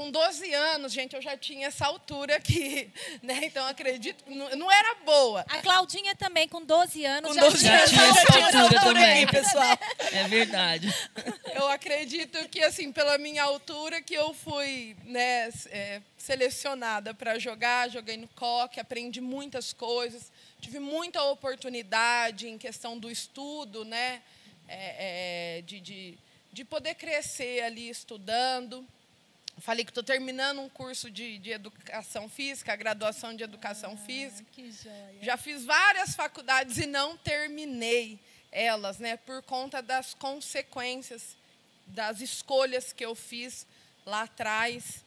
Com 0.00 0.10
12 0.10 0.54
anos, 0.54 0.94
gente, 0.94 1.14
eu 1.14 1.20
já 1.20 1.36
tinha 1.36 1.66
essa 1.66 1.84
altura 1.84 2.36
aqui, 2.36 2.90
né? 3.22 3.38
Então 3.44 3.66
acredito 3.66 4.24
que 4.24 4.34
não, 4.34 4.48
não 4.56 4.72
era 4.72 4.94
boa. 5.04 5.44
A 5.46 5.58
Claudinha 5.58 6.16
também, 6.16 6.48
com 6.48 6.64
12 6.64 7.04
anos, 7.04 7.28
Com 7.28 7.34
já 7.34 7.40
12 7.42 7.58
tinha 7.58 7.86
Já 7.86 8.02
anos 8.02 8.16
tinha 8.16 8.22
já 8.22 8.32
tinha 8.32 8.48
essa 8.48 8.60
altura 8.60 8.80
altura 8.80 8.94
também. 8.94 9.24
aqui, 9.24 9.32
pessoal. 9.32 9.78
É 10.10 10.26
verdade. 10.26 10.88
Eu 11.54 11.68
acredito 11.68 12.48
que, 12.48 12.62
assim, 12.62 12.90
pela 12.90 13.18
minha 13.18 13.42
altura, 13.42 14.00
que 14.00 14.14
eu 14.14 14.32
fui 14.32 14.96
né, 15.04 15.50
é, 15.66 16.00
selecionada 16.16 17.12
para 17.12 17.38
jogar, 17.38 17.90
joguei 17.90 18.16
no 18.16 18.28
coque, 18.28 18.80
aprendi 18.80 19.20
muitas 19.20 19.74
coisas, 19.74 20.32
tive 20.62 20.78
muita 20.78 21.22
oportunidade 21.24 22.48
em 22.48 22.56
questão 22.56 22.98
do 22.98 23.10
estudo, 23.10 23.84
né, 23.84 24.22
é, 24.66 25.58
é, 25.58 25.62
de, 25.62 25.78
de, 25.78 26.18
de 26.50 26.64
poder 26.64 26.94
crescer 26.94 27.62
ali 27.64 27.90
estudando. 27.90 28.88
Falei 29.60 29.84
que 29.84 29.90
estou 29.90 30.02
terminando 30.02 30.60
um 30.60 30.68
curso 30.68 31.10
de, 31.10 31.38
de 31.38 31.50
educação 31.50 32.28
física, 32.28 32.72
a 32.72 32.76
graduação 32.76 33.36
de 33.36 33.44
educação 33.44 33.96
física. 33.96 34.48
Que 34.52 34.72
joia. 34.72 35.18
Já 35.20 35.36
fiz 35.36 35.64
várias 35.64 36.14
faculdades 36.14 36.78
e 36.78 36.86
não 36.86 37.16
terminei 37.16 38.18
elas, 38.50 38.98
né, 38.98 39.16
por 39.18 39.42
conta 39.42 39.80
das 39.80 40.14
consequências 40.14 41.36
das 41.86 42.20
escolhas 42.20 42.92
que 42.92 43.04
eu 43.04 43.14
fiz 43.14 43.66
lá 44.06 44.22
atrás. 44.22 45.04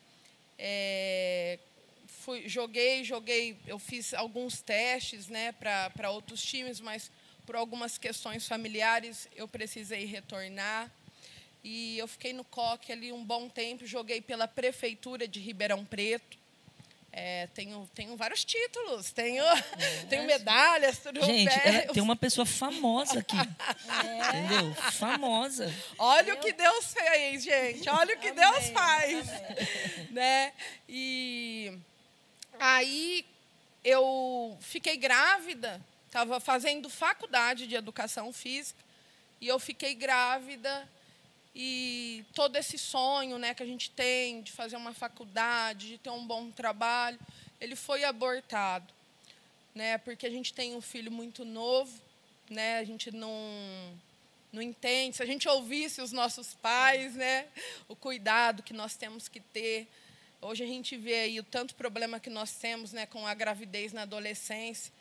É, 0.57 1.59
fui, 2.07 2.47
joguei, 2.47 3.03
joguei, 3.03 3.57
eu 3.65 3.79
fiz 3.79 4.13
alguns 4.13 4.61
testes, 4.61 5.27
né, 5.27 5.51
para 5.51 6.11
outros 6.11 6.41
times, 6.41 6.79
mas 6.79 7.11
por 7.45 7.55
algumas 7.55 7.97
questões 7.97 8.47
familiares 8.47 9.27
eu 9.35 9.47
precisei 9.47 10.05
retornar. 10.05 10.91
E 11.63 11.97
eu 11.97 12.07
fiquei 12.07 12.33
no 12.33 12.43
coque 12.43 12.91
ali 12.91 13.11
um 13.11 13.23
bom 13.23 13.47
tempo, 13.47 13.85
joguei 13.85 14.19
pela 14.19 14.47
prefeitura 14.47 15.27
de 15.27 15.39
Ribeirão 15.39 15.85
Preto. 15.85 16.37
É, 17.15 17.45
tenho, 17.53 17.87
tenho 17.93 18.17
vários 18.17 18.43
títulos, 18.43 19.11
tenho, 19.11 19.43
tenho 20.09 20.23
medalhas, 20.25 20.97
troféus. 20.97 21.25
Gente, 21.27 21.53
ela- 21.63 21.93
tem 21.93 22.01
uma 22.01 22.15
pessoa 22.15 22.43
famosa 22.45 23.19
aqui. 23.19 23.35
Entendeu? 23.37 24.73
Famosa. 24.93 25.71
Olha 25.99 26.33
o 26.33 26.39
que 26.39 26.51
Deus 26.51 26.91
fez, 26.91 27.43
gente. 27.43 27.87
Olha 27.87 28.15
o 28.15 28.19
que 28.19 28.31
Deus 28.31 28.69
faz. 28.69 29.27
Né? 30.09 30.53
E 30.89 31.77
aí 32.59 33.23
eu 33.83 34.57
fiquei 34.59 34.97
grávida, 34.97 35.79
estava 36.07 36.39
fazendo 36.39 36.89
faculdade 36.89 37.67
de 37.67 37.75
educação 37.75 38.33
física, 38.33 38.79
e 39.39 39.47
eu 39.47 39.59
fiquei 39.59 39.93
grávida 39.93 40.89
e 41.55 42.25
todo 42.33 42.55
esse 42.55 42.77
sonho 42.77 43.37
né, 43.37 43.53
que 43.53 43.61
a 43.61 43.65
gente 43.65 43.91
tem 43.91 44.41
de 44.41 44.51
fazer 44.51 44.75
uma 44.75 44.93
faculdade, 44.93 45.89
de 45.89 45.97
ter 45.97 46.09
um 46.09 46.25
bom 46.25 46.49
trabalho, 46.49 47.19
ele 47.61 47.75
foi 47.75 48.03
abortado. 48.03 48.91
Né, 49.75 49.97
porque 49.99 50.27
a 50.27 50.29
gente 50.29 50.53
tem 50.53 50.75
um 50.75 50.81
filho 50.81 51.11
muito 51.11 51.43
novo, 51.43 51.99
né, 52.47 52.77
a 52.77 52.83
gente 52.83 53.09
não, 53.11 53.33
não 54.51 54.61
entende. 54.61 55.17
Se 55.17 55.23
a 55.23 55.25
gente 55.25 55.47
ouvisse 55.49 56.01
os 56.01 56.11
nossos 56.11 56.53
pais, 56.55 57.15
né, 57.15 57.47
o 57.87 57.95
cuidado 57.95 58.61
que 58.61 58.73
nós 58.73 58.95
temos 58.95 59.27
que 59.27 59.39
ter. 59.39 59.87
Hoje 60.41 60.63
a 60.63 60.67
gente 60.67 60.95
vê 60.95 61.21
aí 61.21 61.39
o 61.39 61.43
tanto 61.43 61.73
problema 61.73 62.19
que 62.19 62.29
nós 62.29 62.51
temos 62.53 62.93
né, 62.93 63.05
com 63.07 63.25
a 63.25 63.33
gravidez 63.33 63.93
na 63.93 64.03
adolescência. 64.03 64.91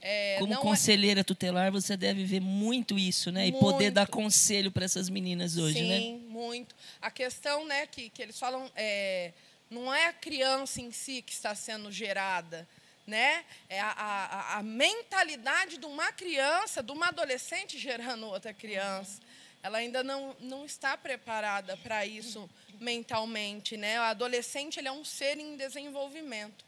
É, 0.00 0.36
Como 0.38 0.52
é- 0.52 0.56
conselheira 0.56 1.24
tutelar, 1.24 1.72
você 1.72 1.96
deve 1.96 2.24
ver 2.24 2.40
muito 2.40 2.98
isso, 2.98 3.32
né? 3.32 3.46
E 3.46 3.52
poder 3.52 3.84
Muito. 3.84 3.94
dar 3.94 4.06
conselho 4.06 4.70
para 4.70 4.84
essas 4.84 5.08
meninas 5.08 5.56
hoje, 5.56 5.78
Sim, 5.78 5.88
né? 5.88 6.20
muito. 6.28 6.74
A 7.00 7.10
questão, 7.10 7.64
né, 7.66 7.86
que, 7.86 8.10
que 8.10 8.22
eles 8.22 8.38
falam, 8.38 8.70
é, 8.76 9.32
Não 9.68 9.92
é 9.92 10.06
a 10.06 10.12
criança 10.12 10.80
em 10.80 10.92
si 10.92 11.22
que 11.22 11.32
está 11.32 11.52
sendo 11.54 11.90
gerada, 11.90 12.68
né? 13.04 13.44
É 13.68 13.80
a, 13.80 13.90
a, 13.90 14.58
a 14.58 14.62
mentalidade 14.62 15.76
de 15.78 15.86
uma 15.86 16.12
criança, 16.12 16.82
de 16.84 16.92
uma 16.92 17.08
adolescente 17.08 17.76
gerando 17.76 18.26
outra 18.26 18.54
criança. 18.54 19.20
Ela 19.62 19.78
ainda 19.78 20.04
não, 20.04 20.36
não 20.38 20.64
está 20.64 20.96
preparada 20.96 21.76
para 21.78 22.06
isso 22.06 22.48
mentalmente, 22.78 23.76
né? 23.76 23.98
O 23.98 24.04
adolescente 24.04 24.78
ele 24.78 24.86
é 24.86 24.92
um 24.92 25.04
ser 25.04 25.36
em 25.38 25.56
desenvolvimento. 25.56 26.64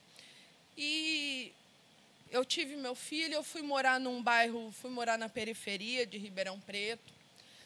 E 0.76 1.53
eu 2.31 2.45
tive 2.45 2.76
meu 2.76 2.95
filho, 2.95 3.35
eu 3.35 3.43
fui 3.43 3.62
morar 3.62 3.99
num 3.99 4.22
bairro, 4.22 4.72
fui 4.72 4.91
morar 4.91 5.18
na 5.18 5.29
periferia 5.29 6.07
de 6.07 6.18
Ribeirão 6.18 6.61
Preto. 6.61 7.12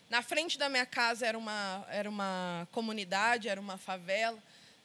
Na 0.08 0.22
frente 0.22 0.58
da 0.58 0.68
minha 0.68 0.86
casa 0.86 1.26
era 1.26 1.38
uma, 1.38 1.86
era 1.88 2.08
uma 2.08 2.68
comunidade, 2.70 3.48
era 3.48 3.60
uma 3.60 3.78
favela. 3.78 4.38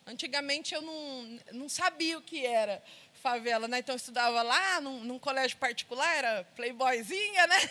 Antigamente 0.06 0.74
eu 0.74 0.82
não, 0.82 1.40
não 1.52 1.70
sabia 1.70 2.18
o 2.18 2.22
que 2.22 2.46
era 2.46 2.82
favela, 3.22 3.68
né? 3.68 3.80
Então 3.80 3.94
eu 3.94 3.98
estudava 3.98 4.42
lá 4.42 4.80
num, 4.80 5.04
num 5.04 5.20
colégio 5.20 5.58
particular, 5.58 6.16
era 6.16 6.44
playboyzinha, 6.56 7.48
né? 7.48 7.70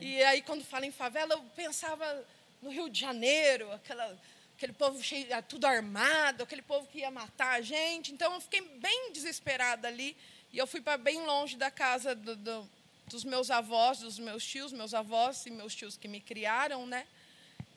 E 0.00 0.22
aí 0.24 0.42
quando 0.42 0.64
fala 0.64 0.84
em 0.84 0.92
favela, 0.92 1.34
eu 1.34 1.42
pensava 1.54 2.24
no 2.60 2.70
Rio 2.70 2.90
de 2.90 3.00
Janeiro, 3.00 3.72
aquela, 3.72 4.18
aquele 4.56 4.72
povo 4.72 5.02
cheio, 5.02 5.26
tudo 5.48 5.66
armado, 5.66 6.42
aquele 6.42 6.62
povo 6.62 6.86
que 6.88 6.98
ia 6.98 7.10
matar 7.10 7.52
a 7.52 7.60
gente. 7.60 8.12
Então 8.12 8.34
eu 8.34 8.40
fiquei 8.40 8.60
bem 8.60 9.12
desesperada 9.12 9.88
ali. 9.88 10.16
E 10.56 10.58
eu 10.58 10.66
fui 10.66 10.80
para 10.80 10.96
bem 10.96 11.22
longe 11.26 11.54
da 11.54 11.70
casa 11.70 12.14
do, 12.14 12.34
do, 12.34 12.66
dos 13.08 13.24
meus 13.24 13.50
avós, 13.50 13.98
dos 13.98 14.18
meus 14.18 14.42
tios, 14.42 14.72
meus 14.72 14.94
avós 14.94 15.44
e 15.44 15.50
meus 15.50 15.74
tios 15.74 15.98
que 15.98 16.08
me 16.08 16.18
criaram, 16.18 16.86
né? 16.86 17.06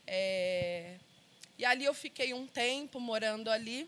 É, 0.08 0.96
e 1.58 1.66
ali 1.66 1.84
eu 1.84 1.94
fiquei 1.94 2.34
um 2.34 2.48
tempo 2.48 2.98
morando 2.98 3.52
ali. 3.52 3.86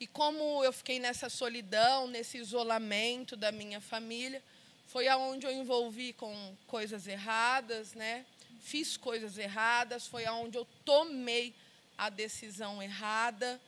E 0.00 0.06
como 0.06 0.64
eu 0.64 0.72
fiquei 0.72 0.98
nessa 0.98 1.28
solidão, 1.28 2.06
nesse 2.06 2.38
isolamento 2.38 3.36
da 3.36 3.52
minha 3.52 3.78
família, 3.78 4.42
foi 4.86 5.06
aonde 5.06 5.44
eu 5.44 5.52
envolvi 5.52 6.14
com 6.14 6.56
coisas 6.66 7.06
erradas, 7.06 7.92
né? 7.92 8.24
Fiz 8.62 8.96
coisas 8.96 9.36
erradas, 9.36 10.06
foi 10.06 10.24
aonde 10.24 10.56
eu 10.56 10.66
tomei 10.82 11.54
a 11.98 12.08
decisão 12.08 12.82
errada. 12.82 13.60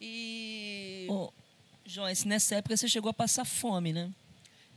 E 0.00 1.08
oh, 1.10 1.32
Joyce, 1.84 2.26
nessa 2.26 2.56
época 2.56 2.76
você 2.76 2.88
chegou 2.88 3.10
a 3.10 3.14
passar 3.14 3.44
fome, 3.44 3.92
né? 3.92 4.10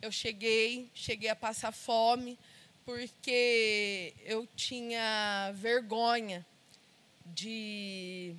Eu 0.01 0.11
cheguei, 0.11 0.89
cheguei 0.93 1.29
a 1.29 1.35
passar 1.35 1.71
fome 1.71 2.37
porque 2.83 4.13
eu 4.25 4.47
tinha 4.55 5.51
vergonha 5.55 6.45
de 7.25 8.35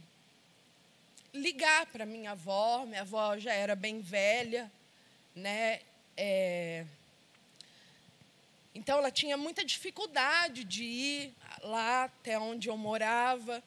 ligar 1.32 1.86
para 1.86 2.04
minha 2.04 2.32
avó. 2.32 2.84
Minha 2.86 3.02
avó 3.02 3.38
já 3.38 3.52
era 3.52 3.76
bem 3.76 4.00
velha, 4.00 4.70
né? 5.34 5.80
É... 6.16 6.84
Então 8.74 8.98
ela 8.98 9.10
tinha 9.10 9.36
muita 9.36 9.64
dificuldade 9.64 10.64
de 10.64 10.84
ir 10.84 11.34
lá 11.62 12.04
até 12.04 12.38
onde 12.38 12.68
eu 12.68 12.76
morava. 12.76 13.62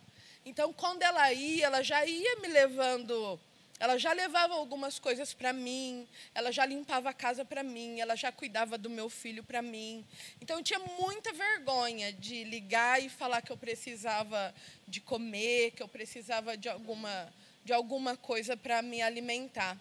Então 0.45 0.74
quando 0.74 1.04
ela 1.04 1.32
ia, 1.34 1.66
ela 1.66 1.84
já 1.84 2.06
ia 2.06 2.36
me 2.41 2.47
levando 2.47 3.39
ela 3.80 3.98
já 3.98 4.12
levava 4.12 4.56
algumas 4.56 5.00
coisas 5.00 5.34
para 5.34 5.54
mim, 5.54 6.06
ela 6.36 6.52
já 6.52 6.66
limpava 6.66 7.10
a 7.10 7.14
casa 7.14 7.46
para 7.46 7.64
mim, 7.64 8.00
ela 8.00 8.16
já 8.16 8.30
cuidava 8.30 8.78
do 8.78 8.90
meu 8.90 9.10
filho 9.10 9.42
para 9.42 9.62
mim. 9.62 10.06
Então 10.42 10.58
eu 10.58 10.64
tinha 10.64 10.80
muita 10.80 11.32
vergonha 11.32 12.12
de 12.12 12.44
ligar 12.44 13.02
e 13.02 13.08
falar 13.08 13.42
que 13.42 13.52
eu 13.52 13.58
precisava 13.58 14.54
de 14.86 15.00
comer, 15.00 15.72
que 15.72 15.82
eu 15.82 15.88
precisava 15.88 16.58
de 16.58 16.68
alguma 16.68 17.34
de 17.64 17.74
alguma 17.74 18.18
coisa 18.18 18.58
para 18.58 18.82
me 18.82 19.02
alimentar. 19.02 19.78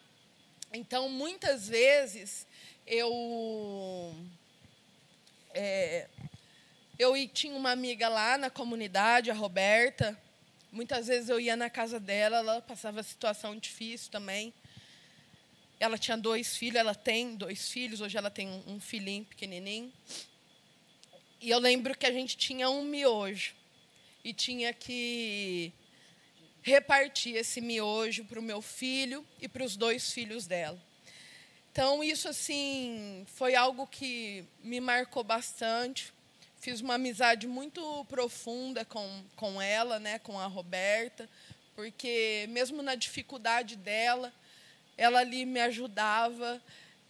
Então 0.73 1.09
muitas 1.09 1.69
vezes 1.69 2.47
eu 2.87 4.15
é, 5.55 6.07
eu 6.99 7.15
tinha 7.29 7.57
uma 7.57 7.73
amiga 7.73 8.09
lá 8.09 8.39
na 8.39 8.51
comunidade, 8.51 9.31
a 9.31 9.35
Roberta, 9.35 10.17
Muitas 10.79 11.09
vezes 11.09 11.29
eu 11.29 11.41
ia 11.41 11.57
na 11.57 11.69
casa 11.69 11.99
dela, 11.99 12.37
ela 12.37 12.63
passava 12.63 13.03
situação 13.03 13.57
difícil 13.57 14.13
também. 14.13 14.55
Ela 15.81 15.99
tinha 15.99 16.17
dois 16.17 16.57
filhos, 16.57 16.77
ela 16.77 16.95
tem 16.95 17.35
dois 17.35 17.69
filhos, 17.69 18.01
hoje 18.01 18.17
ela 18.17 18.31
tem 18.31 18.49
um 18.65 18.79
filhinho 18.79 19.25
pequenininho. 19.25 19.93
E 21.41 21.51
eu 21.51 21.59
lembro 21.59 21.99
que 21.99 22.07
a 22.07 22.13
gente 22.13 22.37
tinha 22.37 22.71
um 22.71 22.85
miojo 22.85 23.57
e 24.23 24.33
tinha 24.33 24.73
que 24.73 25.73
repartir 26.63 27.35
esse 27.35 27.61
miojo 27.61 28.25
para 28.25 28.39
o 28.39 28.43
meu 28.43 28.63
filho 28.63 29.27
e 29.43 29.49
para 29.49 29.65
os 29.65 29.77
dois 29.77 30.13
filhos 30.13 30.47
dela. 30.47 30.81
Então, 31.73 32.05
isso 32.05 32.29
assim 32.29 33.27
foi 33.35 33.57
algo 33.57 33.85
que 33.85 34.45
me 34.63 34.81
marcou 34.81 35.25
bastante 35.25 36.13
fiz 36.61 36.81
uma 36.81 36.95
amizade 36.95 37.47
muito 37.47 38.05
profunda 38.09 38.85
com, 38.85 39.25
com 39.37 39.61
ela, 39.63 39.99
né, 39.99 40.19
com 40.19 40.39
a 40.39 40.47
Roberta, 40.47 41.29
porque 41.75 42.47
mesmo 42.51 42.83
na 42.83 42.95
dificuldade 42.95 43.77
dela, 43.77 44.33
ela 44.97 45.21
ali 45.21 45.47
me 45.47 45.61
ajudava. 45.61 46.61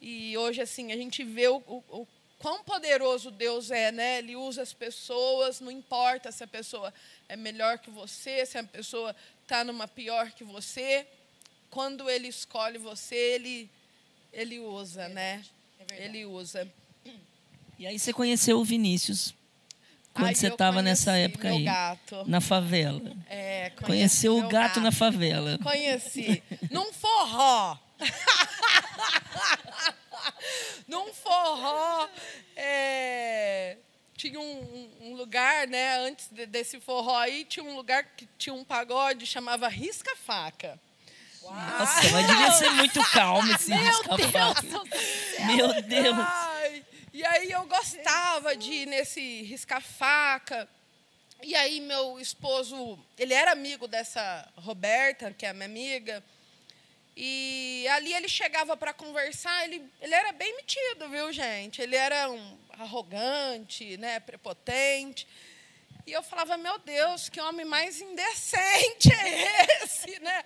E 0.01 0.37
hoje 0.37 0.61
assim 0.61 0.93
a 0.93 0.97
gente 0.97 1.25
vê 1.25 1.49
o, 1.49 1.57
o, 1.67 1.83
o 1.89 2.09
quão 2.39 2.63
poderoso 2.63 3.31
Deus 3.31 3.71
é, 3.71 3.91
né? 3.91 4.19
Ele 4.19 4.37
usa 4.37 4.63
as 4.63 4.73
pessoas, 4.73 5.61
não 5.61 5.71
importa 5.71 6.31
se 6.31 6.45
a 6.45 6.47
pessoa 6.47 6.93
é 7.29 7.37
melhor 7.37 7.79
que 7.79 7.91
você, 7.91 8.45
se 8.45 8.59
a 8.59 8.65
pessoa 8.65 9.17
está 9.43 9.65
numa 9.65 9.89
pior 9.89 10.31
que 10.33 10.45
você. 10.45 11.07
Quando 11.71 12.09
Ele 12.09 12.29
escolhe 12.29 12.79
você, 12.79 13.17
Ele, 13.17 13.71
ele 14.33 14.59
usa, 14.59 15.05
é 15.05 15.09
né? 15.09 15.45
É 15.91 16.05
ele 16.05 16.27
usa. 16.27 16.71
E 17.79 17.87
aí 17.87 17.99
você 17.99 18.13
conheceu 18.13 18.59
o 18.59 18.65
Vinícius 18.65 19.35
quando 20.19 20.37
você 20.37 20.49
estava 20.49 20.83
nessa 20.83 21.17
época 21.17 21.49
aí? 21.49 21.65
Gato. 21.65 22.25
Na 22.27 22.41
favela. 22.41 23.01
É, 23.29 23.73
Conheceu 23.83 24.37
o 24.37 24.43
gato, 24.43 24.53
gato, 24.53 24.81
na 24.81 24.93
favela. 24.93 25.59
Conheci. 25.63 26.43
Num 26.71 26.93
forró. 26.93 27.79
Num 30.87 31.13
forró. 31.13 32.09
É, 32.57 33.77
tinha 34.17 34.41
um, 34.41 34.91
um, 35.03 35.15
lugar, 35.15 35.67
né? 35.67 35.99
Antes 35.99 36.29
de, 36.31 36.47
desse 36.47 36.81
forró 36.81 37.17
aí, 37.17 37.45
tinha 37.45 37.65
um 37.65 37.77
lugar 37.77 38.05
que 38.17 38.29
tinha 38.37 38.55
um 38.55 38.65
pagode 38.65 39.27
chamava 39.27 39.69
Risca 39.69 40.17
Faca. 40.17 40.79
Nossa, 41.51 42.11
mas 42.11 42.27
devia 42.27 42.51
ser 42.53 42.71
muito 42.71 43.01
calmo 43.11 43.51
esse 43.53 43.73
risca-faca. 43.73 44.83
Meu 45.47 45.83
Deus. 45.83 46.17
Ai, 46.19 46.85
e 47.19 47.27
aí 47.27 47.51
eu 47.51 47.67
gostava 47.67 48.55
de 48.55 48.71
ir 48.71 48.87
nesse 48.87 49.43
risca-faca. 49.43 50.69
E 51.43 51.53
aí 51.57 51.81
meu 51.81 52.21
esposo, 52.21 52.97
ele 53.19 53.35
era 53.35 53.51
amigo 53.51 53.89
dessa 53.89 54.49
Roberta, 54.55 55.33
que 55.33 55.45
é 55.45 55.49
a 55.49 55.53
minha 55.53 55.67
amiga. 55.67 56.23
E 57.17 57.89
ali 57.91 58.15
ele 58.15 58.29
chegava 58.29 58.77
para 58.77 58.95
conversar, 58.95 59.65
ele, 59.65 59.85
ele 60.01 60.15
era 60.15 60.31
bem 60.31 60.55
metido, 60.55 61.09
viu, 61.09 61.33
gente? 61.33 61.83
Ele 61.83 61.97
era 61.97 62.31
um 62.31 62.59
arrogante, 62.79 63.97
né, 63.97 64.21
prepotente. 64.21 65.27
E 66.07 66.13
eu 66.13 66.23
falava, 66.23 66.57
meu 66.57 66.79
Deus, 66.79 67.29
que 67.29 67.41
homem 67.41 67.67
mais 67.67 68.01
indecente 68.01 69.13
é 69.13 69.83
esse, 69.83 70.21
né? 70.21 70.45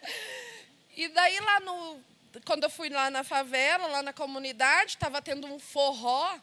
E 0.96 1.06
daí 1.08 1.38
lá 1.38 1.60
no 1.60 2.00
quando 2.46 2.64
eu 2.64 2.70
fui 2.70 2.88
lá 2.88 3.10
na 3.10 3.22
favela, 3.22 3.88
lá 3.88 4.02
na 4.02 4.14
comunidade, 4.14 4.92
estava 4.92 5.20
tendo 5.20 5.46
um 5.46 5.58
forró 5.58 6.40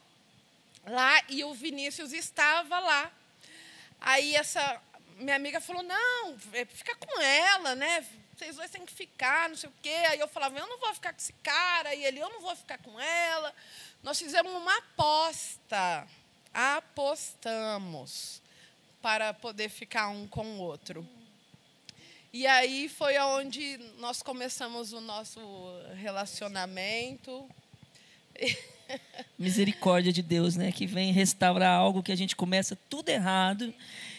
lá 0.89 1.23
e 1.29 1.43
o 1.43 1.53
Vinícius 1.53 2.11
estava 2.13 2.79
lá. 2.79 3.11
Aí 3.99 4.35
essa 4.35 4.81
minha 5.17 5.35
amiga 5.35 5.61
falou: 5.61 5.83
"Não, 5.83 6.37
é, 6.53 6.65
fica 6.65 6.95
com 6.95 7.21
ela, 7.21 7.75
né? 7.75 8.05
Vocês 8.35 8.55
dois 8.55 8.71
têm 8.71 8.85
que 8.85 8.93
ficar, 8.93 9.49
não 9.49 9.55
sei 9.55 9.69
o 9.69 9.73
quê". 9.81 9.95
Aí 10.09 10.19
eu 10.19 10.27
falava: 10.27 10.57
"Eu 10.57 10.67
não 10.67 10.79
vou 10.79 10.93
ficar 10.93 11.13
com 11.13 11.19
esse 11.19 11.33
cara". 11.33 11.93
E 11.93 12.03
ele: 12.03 12.19
"Eu 12.19 12.29
não 12.29 12.41
vou 12.41 12.55
ficar 12.55 12.77
com 12.79 12.99
ela". 12.99 13.53
Nós 14.01 14.17
fizemos 14.17 14.51
uma 14.53 14.77
aposta. 14.77 16.07
Apostamos 16.53 18.41
para 19.01 19.33
poder 19.33 19.69
ficar 19.69 20.09
um 20.09 20.27
com 20.27 20.45
o 20.45 20.59
outro. 20.59 21.07
E 22.31 22.45
aí 22.45 22.87
foi 22.87 23.17
onde 23.19 23.77
nós 23.97 24.21
começamos 24.21 24.93
o 24.93 25.01
nosso 25.01 25.39
relacionamento. 25.95 27.49
Misericórdia 29.37 30.11
de 30.11 30.21
Deus, 30.21 30.55
né? 30.55 30.71
Que 30.71 30.85
vem 30.85 31.11
restaurar 31.11 31.77
algo 31.77 32.03
que 32.03 32.11
a 32.11 32.15
gente 32.15 32.35
começa 32.35 32.77
tudo 32.89 33.09
errado 33.09 33.73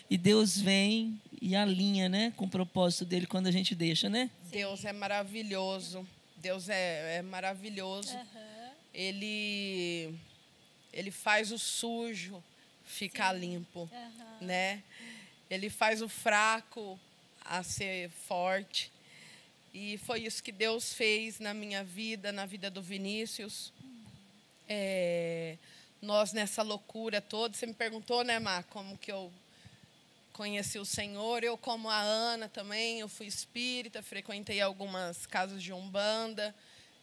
e 0.08 0.18
Deus 0.18 0.58
vem 0.58 1.20
e 1.40 1.54
alinha, 1.54 2.08
né? 2.08 2.32
Com 2.36 2.44
o 2.44 2.48
propósito 2.48 3.04
dele 3.04 3.26
quando 3.26 3.46
a 3.46 3.50
gente 3.50 3.74
deixa, 3.74 4.08
né? 4.08 4.30
Deus 4.50 4.84
é 4.84 4.92
maravilhoso. 4.92 6.06
Deus 6.36 6.68
é, 6.68 7.18
é 7.18 7.22
maravilhoso. 7.22 8.16
Uhum. 8.16 8.70
Ele, 8.92 10.14
ele 10.92 11.10
faz 11.10 11.52
o 11.52 11.58
sujo 11.58 12.42
ficar 12.84 13.34
Sim. 13.34 13.40
limpo, 13.40 13.88
uhum. 13.92 14.46
né? 14.46 14.82
Ele 15.48 15.70
faz 15.70 16.02
o 16.02 16.08
fraco 16.08 16.98
a 17.44 17.62
ser 17.62 18.10
forte. 18.10 18.90
E 19.72 19.98
foi 19.98 20.22
isso 20.22 20.42
que 20.42 20.50
Deus 20.50 20.92
fez 20.92 21.38
na 21.38 21.54
minha 21.54 21.84
vida, 21.84 22.32
na 22.32 22.46
vida 22.46 22.70
do 22.70 22.82
Vinícius. 22.82 23.72
É, 24.72 25.56
nós 26.00 26.32
nessa 26.32 26.62
loucura 26.62 27.20
toda, 27.20 27.56
você 27.56 27.66
me 27.66 27.74
perguntou, 27.74 28.22
né, 28.22 28.38
Mar, 28.38 28.62
como 28.70 28.96
que 28.96 29.10
eu 29.10 29.32
conheci 30.32 30.78
o 30.78 30.84
Senhor. 30.84 31.42
Eu, 31.42 31.58
como 31.58 31.90
a 31.90 31.98
Ana 31.98 32.48
também, 32.48 33.00
eu 33.00 33.08
fui 33.08 33.26
espírita, 33.26 34.00
frequentei 34.00 34.60
algumas 34.60 35.26
casas 35.26 35.60
de 35.60 35.72
umbanda, 35.72 36.54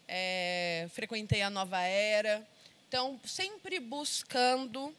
é, 0.07 0.87
frequentei 0.93 1.41
a 1.41 1.49
Nova 1.49 1.81
Era. 1.81 2.47
Então, 2.87 3.19
sempre 3.25 3.81
buscando 3.81 4.95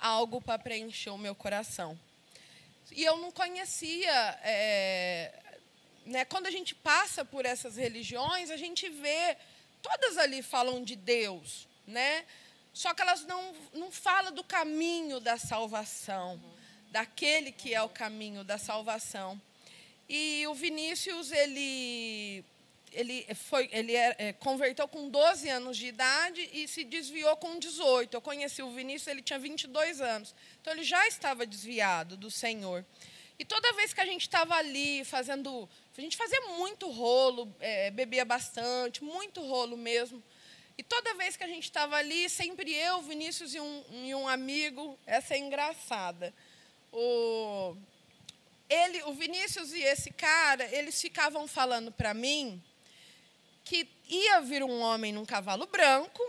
algo 0.00 0.40
para 0.40 0.60
preencher 0.60 1.10
o 1.10 1.18
meu 1.18 1.34
coração. 1.34 1.98
E 2.92 3.02
eu 3.02 3.18
não 3.18 3.32
conhecia. 3.32 4.38
É, 4.44 5.32
né, 6.04 6.24
quando 6.24 6.46
a 6.46 6.52
gente 6.52 6.72
passa 6.72 7.24
por 7.24 7.44
essas 7.44 7.76
religiões, 7.76 8.48
a 8.48 8.56
gente 8.56 8.88
vê. 8.88 9.36
Todas 9.82 10.16
ali 10.18 10.40
falam 10.40 10.82
de 10.82 10.94
Deus, 10.94 11.66
né? 11.86 12.24
Só 12.72 12.92
que 12.92 13.02
elas 13.02 13.24
não, 13.24 13.54
não 13.72 13.90
falam 13.90 14.32
do 14.32 14.44
caminho 14.44 15.18
da 15.20 15.38
salvação, 15.38 16.42
daquele 16.90 17.52
que 17.52 17.74
é 17.74 17.82
o 17.82 17.88
caminho 17.88 18.44
da 18.44 18.58
salvação. 18.58 19.40
E 20.08 20.46
o 20.46 20.54
Vinícius, 20.54 21.32
ele 21.32 22.44
ele, 22.92 23.26
foi, 23.34 23.68
ele 23.72 23.94
é, 23.94 24.16
é, 24.18 24.32
converteu 24.32 24.88
com 24.88 25.08
12 25.08 25.48
anos 25.50 25.76
de 25.76 25.86
idade 25.86 26.48
e 26.52 26.66
se 26.66 26.82
desviou 26.82 27.36
com 27.36 27.58
18. 27.58 28.14
Eu 28.14 28.22
conheci 28.22 28.62
o 28.62 28.70
Vinícius, 28.70 29.08
ele 29.08 29.22
tinha 29.22 29.38
22 29.38 30.00
anos. 30.00 30.34
Então, 30.60 30.72
ele 30.72 30.82
já 30.82 31.06
estava 31.06 31.46
desviado 31.46 32.16
do 32.16 32.30
Senhor. 32.30 32.84
E 33.38 33.44
toda 33.44 33.72
vez 33.74 33.92
que 33.92 34.00
a 34.00 34.06
gente 34.06 34.22
estava 34.22 34.54
ali 34.54 35.04
fazendo. 35.04 35.68
A 35.96 36.00
gente 36.00 36.16
fazia 36.16 36.40
muito 36.58 36.90
rolo, 36.90 37.54
é, 37.60 37.90
bebia 37.90 38.24
bastante, 38.24 39.04
muito 39.04 39.42
rolo 39.42 39.76
mesmo. 39.76 40.22
E 40.78 40.82
toda 40.82 41.14
vez 41.14 41.36
que 41.36 41.44
a 41.44 41.48
gente 41.48 41.64
estava 41.64 41.96
ali, 41.96 42.28
sempre 42.28 42.74
eu, 42.74 43.00
Vinícius 43.02 43.54
e 43.54 43.60
um, 43.60 43.84
e 44.04 44.14
um 44.14 44.28
amigo, 44.28 44.98
essa 45.06 45.34
é 45.34 45.38
engraçada. 45.38 46.34
O, 46.92 47.74
ele, 48.68 49.02
o 49.04 49.14
Vinícius 49.14 49.72
e 49.72 49.80
esse 49.80 50.10
cara, 50.10 50.64
eles 50.76 51.00
ficavam 51.00 51.48
falando 51.48 51.90
para 51.90 52.12
mim 52.12 52.62
que 53.64 53.88
ia 54.08 54.40
vir 54.42 54.62
um 54.62 54.80
homem 54.80 55.12
num 55.12 55.24
cavalo 55.24 55.66
branco, 55.66 56.22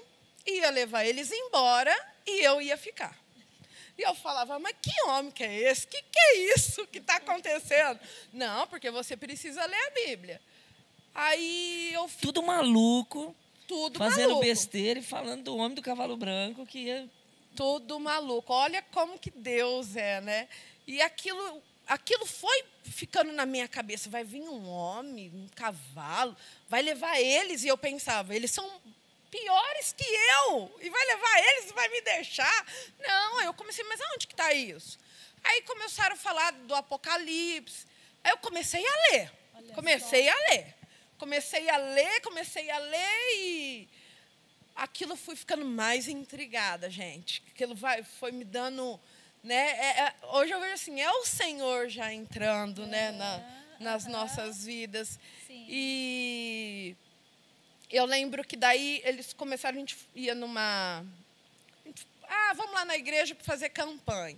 ia 0.45 0.69
levar 0.69 1.05
eles 1.05 1.31
embora 1.31 1.93
e 2.25 2.41
eu 2.41 2.61
ia 2.61 2.77
ficar. 2.77 3.17
E 3.97 4.01
eu 4.03 4.15
falava, 4.15 4.59
mas 4.59 4.75
que 4.81 5.09
homem 5.09 5.31
que 5.31 5.43
é 5.43 5.71
esse? 5.71 5.87
Que 5.87 6.01
que 6.01 6.19
é 6.19 6.35
isso 6.55 6.87
que 6.87 6.99
está 6.99 7.17
acontecendo? 7.17 7.99
Não, 8.31 8.67
porque 8.67 8.91
você 8.91 9.17
precisa 9.17 9.65
ler 9.65 9.87
a 9.87 9.89
Bíblia. 9.89 10.41
Aí 11.13 11.91
eu 11.93 12.07
tudo 12.21 12.43
maluco, 12.43 13.35
tudo 13.67 13.99
fazendo 13.99 14.29
maluco. 14.29 14.45
besteira 14.45 14.99
e 14.99 15.03
falando 15.03 15.43
do 15.43 15.57
homem 15.57 15.75
do 15.75 15.81
cavalo 15.81 16.15
branco 16.15 16.65
que 16.65 16.79
ia 16.79 17.09
tudo 17.55 17.99
maluco. 17.99 18.53
Olha 18.53 18.81
como 18.91 19.19
que 19.19 19.31
Deus 19.31 19.95
é, 19.95 20.21
né? 20.21 20.47
E 20.85 21.01
aquilo 21.01 21.61
aquilo 21.87 22.25
foi 22.25 22.63
ficando 22.83 23.31
na 23.31 23.45
minha 23.45 23.67
cabeça. 23.67 24.09
Vai 24.09 24.23
vir 24.23 24.41
um 24.41 24.69
homem, 24.69 25.31
um 25.33 25.47
cavalo, 25.55 26.35
vai 26.69 26.81
levar 26.81 27.19
eles. 27.19 27.63
E 27.63 27.67
eu 27.67 27.77
pensava, 27.77 28.35
eles 28.35 28.51
são 28.51 28.69
piores 29.31 29.93
que 29.93 30.03
eu. 30.03 30.71
E 30.81 30.89
vai 30.89 31.05
levar 31.05 31.39
eles 31.39 31.71
e 31.71 31.73
vai 31.73 31.87
me 31.89 32.01
deixar. 32.01 32.65
Não, 32.99 33.41
eu 33.41 33.53
comecei, 33.53 33.83
mas 33.85 33.99
aonde 34.01 34.27
que 34.27 34.33
está 34.33 34.53
isso? 34.53 34.99
Aí 35.43 35.61
começaram 35.63 36.13
a 36.13 36.17
falar 36.17 36.51
do 36.51 36.75
Apocalipse. 36.75 37.85
Aí 38.23 38.31
eu 38.31 38.37
comecei 38.37 38.85
a 38.85 39.11
ler. 39.11 39.31
Olha 39.55 39.73
comecei 39.73 40.25
só. 40.25 40.31
a 40.31 40.49
ler. 40.51 40.76
Comecei 41.17 41.69
a 41.69 41.77
ler, 41.77 42.21
comecei 42.21 42.69
a 42.69 42.77
ler 42.77 43.35
e 43.35 43.89
aquilo 44.75 45.15
fui 45.15 45.35
ficando 45.35 45.65
mais 45.65 46.07
intrigada, 46.07 46.89
gente. 46.89 47.43
Aquilo 47.53 47.75
vai, 47.75 48.03
foi 48.03 48.31
me 48.31 48.43
dando 48.43 48.99
né? 49.43 49.55
É, 49.55 49.99
é, 50.01 50.15
hoje 50.33 50.53
eu 50.53 50.59
vejo 50.59 50.73
assim, 50.73 50.99
é 50.99 51.09
o 51.09 51.25
Senhor 51.25 51.87
já 51.87 52.13
entrando 52.13 52.85
né, 52.85 53.11
na, 53.11 53.41
nas 53.79 54.05
nossas 54.05 54.65
vidas. 54.65 55.17
Sim. 55.47 55.65
E 55.69 56.95
eu 57.89 58.05
lembro 58.05 58.43
que 58.43 58.57
daí 58.57 59.01
eles 59.05 59.31
começaram, 59.33 59.77
a 59.77 59.79
gente 59.79 59.97
ia 60.13 60.35
numa. 60.35 61.05
Ah, 62.29 62.53
vamos 62.55 62.73
lá 62.73 62.83
na 62.83 62.97
igreja 62.97 63.33
para 63.33 63.45
fazer 63.45 63.69
campanha. 63.69 64.37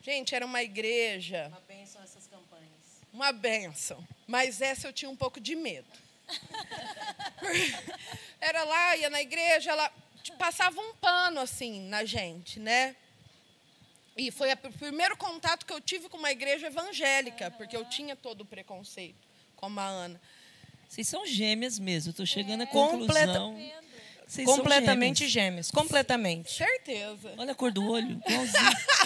Gente, 0.00 0.34
era 0.34 0.46
uma 0.46 0.62
igreja. 0.62 1.48
Uma 1.48 1.60
benção 1.60 2.02
essas 2.02 2.26
campanhas. 2.26 2.68
Uma 3.12 3.32
benção. 3.32 4.02
Mas 4.26 4.62
essa 4.62 4.88
eu 4.88 4.92
tinha 4.92 5.10
um 5.10 5.16
pouco 5.16 5.38
de 5.38 5.54
medo. 5.54 5.86
era 8.40 8.64
lá, 8.64 8.96
ia 8.96 9.10
na 9.10 9.20
igreja, 9.20 9.70
ela 9.70 9.92
passava 10.38 10.80
um 10.80 10.94
pano 10.94 11.40
assim 11.40 11.88
na 11.88 12.04
gente, 12.04 12.60
né? 12.60 12.94
E 14.16 14.30
foi 14.30 14.52
o 14.52 14.72
primeiro 14.72 15.16
contato 15.16 15.64
que 15.64 15.72
eu 15.72 15.80
tive 15.80 16.08
com 16.08 16.16
uma 16.16 16.32
igreja 16.32 16.66
evangélica, 16.66 17.46
uhum. 17.46 17.52
porque 17.52 17.76
eu 17.76 17.84
tinha 17.84 18.16
todo 18.16 18.40
o 18.40 18.44
preconceito, 18.44 19.28
como 19.54 19.78
a 19.78 19.86
Ana. 19.86 20.20
Vocês 20.88 21.06
são 21.06 21.26
gêmeas 21.26 21.78
mesmo, 21.78 22.10
estou 22.10 22.26
chegando 22.26 22.62
é. 22.62 22.64
à 22.64 22.66
conclusão. 22.66 23.56
Vocês 24.26 24.46
completamente 24.46 25.26
gêmeas. 25.26 25.32
gêmeas. 25.32 25.70
Completamente. 25.70 26.52
Certeza. 26.52 27.32
Olha 27.38 27.52
a 27.52 27.54
cor 27.54 27.72
do 27.72 27.88
olho. 27.88 28.20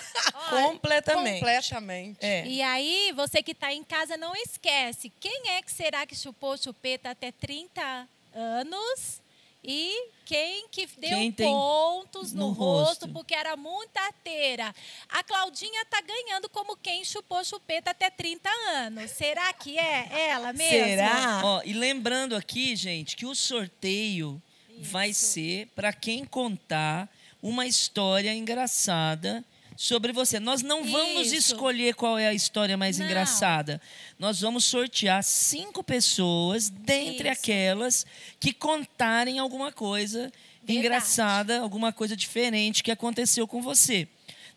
completamente. 0.51 1.41
Completamente. 1.41 2.19
É. 2.25 2.47
E 2.47 2.63
aí, 2.63 3.13
você 3.15 3.43
que 3.43 3.53
está 3.53 3.73
em 3.73 3.83
casa, 3.83 4.17
não 4.17 4.35
esquece. 4.37 5.11
Quem 5.21 5.51
é 5.51 5.63
que 5.63 5.73
será 5.73 6.07
que 6.07 6.15
chupou 6.15 6.57
chupeta 6.57 7.11
até 7.11 7.33
30 7.33 8.09
anos? 8.35 9.23
E 9.65 10.09
quem 10.25 10.67
que 10.69 10.89
deu 10.99 11.11
quem 11.11 11.31
pontos 11.31 12.33
no, 12.33 12.49
no 12.49 12.53
rosto, 12.53 13.05
rosto, 13.05 13.09
porque 13.09 13.33
era 13.33 13.57
muita 13.57 14.13
teira. 14.25 14.75
A 15.09 15.23
Claudinha 15.23 15.85
tá 15.85 16.01
ganhando 16.01 16.49
como 16.49 16.77
quem 16.77 17.05
chupou 17.05 17.45
chupeta 17.45 17.93
até 17.93 18.11
30 18.11 18.51
anos. 18.71 19.11
Será 19.13 19.53
que 19.53 19.79
é 19.79 20.31
ela 20.31 20.53
mesmo? 20.53 20.85
Será? 20.85 21.43
Ó, 21.45 21.63
e 21.65 21.73
lembrando 21.75 22.35
aqui, 22.35 22.75
gente, 22.75 23.15
que 23.15 23.25
o 23.25 23.37
sorteio 23.37 24.43
Isso. 24.69 24.91
vai 24.91 25.13
ser 25.13 25.69
para 25.77 25.93
quem 25.93 26.25
contar 26.25 27.09
uma 27.41 27.65
história 27.65 28.35
engraçada 28.35 29.45
sobre 29.83 30.13
você. 30.13 30.39
Nós 30.39 30.63
não 30.63 30.85
vamos 30.85 31.33
Isso. 31.33 31.53
escolher 31.53 31.97
qual 31.97 32.17
é 32.17 32.29
a 32.29 32.33
história 32.33 32.77
mais 32.77 32.99
não. 32.99 33.07
engraçada. 33.07 33.81
Nós 34.17 34.41
vamos 34.41 34.63
sortear 34.65 35.25
cinco 35.25 35.83
pessoas 35.83 36.71
dentre 36.71 37.29
Isso. 37.29 37.41
aquelas 37.41 38.07
que 38.39 38.53
contarem 38.53 39.41
alguma 39.41 39.73
coisa 39.73 40.31
Verdade. 40.63 40.79
engraçada, 40.79 41.59
alguma 41.59 41.93
coisa 41.93 42.17
diferente 42.17 42.81
que 42.85 42.93
aconteceu 42.93 43.49
com 43.49 43.61
você. 43.61 44.07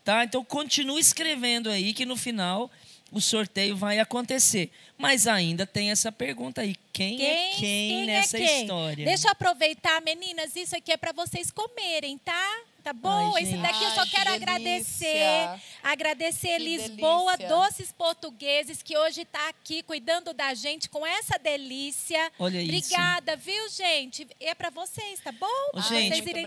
Tá? 0.04 0.22
Então 0.22 0.44
continue 0.44 1.00
escrevendo 1.00 1.68
aí 1.70 1.92
que 1.92 2.06
no 2.06 2.16
final 2.16 2.70
o 3.10 3.20
sorteio 3.20 3.76
vai 3.76 3.98
acontecer. 3.98 4.70
Mas 4.96 5.26
ainda 5.26 5.66
tem 5.66 5.90
essa 5.90 6.12
pergunta 6.12 6.60
aí: 6.60 6.76
quem, 6.92 7.14
é 7.14 7.18
quem 7.18 7.26
é 7.26 7.50
quem, 7.50 7.58
quem 7.58 8.06
nessa 8.06 8.36
é 8.38 8.46
quem? 8.46 8.60
história? 8.62 9.04
Deixa 9.04 9.26
eu 9.26 9.32
aproveitar, 9.32 10.00
meninas, 10.02 10.54
isso 10.54 10.76
aqui 10.76 10.92
é 10.92 10.96
para 10.96 11.10
vocês 11.10 11.50
comerem, 11.50 12.16
tá? 12.18 12.60
Tá 12.86 12.92
bom? 12.92 13.34
Ai, 13.34 13.42
Esse 13.42 13.56
daqui 13.56 13.82
eu 13.82 13.90
só 13.90 14.02
Ai, 14.02 14.06
quero 14.06 14.30
que 14.30 14.36
agradecer. 14.36 15.60
Agradecer 15.82 16.56
que 16.56 16.64
Lisboa 16.64 17.36
delícia. 17.36 17.56
Doces 17.56 17.90
Portugueses, 17.90 18.80
que 18.80 18.96
hoje 18.96 19.22
está 19.22 19.48
aqui 19.48 19.82
cuidando 19.82 20.32
da 20.32 20.54
gente 20.54 20.88
com 20.88 21.04
essa 21.04 21.36
delícia. 21.36 22.30
Olha 22.38 22.62
Obrigada, 22.62 23.34
isso. 23.34 23.42
viu, 23.42 23.68
gente? 23.70 24.28
É 24.38 24.54
para 24.54 24.70
vocês, 24.70 25.18
tá 25.18 25.32
bom? 25.32 25.46
Ô, 25.74 25.80
gente, 25.80 26.14
vocês 26.14 26.26
irem 26.28 26.46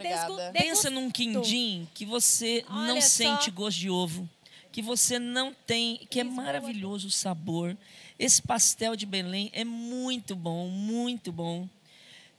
Pensa 0.54 0.90
num 0.90 1.12
quindim 1.12 1.86
que 1.94 2.06
você 2.06 2.64
Olha 2.70 2.88
não 2.88 3.02
só. 3.02 3.08
sente 3.10 3.52
gosto 3.52 3.78
de 3.78 3.90
ovo. 3.90 4.30
Que 4.72 4.82
você 4.82 5.20
não 5.20 5.54
tem, 5.54 6.08
que 6.10 6.22
é 6.22 6.24
maravilhoso 6.24 7.08
o 7.08 7.12
sabor. 7.12 7.76
Esse 8.18 8.42
pastel 8.42 8.96
de 8.96 9.06
Belém 9.06 9.50
é 9.52 9.66
muito 9.66 10.38
bom, 10.38 10.70
muito 10.70 11.34
bom. 11.34 11.68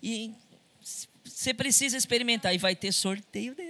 E 0.03 0.33
você 1.41 1.55
precisa 1.55 1.97
experimentar. 1.97 2.55
E 2.55 2.59
vai 2.59 2.77
ter 2.77 2.93
sorteio 2.93 3.55
dele? 3.55 3.70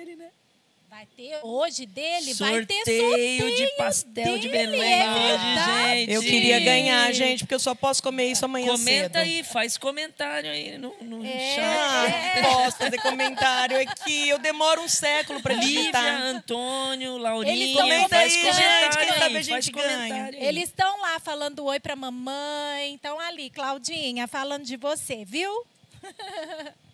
Vai 1.01 1.09
ter 1.16 1.40
hoje 1.42 1.86
dele, 1.86 2.34
sorteio 2.34 2.57
vai 2.57 2.66
ter 2.66 2.84
sorteio 2.84 3.57
de 3.57 3.66
pastel 3.78 4.24
dele, 4.24 4.38
de 4.38 4.48
Belém 4.51 4.82
é 4.82 5.96
gente. 5.96 6.12
Eu 6.12 6.20
queria 6.20 6.61
ganhar, 6.61 7.11
gente, 7.14 7.38
porque 7.44 7.55
eu 7.55 7.59
só 7.59 7.74
posso 7.74 8.03
comer 8.03 8.30
isso 8.30 8.44
amanhã 8.44 8.72
Comenta 8.72 9.05
cedo. 9.05 9.16
aí, 9.16 9.42
faz 9.42 9.78
comentário 9.78 10.51
aí 10.51 10.76
no, 10.76 10.94
no 11.01 11.24
é, 11.24 11.55
chat. 11.55 12.38
É. 12.38 12.42
Posso 12.42 12.76
fazer 12.76 13.01
comentário 13.01 13.80
aqui. 13.80 14.28
Eu 14.28 14.38
demoro 14.38 14.82
um 14.82 14.88
século 14.88 15.40
para 15.40 15.55
digitar. 15.55 16.03
Lívia, 16.03 16.24
Antônio, 16.36 17.16
Laurinha, 17.16 17.55
Eles 17.55 17.74
faz 18.11 18.34
aí, 18.34 18.42
comentário 18.42 18.92
gente, 18.92 19.22
aí, 19.22 19.36
a 19.36 19.40
gente 19.40 19.72
ganha. 19.72 20.30
Eles 20.34 20.64
estão 20.64 21.01
lá 21.01 21.18
falando 21.18 21.64
oi 21.64 21.80
para 21.80 21.96
mamãe. 21.96 22.92
Então 22.92 23.18
ali, 23.18 23.48
Claudinha, 23.48 24.28
falando 24.28 24.64
de 24.64 24.76
você, 24.76 25.24
viu? 25.24 25.64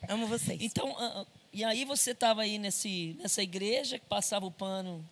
Amo 0.09 0.29
vocês. 0.29 0.63
Então, 0.63 0.89
uh, 0.93 1.27
e 1.57 1.65
aí 1.65 1.85
você 1.85 2.11
estava 2.11 2.43
aí 2.43 2.59
nesse, 2.59 3.17
nessa 3.19 3.43
igreja 3.43 3.99
que 3.99 4.05
passava 4.07 4.45
o 4.45 4.51
pano 4.51 5.03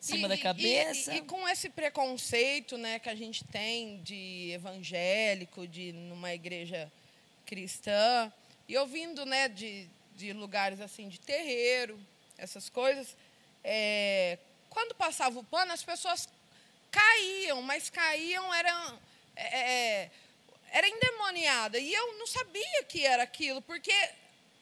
cima 0.00 0.26
E- 0.26 0.28
da 0.28 0.34
e- 0.36 0.38
cabeça. 0.38 1.12
E, 1.12 1.18
e 1.18 1.22
com 1.22 1.48
esse 1.48 1.68
preconceito 1.68 2.78
né, 2.78 2.98
que 2.98 3.08
a 3.08 3.14
gente 3.14 3.42
tem 3.44 4.00
de 4.02 4.50
evangélico, 4.52 5.66
de 5.66 5.92
numa 5.92 6.32
igreja 6.32 6.90
cristã, 7.44 8.32
e 8.68 8.76
ouvindo 8.76 9.26
né, 9.26 9.48
de, 9.48 9.88
de 10.16 10.32
lugares 10.32 10.80
assim 10.80 11.08
de 11.08 11.18
terreiro, 11.18 11.98
essas 12.36 12.68
coisas, 12.68 13.16
é, 13.64 14.38
quando 14.70 14.94
passava 14.94 15.38
o 15.38 15.44
pano, 15.44 15.72
as 15.72 15.82
pessoas 15.82 16.28
caíam, 16.90 17.60
mas 17.62 17.90
caíam, 17.90 18.54
eram. 18.54 18.98
é, 19.34 19.58
é, 20.04 20.10
era 20.70 20.86
endemoniada. 20.88 21.78
E 21.78 21.92
eu 21.92 22.18
não 22.18 22.26
sabia 22.26 22.84
que 22.86 23.04
era 23.04 23.22
aquilo, 23.22 23.60
porque 23.62 23.92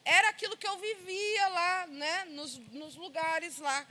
era 0.07 0.31
aquilo 0.31 0.57
que 0.57 0.67
eu 0.67 0.79
vivia 0.79 1.49
lá, 1.49 1.87
né, 1.89 2.25
nos, 2.31 2.57
nos 2.73 2.95
lugares 2.95 3.59
lá. 3.59 3.85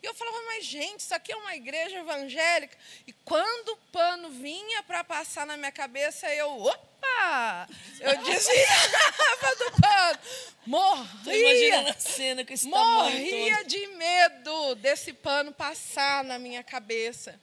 E 0.00 0.06
eu 0.06 0.14
falava, 0.14 0.40
mas 0.46 0.64
gente, 0.64 1.00
isso 1.00 1.12
aqui 1.12 1.32
é 1.32 1.36
uma 1.36 1.56
igreja 1.56 1.98
evangélica. 1.98 2.76
E 3.04 3.12
quando 3.24 3.70
o 3.70 3.76
pano 3.90 4.30
vinha 4.30 4.80
para 4.84 5.02
passar 5.02 5.44
na 5.44 5.56
minha 5.56 5.72
cabeça, 5.72 6.32
eu, 6.32 6.48
opa! 6.48 7.68
Eu 7.98 8.16
desviava 8.22 9.56
do 9.58 9.82
pano. 9.82 10.18
Morria. 10.64 11.90
a 11.90 11.94
cena 11.94 12.44
com 12.44 12.52
esse 12.52 12.68
Morria 12.68 13.64
de 13.64 13.86
medo 13.88 14.76
desse 14.76 15.12
pano 15.12 15.52
passar 15.52 16.22
na 16.22 16.38
minha 16.38 16.62
cabeça. 16.62 17.38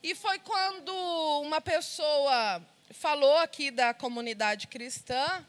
E 0.00 0.14
foi 0.14 0.38
quando 0.38 0.92
uma 1.40 1.60
pessoa 1.60 2.62
falou 2.92 3.38
aqui 3.38 3.72
da 3.72 3.92
comunidade 3.92 4.68
cristã. 4.68 5.44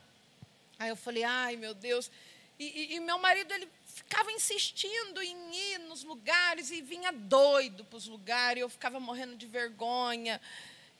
Aí 0.84 0.90
eu 0.90 0.98
falei, 0.98 1.24
ai 1.24 1.56
meu 1.56 1.74
Deus. 1.74 2.12
E, 2.60 2.66
e- 2.66 2.96
e 2.96 3.00
meu 3.00 3.18
marido, 3.18 3.54
ele 3.54 3.70
ficava 3.86 4.30
insistindo 4.34 5.22
em 5.22 5.56
ir 5.56 5.78
nos 5.80 6.04
lugares 6.04 6.72
e 6.72 6.82
vinha 6.82 7.10
doido 7.12 7.86
para 7.86 7.96
os 7.96 8.06
lugares. 8.06 8.60
Eu 8.62 8.70
ficava 8.70 9.00
morrendo 9.00 9.38
de 9.38 9.48
vergonha. 9.48 10.42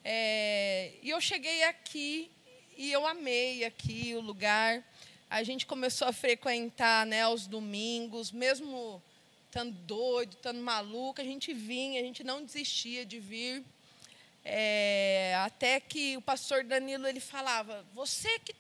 É, 0.06 0.94
e 1.02 1.10
eu 1.10 1.20
cheguei 1.20 1.64
aqui 1.64 2.32
e 2.78 2.92
eu 2.92 3.06
amei 3.06 3.66
aqui 3.66 4.14
o 4.16 4.22
lugar. 4.22 4.82
A 5.30 5.44
gente 5.44 5.66
começou 5.66 6.08
a 6.08 6.14
frequentar 6.14 7.06
né, 7.06 7.24
aos 7.24 7.46
domingos, 7.46 8.32
mesmo 8.32 9.04
estando 9.48 9.74
doido, 9.80 10.34
estando 10.36 10.62
maluco, 10.62 11.20
a 11.20 11.26
gente 11.26 11.54
vinha, 11.54 12.00
a 12.00 12.04
gente 12.04 12.24
não 12.24 12.44
desistia 12.44 13.06
de 13.06 13.20
vir. 13.20 13.64
É, 14.46 15.36
até 15.46 15.80
que 15.80 16.18
o 16.18 16.22
pastor 16.22 16.64
Danilo 16.64 17.06
ele 17.08 17.20
falava: 17.20 17.86
você 17.94 18.40
que 18.40 18.54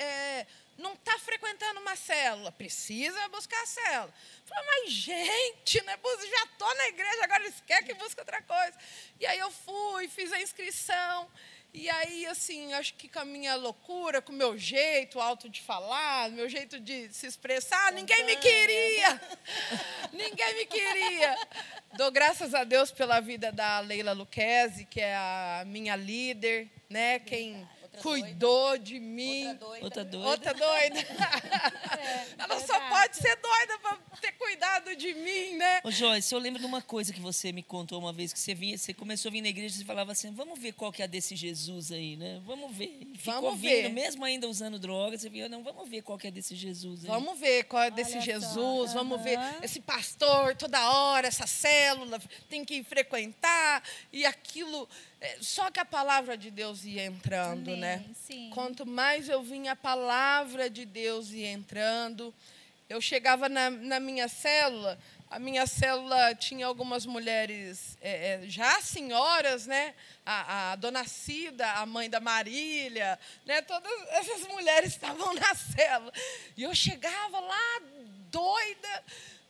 é, 0.00 0.46
não 0.78 0.94
está 0.94 1.18
frequentando 1.18 1.80
uma 1.80 1.94
célula, 1.94 2.50
precisa 2.50 3.28
buscar 3.28 3.62
a 3.62 3.66
célula. 3.66 4.14
Falei, 4.46 4.64
mas 4.66 4.92
gente, 4.92 5.84
né, 5.84 5.98
já 6.02 6.44
estou 6.44 6.74
na 6.74 6.88
igreja, 6.88 7.24
agora 7.24 7.44
eles 7.44 7.62
querem 7.66 7.86
que 7.86 7.94
busque 7.94 8.18
outra 8.18 8.40
coisa. 8.42 8.76
E 9.20 9.26
aí 9.26 9.38
eu 9.38 9.50
fui, 9.50 10.08
fiz 10.08 10.32
a 10.32 10.40
inscrição. 10.40 11.30
E 11.72 11.88
aí, 11.88 12.26
assim, 12.26 12.72
acho 12.72 12.94
que 12.94 13.08
com 13.08 13.20
a 13.20 13.24
minha 13.24 13.54
loucura, 13.54 14.20
com 14.20 14.32
o 14.32 14.34
meu 14.34 14.58
jeito 14.58 15.20
alto 15.20 15.48
de 15.48 15.60
falar, 15.60 16.28
meu 16.30 16.48
jeito 16.48 16.80
de 16.80 17.12
se 17.12 17.28
expressar, 17.28 17.92
ninguém 17.92 18.24
me 18.24 18.34
queria. 18.36 19.20
ninguém 20.12 20.54
me 20.54 20.66
queria. 20.66 21.48
Dou 21.92 22.10
graças 22.10 22.54
a 22.54 22.64
Deus 22.64 22.90
pela 22.90 23.20
vida 23.20 23.52
da 23.52 23.78
Leila 23.80 24.12
Luquezzi, 24.12 24.84
que 24.84 25.00
é 25.00 25.14
a 25.14 25.62
minha 25.64 25.94
líder, 25.94 26.68
né? 26.88 27.20
Quem 27.20 27.68
cuidou 28.02 28.78
de 28.78 28.98
mim. 28.98 29.46
Outra 29.80 30.04
doida. 30.04 30.28
Outra 30.28 30.54
doida. 30.54 31.00
Ela 32.38 32.60
só 32.60 32.80
pode 32.88 33.16
ser 33.16 33.36
doida 33.36 33.78
para 33.78 33.96
ter 34.20 34.32
cuidado 34.32 34.96
de 34.96 35.14
mim, 35.14 35.56
né? 35.56 35.80
Ô, 35.84 35.90
Joyce, 35.90 36.34
eu 36.34 36.38
lembro 36.38 36.60
de 36.60 36.66
uma 36.66 36.82
coisa 36.82 37.12
que 37.12 37.20
você 37.20 37.52
me 37.52 37.62
contou 37.62 37.98
uma 37.98 38.12
vez, 38.12 38.32
que 38.32 38.38
você 38.38 38.54
vinha, 38.54 38.76
você 38.76 38.92
começou 38.92 39.28
a 39.28 39.32
vir 39.32 39.42
na 39.42 39.48
igreja 39.48 39.80
e 39.80 39.84
falava 39.84 40.12
assim, 40.12 40.32
vamos 40.32 40.58
ver 40.58 40.72
qual 40.72 40.92
que 40.92 41.02
é 41.02 41.04
a 41.04 41.08
desse 41.08 41.36
Jesus 41.36 41.92
aí, 41.92 42.16
né? 42.16 42.40
Vamos 42.44 42.74
ver. 42.76 42.98
E 43.00 43.18
Ficou 43.18 43.42
Vamos 43.42 43.60
vindo, 43.60 43.82
ver. 43.82 43.88
mesmo 43.90 44.24
ainda 44.24 44.48
usando 44.48 44.78
drogas, 44.78 45.20
você 45.20 45.28
vinha, 45.28 45.48
não, 45.48 45.62
vamos 45.62 45.88
ver 45.88 46.02
qual 46.02 46.18
que 46.18 46.26
é 46.26 46.30
desse 46.30 46.54
Jesus 46.56 47.04
aí. 47.04 47.10
Vamos 47.10 47.38
ver 47.38 47.64
qual 47.64 47.82
é 47.82 47.90
desse 47.90 48.12
Olha 48.12 48.20
só, 48.20 48.26
Jesus, 48.26 48.92
vamos 48.92 49.20
ver 49.22 49.38
esse 49.62 49.80
pastor 49.80 50.54
toda 50.56 50.90
hora, 50.90 51.26
essa 51.26 51.46
célula, 51.46 52.20
tem 52.48 52.64
que 52.64 52.82
frequentar 52.82 53.82
e 54.12 54.24
aquilo. 54.24 54.88
É, 55.20 55.36
Só 55.40 55.70
que 55.70 55.78
a 55.78 55.84
palavra 55.84 56.36
de 56.36 56.50
Deus 56.50 56.84
ia 56.84 57.04
entrando, 57.04 57.68
Amém, 57.68 57.80
né? 57.80 58.04
sim. 58.26 58.50
Quanto 58.54 58.86
mais 58.86 59.28
eu 59.28 59.42
vinha 59.42 59.72
a 59.72 59.76
palavra 59.76 60.70
de 60.70 60.84
Deus 60.84 61.30
ia 61.30 61.50
entrando, 61.50 62.34
eu 62.88 63.00
chegava 63.00 63.48
na, 63.48 63.70
na 63.70 64.00
minha 64.00 64.28
célula, 64.28 64.98
a 65.30 65.38
minha 65.38 65.64
célula 65.64 66.34
tinha 66.34 66.66
algumas 66.66 67.06
mulheres 67.06 67.96
é, 68.00 68.32
é, 68.32 68.48
já 68.48 68.80
senhoras, 68.80 69.64
né? 69.64 69.94
A, 70.26 70.72
a 70.72 70.76
dona 70.76 71.04
Cida, 71.04 71.70
a 71.74 71.86
mãe 71.86 72.10
da 72.10 72.18
Marília, 72.18 73.16
né? 73.46 73.62
Todas 73.62 73.92
essas 74.08 74.42
mulheres 74.48 74.90
estavam 74.94 75.32
na 75.34 75.54
célula. 75.54 76.12
E 76.56 76.64
eu 76.64 76.74
chegava 76.74 77.38
lá 77.38 77.80
doida. 78.28 79.04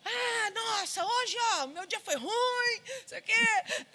Ah, 0.05 0.51
nossa, 0.51 1.03
hoje, 1.03 1.37
ó, 1.55 1.67
meu 1.69 1.87
dia 1.87 2.01
foi 2.01 2.17
ruim, 2.17 2.83
sei 3.07 3.21
o 3.21 3.23
quê. 3.23 3.33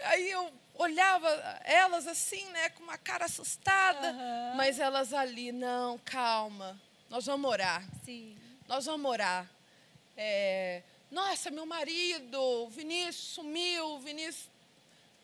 Aí 0.05 0.31
eu 0.31 0.51
olhava 0.77 1.29
elas 1.63 2.07
assim, 2.07 2.45
né, 2.51 2.69
com 2.69 2.83
uma 2.83 2.97
cara 2.97 3.25
assustada, 3.25 4.09
Aham. 4.09 4.53
mas 4.55 4.79
elas 4.79 5.13
ali, 5.13 5.51
não, 5.51 5.97
calma, 5.99 6.79
nós 7.09 7.25
vamos 7.25 7.49
orar 7.49 7.83
Sim. 8.03 8.37
nós 8.67 8.85
vamos 8.85 9.09
orar. 9.09 9.49
É, 10.17 10.81
nossa, 11.11 11.51
meu 11.51 11.65
marido, 11.65 12.39
o 12.39 12.69
Vinícius 12.69 13.33
sumiu, 13.35 13.91
o 13.91 13.99
Vinícius. 13.99 14.49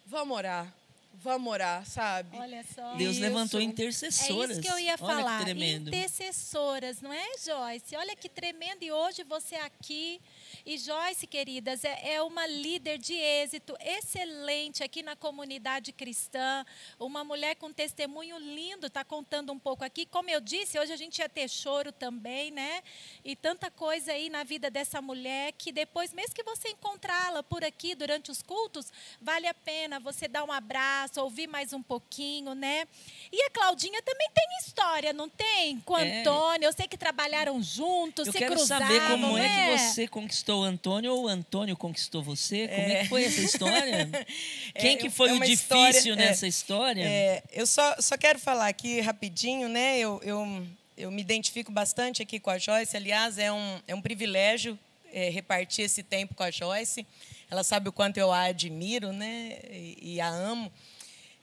Vamos 0.05 0.35
orar, 0.35 0.73
vamos 1.13 1.51
orar, 1.51 1.85
sabe? 1.85 2.37
Olha 2.37 2.63
só. 2.73 2.95
Deus 2.95 3.13
Isso. 3.13 3.21
levantou 3.21 3.59
É 3.59 3.63
intercessoras. 3.63 4.57
isso 4.57 4.61
que 4.61 4.67
eu 4.67 4.79
ia 4.79 4.91
Olha 4.93 4.97
falar. 4.97 5.47
Intercessoras, 5.49 7.01
não 7.01 7.11
é, 7.13 7.25
Joyce? 7.43 7.95
Olha 7.95 8.15
que 8.15 8.29
tremendo. 8.29 8.83
E 8.83 8.91
hoje 8.91 9.23
você 9.23 9.55
aqui. 9.55 10.21
E 10.65 10.77
Joyce, 10.77 11.27
queridas, 11.27 11.83
é, 11.83 12.13
é 12.13 12.21
uma 12.21 12.45
líder 12.47 12.97
de 12.97 13.13
êxito 13.13 13.75
excelente 13.79 14.83
aqui 14.83 15.03
na 15.03 15.15
comunidade 15.15 15.91
cristã. 15.91 16.65
Uma 16.99 17.23
mulher 17.23 17.55
com 17.55 17.71
testemunho 17.71 18.37
lindo, 18.37 18.87
está 18.87 19.03
contando 19.03 19.51
um 19.51 19.59
pouco 19.59 19.83
aqui. 19.83 20.05
Como 20.05 20.29
eu 20.29 20.39
disse, 20.39 20.79
hoje 20.79 20.93
a 20.93 20.97
gente 20.97 21.19
ia 21.19 21.29
ter 21.29 21.49
choro 21.49 21.91
também, 21.91 22.51
né? 22.51 22.81
E 23.23 23.35
tanta 23.35 23.69
coisa 23.69 24.11
aí 24.13 24.29
na 24.29 24.43
vida 24.43 24.69
dessa 24.69 25.01
mulher 25.01 25.53
que 25.53 25.71
depois, 25.71 26.13
mesmo 26.13 26.33
que 26.35 26.43
você 26.43 26.69
encontrá-la 26.69 27.43
por 27.43 27.63
aqui 27.63 27.95
durante 27.95 28.31
os 28.31 28.41
cultos, 28.41 28.91
vale 29.21 29.47
a 29.47 29.53
pena 29.53 29.99
você 29.99 30.27
dar 30.27 30.43
um 30.43 30.51
abraço, 30.51 31.00
ouvir 31.17 31.47
mais 31.47 31.73
um 31.73 31.81
pouquinho, 31.81 32.53
né? 32.53 32.85
E 33.31 33.41
a 33.43 33.49
Claudinha 33.49 34.01
também 34.01 34.27
tem 34.33 34.45
história, 34.59 35.13
não 35.13 35.29
tem? 35.29 35.79
Com 35.81 35.93
o 35.93 35.97
É. 35.97 36.21
Antônio, 36.21 36.65
eu 36.67 36.73
sei 36.73 36.87
que 36.87 36.97
trabalharam 36.97 37.61
juntos, 37.63 38.27
Eu 38.27 38.33
se 38.33 38.39
quero 38.39 38.55
cruzavam, 38.55 38.87
saber 38.87 39.07
como 39.07 39.37
é 39.37 39.41
né? 39.41 39.77
que 39.77 39.77
você 39.79 40.07
conquistou 40.07 40.61
o 40.61 40.63
Antônio 40.63 41.13
ou 41.13 41.23
o 41.23 41.27
Antônio 41.27 41.75
conquistou 41.77 42.21
você. 42.21 42.67
Como 42.67 42.81
é, 42.81 43.01
que 43.03 43.09
foi 43.09 43.23
essa 43.25 43.41
história? 43.41 44.09
Quem 44.79 44.97
que 44.97 45.09
foi 45.09 45.29
é 45.29 45.33
o 45.33 45.39
difícil 45.39 45.53
história- 45.53 46.11
é, 46.13 46.15
nessa 46.15 46.47
história? 46.47 47.03
É, 47.03 47.43
eu 47.51 47.65
só, 47.67 47.95
só 47.99 48.17
quero 48.17 48.39
falar 48.39 48.67
aqui 48.67 48.99
rapidinho, 49.01 49.67
né? 49.69 49.97
Eu, 49.99 50.19
eu, 50.23 50.67
eu 50.97 51.11
me 51.11 51.21
identifico 51.21 51.71
bastante 51.71 52.21
aqui 52.21 52.39
com 52.39 52.49
a 52.49 52.57
Joyce. 52.57 52.95
Aliás, 52.95 53.37
é 53.37 53.51
um, 53.51 53.79
é 53.87 53.95
um 53.95 54.01
privilégio 54.01 54.77
é, 55.13 55.29
repartir 55.29 55.85
esse 55.85 56.03
tempo 56.03 56.33
com 56.35 56.43
a 56.43 56.51
Joyce. 56.51 57.05
Ela 57.49 57.63
sabe 57.63 57.89
o 57.89 57.91
quanto 57.91 58.17
eu 58.17 58.31
a 58.31 58.43
admiro, 58.43 59.11
né? 59.11 59.57
E, 59.69 60.13
e 60.15 60.21
a 60.21 60.27
amo. 60.29 60.71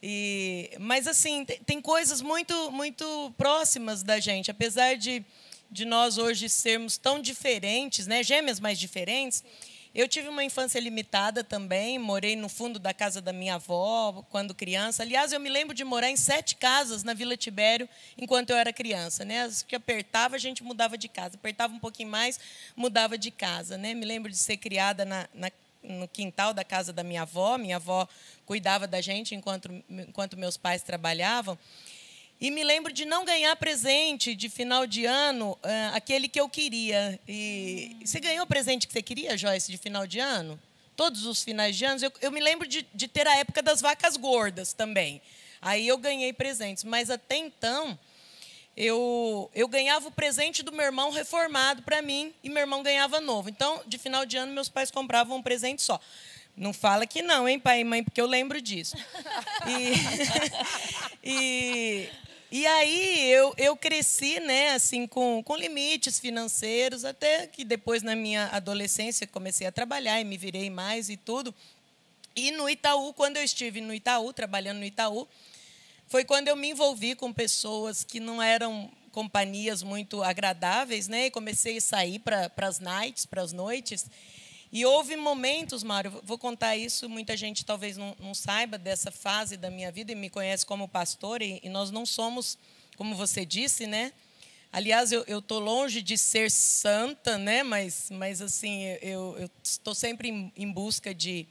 E, 0.03 0.71
mas 0.79 1.07
assim 1.07 1.45
tem, 1.45 1.59
tem 1.59 1.81
coisas 1.81 2.21
muito 2.23 2.71
muito 2.71 3.35
próximas 3.37 4.03
da 4.03 4.21
gente, 4.21 4.51
apesar 4.51 4.97
de, 4.97 5.25
de 5.71 5.85
nós 5.85 6.19
hoje 6.19 6.49
sermos 6.49 6.97
tão 6.97 7.21
diferentes, 7.21 8.07
né? 8.07 8.23
Gêmeas 8.23 8.61
mais 8.61 8.79
diferentes. 8.79 9.43
Eu 9.95 10.07
tive 10.07 10.29
uma 10.29 10.45
infância 10.45 10.79
limitada 10.79 11.43
também, 11.43 11.99
morei 11.99 12.37
no 12.37 12.49
fundo 12.49 12.79
da 12.79 12.95
casa 12.95 13.21
da 13.21 13.33
minha 13.33 13.55
avó 13.55 14.25
quando 14.31 14.55
criança. 14.55 15.03
Aliás, 15.03 15.33
eu 15.33 15.41
me 15.41 15.49
lembro 15.49 15.75
de 15.75 15.83
morar 15.83 16.11
em 16.11 16.17
sete 16.17 16.55
casas 16.57 17.03
na 17.03 17.15
Vila 17.15 17.37
Tibério 17.37 17.89
enquanto 18.17 18.51
eu 18.51 18.57
era 18.57 18.73
criança. 18.73 19.25
Né? 19.25 19.43
As 19.43 19.63
que 19.63 19.75
apertava, 19.75 20.37
a 20.37 20.39
gente 20.39 20.63
mudava 20.63 20.97
de 20.97 21.09
casa. 21.09 21.37
Apertava 21.37 21.75
um 21.75 21.81
pouquinho 21.81 22.11
mais, 22.11 22.39
mudava 22.77 23.17
de 23.17 23.31
casa. 23.31 23.77
Né? 23.77 23.95
Me 23.95 24.05
lembro 24.05 24.31
de 24.31 24.37
ser 24.37 24.59
criada 24.59 25.05
na, 25.05 25.29
na, 25.35 25.51
no 25.83 26.09
quintal 26.09 26.53
da 26.53 26.65
casa 26.65 26.93
da 26.93 27.03
minha 27.03 27.23
avó. 27.23 27.59
Minha 27.59 27.77
avó 27.77 28.09
cuidava 28.45 28.87
da 28.87 29.01
gente 29.01 29.35
enquanto, 29.35 29.71
enquanto 29.89 30.37
meus 30.37 30.57
pais 30.57 30.83
trabalhavam. 30.83 31.59
E 32.41 32.51
me 32.53 32.63
lembro 32.63 32.93
de 32.93 33.05
não 33.05 33.25
ganhar 33.25 33.55
presente 33.57 34.35
de 34.35 34.49
final 34.49 34.87
de 34.87 35.05
ano, 35.05 35.59
ah, 35.63 35.91
aquele 35.95 36.29
que 36.29 36.41
eu 36.41 36.49
queria. 36.49 37.19
E 37.27 37.97
você 38.05 38.21
ganhou 38.21 38.45
o 38.45 38.47
presente 38.47 38.87
que 38.87 38.93
você 38.93 39.03
queria, 39.03 39.37
Joyce, 39.37 39.73
de 39.73 39.77
final 39.77 40.07
de 40.07 40.21
ano? 40.21 40.59
Todos 40.95 41.27
os 41.27 41.43
finais 41.43 41.77
de 41.77 41.85
ano? 41.85 42.01
Eu, 42.01 42.13
eu 42.21 42.31
me 42.31 42.41
lembro 42.41 42.69
de, 42.69 42.87
de 42.95 43.09
ter 43.09 43.27
a 43.27 43.37
época 43.37 43.61
das 43.61 43.81
vacas 43.81 44.17
gordas 44.17 44.73
também. 44.73 45.21
Aí 45.61 45.89
eu 45.89 45.99
ganhei 45.99 46.33
presentes. 46.33 46.85
Mas 46.85 47.11
até 47.11 47.37
então, 47.37 47.99
eu, 48.81 49.51
eu 49.57 49.67
ganhava 49.67 50.07
o 50.07 50.13
presente 50.13 50.63
do 50.63 50.71
meu 50.71 50.87
irmão 50.87 51.11
reformado 51.11 51.83
para 51.83 52.01
mim 52.01 52.33
e 52.45 52.49
meu 52.49 52.61
irmão 52.61 52.81
ganhava 52.81 53.21
novo. 53.21 53.49
Então, 53.49 53.83
de 53.85 53.99
final 53.99 54.25
de 54.25 54.37
ano, 54.37 54.53
meus 54.53 54.69
pais 54.69 54.89
compravam 54.89 55.39
um 55.39 55.43
presente 55.43 55.83
só. 55.83 56.01
Não 56.57 56.73
fala 56.73 57.05
que 57.05 57.21
não, 57.21 57.49
hein, 57.49 57.59
pai 57.59 57.81
e 57.81 57.85
mãe, 57.85 58.05
porque 58.05 58.21
eu 58.21 58.27
lembro 58.27 58.61
disso. 58.61 58.97
E, 59.67 61.27
e, 61.29 62.09
e 62.53 62.67
aí 62.69 63.33
eu, 63.33 63.53
eu 63.57 63.77
cresci, 63.77 64.39
né, 64.39 64.71
assim, 64.71 65.09
com, 65.09 65.43
com 65.43 65.57
limites 65.57 66.21
financeiros, 66.21 67.05
até 67.05 67.49
que 67.49 67.65
depois, 67.65 68.05
na 68.05 68.15
minha 68.15 68.47
adolescência, 68.53 69.27
comecei 69.27 69.67
a 69.67 69.73
trabalhar 69.73 70.21
e 70.21 70.25
me 70.25 70.37
virei 70.37 70.71
mais 70.71 71.11
e 71.11 71.17
tudo. 71.17 71.53
E 72.37 72.53
no 72.53 72.71
Itaú, 72.71 73.13
quando 73.13 73.39
eu 73.39 73.43
estive 73.43 73.81
no 73.81 73.93
Itaú, 73.93 74.33
trabalhando 74.33 74.79
no 74.79 74.85
Itaú, 74.85 75.27
foi 76.09 76.25
quando 76.25 76.49
eu 76.49 76.57
me 76.57 76.71
envolvi 76.71 77.15
com 77.15 77.33
pessoas 77.33 78.03
que 78.03 78.19
não 78.19 78.43
eram 78.43 78.91
companhias 79.13 79.83
muito 79.83 80.23
agradáveis, 80.23 81.07
né? 81.07 81.27
E 81.27 81.31
comecei 81.31 81.77
a 81.77 81.81
sair 81.81 82.19
para 82.19 82.51
as 82.57 82.81
nights, 82.81 83.27
para 83.27 83.43
as 83.43 83.53
noites. 83.53 84.07
E 84.73 84.87
houve 84.87 85.17
momentos, 85.17 85.83
Mário, 85.83 86.21
vou 86.25 86.39
contar 86.39 86.77
isso, 86.77 87.09
muita 87.09 87.37
gente 87.37 87.65
talvez 87.65 87.97
não, 87.97 88.17
não, 88.21 88.35
saiba 88.35 88.79
dessa 88.79 89.11
fase 89.11 89.57
da 89.57 89.71
minha 89.71 89.91
vida 89.91 90.13
e 90.13 90.15
me 90.15 90.29
conhece 90.31 90.65
como 90.65 90.87
pastor, 90.87 91.41
e, 91.41 91.59
e 91.63 91.69
nós 91.69 91.91
não 91.91 92.05
somos, 92.05 92.59
como 92.97 93.15
você 93.15 93.45
disse, 93.45 93.87
né? 93.87 94.13
Aliás, 94.71 95.13
eu 95.13 95.39
estou 95.39 95.59
longe 95.59 96.03
de 96.03 96.19
ser 96.19 96.51
santa, 96.51 97.39
né? 97.39 97.63
Mas, 97.63 98.09
mas 98.11 98.43
assim, 98.43 98.83
eu 99.01 99.51
estou 99.63 99.95
sempre 99.95 100.29
em, 100.29 100.53
em 100.55 100.71
busca 100.71 101.15
de, 101.15 101.47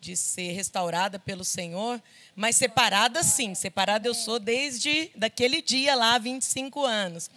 de 0.00 0.16
ser 0.16 0.52
restaurada 0.52 1.18
pelo 1.18 1.44
Senhor, 1.44 2.00
mas 2.34 2.56
separada 2.56 3.22
sim, 3.22 3.54
separada 3.54 4.08
eu 4.08 4.14
sou 4.14 4.38
desde 4.38 5.10
daquele 5.14 5.60
dia 5.60 5.94
lá, 5.94 6.18
25 6.18 6.84
anos. 6.84 7.30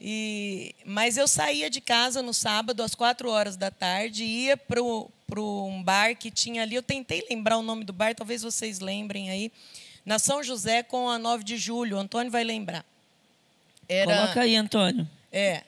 E, 0.00 0.74
mas 0.84 1.16
eu 1.16 1.26
saía 1.26 1.70
de 1.70 1.80
casa 1.80 2.22
no 2.22 2.34
sábado, 2.34 2.82
às 2.82 2.94
quatro 2.94 3.30
horas 3.30 3.56
da 3.56 3.70
tarde, 3.70 4.24
ia 4.24 4.56
para 4.56 4.82
um 4.82 5.82
bar 5.82 6.14
que 6.14 6.30
tinha 6.30 6.62
ali. 6.62 6.74
Eu 6.74 6.82
tentei 6.82 7.24
lembrar 7.30 7.56
o 7.56 7.62
nome 7.62 7.84
do 7.84 7.92
bar, 7.92 8.14
talvez 8.14 8.42
vocês 8.42 8.80
lembrem 8.80 9.30
aí. 9.30 9.50
Na 10.04 10.18
São 10.18 10.42
José, 10.42 10.82
com 10.82 11.08
a 11.08 11.18
9 11.18 11.42
de 11.42 11.56
julho. 11.56 11.96
O 11.96 12.00
Antônio 12.00 12.30
vai 12.30 12.44
lembrar. 12.44 12.84
Era, 13.88 14.14
Coloca 14.14 14.42
aí, 14.42 14.56
Antônio. 14.56 15.08
É. 15.32 15.62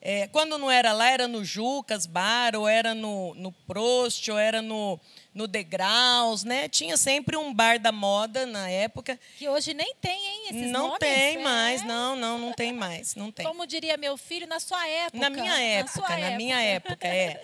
é. 0.00 0.26
Quando 0.28 0.56
não 0.56 0.70
era 0.70 0.92
lá, 0.92 1.10
era 1.10 1.26
no 1.26 1.44
Jucas 1.44 2.06
Bar, 2.06 2.54
ou 2.54 2.68
era 2.68 2.94
no, 2.94 3.34
no 3.34 3.50
Prost, 3.66 4.28
ou 4.28 4.38
era 4.38 4.62
no, 4.62 5.00
no 5.34 5.46
Degraus, 5.46 6.44
né? 6.44 6.68
Tinha 6.68 6.96
sempre 6.96 7.36
um 7.36 7.52
bar 7.52 7.78
da 7.78 7.92
moda 7.92 8.46
na 8.46 8.68
época. 8.68 9.18
Que 9.38 9.48
hoje 9.48 9.74
nem 9.74 9.94
tem, 10.00 10.16
hein? 10.16 10.42
Esses 10.50 10.72
não 10.72 10.88
nomes, 10.88 10.98
tem 10.98 11.36
é? 11.36 11.42
mais, 11.42 11.84
não, 11.84 12.16
não, 12.16 12.38
não 12.38 12.52
tem 12.52 12.72
mais, 12.72 13.14
não 13.14 13.30
tem. 13.30 13.46
Como 13.46 13.66
diria 13.66 13.96
meu 13.96 14.16
filho, 14.16 14.46
na 14.46 14.58
sua 14.58 14.86
época. 14.86 15.18
Na 15.18 15.30
minha 15.30 15.60
época, 15.60 16.00
na, 16.00 16.08
na 16.08 16.16
época. 16.18 16.36
minha 16.36 16.60
época, 16.60 17.06
é. 17.06 17.42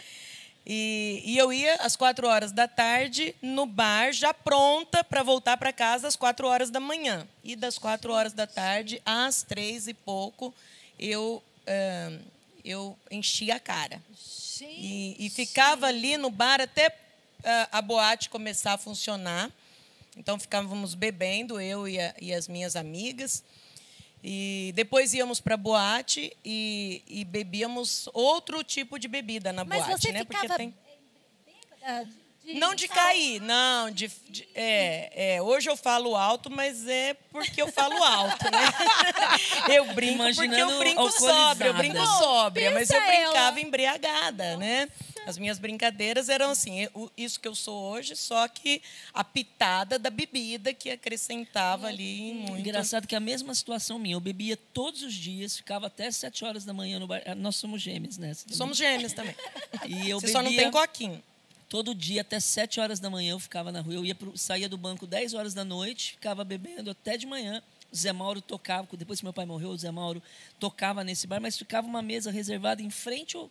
E, 0.66 1.22
e, 1.26 1.36
eu 1.36 1.52
ia 1.52 1.74
às 1.74 1.94
quatro 1.94 2.26
horas 2.26 2.50
da 2.50 2.66
tarde 2.66 3.34
no 3.42 3.66
bar, 3.66 4.12
já 4.12 4.32
pronta 4.32 5.04
para 5.04 5.22
voltar 5.22 5.58
para 5.58 5.72
casa 5.74 6.08
às 6.08 6.16
quatro 6.16 6.46
horas 6.48 6.70
da 6.70 6.80
manhã. 6.80 7.28
E 7.42 7.54
das 7.54 7.76
quatro 7.78 8.12
horas 8.12 8.32
da 8.32 8.46
tarde 8.46 9.00
às 9.04 9.42
três 9.42 9.86
e 9.88 9.92
pouco, 9.92 10.54
eu, 10.98 11.42
uh, 11.68 12.20
eu 12.64 12.98
enchia 13.10 13.56
a 13.56 13.60
cara. 13.60 14.02
E, 14.62 15.16
e, 15.18 15.28
ficava 15.28 15.86
ali 15.86 16.16
no 16.16 16.30
bar 16.30 16.60
até 16.60 16.88
a 17.70 17.82
boate 17.82 18.30
começar 18.30 18.74
a 18.74 18.78
funcionar. 18.78 19.50
Então 20.16 20.38
ficávamos 20.38 20.94
bebendo, 20.94 21.60
eu 21.60 21.88
e, 21.88 21.98
a, 21.98 22.14
e 22.20 22.32
as 22.32 22.48
minhas 22.48 22.76
amigas. 22.76 23.42
E 24.22 24.72
depois 24.74 25.12
íamos 25.12 25.38
para 25.40 25.54
a 25.54 25.58
boate 25.58 26.34
e, 26.44 27.02
e, 27.06 27.24
bebíamos 27.24 28.08
outro 28.14 28.64
tipo 28.64 28.98
de 28.98 29.06
bebida 29.06 29.52
na 29.52 29.64
Mas 29.64 29.84
boate, 29.84 30.00
você 30.00 30.12
né? 30.12 30.20
Ficava 30.20 30.46
Porque 30.46 30.56
tem 30.56 30.74
de 32.44 32.54
não 32.54 32.74
de 32.74 32.86
cair, 32.86 33.40
não. 33.40 33.90
De, 33.90 34.08
de, 34.28 34.46
é, 34.54 35.36
é, 35.36 35.42
hoje 35.42 35.70
eu 35.70 35.76
falo 35.76 36.14
alto, 36.14 36.50
mas 36.50 36.86
é 36.86 37.14
porque 37.30 37.60
eu 37.60 37.72
falo 37.72 38.02
alto, 38.02 38.44
né? 38.44 38.74
Eu 39.74 39.94
brinco 39.94 40.22
Imaginando 40.22 40.56
porque 40.56 40.60
eu 40.60 40.78
brinco 40.78 41.10
sóbria, 41.10 41.68
eu 41.68 41.74
brinco 41.74 42.06
sóbria, 42.06 42.70
mas 42.70 42.90
eu 42.90 43.00
brincava 43.00 43.58
ela. 43.58 43.60
embriagada, 43.60 44.56
né? 44.58 44.88
As 45.26 45.38
minhas 45.38 45.58
brincadeiras 45.58 46.28
eram 46.28 46.50
assim, 46.50 46.86
isso 47.16 47.40
que 47.40 47.48
eu 47.48 47.54
sou 47.54 47.82
hoje, 47.90 48.14
só 48.14 48.46
que 48.48 48.82
a 49.12 49.24
pitada 49.24 49.98
da 49.98 50.10
bebida 50.10 50.74
que 50.74 50.90
acrescentava 50.90 51.86
ali 51.86 52.34
muito. 52.34 52.58
Engraçado 52.58 53.06
que 53.06 53.16
a 53.16 53.20
mesma 53.20 53.54
situação 53.54 53.98
minha. 53.98 54.14
Eu 54.16 54.20
bebia 54.20 54.56
todos 54.74 55.02
os 55.02 55.14
dias, 55.14 55.56
ficava 55.56 55.86
até 55.86 56.10
sete 56.10 56.44
horas 56.44 56.64
da 56.64 56.72
manhã 56.74 56.98
no 56.98 57.06
bar. 57.06 57.22
Ah, 57.24 57.34
Nós 57.34 57.56
somos 57.56 57.80
gêmeos, 57.80 58.18
né? 58.18 58.34
Somos 58.34 58.76
gêmeos 58.76 59.12
também. 59.12 59.34
E 59.88 60.08
eu 60.08 60.20
Você 60.20 60.28
só 60.28 60.38
não 60.42 60.50
bebia 60.50 60.62
tem 60.62 60.70
coquinho. 60.70 61.22
todo 61.68 61.94
dia 61.94 62.20
até 62.20 62.38
sete 62.40 62.78
horas 62.80 63.00
da 63.00 63.10
manhã. 63.10 63.32
Eu 63.32 63.40
ficava 63.40 63.72
na 63.72 63.80
rua. 63.80 63.94
Eu 63.94 64.04
ia 64.04 64.14
pro, 64.14 64.36
saía 64.36 64.68
do 64.68 64.76
banco 64.78 65.06
10 65.06 65.34
horas 65.34 65.52
da 65.54 65.64
noite, 65.64 66.12
ficava 66.12 66.44
bebendo 66.44 66.90
até 66.90 67.16
de 67.16 67.26
manhã. 67.26 67.62
O 67.92 67.96
Zé 67.96 68.12
Mauro 68.12 68.40
tocava, 68.40 68.88
depois 68.96 69.20
que 69.20 69.24
meu 69.24 69.32
pai 69.32 69.46
morreu, 69.46 69.70
o 69.70 69.76
Zé 69.78 69.90
Mauro 69.90 70.22
tocava 70.58 71.04
nesse 71.04 71.26
bar, 71.26 71.40
mas 71.40 71.56
ficava 71.56 71.86
uma 71.86 72.02
mesa 72.02 72.30
reservada 72.30 72.82
em 72.82 72.90
frente 72.90 73.36
ao, 73.36 73.50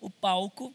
ao 0.00 0.08
palco, 0.10 0.72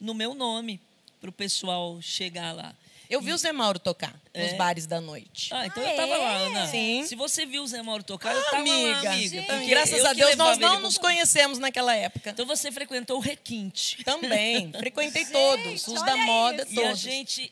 no 0.00 0.14
meu 0.14 0.34
nome, 0.34 0.80
para 1.20 1.30
o 1.30 1.32
pessoal 1.32 2.00
chegar 2.00 2.52
lá. 2.52 2.74
Eu 3.10 3.22
vi 3.22 3.32
o 3.32 3.38
Zé 3.38 3.52
Mauro 3.52 3.78
tocar 3.78 4.12
nos 4.34 4.52
É. 4.52 4.56
bares 4.56 4.86
da 4.86 5.00
noite. 5.00 5.48
Ah, 5.54 5.66
então 5.66 5.82
Ah, 5.82 5.90
eu 5.90 5.96
tava 5.96 6.12
é? 6.12 6.18
lá, 6.18 6.36
Ana. 6.36 6.66
Sim. 6.66 7.04
Se 7.06 7.14
você 7.14 7.46
viu 7.46 7.62
o 7.62 7.66
Zé 7.66 7.80
Mauro 7.82 8.04
tocar, 8.04 8.34
eu 8.34 8.44
tava 8.44 8.56
amiga, 8.58 9.02
lá, 9.02 9.12
amiga. 9.14 9.42
Porque 9.44 9.66
graças 9.66 10.04
a 10.04 10.12
Deus 10.12 10.36
nós 10.36 10.58
não 10.58 10.78
nos 10.80 10.98
conhecemos 10.98 11.58
naquela 11.58 11.94
época. 11.96 12.28
Então 12.30 12.44
você 12.44 12.70
frequentou 12.70 13.16
o 13.16 13.20
requinte. 13.20 14.04
Também. 14.04 14.70
Frequentei 14.76 15.24
todos, 15.24 15.88
os 15.88 16.02
da 16.02 16.16
moda 16.18 16.62
isso. 16.64 16.74
E 16.74 16.78
a 16.80 16.82
todos. 16.88 16.98
gente 17.00 17.50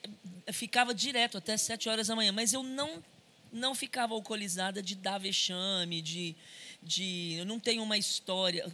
ficava 0.52 0.92
direto 0.94 1.38
até 1.38 1.56
7 1.56 1.88
horas 1.88 2.06
da 2.08 2.14
manhã, 2.14 2.32
mas 2.32 2.52
eu 2.52 2.62
não 2.62 3.02
não 3.50 3.74
ficava 3.74 4.12
alcoolizada 4.12 4.82
de 4.82 4.94
dar 4.94 5.16
vexame, 5.18 6.02
de 6.02 6.36
de 6.82 7.36
eu 7.38 7.46
não 7.46 7.58
tenho 7.58 7.82
uma 7.82 7.96
história, 7.96 8.64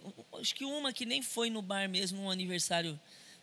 acho 0.40 0.54
que 0.54 0.64
uma 0.64 0.92
que 0.92 1.06
nem 1.06 1.22
foi 1.22 1.48
no 1.48 1.62
bar 1.62 1.88
mesmo, 1.88 2.22
no 2.22 2.30
aniversário 2.30 2.98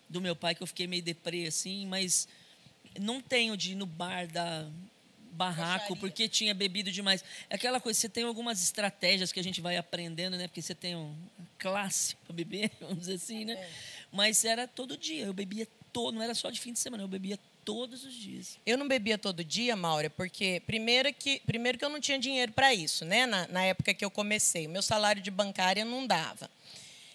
do 0.10 0.19
meu 0.19 0.36
pai 0.36 0.56
que 0.56 0.64
eu 0.64 0.68
fiquei 0.68 0.88
meio 0.88 1.03
deprê 1.03 1.45
assim, 1.45 1.86
mas 1.86 2.27
não 2.99 3.22
tenho 3.22 3.56
de 3.56 3.73
ir 3.73 3.76
no 3.76 3.86
bar 3.86 4.27
da 4.27 4.68
barraco 5.31 5.95
porque 5.95 6.27
tinha 6.27 6.53
bebido 6.53 6.91
demais. 6.91 7.23
É 7.49 7.56
aquela 7.56 7.80
coisa, 7.80 7.98
você 7.98 8.10
tem 8.10 8.26
algumas 8.26 8.61
estratégias 8.61 9.31
que 9.31 9.40
a 9.40 9.44
gente 9.44 9.61
vai 9.61 9.77
aprendendo, 9.77 10.36
né? 10.36 10.48
Porque 10.48 10.61
você 10.61 10.76
tem 10.76 10.98
um 10.98 11.15
classe 11.57 12.18
para 12.18 12.34
beber, 12.34 12.69
vamos 12.81 12.99
dizer 12.99 13.14
assim, 13.14 13.45
né? 13.45 13.69
Mas 14.11 14.44
era 14.44 14.68
todo 14.68 14.98
dia, 14.98 15.26
eu 15.26 15.34
bebia 15.34 15.65
todo, 15.94 16.15
não 16.15 16.22
era 16.22 16.36
só 16.36 16.49
de 16.49 16.60
fim 16.60 16.73
de 16.73 16.80
semana, 16.80 17.03
eu 17.03 17.07
bebia 17.07 17.40
todos 17.64 18.03
os 18.03 18.14
dias. 18.14 18.57
Eu 18.65 18.77
não 18.77 18.88
bebia 18.88 19.18
todo 19.18 19.44
dia, 19.44 19.76
Maura, 19.76 20.10
porque 20.10 20.61
primeiro 20.65 21.14
que, 21.14 21.40
primeiro 21.45 21.77
que 21.77 21.86
eu 21.86 21.90
não 21.90 22.02
tinha 22.02 22.19
dinheiro 22.19 22.52
para 22.52 22.73
isso, 22.73 23.06
né? 23.06 23.26
Na, 23.26 23.48
na 23.48 23.64
época 23.64 23.94
que 23.94 24.03
eu 24.03 24.11
comecei. 24.11 24.68
O 24.68 24.69
meu 24.69 24.81
salário 24.81 25.22
de 25.22 25.31
bancária 25.31 25.86
não 25.86 26.06
dava. 26.06 26.49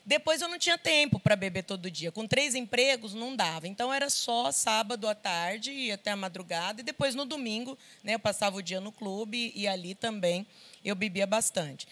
Depois 0.06 0.42
eu 0.42 0.48
não 0.48 0.58
tinha 0.58 0.76
tempo 0.76 1.18
para 1.18 1.34
beber 1.34 1.64
todo 1.64 1.90
dia. 1.90 2.12
Com 2.12 2.26
três 2.26 2.54
empregos, 2.54 3.14
não 3.14 3.34
dava. 3.34 3.66
Então 3.66 3.92
era 3.92 4.10
só 4.10 4.52
sábado 4.52 5.08
à 5.08 5.14
tarde 5.14 5.72
e 5.72 5.90
até 5.90 6.10
a 6.10 6.16
madrugada. 6.16 6.82
E 6.82 6.84
depois 6.84 7.14
no 7.14 7.24
domingo, 7.24 7.78
né, 8.02 8.14
eu 8.14 8.18
passava 8.18 8.56
o 8.56 8.62
dia 8.62 8.80
no 8.80 8.92
clube 8.92 9.50
e 9.54 9.66
ali 9.66 9.94
também 9.94 10.46
eu 10.84 10.94
bebia 10.94 11.26
bastante. 11.26 11.88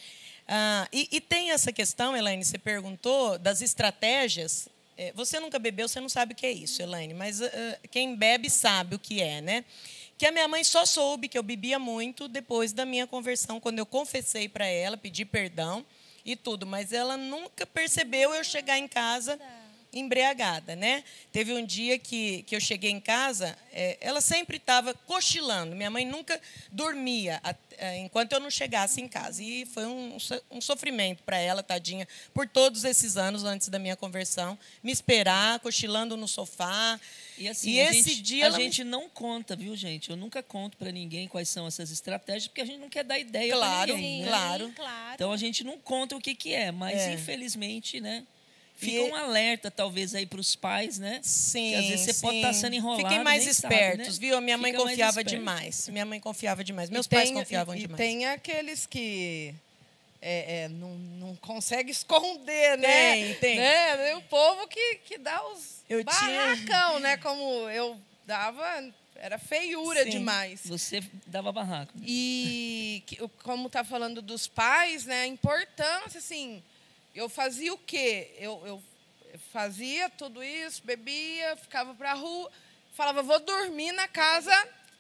Ah, 0.47 0.87
e, 0.93 1.09
e 1.11 1.21
tem 1.21 1.53
essa 1.53 1.73
questão, 1.73 2.15
Elaine, 2.15 2.45
você 2.45 2.59
perguntou, 2.59 3.39
das 3.39 3.63
estratégias. 3.63 4.69
É, 4.99 5.11
você 5.13 5.41
nunca 5.41 5.59
bebeu, 5.59 5.89
você 5.89 5.99
não 5.99 6.09
sabe 6.11 6.35
o 6.35 6.37
que 6.37 6.45
é 6.45 6.53
isso, 6.53 6.83
Elaine, 6.83 7.15
mas 7.15 7.41
ah, 7.41 7.49
quem 7.91 8.15
bebe 8.15 8.51
sabe 8.51 8.95
o 8.95 8.99
que 8.99 9.23
é, 9.23 9.41
né? 9.41 9.65
Que 10.19 10.27
a 10.27 10.31
minha 10.33 10.47
mãe 10.47 10.63
só 10.63 10.85
soube 10.85 11.29
que 11.29 11.39
eu 11.39 11.43
bebia 11.43 11.79
muito 11.79 12.29
depois 12.29 12.75
da 12.75 12.85
minha 12.85 13.07
conversão, 13.07 13.59
quando 13.59 13.79
eu 13.79 13.87
confessei 13.87 14.51
para 14.51 14.67
ela, 14.67 14.99
pedi 14.99 15.25
perdão 15.25 15.83
e 16.25 16.37
tudo, 16.37 16.67
mas 16.67 16.93
ela 16.93 17.17
nunca 17.17 17.67
percebeu 17.67 18.35
eu 18.35 18.45
chegar 18.45 18.79
em 18.79 18.87
casa 18.87 19.39
embriagada, 19.93 20.75
né? 20.75 21.05
Teve 21.31 21.53
um 21.53 21.65
dia 21.65 21.99
que, 21.99 22.43
que 22.45 22.57
eu 22.57 22.61
cheguei 22.61 22.91
em 22.91 23.01
casa, 23.01 23.57
é, 23.73 23.99
ela 24.01 24.21
sempre 24.21 24.57
estava 24.57 24.95
cochilando. 24.95 25.77
Minha 25.77 25.91
mãe 25.91 26.05
nunca 26.07 26.41
dormia 26.71 27.41
at- 27.43 27.59
é, 27.79 27.99
enquanto 27.99 28.33
eu 28.33 28.41
não 28.41 28.51
chegasse 28.51 29.01
em 29.01 29.09
casa. 29.09 29.43
E 29.43 29.67
foi 29.67 29.85
um, 29.87 30.17
um 30.51 30.61
sofrimento 30.61 31.23
para 31.25 31.37
ela, 31.37 31.63
tadinha, 31.63 32.07
por 32.33 32.49
todos 32.49 32.85
esses 32.85 33.17
anos 33.17 33.45
antes 33.45 33.69
da 33.69 33.79
minha 33.79 33.97
conversão, 33.97 34.59
me 34.83 34.93
esperar, 34.93 35.59
cochilando 35.61 36.17
no 36.17 36.27
sofá. 36.29 36.99
E 37.37 37.49
assim, 37.49 37.73
E 37.73 37.81
a, 37.81 37.91
esse 37.91 38.11
gente, 38.11 38.23
dia 38.23 38.45
a 38.45 38.47
ela 38.49 38.59
me- 38.59 38.65
gente 38.65 38.85
não 38.85 39.09
conta, 39.09 39.55
viu, 39.57 39.75
gente? 39.77 40.11
Eu 40.11 40.17
nunca 40.17 40.43
conto 40.43 40.77
para 40.77 40.91
ninguém 40.93 41.27
quais 41.29 41.49
são 41.49 41.67
essas 41.67 41.91
estratégias, 41.91 42.47
porque 42.49 42.61
a 42.61 42.65
gente 42.67 42.79
não 42.79 42.89
quer 42.89 43.05
dar 43.05 43.19
ideia 43.19 43.53
Claro, 43.55 43.95
ninguém, 43.95 44.23
né? 44.23 44.29
claro. 44.29 44.73
claro. 44.75 45.15
Então 45.15 45.33
a 45.33 45.37
gente 45.37 45.65
não 45.65 45.79
conta 45.79 46.17
o 46.17 46.21
que, 46.21 46.35
que 46.35 46.55
é, 46.55 46.71
mas 46.71 46.99
É. 47.01 47.13
infelizmente, 47.15 48.01
né? 48.01 48.25
E 48.83 48.91
Fica 48.91 49.03
um 49.05 49.15
alerta, 49.15 49.71
talvez, 49.71 50.15
aí 50.15 50.27
para 50.27 50.41
os 50.41 50.57
pais, 50.57 50.99
né? 50.99 51.21
Sim, 51.23 51.71
Que 51.71 51.75
às 51.77 51.87
vezes 51.87 52.05
você 52.17 52.21
pode 52.21 52.37
estar 52.37 52.53
sim. 52.53 52.61
sendo 52.61 52.75
enrolado. 52.75 53.03
Fiquem 53.09 53.23
mais 53.25 53.45
nem 53.45 53.55
sabe, 53.55 53.75
espertos, 53.75 54.19
né? 54.19 54.27
viu? 54.27 54.37
A 54.37 54.41
minha 54.41 54.59
mãe 54.59 54.73
Fica 54.73 54.83
confiava 54.85 55.23
demais. 55.25 55.89
Minha 55.89 56.05
mãe 56.05 56.19
confiava 56.21 56.65
demais. 56.65 56.91
Meus 56.91 57.07
E 57.07 57.09
pais 57.09 57.25
tem- 57.29 57.35
confiavam 57.35 57.75
e, 57.75 57.79
demais. 57.79 58.01
E 58.01 58.03
tem 58.05 58.27
aqueles 58.27 58.87
que 58.87 59.55
é, 60.21 60.63
é, 60.65 60.69
não, 60.69 60.95
não 60.97 61.37
consegue 61.37 61.91
esconder, 61.91 62.77
né? 62.79 63.13
Tem, 63.15 63.35
tem. 63.35 63.57
Né? 63.57 64.15
O 64.17 64.23
povo 64.23 64.67
que, 64.69 64.97
que 65.07 65.19
dá 65.19 65.43
os 65.49 65.83
Eu 65.89 66.05
tinha- 66.05 66.21
barracão, 66.47 67.01
né? 67.01 67.17
Como 67.19 67.69
eu 67.71 67.97
dava. 68.27 68.91
Era 69.17 69.39
feiura 69.39 70.03
Sim. 70.03 70.11
demais. 70.11 70.63
Você 70.65 71.01
dava 71.29 71.53
barraco. 71.53 71.93
né? 71.97 72.05
E 72.07 73.05
como 73.45 73.69
tá 73.71 73.85
falando 73.85 74.21
dos 74.21 74.49
pais, 74.49 75.05
né? 75.07 75.23
A 75.23 75.27
importância, 75.29 76.19
assim, 76.19 76.61
eu 77.15 77.29
fazia 77.29 77.73
o 77.73 77.79
quê? 77.79 78.35
Eu, 78.39 78.63
eu 78.67 78.83
fazia 79.53 80.09
tudo 80.11 80.43
isso, 80.43 80.83
bebia, 80.85 81.57
ficava 81.57 81.95
pra 81.95 82.13
rua, 82.15 82.51
falava, 82.95 83.23
vou 83.23 83.41
dormir 83.41 83.93
na 83.93 84.07
casa 84.09 84.53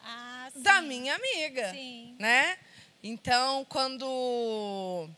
Ah, 0.03 0.51
da 0.57 0.81
minha 0.83 1.15
amiga. 1.15 1.71
Sim. 1.73 2.17
Né? 2.19 2.59
Então, 3.03 3.65
quando 3.69 5.09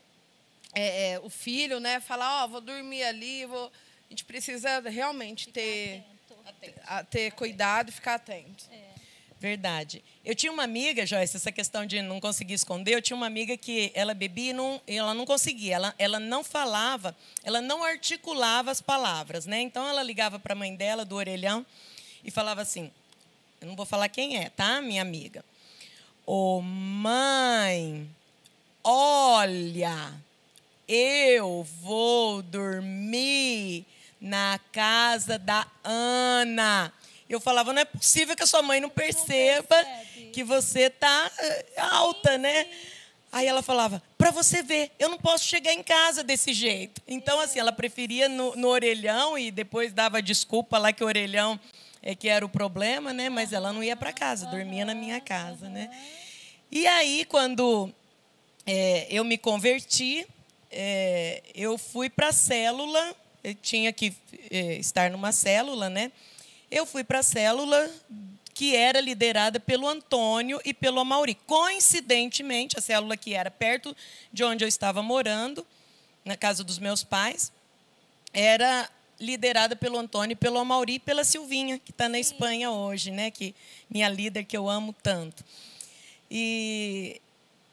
é, 0.74 1.12
é, 1.12 1.20
o 1.20 1.28
filho 1.30 1.78
né, 1.80 2.00
fala, 2.00 2.44
ó, 2.44 2.48
vou 2.48 2.60
dormir 2.60 3.02
ali, 3.04 3.44
vou... 3.46 3.66
a 3.66 4.10
gente 4.10 4.24
precisa 4.24 4.80
realmente 4.80 5.50
ter, 5.50 6.02
a- 6.86 7.04
ter 7.04 7.32
cuidado 7.32 7.90
e 7.90 7.92
ficar 7.92 8.14
atento. 8.14 8.64
Verdade. 9.40 10.02
Eu 10.24 10.34
tinha 10.34 10.50
uma 10.50 10.62
amiga, 10.62 11.04
Joyce, 11.04 11.36
essa 11.36 11.52
questão 11.52 11.84
de 11.84 12.00
não 12.00 12.18
conseguir 12.18 12.54
esconder, 12.54 12.94
eu 12.94 13.02
tinha 13.02 13.16
uma 13.16 13.26
amiga 13.26 13.56
que 13.56 13.92
ela 13.94 14.14
bebia 14.14 14.50
e 14.50 14.52
não, 14.54 14.80
ela 14.86 15.12
não 15.12 15.26
conseguia, 15.26 15.74
ela, 15.74 15.94
ela 15.98 16.18
não 16.18 16.42
falava, 16.42 17.14
ela 17.42 17.60
não 17.60 17.84
articulava 17.84 18.70
as 18.70 18.80
palavras, 18.80 19.44
né? 19.44 19.60
Então 19.60 19.86
ela 19.86 20.02
ligava 20.02 20.38
para 20.38 20.54
a 20.54 20.56
mãe 20.56 20.74
dela 20.74 21.04
do 21.04 21.16
orelhão 21.16 21.66
e 22.24 22.30
falava 22.30 22.62
assim, 22.62 22.90
eu 23.60 23.68
não 23.68 23.76
vou 23.76 23.84
falar 23.84 24.08
quem 24.08 24.38
é, 24.38 24.48
tá, 24.48 24.80
minha 24.80 25.02
amiga? 25.02 25.44
Ô 26.26 26.62
mãe, 26.62 28.08
olha, 28.82 30.14
eu 30.88 31.66
vou 31.82 32.40
dormir 32.40 33.84
na 34.18 34.58
casa 34.72 35.38
da 35.38 35.66
Ana. 35.82 36.90
Eu 37.34 37.40
falava, 37.40 37.72
não 37.72 37.82
é 37.82 37.84
possível 37.84 38.36
que 38.36 38.42
a 38.42 38.46
sua 38.46 38.62
mãe 38.62 38.80
não 38.80 38.88
perceba 38.88 39.84
percebe. 39.84 40.30
que 40.32 40.44
você 40.44 40.88
tá 40.88 41.30
eh, 41.38 41.64
alta, 41.76 42.38
né? 42.38 42.66
Aí 43.32 43.48
ela 43.48 43.62
falava, 43.62 44.00
para 44.16 44.30
você 44.30 44.62
ver, 44.62 44.92
eu 44.96 45.08
não 45.08 45.18
posso 45.18 45.44
chegar 45.44 45.72
em 45.72 45.82
casa 45.82 46.22
desse 46.22 46.52
jeito. 46.52 47.02
Então, 47.08 47.40
assim, 47.40 47.58
ela 47.58 47.72
preferia 47.72 48.28
no, 48.28 48.54
no 48.54 48.68
orelhão 48.68 49.36
e 49.36 49.50
depois 49.50 49.92
dava 49.92 50.22
desculpa 50.22 50.78
lá 50.78 50.92
que 50.92 51.02
o 51.02 51.06
orelhão 51.08 51.58
é 52.00 52.14
que 52.14 52.28
era 52.28 52.46
o 52.46 52.48
problema, 52.48 53.12
né? 53.12 53.28
Mas 53.28 53.52
ela 53.52 53.72
não 53.72 53.82
ia 53.82 53.96
para 53.96 54.12
casa, 54.12 54.46
dormia 54.46 54.84
na 54.84 54.94
minha 54.94 55.20
casa, 55.20 55.68
né? 55.68 55.90
E 56.70 56.86
aí, 56.86 57.24
quando 57.24 57.92
é, 58.64 59.08
eu 59.10 59.24
me 59.24 59.36
converti, 59.36 60.26
é, 60.70 61.42
eu 61.54 61.76
fui 61.76 62.08
para 62.08 62.28
a 62.28 62.32
célula, 62.32 63.16
eu 63.42 63.54
tinha 63.54 63.92
que 63.92 64.14
é, 64.50 64.74
estar 64.74 65.10
numa 65.10 65.32
célula, 65.32 65.90
né? 65.90 66.12
Eu 66.74 66.84
fui 66.84 67.04
para 67.04 67.20
a 67.20 67.22
célula 67.22 67.88
que 68.52 68.74
era 68.74 69.00
liderada 69.00 69.60
pelo 69.60 69.86
Antônio 69.86 70.60
e 70.64 70.74
pelo 70.74 70.98
Amauri. 70.98 71.36
Coincidentemente, 71.46 72.76
a 72.76 72.80
célula 72.80 73.16
que 73.16 73.32
era 73.32 73.48
perto 73.48 73.96
de 74.32 74.42
onde 74.42 74.64
eu 74.64 74.68
estava 74.68 75.00
morando, 75.00 75.64
na 76.24 76.36
casa 76.36 76.64
dos 76.64 76.80
meus 76.80 77.04
pais, 77.04 77.52
era 78.32 78.90
liderada 79.20 79.76
pelo 79.76 79.96
Antônio 79.96 80.36
pelo 80.36 80.58
Amauri 80.58 80.94
e 80.94 80.98
pela 80.98 81.22
Silvinha, 81.22 81.78
que 81.78 81.92
está 81.92 82.08
na 82.08 82.18
Espanha 82.18 82.72
hoje, 82.72 83.12
né? 83.12 83.30
Que 83.30 83.54
minha 83.88 84.08
líder 84.08 84.42
que 84.42 84.56
eu 84.56 84.68
amo 84.68 84.92
tanto. 85.00 85.44
E 86.28 87.20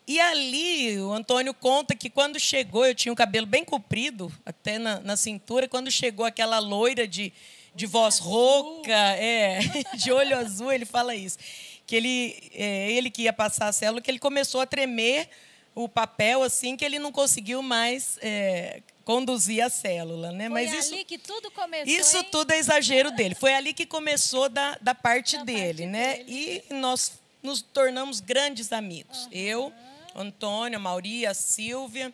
e 0.08 0.20
ali 0.20 1.00
o 1.00 1.12
Antônio 1.12 1.56
conta 1.56 1.96
que 1.96 2.10
quando 2.10 2.40
chegou, 2.40 2.86
eu 2.86 2.94
tinha 2.94 3.12
o 3.12 3.16
cabelo 3.16 3.48
bem 3.48 3.66
comprido, 3.66 4.32
até 4.46 4.78
na, 4.78 5.00
na 5.00 5.18
cintura, 5.18 5.68
quando 5.68 5.90
chegou 5.90 6.24
aquela 6.24 6.60
loira 6.60 7.08
de, 7.08 7.34
de 7.74 7.86
voz 7.86 8.20
rouca, 8.20 8.92
é, 8.92 9.60
de 9.96 10.12
olho 10.12 10.38
azul, 10.38 10.72
ele 10.72 10.86
fala 10.86 11.16
isso. 11.16 11.38
Que 11.86 11.96
ele, 11.96 12.52
é, 12.54 12.92
ele 12.92 13.10
que 13.10 13.24
ia 13.24 13.34
passar 13.34 13.68
a 13.68 13.72
célula, 13.72 14.02
que 14.02 14.10
ele 14.12 14.20
começou 14.20 14.62
a 14.62 14.66
tremer 14.66 15.30
o 15.74 15.88
papel 15.88 16.44
assim, 16.44 16.76
que 16.76 16.84
ele 16.84 17.00
não 17.00 17.12
conseguiu 17.12 17.62
mais 17.62 18.18
é, 18.22 18.82
conduzir 19.06 19.64
a 19.64 19.70
célula. 19.70 20.32
Né? 20.32 20.46
Foi 20.46 20.54
Mas 20.54 20.70
ali 20.70 20.80
isso, 20.80 21.06
que 21.06 21.18
tudo 21.18 21.50
começou. 21.52 21.94
isso 21.94 22.18
hein? 22.18 22.28
tudo 22.32 22.52
é 22.52 22.58
exagero 22.58 23.12
dele. 23.12 23.36
Foi 23.36 23.54
ali 23.54 23.74
que 23.74 23.86
começou 23.86 24.50
da, 24.50 24.78
da 24.82 24.94
parte 24.94 25.38
Da 25.38 25.44
dele, 25.44 25.84
parte 25.84 25.86
né? 25.86 26.18
dele. 26.18 26.64
E 26.70 26.74
nós 26.74 27.14
nos 27.42 27.62
tornamos 27.62 28.20
grandes 28.20 28.72
amigos. 28.72 29.28
Eu, 29.32 29.74
Antônio, 30.16 30.78
a 30.78 30.80
Mauri, 30.82 31.26
a 31.26 31.34
Silvia, 31.34 32.14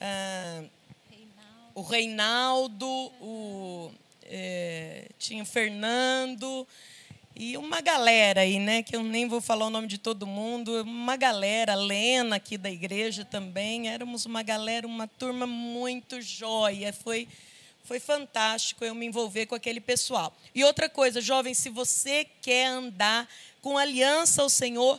ah, 0.00 0.62
o 1.74 1.82
Reinaldo, 1.82 2.86
o, 2.86 3.90
eh, 4.28 5.08
tinha 5.18 5.42
o 5.42 5.46
Fernando 5.46 6.66
e 7.38 7.54
uma 7.58 7.82
galera 7.82 8.40
aí, 8.40 8.58
né? 8.58 8.82
Que 8.82 8.96
eu 8.96 9.02
nem 9.02 9.28
vou 9.28 9.42
falar 9.42 9.66
o 9.66 9.70
nome 9.70 9.86
de 9.86 9.98
todo 9.98 10.26
mundo. 10.26 10.82
Uma 10.82 11.16
galera, 11.16 11.74
Lena 11.74 12.36
aqui 12.36 12.56
da 12.56 12.70
igreja 12.70 13.26
também. 13.26 13.90
Éramos 13.90 14.24
uma 14.24 14.42
galera, 14.42 14.86
uma 14.86 15.06
turma 15.06 15.46
muito 15.46 16.18
joia. 16.22 16.94
Foi, 16.94 17.28
foi 17.84 18.00
fantástico 18.00 18.86
eu 18.86 18.94
me 18.94 19.04
envolver 19.04 19.44
com 19.44 19.54
aquele 19.54 19.80
pessoal. 19.80 20.34
E 20.54 20.64
outra 20.64 20.88
coisa, 20.88 21.20
jovem, 21.20 21.52
se 21.52 21.68
você 21.68 22.26
quer 22.40 22.68
andar 22.68 23.28
com 23.60 23.76
aliança 23.76 24.40
ao 24.40 24.48
Senhor, 24.48 24.98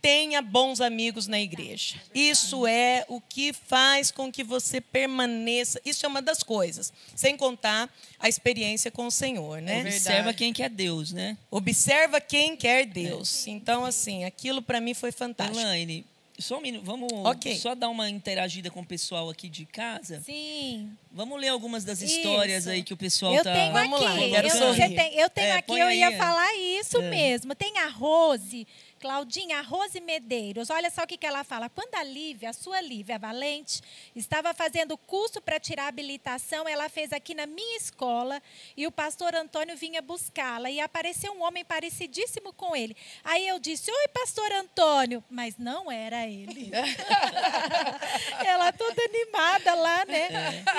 tenha 0.00 0.40
bons 0.40 0.80
amigos 0.80 1.26
na 1.26 1.40
igreja. 1.40 1.96
Isso 2.14 2.66
é 2.66 3.04
o 3.08 3.20
que 3.20 3.52
faz 3.52 4.10
com 4.10 4.30
que 4.30 4.44
você 4.44 4.80
permaneça. 4.80 5.80
Isso 5.84 6.06
é 6.06 6.08
uma 6.08 6.22
das 6.22 6.42
coisas. 6.42 6.92
Sem 7.16 7.36
contar 7.36 7.88
a 8.18 8.28
experiência 8.28 8.90
com 8.90 9.06
o 9.06 9.10
Senhor, 9.10 9.60
né? 9.60 9.80
Observa 9.80 10.32
quem 10.32 10.52
que 10.52 10.62
é 10.62 10.68
Deus, 10.68 11.12
né? 11.12 11.36
Observa 11.50 12.20
quem 12.20 12.56
quer 12.56 12.86
Deus. 12.86 13.46
Então, 13.46 13.84
assim, 13.84 14.24
aquilo 14.24 14.62
para 14.62 14.80
mim 14.80 14.94
foi 14.94 15.10
fantástico. 15.12 15.58
Elaine, 15.58 16.04
só 16.38 16.58
um 16.58 16.60
minuto, 16.60 16.84
vamos 16.84 17.12
Ok. 17.12 17.56
só 17.58 17.74
dar 17.74 17.88
uma 17.88 18.08
interagida 18.08 18.70
com 18.70 18.80
o 18.80 18.86
pessoal 18.86 19.28
aqui 19.28 19.48
de 19.48 19.66
casa. 19.66 20.20
Sim. 20.24 20.88
Vamos 21.10 21.40
ler 21.40 21.48
algumas 21.48 21.82
das 21.84 22.00
Isso. 22.00 22.16
histórias 22.18 22.68
aí 22.68 22.84
que 22.84 22.94
o 22.94 22.96
pessoal 22.96 23.34
Eu 23.34 23.42
tá 23.42 23.52
tenho 23.52 23.72
Vamos 23.72 24.00
lá, 24.00 24.14
aqui. 24.14 24.22
eu 24.22 24.30
quero 24.30 24.46
eu, 24.46 24.56
sorrir. 24.56 24.76
você 24.76 24.94
tem- 24.94 25.14
eu 25.18 25.30
tenho 25.30 25.46
É, 25.48 25.52
aqui, 25.56 25.72
eu 25.78 25.86
aí, 25.88 25.98
ia 25.98 26.12
é. 26.12 26.16
falar 26.16 26.54
isso 26.56 26.98
É. 26.98 27.10
mesmo. 27.10 27.56
Tem 27.56 27.76
a 27.78 27.88
Rose, 27.88 28.64
Claudinha, 28.98 29.62
Rose 29.62 30.00
Medeiros. 30.00 30.70
Olha 30.70 30.90
só 30.90 31.02
o 31.02 31.06
que, 31.06 31.16
que 31.16 31.26
ela 31.26 31.44
fala. 31.44 31.68
Quando 31.68 31.94
a 31.94 32.02
Lívia, 32.02 32.50
a 32.50 32.52
sua 32.52 32.80
Lívia 32.80 33.18
Valente, 33.18 33.80
estava 34.14 34.52
fazendo 34.52 34.96
curso 34.96 35.40
para 35.40 35.60
tirar 35.60 35.86
habilitação, 35.88 36.68
ela 36.68 36.88
fez 36.88 37.12
aqui 37.12 37.34
na 37.34 37.46
minha 37.46 37.76
escola 37.76 38.42
e 38.76 38.86
o 38.86 38.92
pastor 38.92 39.34
Antônio 39.34 39.76
vinha 39.76 40.02
buscá-la 40.02 40.70
e 40.70 40.80
apareceu 40.80 41.32
um 41.32 41.42
homem 41.42 41.64
parecidíssimo 41.64 42.52
com 42.52 42.74
ele. 42.74 42.96
Aí 43.22 43.46
eu 43.46 43.58
disse: 43.58 43.90
Oi, 43.90 44.08
pastor 44.08 44.50
Antônio. 44.52 45.22
Mas 45.30 45.56
não 45.56 45.90
era 45.90 46.26
ele. 46.26 46.70
ela 48.44 48.72
toda 48.72 49.02
animada 49.04 49.74
lá, 49.74 50.04
né? 50.04 50.28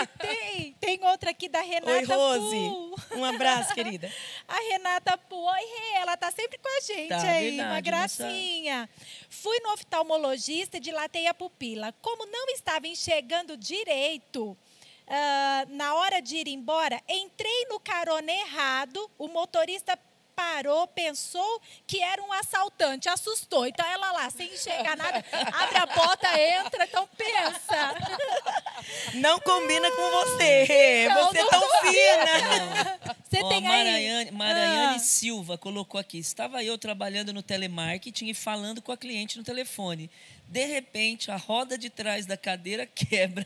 E 0.04 0.08
tem, 0.18 0.76
tem 0.98 1.08
outra 1.08 1.30
aqui 1.30 1.48
da 1.48 1.62
Renata 1.62 1.92
Oi, 1.92 2.04
Rose. 2.06 2.56
Pu. 2.56 3.18
Um 3.18 3.26
abraço, 3.26 3.74
querida. 3.76 4.12
A 4.48 4.56
Renata 4.72 5.18
Pu, 5.18 5.36
oi, 5.36 5.60
Rê, 5.60 5.98
ela 5.98 6.18
tá 6.18 6.32
sempre 6.32 6.58
com 6.58 6.68
a 6.68 6.82
gente 6.82 7.10
Tá, 7.10 7.22
aí, 7.22 7.50
verdade, 7.52 7.70
uma 7.70 7.82
gracinha. 7.82 8.90
Fui 9.30 9.60
no 9.60 9.74
oftalmologista 9.74 10.78
e 10.78 10.80
dilatei 10.80 11.28
a 11.28 11.34
pupila. 11.34 11.94
Como 12.02 12.26
não 12.26 12.48
estava 12.50 12.88
enxergando 12.88 13.56
direito, 13.56 14.58
ah, 15.08 15.66
na 15.70 15.94
hora 15.96 16.22
de 16.22 16.38
ir 16.38 16.48
embora, 16.48 17.00
entrei 17.08 17.66
no 17.70 17.80
carona 17.80 18.32
errado, 18.32 19.10
o 19.18 19.28
motorista 19.28 19.98
parou, 20.40 20.88
pensou 20.88 21.62
que 21.86 22.02
era 22.02 22.24
um 22.24 22.32
assaltante, 22.32 23.10
assustou. 23.10 23.68
Então 23.68 23.86
ela 23.86 24.10
lá, 24.14 24.30
sem 24.30 24.48
enxergar 24.54 24.96
nada, 24.96 25.24
abre 25.52 25.78
a 25.78 25.86
porta, 25.86 26.28
entra, 26.40 26.86
então 26.86 27.08
pensa. 27.18 27.96
Não 29.16 29.38
combina 29.42 29.92
com 29.92 30.12
você. 30.12 31.10
Não, 31.10 31.28
você 31.28 31.40
é 31.40 31.44
não 31.44 31.50
tão 31.50 31.62
combina. 31.62 31.92
fina. 31.92 33.00
Você 33.30 33.44
Ó, 33.44 33.50
tem 33.50 33.62
Maranhane, 33.62 34.30
aí... 34.30 34.32
Maranhane 34.32 34.96
Ah. 34.96 35.00
Silva 35.00 35.58
colocou 35.58 36.00
aqui. 36.00 36.18
Estava 36.18 36.64
eu 36.64 36.78
trabalhando 36.78 37.34
no 37.34 37.44
telemarketing 37.44 38.30
e 38.30 38.34
falando 38.34 38.82
com 38.82 38.92
a 38.94 38.98
cliente 38.98 39.38
no 39.38 39.44
telefone. 39.44 40.10
De 40.50 40.66
repente, 40.66 41.30
a 41.30 41.36
roda 41.38 41.78
de 41.78 41.92
trás 41.92 42.26
da 42.26 42.36
cadeira 42.36 42.84
quebra. 42.88 43.46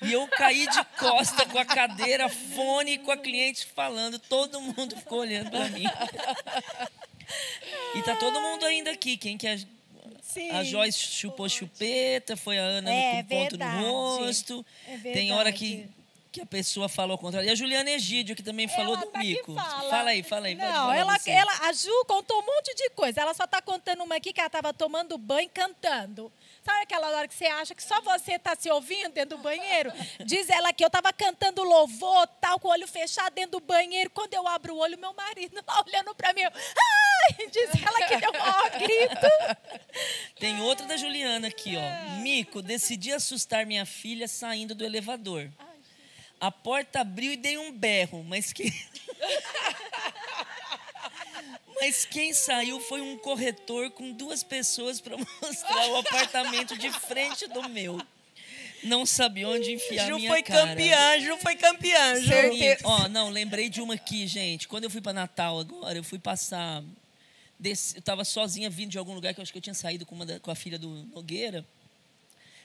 E 0.00 0.12
eu 0.12 0.26
caí 0.28 0.68
de 0.68 0.84
costa 0.98 1.44
com 1.46 1.58
a 1.58 1.64
cadeira, 1.64 2.28
fone 2.28 2.96
com 2.98 3.10
a 3.10 3.16
cliente 3.16 3.66
falando. 3.66 4.20
Todo 4.20 4.60
mundo 4.60 4.96
ficou 4.96 5.18
olhando 5.18 5.50
para 5.50 5.68
mim. 5.70 5.84
E 7.96 8.02
tá 8.02 8.14
todo 8.16 8.40
mundo 8.40 8.64
ainda 8.64 8.90
aqui. 8.92 9.16
Quem 9.16 9.36
que 9.36 9.48
é? 9.48 9.58
Sim. 10.22 10.50
A 10.50 10.62
Joyce 10.64 10.98
chupou 10.98 11.48
chupeta, 11.48 12.36
foi 12.36 12.58
a 12.58 12.62
Ana 12.62 12.90
É, 12.92 13.22
com 13.22 13.28
ponto 13.28 13.50
verdade. 13.58 13.80
no 13.82 14.16
rosto. 14.18 14.66
É 14.86 14.96
Tem 14.98 15.32
hora 15.32 15.52
que, 15.52 15.88
que 16.32 16.40
a 16.40 16.46
pessoa 16.46 16.88
falou 16.88 17.12
ao 17.12 17.18
contrário. 17.18 17.48
E 17.48 17.52
a 17.52 17.54
Juliana 17.54 17.90
Egídio, 17.90 18.34
que 18.34 18.42
também 18.42 18.66
falou 18.68 18.94
Ela 18.94 19.04
do 19.04 19.10
tá 19.10 19.18
mico. 19.18 19.54
fala. 19.54 20.10
aí, 20.10 20.22
fala 20.22 20.46
aí. 20.46 20.54
Não, 20.54 20.92
ela, 20.92 21.16
ela, 21.26 21.52
a 21.68 21.72
Ju 21.72 21.90
contou 22.06 22.40
um 22.40 22.46
monte 22.46 22.74
de 22.74 22.90
coisa. 22.90 23.20
Ela 23.20 23.34
só 23.34 23.44
está 23.44 23.60
contando 23.62 24.02
uma 24.02 24.16
aqui 24.16 24.32
que 24.32 24.40
ela 24.40 24.46
estava 24.48 24.72
tomando 24.72 25.16
banho 25.18 25.48
cantando. 25.52 26.32
Sabe 26.64 26.82
aquela 26.82 27.10
hora 27.10 27.28
que 27.28 27.34
você 27.34 27.44
acha 27.44 27.74
que 27.74 27.82
só 27.82 28.00
você 28.00 28.32
está 28.32 28.56
se 28.58 28.70
ouvindo 28.70 29.12
dentro 29.12 29.36
do 29.36 29.42
banheiro? 29.42 29.92
Diz 30.24 30.48
ela 30.48 30.72
que 30.72 30.82
eu 30.82 30.86
estava 30.86 31.12
cantando 31.12 31.62
louvor, 31.62 32.26
tal, 32.40 32.58
com 32.58 32.68
o 32.68 32.70
olho 32.70 32.88
fechado 32.88 33.34
dentro 33.34 33.60
do 33.60 33.60
banheiro. 33.60 34.08
Quando 34.08 34.32
eu 34.32 34.48
abro 34.48 34.74
o 34.74 34.78
olho, 34.78 34.96
meu 34.98 35.12
marido 35.12 35.62
lá 35.66 35.84
olhando 35.86 36.14
para 36.14 36.32
mim. 36.32 36.40
eu, 36.40 36.50
Ai, 36.50 37.46
diz 37.48 37.68
ela 37.82 38.08
que 38.08 38.16
deu 38.16 38.30
o 38.30 38.38
maior 38.38 38.70
grito. 38.70 39.60
Tem 40.40 40.62
outra 40.62 40.86
da 40.86 40.96
Juliana 40.96 41.48
aqui, 41.48 41.76
ó. 41.76 42.20
Mico, 42.22 42.62
decidi 42.62 43.12
assustar 43.12 43.66
minha 43.66 43.84
filha 43.84 44.26
saindo 44.26 44.74
do 44.74 44.86
elevador. 44.86 45.50
A 46.40 46.50
porta 46.50 47.02
abriu 47.02 47.32
e 47.32 47.36
dei 47.36 47.58
um 47.58 47.72
berro, 47.72 48.24
mas 48.24 48.54
que. 48.54 48.64
Mas 51.84 52.06
quem 52.06 52.32
saiu 52.32 52.80
foi 52.80 53.02
um 53.02 53.18
corretor 53.18 53.90
com 53.90 54.10
duas 54.10 54.42
pessoas 54.42 55.02
para 55.02 55.16
mostrar 55.42 55.86
o 55.90 55.96
apartamento 55.96 56.78
de 56.78 56.90
frente 56.90 57.46
do 57.48 57.68
meu. 57.68 58.00
Não 58.82 59.04
sabia 59.04 59.46
onde 59.48 59.70
enfiar 59.72 60.06
Ju 60.08 60.16
minha 60.16 60.30
foi 60.30 60.42
cara. 60.42 60.68
campeã, 60.68 61.20
Ju 61.20 61.36
foi 61.38 61.56
campeã, 61.56 62.20
Ju. 62.22 62.32
Ó, 62.84 63.08
não, 63.08 63.28
lembrei 63.28 63.68
de 63.68 63.82
uma 63.82 63.94
aqui, 63.94 64.26
gente. 64.26 64.66
Quando 64.66 64.84
eu 64.84 64.90
fui 64.90 65.02
para 65.02 65.12
Natal 65.12 65.58
agora, 65.58 65.98
eu 65.98 66.04
fui 66.04 66.18
passar. 66.18 66.82
Desse, 67.58 67.96
eu 67.96 68.00
estava 68.00 68.24
sozinha 68.24 68.68
vindo 68.70 68.90
de 68.90 68.98
algum 68.98 69.14
lugar 69.14 69.32
que 69.34 69.40
eu 69.40 69.42
acho 69.42 69.52
que 69.52 69.58
eu 69.58 69.62
tinha 69.62 69.74
saído 69.74 70.04
com, 70.06 70.14
uma 70.14 70.24
da- 70.26 70.40
com 70.40 70.50
a 70.50 70.54
filha 70.54 70.78
do 70.78 70.88
Nogueira. 71.14 71.64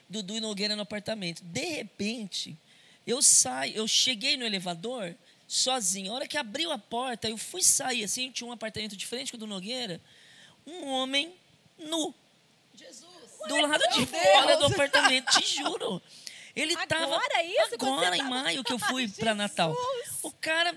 Dudu 0.10 0.38
e 0.38 0.40
Nogueira 0.40 0.76
no 0.78 0.82
apartamento. 0.82 1.44
De 1.44 1.64
repente, 1.66 2.56
eu 3.06 3.22
saio, 3.22 3.76
eu 3.76 3.88
cheguei 3.88 4.36
no 4.38 4.46
elevador 4.46 5.14
sozinho. 5.50 6.12
A 6.12 6.16
hora 6.16 6.28
que 6.28 6.38
abriu 6.38 6.72
a 6.72 6.78
porta, 6.78 7.28
eu 7.28 7.38
fui 7.38 7.64
sair 7.64 8.04
assim, 8.04 8.32
tinha 8.32 8.48
um 8.48 8.54
apartamento 8.54 8.96
de 8.96 9.06
frente 9.06 9.32
com 9.32 9.38
o 9.38 9.40
do 9.40 9.48
Nogueira. 9.48 10.00
Um 10.66 10.88
homem 10.88 11.34
nu. 11.78 12.14
Do 13.48 13.56
lado 13.62 13.84
de 13.96 14.06
fora 14.06 14.58
do 14.58 14.66
apartamento, 14.68 15.32
te 15.40 15.56
juro. 15.56 16.02
Ele 16.56 16.76
tava 16.88 17.04
Agora 17.06 17.44
isso, 17.44 17.74
agora 17.74 18.16
em 18.16 18.20
tava- 18.20 18.30
maio 18.30 18.64
que 18.64 18.74
eu 18.74 18.78
fui 18.80 19.08
para 19.08 19.34
Natal. 19.34 19.74
Jesus. 19.76 20.20
O 20.24 20.32
cara 20.32 20.76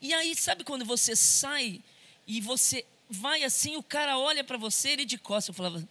e 0.00 0.14
aí 0.14 0.34
sabe 0.34 0.64
quando 0.64 0.84
você 0.84 1.14
sai 1.16 1.80
e 2.26 2.40
você 2.40 2.84
vai 3.10 3.42
assim, 3.44 3.76
o 3.76 3.82
cara 3.82 4.18
olha 4.18 4.42
para 4.44 4.56
você, 4.56 4.90
ele 4.90 5.04
de 5.04 5.18
costas, 5.18 5.48
eu 5.48 5.54
falava, 5.54 5.86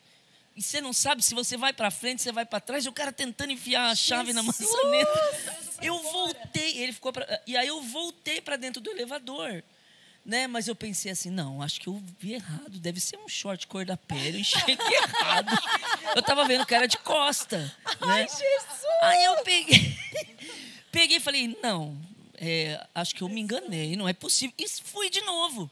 e 0.55 0.61
você 0.61 0.79
não 0.81 0.93
sabe 0.93 1.21
se 1.23 1.33
você 1.33 1.57
vai 1.57 1.73
para 1.73 1.89
frente, 1.91 2.21
você 2.21 2.31
vai 2.31 2.45
para 2.45 2.59
trás, 2.59 2.85
e 2.85 2.89
o 2.89 2.93
cara 2.93 3.11
tentando 3.11 3.51
enfiar 3.51 3.89
a 3.89 3.95
chave 3.95 4.31
na 4.33 4.43
maçaneta. 4.43 5.57
Eu 5.81 6.01
voltei, 6.01 6.77
ele 6.79 6.93
ficou 6.93 7.11
pra, 7.11 7.41
e 7.45 7.55
aí 7.57 7.67
eu 7.67 7.81
voltei 7.81 8.41
para 8.41 8.55
dentro 8.55 8.81
do 8.81 8.89
elevador. 8.91 9.63
Né? 10.25 10.47
Mas 10.47 10.67
eu 10.67 10.75
pensei 10.75 11.11
assim, 11.11 11.29
não, 11.29 11.61
acho 11.61 11.79
que 11.79 11.87
eu 11.87 12.01
vi 12.19 12.33
errado. 12.33 12.79
Deve 12.79 12.99
ser 12.99 13.17
um 13.17 13.29
short 13.29 13.67
cor 13.67 13.85
da 13.85 13.95
pele. 13.95 14.37
Eu 14.37 14.41
enxerguei 14.41 14.75
errado. 14.97 15.55
Eu 16.15 16.23
tava 16.23 16.45
vendo 16.45 16.63
o 16.63 16.65
cara 16.65 16.87
de 16.87 16.97
costa. 16.97 17.59
Né? 18.01 18.27
Aí 19.03 19.23
eu 19.25 19.43
peguei, 19.43 19.97
peguei 20.91 21.17
e 21.17 21.19
falei, 21.19 21.55
não, 21.61 21.95
é, 22.37 22.83
acho 22.95 23.13
que 23.13 23.21
eu 23.21 23.29
me 23.29 23.39
enganei, 23.39 23.95
não 23.95 24.09
é 24.09 24.13
possível. 24.13 24.55
E 24.57 24.67
fui 24.67 25.09
de 25.11 25.21
novo. 25.21 25.69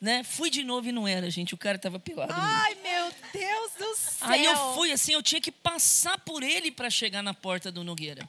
Né? 0.00 0.24
Fui 0.24 0.50
de 0.50 0.64
novo 0.64 0.88
e 0.88 0.92
não 0.92 1.06
era, 1.06 1.30
gente. 1.30 1.54
O 1.54 1.58
cara 1.58 1.78
tava 1.78 2.00
pelado. 2.00 2.32
mesmo. 2.32 2.48
Ai, 2.48 2.74
meu 2.82 3.12
Deus 3.32 3.72
do 3.78 3.94
céu. 3.94 4.28
Aí 4.28 4.44
eu 4.44 4.74
fui 4.74 4.90
assim, 4.90 5.12
eu 5.12 5.22
tinha 5.22 5.40
que 5.40 5.52
passar 5.52 6.18
por 6.18 6.42
ele 6.42 6.72
para 6.72 6.90
chegar 6.90 7.22
na 7.22 7.32
porta 7.34 7.70
do 7.70 7.84
Nogueira. 7.84 8.26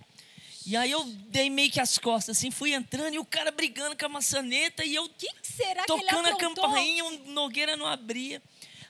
E 0.65 0.77
aí 0.77 0.91
eu 0.91 1.03
dei 1.27 1.49
meio 1.49 1.69
que 1.69 1.79
as 1.79 1.97
costas, 1.97 2.37
assim, 2.37 2.49
fui 2.49 2.73
entrando 2.73 3.13
e 3.15 3.19
o 3.19 3.25
cara 3.25 3.51
brigando 3.51 3.97
com 3.97 4.05
a 4.05 4.09
maçaneta 4.09 4.85
e 4.85 4.95
eu 4.95 5.09
que 5.09 5.27
será 5.41 5.83
que 5.83 5.91
ele 5.91 6.03
tocando 6.03 6.27
a 6.27 6.37
campainha, 6.37 7.03
o 7.03 7.31
Nogueira 7.31 7.75
não 7.75 7.85
abria. 7.85 8.41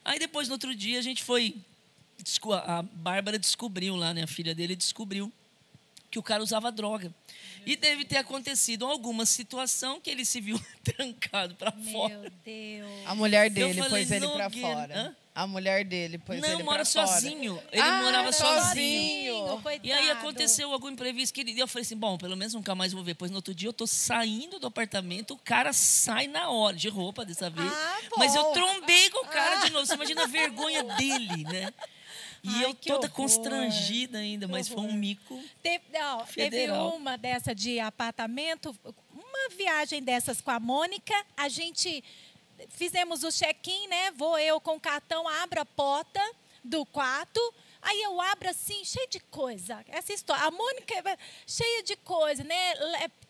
Aí 0.05 0.19
depois, 0.19 0.47
no 0.47 0.53
outro 0.53 0.75
dia, 0.75 0.99
a 0.99 1.01
gente 1.01 1.23
foi. 1.23 1.55
A 2.65 2.81
Bárbara 2.81 3.39
descobriu 3.39 3.95
lá, 3.95 4.13
né? 4.13 4.23
A 4.23 4.27
filha 4.27 4.53
dele 4.53 4.75
descobriu 4.75 5.31
que 6.11 6.19
o 6.19 6.23
cara 6.23 6.43
usava 6.43 6.71
droga. 6.71 7.13
E 7.65 7.76
deve 7.76 8.06
ter 8.06 8.18
acontecido 8.18 8.85
alguma 8.85 9.26
situação 9.26 9.99
que 9.99 10.10
ele 10.10 10.26
se 10.26 10.40
viu 10.41 10.60
trancado 10.84 11.56
para 11.56 11.72
fora. 11.72 12.18
Meu 12.19 12.31
Deus. 12.44 12.91
A 13.06 13.15
mulher 13.15 13.49
dele 13.49 13.81
falei, 13.81 13.90
pôs 14.06 14.11
ele 14.11 14.27
pra 14.27 14.44
Nogueira, 14.49 14.68
fora. 14.76 14.99
hã? 14.99 15.15
A 15.35 15.48
mulher 15.48 15.84
dele 15.84 16.19
pôs 16.19 16.38
ele 16.38 16.48
Não, 16.48 16.57
pra 16.57 16.65
mora 16.65 16.85
fora. 16.85 17.07
sozinho. 17.07 17.60
Ele 17.72 17.81
Ah, 17.81 18.03
morava 18.03 18.23
era 18.27 18.31
sozinho. 18.34 19.35
sozinho. 19.48 19.80
E 19.84 19.91
aí 19.91 20.11
aconteceu 20.11 20.72
algum 20.72 20.90
imprevisto 20.91 21.34
que 21.34 21.41
ele 21.41 21.60
eu 21.60 21.68
falei 21.68 21.81
assim, 21.81 21.98
bom, 21.98 22.19
pelo 22.19 22.38
menos 22.38 22.53
nunca 22.53 22.76
mais 22.76 22.94
vou 22.94 23.03
ver. 23.03 23.15
Pois 23.15 23.31
no 23.31 23.38
outro 23.38 23.53
dia 23.56 23.68
eu 23.69 23.73
tô 23.73 23.88
saindo 23.88 24.60
do 24.60 24.68
apartamento, 24.68 25.34
o 25.34 25.38
cara 25.40 25.73
sai 25.73 26.27
na 26.27 26.49
hora, 26.49 26.76
de 26.77 26.88
roupa 26.88 27.26
dessa 27.26 27.49
vez. 27.49 27.68
Ah, 27.72 27.98
Mas 28.18 28.35
eu 28.35 28.44
trombei 28.52 29.10
com 29.10 29.26
o 29.26 29.27
cara 29.27 29.65
de 29.65 29.72
novo. 29.73 29.85
Você 29.88 29.95
imagina 29.95 30.23
a 30.23 30.27
vergonha 30.27 30.84
dele, 30.84 31.44
né? 31.45 31.73
E 32.43 32.49
Ai, 32.49 32.65
eu 32.65 32.75
que 32.75 32.89
toda 32.89 33.07
horror. 33.07 33.15
constrangida 33.15 34.17
ainda, 34.17 34.47
mas 34.49 34.67
foi 34.67 34.81
um 34.81 34.91
mico. 34.91 35.41
Teve, 35.61 35.85
não, 35.93 36.17
teve 36.25 36.33
Federal. 36.33 36.89
uma 36.89 37.17
dessa 37.17 37.55
de 37.55 37.79
apartamento, 37.79 38.75
uma 39.13 39.49
viagem 39.57 40.03
dessas 40.03 40.41
com 40.41 40.51
a 40.51 40.59
Mônica, 40.59 41.13
a 41.37 41.47
gente 41.47 42.03
fizemos 42.69 43.23
o 43.23 43.31
check-in, 43.31 43.87
né? 43.87 44.11
Vou 44.11 44.37
eu 44.37 44.59
com 44.59 44.75
o 44.75 44.79
cartão, 44.79 45.25
abro 45.27 45.61
a 45.61 45.65
porta 45.65 46.19
do 46.61 46.85
quarto, 46.85 47.39
aí 47.81 48.01
eu 48.01 48.19
abro 48.19 48.49
assim, 48.49 48.83
cheio 48.83 49.07
de 49.09 49.21
coisa. 49.21 49.83
Essa 49.87 50.11
história, 50.11 50.43
a 50.43 50.51
Mônica 50.51 50.93
é 50.95 51.17
cheia 51.47 51.81
de 51.83 51.95
coisa, 51.95 52.43
né? 52.43 52.73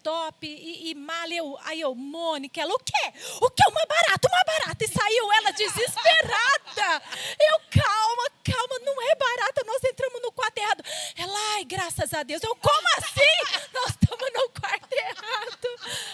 Laptop 0.04 0.46
e, 0.46 0.92
e 0.92 0.96
mala. 0.96 1.34
Eu, 1.34 1.58
aí 1.64 1.80
eu, 1.80 1.96
Mônica, 1.96 2.62
ela, 2.62 2.74
o 2.74 2.80
quê? 2.80 3.14
O 3.42 3.50
quê? 3.50 3.64
Uma 3.70 3.86
barata, 3.86 4.28
uma 4.28 4.44
barata. 4.46 4.84
E 4.84 4.88
saiu 4.88 5.32
ela 5.32 5.52
desesperada. 5.52 7.02
Eu, 7.40 7.60
calma, 7.72 8.30
calma, 8.44 8.80
não 8.86 9.02
é 9.10 9.16
barata, 9.16 9.64
nós 9.66 9.84
entramos 9.84 10.22
no 10.22 10.32
quarto 10.32 10.58
errado. 10.58 10.84
Ela, 11.18 11.56
ai, 11.56 11.64
graças 11.64 12.14
a 12.14 12.24
Deus. 12.24 12.44
Eu, 12.44 12.56
como 12.56 12.88
assim? 12.98 13.70
Nós 13.74 13.90
estamos 13.92 14.30
no 14.34 14.50
quarto 14.50 14.94
errado. 14.94 15.68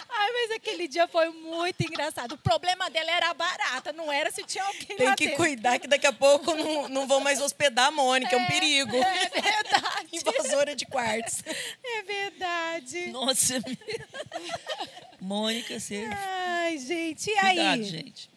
Ai, 0.10 0.32
mas 0.34 0.52
aquele 0.52 0.88
dia 0.88 1.08
foi 1.08 1.30
muito 1.30 1.82
engraçado. 1.82 2.34
O 2.34 2.38
problema 2.38 2.90
dela 2.90 3.12
era 3.12 3.30
a 3.30 3.34
barata, 3.34 3.92
não 3.92 4.12
era 4.12 4.32
se 4.32 4.44
tinha 4.44 4.64
alguém 4.64 4.98
Tem 4.98 5.16
que 5.16 5.26
dentro. 5.26 5.38
cuidar 5.38 5.80
que 5.80 5.88
daqui 5.88 6.08
a 6.08 6.14
pouco 6.14 6.54
não, 6.54 6.90
não 6.90 7.08
vão 7.08 7.20
mais 7.20 7.42
hospedar 7.42 7.88
a 7.88 7.92
Mônica, 7.92 8.36
é 8.36 8.38
um 8.38 8.46
perigo. 8.46 8.96
É 8.96 9.30
verdade. 9.30 10.10
Invasora 10.14 10.76
de 10.76 10.86
quartos. 10.86 11.44
É 11.84 12.04
verdade. 12.04 13.08
Nossa, 13.08 13.56
Mônica, 15.20 15.80
você. 15.80 16.08
Ai, 16.12 16.78
gente, 16.78 17.30
e 17.30 17.36
Cuidado, 17.36 17.58
aí? 17.58 17.84
gente. 17.84 18.30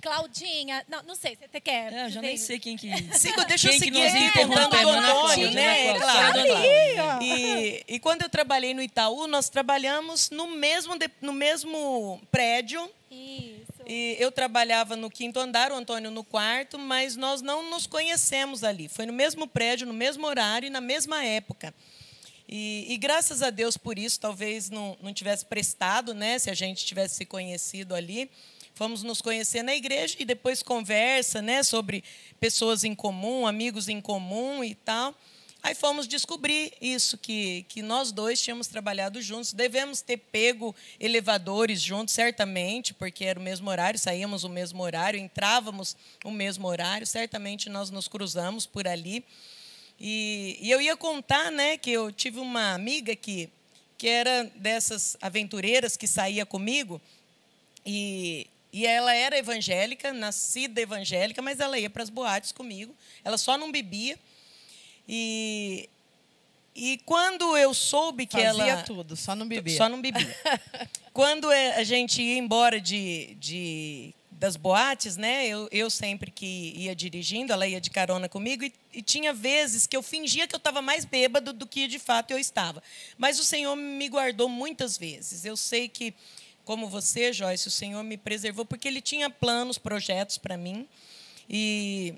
Claudinha, 0.00 0.84
não, 0.88 1.02
não 1.02 1.14
sei, 1.14 1.36
você 1.36 1.60
quer. 1.60 1.92
É, 1.92 2.06
eu 2.06 2.10
já 2.10 2.22
nem 2.22 2.36
sei 2.36 2.58
quem 2.58 2.76
que. 2.76 2.88
Sigo, 3.18 3.44
deixa 3.44 3.66
eu 3.66 3.72
quem 3.72 3.80
que 3.80 3.84
seguir 3.86 4.12
nos 4.12 4.32
contando 4.32 4.70
do 4.70 4.88
Ana 4.88 5.12
Antônio, 5.12 5.50
né? 5.50 5.86
É 5.88 5.98
Cláudia, 5.98 6.44
claro. 6.94 7.22
E, 7.22 7.84
e 7.88 7.98
quando 7.98 8.22
eu 8.22 8.28
trabalhei 8.28 8.72
no 8.74 8.82
Itaú, 8.82 9.26
nós 9.26 9.48
trabalhamos 9.48 10.30
no 10.30 10.46
mesmo, 10.46 10.94
no 11.20 11.32
mesmo 11.32 12.20
prédio. 12.30 12.88
Isso. 13.10 13.82
E 13.86 14.16
eu 14.20 14.30
trabalhava 14.30 14.94
no 14.94 15.10
quinto 15.10 15.40
andar, 15.40 15.72
o 15.72 15.74
Antônio 15.74 16.10
no 16.10 16.22
quarto, 16.22 16.78
mas 16.78 17.16
nós 17.16 17.42
não 17.42 17.68
nos 17.68 17.86
conhecemos 17.86 18.62
ali. 18.62 18.88
Foi 18.88 19.04
no 19.04 19.12
mesmo 19.12 19.48
prédio, 19.48 19.86
no 19.86 19.94
mesmo 19.94 20.26
horário 20.26 20.68
e 20.68 20.70
na 20.70 20.80
mesma 20.80 21.24
época. 21.24 21.74
E, 22.48 22.86
e 22.88 22.96
graças 22.96 23.42
a 23.42 23.50
Deus 23.50 23.76
por 23.76 23.98
isso, 23.98 24.18
talvez 24.18 24.70
não, 24.70 24.96
não 25.02 25.12
tivesse 25.12 25.44
prestado, 25.44 26.14
né? 26.14 26.38
Se 26.38 26.48
a 26.48 26.54
gente 26.54 26.84
tivesse 26.84 27.16
se 27.16 27.26
conhecido 27.26 27.94
ali. 27.94 28.30
Fomos 28.74 29.02
nos 29.02 29.20
conhecer 29.20 29.62
na 29.62 29.74
igreja 29.74 30.16
e 30.18 30.24
depois 30.24 30.62
conversa, 30.62 31.42
né? 31.42 31.62
Sobre 31.62 32.02
pessoas 32.40 32.84
em 32.84 32.94
comum, 32.94 33.46
amigos 33.46 33.88
em 33.88 34.00
comum 34.00 34.64
e 34.64 34.74
tal. 34.74 35.14
Aí 35.60 35.74
fomos 35.74 36.06
descobrir 36.06 36.72
isso, 36.80 37.18
que, 37.18 37.66
que 37.68 37.82
nós 37.82 38.12
dois 38.12 38.40
tínhamos 38.40 38.68
trabalhado 38.68 39.20
juntos. 39.20 39.52
Devemos 39.52 40.00
ter 40.00 40.16
pego 40.16 40.74
elevadores 41.00 41.82
juntos, 41.82 42.14
certamente, 42.14 42.94
porque 42.94 43.24
era 43.24 43.38
o 43.38 43.42
mesmo 43.42 43.68
horário, 43.68 43.98
saíamos 43.98 44.44
o 44.44 44.48
mesmo 44.48 44.82
horário, 44.82 45.18
entrávamos 45.18 45.96
o 46.24 46.30
mesmo 46.30 46.66
horário. 46.68 47.06
Certamente 47.06 47.68
nós 47.68 47.90
nos 47.90 48.06
cruzamos 48.06 48.64
por 48.64 48.86
ali. 48.86 49.24
E, 50.00 50.58
e 50.60 50.70
eu 50.70 50.80
ia 50.80 50.96
contar 50.96 51.50
né, 51.50 51.76
que 51.76 51.90
eu 51.90 52.12
tive 52.12 52.38
uma 52.38 52.72
amiga 52.72 53.16
que, 53.16 53.48
que 53.96 54.06
era 54.08 54.44
dessas 54.54 55.16
aventureiras 55.20 55.96
que 55.96 56.06
saía 56.06 56.46
comigo. 56.46 57.00
E, 57.84 58.46
e 58.72 58.86
ela 58.86 59.12
era 59.14 59.36
evangélica, 59.38 60.12
nascida 60.12 60.80
evangélica, 60.80 61.42
mas 61.42 61.58
ela 61.58 61.78
ia 61.78 61.90
para 61.90 62.02
as 62.02 62.10
boates 62.10 62.52
comigo. 62.52 62.94
Ela 63.24 63.38
só 63.38 63.56
não 63.58 63.72
bebia. 63.72 64.18
E, 65.08 65.88
e 66.76 67.00
quando 67.04 67.56
eu 67.56 67.72
soube 67.74 68.26
que 68.26 68.40
Fazia 68.40 68.62
ela. 68.72 68.82
tudo, 68.82 69.16
só 69.16 69.34
não 69.34 69.48
bebia. 69.48 69.76
Só 69.76 69.88
não 69.88 70.00
bebia. 70.00 70.36
Quando 71.12 71.50
é, 71.50 71.74
a 71.76 71.82
gente 71.82 72.22
ia 72.22 72.38
embora 72.38 72.80
de, 72.80 73.34
de- 73.40 74.14
das 74.38 74.56
boates, 74.56 75.16
né? 75.16 75.46
Eu, 75.46 75.68
eu 75.72 75.90
sempre 75.90 76.30
que 76.30 76.72
ia 76.76 76.94
dirigindo, 76.94 77.52
ela 77.52 77.66
ia 77.66 77.80
de 77.80 77.90
carona 77.90 78.28
comigo 78.28 78.64
e, 78.64 78.72
e 78.94 79.02
tinha 79.02 79.34
vezes 79.34 79.86
que 79.86 79.96
eu 79.96 80.02
fingia 80.02 80.46
que 80.46 80.54
eu 80.54 80.58
estava 80.58 80.80
mais 80.80 81.04
bêbado 81.04 81.52
do 81.52 81.66
que 81.66 81.88
de 81.88 81.98
fato 81.98 82.30
eu 82.30 82.38
estava. 82.38 82.82
Mas 83.16 83.40
o 83.40 83.44
Senhor 83.44 83.74
me 83.74 84.08
guardou 84.08 84.48
muitas 84.48 84.96
vezes. 84.96 85.44
Eu 85.44 85.56
sei 85.56 85.88
que, 85.88 86.14
como 86.64 86.88
você, 86.88 87.32
Joyce, 87.32 87.66
o 87.66 87.70
Senhor 87.70 88.02
me 88.04 88.16
preservou 88.16 88.64
porque 88.64 88.86
Ele 88.86 89.00
tinha 89.00 89.28
planos, 89.28 89.76
projetos 89.76 90.38
para 90.38 90.56
mim. 90.56 90.86
E 91.50 92.14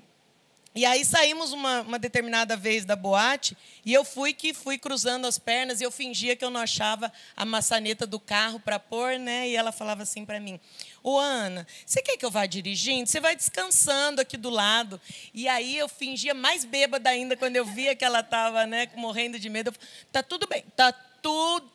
E 0.73 0.85
aí 0.85 1.03
saímos 1.03 1.51
uma, 1.51 1.81
uma, 1.81 1.99
determinada 1.99 2.55
vez 2.55 2.85
da 2.85 2.95
boate 2.95 3.57
e 3.85 3.93
eu 3.93 4.05
fui 4.05 4.33
que 4.33 4.53
fui 4.53 4.77
cruzando 4.77 5.27
as 5.27 5.37
pernas 5.37 5.81
e 5.81 5.83
eu 5.83 5.91
fingia 5.91 6.33
que 6.35 6.45
eu 6.45 6.49
não 6.49 6.61
achava 6.61 7.11
a 7.35 7.43
maçaneta 7.43 8.07
do 8.07 8.17
carro 8.17 8.57
para 8.57 8.79
pôr, 8.79 9.19
né? 9.19 9.49
E 9.49 9.55
ela 9.55 9.73
falava 9.73 10.03
assim 10.03 10.25
para 10.25 10.39
mim: 10.39 10.57
"Ô 11.03 11.19
Ana, 11.19 11.67
você 11.85 12.01
quer 12.01 12.15
que 12.15 12.25
eu 12.25 12.31
vá 12.31 12.45
dirigindo? 12.45 13.09
Você 13.09 13.19
vai 13.19 13.35
descansando 13.35 14.21
aqui 14.21 14.37
do 14.37 14.49
lado". 14.49 14.99
E 15.33 15.47
aí 15.47 15.77
eu 15.77 15.89
fingia 15.89 16.33
mais 16.33 16.63
bêbada 16.63 17.09
ainda 17.09 17.35
quando 17.35 17.57
eu 17.57 17.65
via 17.65 17.93
que 17.93 18.05
ela 18.05 18.21
estava, 18.21 18.65
né, 18.65 18.87
morrendo 18.95 19.37
de 19.37 19.49
medo. 19.49 19.71
Eu, 19.71 19.73
tá 20.11 20.23
tudo 20.23 20.47
bem, 20.47 20.63
tá 20.75 20.93
tudo, 20.93 21.69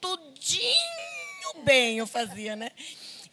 tudinho 0.00 1.64
bem, 1.64 1.98
eu 1.98 2.06
fazia, 2.06 2.54
né? 2.54 2.70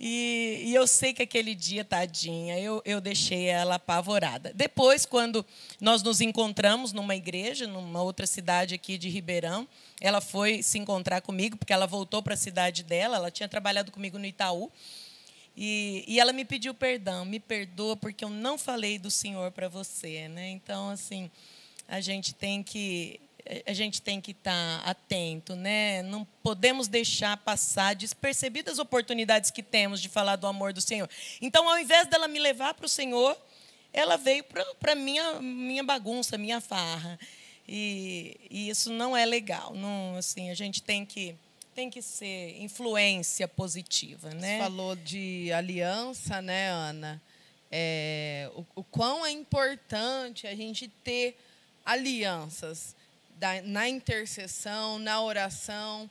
E, 0.05 0.63
e, 0.65 0.75
eu 0.75 0.85
sei 0.85 1.13
que 1.13 1.23
aquele 1.23 1.55
dia, 1.55 1.85
tadinha, 1.85 2.59
eu, 2.59 2.81
eu 2.83 2.99
deixei 2.99 3.45
ela 3.45 3.75
apavorada. 3.75 4.51
Depois, 4.53 5.05
quando 5.05 5.45
nós 5.79 6.03
nos 6.03 6.19
encontramos 6.19 6.91
numa 6.91 7.15
igreja, 7.15 7.67
numa 7.67 8.01
outra 8.01 8.27
cidade 8.27 8.75
aqui 8.75 8.97
de 8.97 9.07
Ribeirão, 9.07 9.65
ela 10.01 10.19
foi 10.19 10.61
se 10.61 10.77
encontrar 10.77 11.21
comigo, 11.21 11.55
porque 11.55 11.71
ela 11.71 11.87
voltou 11.87 12.21
para 12.21 12.33
a 12.33 12.37
cidade 12.37 12.83
dela, 12.83 13.15
ela 13.15 13.31
tinha 13.31 13.47
trabalhado 13.47 13.93
comigo 13.93 14.19
no 14.19 14.25
Itaú. 14.25 14.69
E, 15.55 16.03
e 16.05 16.19
ela 16.19 16.33
me 16.33 16.43
pediu 16.43 16.73
perdão, 16.73 17.23
me 17.23 17.39
perdoa 17.39 17.95
porque 17.95 18.25
eu 18.25 18.29
não 18.29 18.57
falei 18.57 18.99
do 18.99 19.09
Senhor 19.09 19.51
para 19.51 19.69
você, 19.69 20.27
né? 20.27 20.49
Então, 20.49 20.89
assim, 20.89 21.31
a 21.87 22.01
gente 22.01 22.33
tem 22.33 22.61
que 22.61 23.21
a 23.65 23.73
gente 23.73 24.01
tem 24.01 24.21
que 24.21 24.31
estar 24.31 24.81
tá 24.81 24.89
atento, 24.89 25.55
né? 25.55 26.01
Não 26.03 26.25
podemos 26.41 26.87
deixar 26.87 27.35
passar 27.37 27.95
despercebidas 27.95 28.79
oportunidades 28.79 29.51
que 29.51 29.61
temos 29.61 30.01
de 30.01 30.07
falar 30.07 30.37
do 30.37 30.47
amor 30.47 30.71
do 30.71 30.81
Senhor. 30.81 31.09
Então, 31.41 31.67
ao 31.67 31.77
invés 31.77 32.07
dela 32.07 32.27
me 32.27 32.39
levar 32.39 32.73
para 32.73 32.85
o 32.85 32.89
Senhor, 32.89 33.37
ela 33.91 34.17
veio 34.17 34.45
para 34.79 34.95
minha 34.95 35.41
minha 35.41 35.83
bagunça, 35.83 36.37
minha 36.37 36.61
farra. 36.61 37.19
E, 37.67 38.37
e, 38.49 38.69
isso 38.69 38.91
não 38.91 39.15
é 39.15 39.25
legal. 39.25 39.73
Não, 39.73 40.17
assim, 40.17 40.49
a 40.49 40.53
gente 40.53 40.81
tem 40.81 41.05
que 41.05 41.35
tem 41.75 41.89
que 41.89 42.01
ser 42.01 42.61
influência 42.61 43.47
positiva, 43.47 44.29
né? 44.29 44.57
Você 44.57 44.63
falou 44.63 44.95
de 44.95 45.51
aliança, 45.51 46.41
né, 46.41 46.69
Ana? 46.69 47.21
É, 47.71 48.49
o, 48.55 48.65
o 48.75 48.83
quão 48.83 49.25
é 49.25 49.31
importante 49.31 50.45
a 50.45 50.55
gente 50.55 50.87
ter 50.87 51.35
alianças 51.83 52.95
da, 53.43 53.61
na 53.61 53.89
intercessão, 53.89 54.97
na 54.97 55.21
oração. 55.21 56.09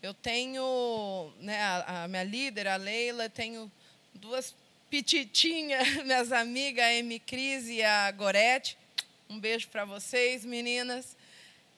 Eu 0.00 0.14
tenho, 0.14 1.32
né, 1.40 1.60
a, 1.60 2.04
a 2.04 2.08
minha 2.08 2.22
líder, 2.22 2.68
a 2.68 2.76
Leila, 2.76 3.28
tenho 3.28 3.70
duas 4.14 4.54
pititinhas, 4.88 5.88
minhas 6.06 6.30
amigas, 6.30 6.84
a 6.84 7.00
Amy 7.00 7.18
Cris 7.18 7.66
e 7.66 7.82
a 7.82 8.08
Gorete. 8.12 8.78
Um 9.28 9.40
beijo 9.40 9.66
para 9.70 9.84
vocês, 9.84 10.44
meninas. 10.44 11.16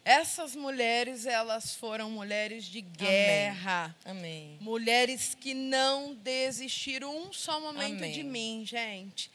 Essas 0.05 0.55
mulheres, 0.55 1.25
elas 1.25 1.75
foram 1.75 2.11
mulheres 2.11 2.67
de 2.67 2.83
guerra. 2.83 3.97
Amém. 4.05 4.21
Amém. 4.21 4.59
Mulheres 4.61 5.35
que 5.35 5.55
não 5.55 6.15
desistiram 6.15 7.17
um 7.17 7.33
só 7.33 7.59
momento 7.59 7.97
Amém. 7.97 8.13
de 8.13 8.23
mim, 8.23 8.65
gente. 8.67 9.31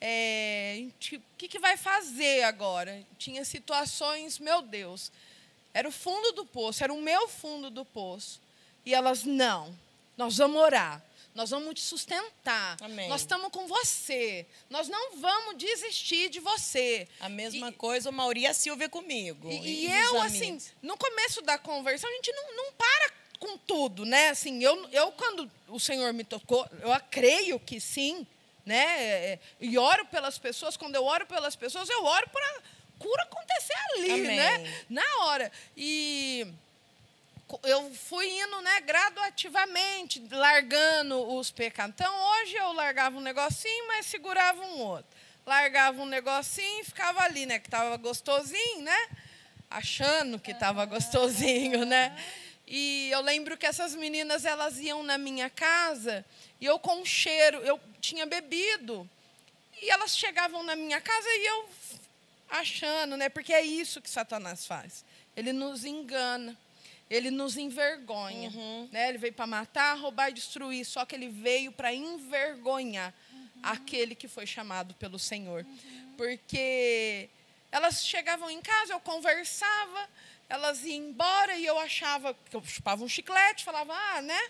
É, 0.00 0.84
o 1.12 1.20
que, 1.36 1.48
que 1.48 1.58
vai 1.58 1.76
fazer 1.76 2.42
agora? 2.42 3.02
Tinha 3.18 3.44
situações, 3.44 4.38
meu 4.38 4.62
Deus, 4.62 5.12
era 5.72 5.88
o 5.88 5.92
fundo 5.92 6.32
do 6.32 6.44
poço, 6.44 6.82
era 6.82 6.92
o 6.92 7.00
meu 7.00 7.28
fundo 7.28 7.70
do 7.70 7.84
poço. 7.84 8.40
E 8.84 8.94
elas, 8.94 9.24
não, 9.24 9.76
nós 10.16 10.38
vamos 10.38 10.60
orar, 10.60 11.02
nós 11.34 11.50
vamos 11.50 11.74
te 11.74 11.80
sustentar, 11.80 12.76
Amém. 12.80 13.08
nós 13.08 13.20
estamos 13.20 13.50
com 13.50 13.66
você, 13.66 14.46
nós 14.68 14.88
não 14.88 15.16
vamos 15.16 15.56
desistir 15.56 16.28
de 16.28 16.40
você. 16.40 17.06
A 17.20 17.28
mesma 17.28 17.68
e, 17.68 17.72
coisa 17.72 18.10
o 18.10 18.12
Mauri 18.12 18.40
e 18.40 18.46
a 18.46 18.54
Silvia 18.54 18.88
comigo. 18.88 19.50
E, 19.50 19.86
e 19.86 19.92
eu, 19.92 20.20
assim, 20.20 20.58
no 20.82 20.96
começo 20.96 21.40
da 21.42 21.56
conversão, 21.56 22.10
a 22.10 22.12
gente 22.14 22.32
não, 22.32 22.56
não 22.56 22.72
para 22.72 23.12
com 23.38 23.56
tudo, 23.56 24.04
né? 24.04 24.28
Assim, 24.28 24.62
eu, 24.62 24.88
eu, 24.90 25.10
quando 25.12 25.50
o 25.68 25.80
Senhor 25.80 26.12
me 26.12 26.24
tocou, 26.24 26.68
eu 26.82 26.90
creio 27.10 27.58
que 27.58 27.80
sim, 27.80 28.26
né? 28.64 29.02
É, 29.02 29.38
e 29.60 29.76
oro 29.78 30.06
pelas 30.06 30.38
pessoas. 30.38 30.76
Quando 30.76 30.94
eu 30.94 31.04
oro 31.04 31.26
pelas 31.26 31.56
pessoas, 31.56 31.88
eu 31.88 32.04
oro 32.04 32.28
para 32.30 32.60
cura 32.98 33.22
acontecer 33.22 33.74
ali, 33.94 34.12
Amém. 34.12 34.36
né? 34.36 34.84
Na 34.88 35.24
hora. 35.24 35.50
E 35.76 36.46
eu 37.64 37.90
fui 37.94 38.28
indo, 38.28 38.60
né, 38.60 38.80
graduativamente, 38.82 40.22
largando 40.30 41.34
os 41.34 41.50
pecados. 41.50 41.94
Então, 41.94 42.14
hoje 42.32 42.54
eu 42.54 42.72
largava 42.72 43.16
um 43.16 43.20
negocinho, 43.20 43.86
mas 43.88 44.06
segurava 44.06 44.60
um 44.62 44.80
outro. 44.80 45.10
Largava 45.46 46.00
um 46.02 46.06
negocinho 46.06 46.82
e 46.82 46.84
ficava 46.84 47.22
ali, 47.22 47.46
né, 47.46 47.58
que 47.58 47.66
estava 47.66 47.96
gostosinho, 47.96 48.82
né? 48.82 49.08
Achando 49.70 50.38
que 50.38 50.52
estava 50.52 50.84
gostosinho, 50.84 51.84
né? 51.84 52.16
E 52.66 53.10
eu 53.10 53.20
lembro 53.20 53.56
que 53.56 53.66
essas 53.66 53.96
meninas, 53.96 54.44
elas 54.44 54.78
iam 54.78 55.02
na 55.02 55.18
minha 55.18 55.50
casa 55.50 56.24
e 56.60 56.66
eu 56.66 56.78
com 56.78 57.04
cheiro, 57.04 57.58
eu 57.58 57.80
tinha 58.00 58.26
bebido. 58.26 59.08
E 59.80 59.90
elas 59.90 60.16
chegavam 60.16 60.62
na 60.62 60.74
minha 60.74 61.00
casa 61.00 61.28
e 61.28 61.46
eu 61.46 61.68
achando, 62.50 63.16
né? 63.16 63.28
Porque 63.28 63.52
é 63.52 63.62
isso 63.62 64.00
que 64.00 64.10
Satanás 64.10 64.66
faz. 64.66 65.04
Ele 65.36 65.52
nos 65.52 65.84
engana. 65.84 66.56
Ele 67.08 67.30
nos 67.30 67.56
envergonha. 67.56 68.50
Uhum. 68.50 68.88
Né? 68.92 69.08
Ele 69.08 69.18
veio 69.18 69.32
para 69.32 69.46
matar, 69.46 69.94
roubar 69.98 70.30
e 70.30 70.34
destruir. 70.34 70.84
Só 70.84 71.04
que 71.04 71.14
ele 71.14 71.28
veio 71.28 71.72
para 71.72 71.92
envergonhar 71.94 73.14
uhum. 73.32 73.48
aquele 73.62 74.14
que 74.14 74.28
foi 74.28 74.46
chamado 74.46 74.94
pelo 74.94 75.18
Senhor. 75.18 75.64
Uhum. 75.64 76.14
Porque 76.16 77.28
elas 77.72 78.04
chegavam 78.04 78.50
em 78.50 78.60
casa, 78.60 78.92
eu 78.92 79.00
conversava, 79.00 80.08
elas 80.48 80.84
iam 80.84 81.08
embora 81.08 81.56
e 81.56 81.64
eu 81.64 81.78
achava 81.78 82.34
que 82.34 82.56
eu 82.56 82.62
chupava 82.64 83.04
um 83.04 83.08
chiclete, 83.08 83.64
falava, 83.64 83.94
ah, 83.94 84.20
né? 84.22 84.40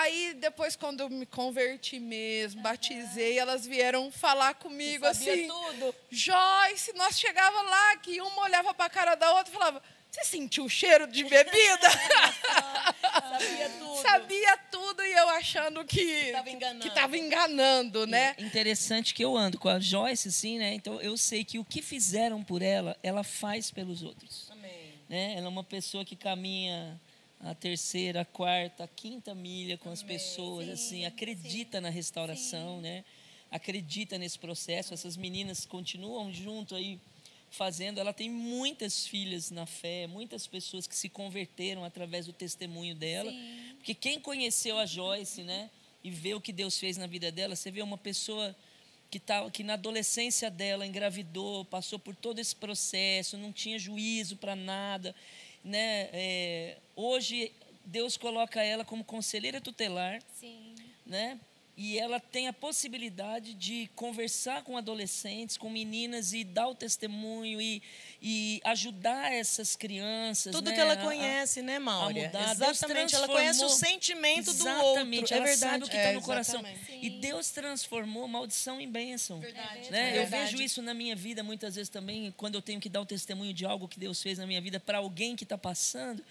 Aí, 0.00 0.34
depois, 0.34 0.74
quando 0.74 1.00
eu 1.00 1.08
me 1.08 1.24
converti 1.24 2.00
mesmo, 2.00 2.60
batizei, 2.62 3.38
elas 3.38 3.64
vieram 3.66 4.10
falar 4.10 4.54
comigo 4.54 5.06
assim. 5.06 5.46
tudo. 5.46 5.94
Joyce, 6.10 6.92
nós 6.94 7.18
chegava 7.18 7.62
lá, 7.62 7.96
que 7.98 8.20
uma 8.20 8.42
olhava 8.42 8.74
para 8.74 8.86
a 8.86 8.90
cara 8.90 9.14
da 9.14 9.32
outra 9.32 9.52
e 9.52 9.56
falava: 9.56 9.82
Você 10.10 10.24
sentiu 10.24 10.64
o 10.64 10.68
cheiro 10.68 11.06
de 11.06 11.22
bebida? 11.22 11.90
Sabia 13.30 13.68
tudo. 13.70 14.02
Sabia 14.02 14.56
tudo 14.70 15.04
e 15.04 15.12
eu 15.12 15.28
achando 15.28 15.84
que 15.84 16.00
estava 16.00 16.50
enganando. 16.50 16.82
Que 16.82 16.90
tava 16.90 17.16
enganando, 17.16 18.06
né? 18.06 18.34
Interessante 18.38 19.14
que 19.14 19.24
eu 19.24 19.36
ando 19.36 19.58
com 19.58 19.68
a 19.68 19.78
Joyce, 19.78 20.28
assim, 20.28 20.58
né? 20.58 20.74
Então 20.74 21.00
eu 21.00 21.16
sei 21.16 21.44
que 21.44 21.58
o 21.58 21.64
que 21.64 21.80
fizeram 21.80 22.42
por 22.42 22.62
ela, 22.62 22.96
ela 23.02 23.22
faz 23.22 23.70
pelos 23.70 24.02
outros. 24.02 24.48
Amém. 24.50 24.94
Né? 25.08 25.34
Ela 25.36 25.46
é 25.46 25.48
uma 25.48 25.64
pessoa 25.64 26.04
que 26.04 26.16
caminha 26.16 27.00
a 27.44 27.54
terceira, 27.54 28.22
a 28.22 28.24
quarta, 28.24 28.84
a 28.84 28.88
quinta 28.88 29.34
milha 29.34 29.76
com 29.76 29.90
as 29.90 30.02
pessoas, 30.02 30.66
sim, 30.66 30.72
assim, 30.72 31.04
acredita 31.04 31.76
sim, 31.76 31.82
na 31.82 31.90
restauração, 31.90 32.76
sim. 32.76 32.82
né? 32.82 33.04
Acredita 33.50 34.16
nesse 34.16 34.38
processo. 34.38 34.94
Essas 34.94 35.14
meninas 35.14 35.66
continuam 35.66 36.32
junto 36.32 36.74
aí 36.74 36.98
fazendo. 37.50 38.00
Ela 38.00 38.14
tem 38.14 38.30
muitas 38.30 39.06
filhas 39.06 39.50
na 39.50 39.66
fé, 39.66 40.06
muitas 40.06 40.46
pessoas 40.46 40.86
que 40.86 40.96
se 40.96 41.10
converteram 41.10 41.84
através 41.84 42.24
do 42.24 42.32
testemunho 42.32 42.94
dela. 42.94 43.30
Porque 43.76 43.94
quem 43.94 44.18
conheceu 44.18 44.78
a 44.78 44.86
Joyce, 44.86 45.42
né, 45.42 45.70
e 46.02 46.10
vê 46.10 46.34
o 46.34 46.40
que 46.40 46.52
Deus 46.52 46.78
fez 46.78 46.96
na 46.96 47.06
vida 47.06 47.30
dela, 47.30 47.54
você 47.54 47.70
vê 47.70 47.82
uma 47.82 47.98
pessoa 47.98 48.56
que, 49.10 49.20
tá, 49.20 49.48
que 49.50 49.62
na 49.62 49.74
adolescência 49.74 50.50
dela 50.50 50.86
engravidou, 50.86 51.64
passou 51.66 51.98
por 51.98 52.16
todo 52.16 52.38
esse 52.38 52.56
processo, 52.56 53.36
não 53.36 53.52
tinha 53.52 53.78
juízo 53.78 54.36
para 54.38 54.56
nada 54.56 55.14
né, 55.64 56.10
é, 56.12 56.76
hoje 56.94 57.50
Deus 57.84 58.16
coloca 58.16 58.62
ela 58.62 58.84
como 58.84 59.02
conselheira 59.02 59.60
tutelar, 59.60 60.20
Sim. 60.38 60.74
né? 61.06 61.38
E 61.76 61.98
ela 61.98 62.20
tem 62.20 62.46
a 62.46 62.52
possibilidade 62.52 63.52
de 63.52 63.90
conversar 63.96 64.62
com 64.62 64.76
adolescentes, 64.76 65.56
com 65.56 65.68
meninas 65.68 66.32
e 66.32 66.44
dar 66.44 66.68
o 66.68 66.74
testemunho 66.74 67.60
e, 67.60 67.82
e 68.22 68.60
ajudar 68.62 69.32
essas 69.32 69.74
crianças. 69.74 70.52
Tudo 70.52 70.70
né? 70.70 70.74
que 70.76 70.80
ela 70.80 70.96
conhece, 70.96 71.62
né, 71.62 71.80
Maura? 71.80 72.30
Exatamente, 72.52 73.14
ela 73.16 73.26
conhece 73.26 73.64
o 73.64 73.68
sentimento 73.68 74.50
Exatamente, 74.50 75.20
do 75.20 75.34
outro. 75.34 75.34
ela 75.34 75.44
é 75.44 75.48
verdade. 75.48 75.58
sabe 75.58 75.84
o 75.84 75.88
que 75.88 75.96
está 75.96 76.08
É, 76.10 76.12
no 76.12 76.22
coração. 76.22 76.60
exatamente. 76.60 77.06
E 77.06 77.10
Deus 77.10 77.50
transformou 77.50 78.28
maldição 78.28 78.80
em 78.80 78.88
bênção. 78.88 79.40
Verdade. 79.40 79.90
Né? 79.90 80.16
É 80.16 80.22
Eu 80.22 80.26
vejo 80.28 80.62
isso 80.62 80.80
na 80.80 80.94
minha 80.94 81.16
vida 81.16 81.42
muitas 81.42 81.74
vezes 81.74 81.88
também, 81.88 82.32
quando 82.36 82.54
eu 82.54 82.62
tenho 82.62 82.80
que 82.80 82.88
dar 82.88 83.00
o 83.00 83.06
testemunho 83.06 83.52
de 83.52 83.66
algo 83.66 83.88
que 83.88 83.98
Deus 83.98 84.22
fez 84.22 84.38
na 84.38 84.46
minha 84.46 84.60
vida 84.60 84.78
para 84.78 84.98
alguém 84.98 85.34
que 85.34 85.42
está 85.42 85.58
passando. 85.58 86.24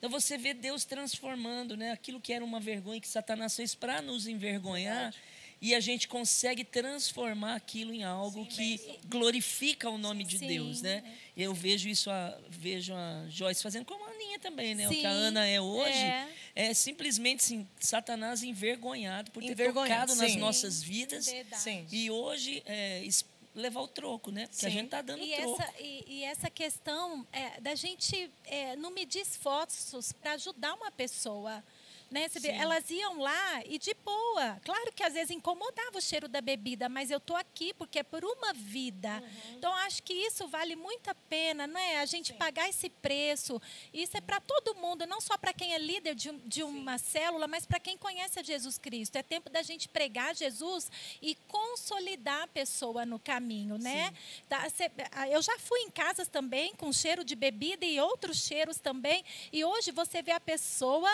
Então 0.00 0.08
você 0.08 0.38
vê 0.38 0.54
Deus 0.54 0.86
transformando, 0.86 1.76
né? 1.76 1.92
Aquilo 1.92 2.18
que 2.18 2.32
era 2.32 2.42
uma 2.42 2.58
vergonha 2.58 2.98
que 2.98 3.06
Satanás 3.06 3.54
fez 3.54 3.74
para 3.74 4.00
nos 4.00 4.26
envergonhar. 4.26 5.14
E 5.62 5.74
a 5.74 5.80
gente 5.80 6.08
consegue 6.08 6.64
transformar 6.64 7.54
aquilo 7.54 7.92
em 7.92 8.02
algo 8.02 8.46
que 8.46 8.80
glorifica 9.04 9.90
o 9.90 9.98
nome 9.98 10.24
de 10.24 10.38
Sim, 10.38 10.46
Deus, 10.46 10.80
né? 10.80 11.04
Eu 11.36 11.52
vejo 11.52 11.86
isso, 11.86 12.10
a, 12.10 12.34
vejo 12.48 12.94
a 12.94 13.26
Joyce 13.28 13.62
fazendo 13.62 13.84
como 13.84 14.02
a 14.06 14.08
Aninha 14.08 14.38
também, 14.38 14.74
né? 14.74 14.88
O 14.88 14.90
que 14.90 15.04
a 15.04 15.10
Sim, 15.10 15.16
Ana 15.18 15.46
é 15.46 15.60
hoje 15.60 15.92
é. 15.92 16.28
é, 16.54 16.72
simplesmente 16.72 17.40
assim, 17.40 17.68
Satanás 17.78 18.42
envergonhado 18.42 19.30
por 19.32 19.42
ter 19.42 19.52
Envergonhado, 19.52 20.12
tocado 20.12 20.14
nas 20.14 20.32
sim. 20.32 20.38
nossas 20.38 20.82
vidas. 20.82 21.26
Verdade. 21.26 21.62
Sim. 21.62 21.86
E 21.92 22.10
hoje 22.10 22.62
é, 22.64 23.02
levar 23.54 23.80
o 23.80 23.88
troco, 23.88 24.30
né? 24.30 24.46
Porque 24.46 24.66
a 24.66 24.70
Sim. 24.70 24.76
gente 24.76 24.90
tá 24.90 25.02
dando 25.02 25.22
E 25.22 25.34
troco. 25.36 25.62
essa, 25.62 25.74
e, 25.80 26.04
e 26.06 26.24
essa 26.24 26.50
questão 26.50 27.26
é, 27.32 27.60
da 27.60 27.74
gente 27.74 28.30
é, 28.44 28.76
não 28.76 28.90
medir 28.90 29.20
esforços 29.20 30.12
para 30.12 30.32
ajudar 30.32 30.74
uma 30.74 30.90
pessoa. 30.90 31.62
Né? 32.10 32.28
Você 32.28 32.40
vê, 32.40 32.48
Sim. 32.48 32.58
elas 32.58 32.90
iam 32.90 33.20
lá 33.20 33.62
e 33.66 33.78
de 33.78 33.94
boa. 34.04 34.60
Claro 34.64 34.92
que 34.92 35.02
às 35.02 35.14
vezes 35.14 35.30
incomodava 35.30 35.96
o 35.96 36.00
cheiro 36.00 36.26
da 36.26 36.40
bebida, 36.40 36.88
mas 36.88 37.10
eu 37.10 37.18
estou 37.18 37.36
aqui 37.36 37.72
porque 37.74 38.00
é 38.00 38.02
por 38.02 38.24
uma 38.24 38.52
vida. 38.52 39.22
Então, 39.56 39.72
acho 39.74 40.02
que 40.02 40.12
isso 40.12 40.48
vale 40.48 40.74
muito 40.74 41.08
a 41.08 41.14
pena, 41.14 41.66
não 41.66 41.78
é? 41.78 42.00
A 42.00 42.06
gente 42.06 42.32
pagar 42.32 42.68
esse 42.68 42.90
preço. 42.90 43.62
Isso 43.94 44.16
é 44.16 44.20
para 44.20 44.40
todo 44.40 44.74
mundo, 44.74 45.06
não 45.06 45.20
só 45.20 45.38
para 45.38 45.52
quem 45.52 45.72
é 45.72 45.78
líder 45.78 46.14
de, 46.14 46.32
de 46.32 46.62
uma 46.64 46.98
célula, 46.98 47.46
mas 47.46 47.64
para 47.64 47.78
quem 47.78 47.96
conhece 47.96 48.40
a 48.40 48.42
Jesus 48.42 48.76
Cristo. 48.76 49.16
É 49.16 49.22
tempo 49.22 49.48
da 49.48 49.62
gente 49.62 49.88
pregar 49.88 50.34
Jesus 50.34 50.90
e 51.22 51.36
consolidar 51.46 52.42
a 52.42 52.48
pessoa 52.48 53.06
no 53.06 53.18
caminho, 53.18 53.78
né? 53.78 54.12
Tá, 54.48 54.66
ah, 55.12 55.28
eu 55.28 55.40
já 55.42 55.56
fui 55.58 55.80
em 55.80 55.90
casas 55.90 56.26
também 56.26 56.74
com 56.74 56.92
cheiro 56.92 57.22
de 57.22 57.36
bebida 57.36 57.84
e 57.84 58.00
outros 58.00 58.38
cheiros 58.38 58.78
também. 58.78 59.24
E 59.52 59.64
hoje 59.64 59.92
você 59.92 60.22
vê 60.22 60.32
a 60.32 60.40
pessoa 60.40 61.10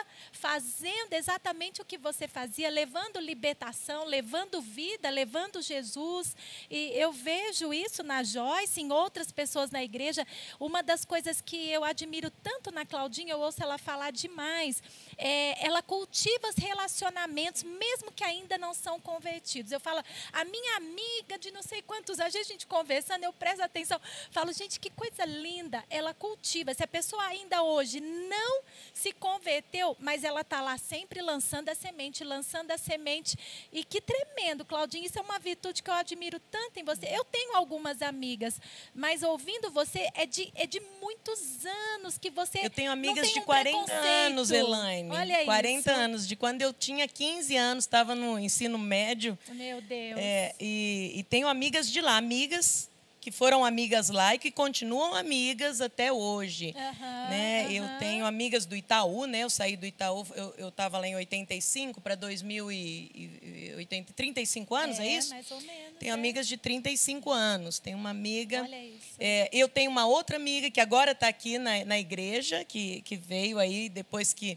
fazendo 0.86 1.14
exatamente 1.14 1.82
o 1.82 1.84
que 1.84 1.98
você 1.98 2.28
fazia, 2.28 2.70
levando 2.70 3.18
libertação, 3.18 4.04
levando 4.04 4.60
vida, 4.60 5.10
levando 5.10 5.60
Jesus. 5.60 6.36
E 6.70 6.92
eu 6.94 7.12
vejo 7.12 7.74
isso 7.74 8.04
na 8.04 8.22
Joyce, 8.22 8.80
em 8.80 8.92
outras 8.92 9.32
pessoas 9.32 9.72
na 9.72 9.82
igreja. 9.82 10.24
Uma 10.60 10.84
das 10.84 11.04
coisas 11.04 11.40
que 11.40 11.56
eu 11.70 11.82
admiro 11.82 12.30
tanto 12.30 12.70
na 12.70 12.86
Claudinha, 12.86 13.32
eu 13.32 13.40
ouço 13.40 13.60
ela 13.60 13.78
falar 13.78 14.12
demais, 14.12 14.80
é, 15.18 15.64
ela 15.64 15.82
cultiva 15.82 16.48
os 16.48 16.56
relacionamentos, 16.56 17.62
mesmo 17.62 18.12
que 18.12 18.24
ainda 18.24 18.58
não 18.58 18.74
são 18.74 19.00
convertidos. 19.00 19.72
Eu 19.72 19.80
falo, 19.80 20.02
a 20.32 20.44
minha 20.44 20.76
amiga 20.76 21.38
de 21.38 21.50
não 21.50 21.62
sei 21.62 21.82
quantos 21.82 22.20
anos, 22.20 22.34
a 22.36 22.42
gente 22.42 22.66
conversando, 22.66 23.24
eu 23.24 23.32
presto 23.32 23.62
atenção, 23.62 24.00
falo, 24.30 24.52
gente, 24.52 24.78
que 24.78 24.90
coisa 24.90 25.24
linda, 25.24 25.84
ela 25.88 26.12
cultiva. 26.12 26.74
Se 26.74 26.82
a 26.82 26.86
pessoa 26.86 27.22
ainda 27.24 27.62
hoje 27.62 28.00
não 28.00 28.62
se 28.92 29.12
converteu, 29.12 29.96
mas 29.98 30.24
ela 30.24 30.42
está 30.42 30.60
lá 30.60 30.76
sempre 30.78 31.20
lançando 31.22 31.68
a 31.68 31.74
semente, 31.74 32.24
lançando 32.24 32.70
a 32.70 32.78
semente. 32.78 33.36
E 33.72 33.84
que 33.84 34.00
tremendo, 34.00 34.64
Claudinha, 34.64 35.06
isso 35.06 35.18
é 35.18 35.22
uma 35.22 35.38
virtude 35.38 35.82
que 35.82 35.90
eu 35.90 35.94
admiro 35.94 36.38
tanto 36.50 36.78
em 36.78 36.84
você. 36.84 37.06
Eu 37.06 37.24
tenho 37.24 37.56
algumas 37.56 38.02
amigas, 38.02 38.60
mas 38.94 39.22
ouvindo 39.22 39.70
você, 39.70 40.08
é 40.14 40.26
de, 40.26 40.52
é 40.54 40.66
de 40.66 40.80
muitos 41.00 41.64
anos 41.94 42.18
que 42.18 42.30
você. 42.30 42.60
Eu 42.64 42.70
tenho 42.70 42.90
amigas 42.90 43.30
de 43.30 43.40
um 43.40 43.42
40 43.42 43.70
preconceito. 43.70 44.04
anos, 44.04 44.50
Elaine. 44.50 45.05
Olha 45.10 45.44
40 45.44 45.78
isso. 45.78 45.90
anos, 45.90 46.28
de 46.28 46.36
quando 46.36 46.62
eu 46.62 46.72
tinha 46.72 47.06
15 47.06 47.56
anos, 47.56 47.84
estava 47.84 48.14
no 48.14 48.38
ensino 48.38 48.78
médio. 48.78 49.38
Meu 49.48 49.80
Deus. 49.80 50.18
É, 50.18 50.54
e, 50.60 51.12
e 51.16 51.22
tenho 51.24 51.48
amigas 51.48 51.90
de 51.90 52.00
lá, 52.00 52.16
amigas 52.16 52.88
que 53.26 53.32
foram 53.32 53.64
amigas 53.64 54.08
lá 54.08 54.36
e 54.36 54.38
que 54.38 54.52
continuam 54.52 55.12
amigas 55.12 55.80
até 55.80 56.12
hoje. 56.12 56.72
Aham, 56.76 57.28
né? 57.28 57.66
Eu 57.72 57.82
aham. 57.82 57.98
tenho 57.98 58.24
amigas 58.24 58.64
do 58.66 58.76
Itaú, 58.76 59.26
né? 59.26 59.40
Eu 59.40 59.50
saí 59.50 59.76
do 59.76 59.84
Itaú, 59.84 60.24
eu 60.56 60.68
estava 60.68 60.96
lá 60.96 61.08
em 61.08 61.16
85 61.16 62.00
para 62.00 62.14
2080, 62.14 64.12
35 64.12 64.74
anos, 64.76 65.00
é, 65.00 65.08
isso? 65.08 65.30
Mais 65.30 65.50
ou 65.50 65.60
menos. 65.60 65.98
Tenho 65.98 66.10
é. 66.10 66.14
amigas 66.14 66.46
de 66.46 66.56
35 66.56 67.32
anos. 67.32 67.80
Tenho 67.80 67.98
uma 67.98 68.10
amiga. 68.10 68.62
Olha 68.62 68.84
isso. 68.84 69.16
É, 69.18 69.50
eu 69.52 69.68
tenho 69.68 69.90
uma 69.90 70.06
outra 70.06 70.36
amiga 70.36 70.70
que 70.70 70.80
agora 70.80 71.10
está 71.10 71.26
aqui 71.26 71.58
na, 71.58 71.84
na 71.84 71.98
igreja, 71.98 72.64
que, 72.64 73.02
que 73.02 73.16
veio 73.16 73.58
aí 73.58 73.88
depois 73.88 74.32
que. 74.32 74.56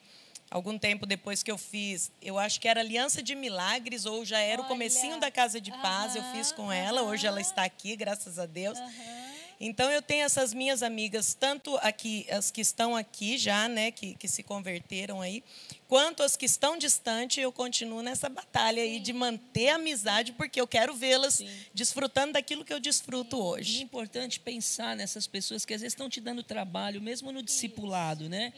Algum 0.52 0.80
tempo 0.80 1.06
depois 1.06 1.44
que 1.44 1.52
eu 1.52 1.58
fiz, 1.58 2.12
eu 2.22 2.40
acho 2.40 2.60
que 2.60 2.68
era 2.68 2.80
Aliança 2.80 3.22
de 3.22 3.36
Milagres, 3.36 4.06
ou 4.06 4.26
já 4.26 4.40
era 4.40 4.60
o 4.60 4.64
Olha. 4.64 4.70
comecinho 4.70 5.20
da 5.20 5.30
Casa 5.30 5.62
de 5.62 5.72
Paz, 5.72 6.16
eu 6.16 6.24
Aham, 6.24 6.34
fiz 6.36 6.52
com 6.52 6.72
ela. 6.72 7.04
Hoje 7.04 7.28
ela 7.28 7.40
está 7.40 7.64
aqui, 7.64 7.96
graças 7.96 8.40
a 8.40 8.46
Deus. 8.48 8.78
Aham. 8.80 9.20
Então 9.62 9.92
eu 9.92 10.02
tenho 10.02 10.24
essas 10.24 10.54
minhas 10.54 10.82
amigas, 10.82 11.34
tanto 11.34 11.76
aqui, 11.82 12.26
as 12.32 12.50
que 12.50 12.62
estão 12.62 12.96
aqui 12.96 13.38
já, 13.38 13.68
né, 13.68 13.92
que, 13.92 14.16
que 14.16 14.26
se 14.26 14.42
converteram 14.42 15.20
aí, 15.20 15.44
quanto 15.86 16.24
as 16.24 16.38
que 16.38 16.46
estão 16.46 16.78
distante, 16.78 17.42
eu 17.42 17.52
continuo 17.52 18.02
nessa 18.02 18.30
batalha 18.30 18.82
aí 18.82 19.02
de 19.02 19.12
manter 19.12 19.68
a 19.68 19.76
amizade, 19.76 20.32
porque 20.32 20.62
eu 20.62 20.66
quero 20.66 20.96
vê-las 20.96 21.44
desfrutando 21.74 22.34
daquilo 22.34 22.64
que 22.64 22.74
eu 22.74 22.80
desfruto 22.80 23.36
é 23.36 23.40
hoje. 23.40 23.84
importante 23.84 24.40
pensar 24.40 24.96
nessas 24.96 25.28
pessoas 25.28 25.66
que 25.66 25.74
às 25.74 25.82
vezes 25.82 25.94
estão 25.94 26.10
te 26.10 26.22
dando 26.22 26.42
trabalho, 26.42 27.02
mesmo 27.02 27.30
no 27.30 27.44
discipulado, 27.44 28.30
né? 28.30 28.54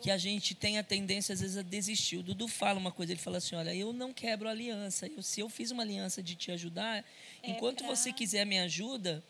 Que 0.00 0.10
a 0.10 0.16
gente 0.18 0.54
tem 0.54 0.78
a 0.78 0.82
tendência, 0.84 1.32
às 1.32 1.40
vezes, 1.40 1.56
a 1.56 1.62
desistir. 1.62 2.18
O 2.18 2.22
Dudu 2.22 2.46
fala 2.48 2.78
uma 2.78 2.92
coisa, 2.92 3.12
ele 3.12 3.20
fala 3.20 3.38
assim, 3.38 3.56
olha, 3.56 3.74
eu 3.74 3.92
não 3.92 4.12
quebro 4.12 4.48
aliança. 4.48 5.06
Eu, 5.08 5.22
se 5.22 5.40
eu 5.40 5.48
fiz 5.48 5.70
uma 5.70 5.82
aliança 5.82 6.22
de 6.22 6.34
te 6.36 6.50
ajudar, 6.52 7.04
É 7.42 7.50
enquanto 7.50 7.78
pra- 7.84 7.88
você 7.94 8.12
quiser 8.12 8.44
me 8.46 8.58
ajuda, 8.58 9.22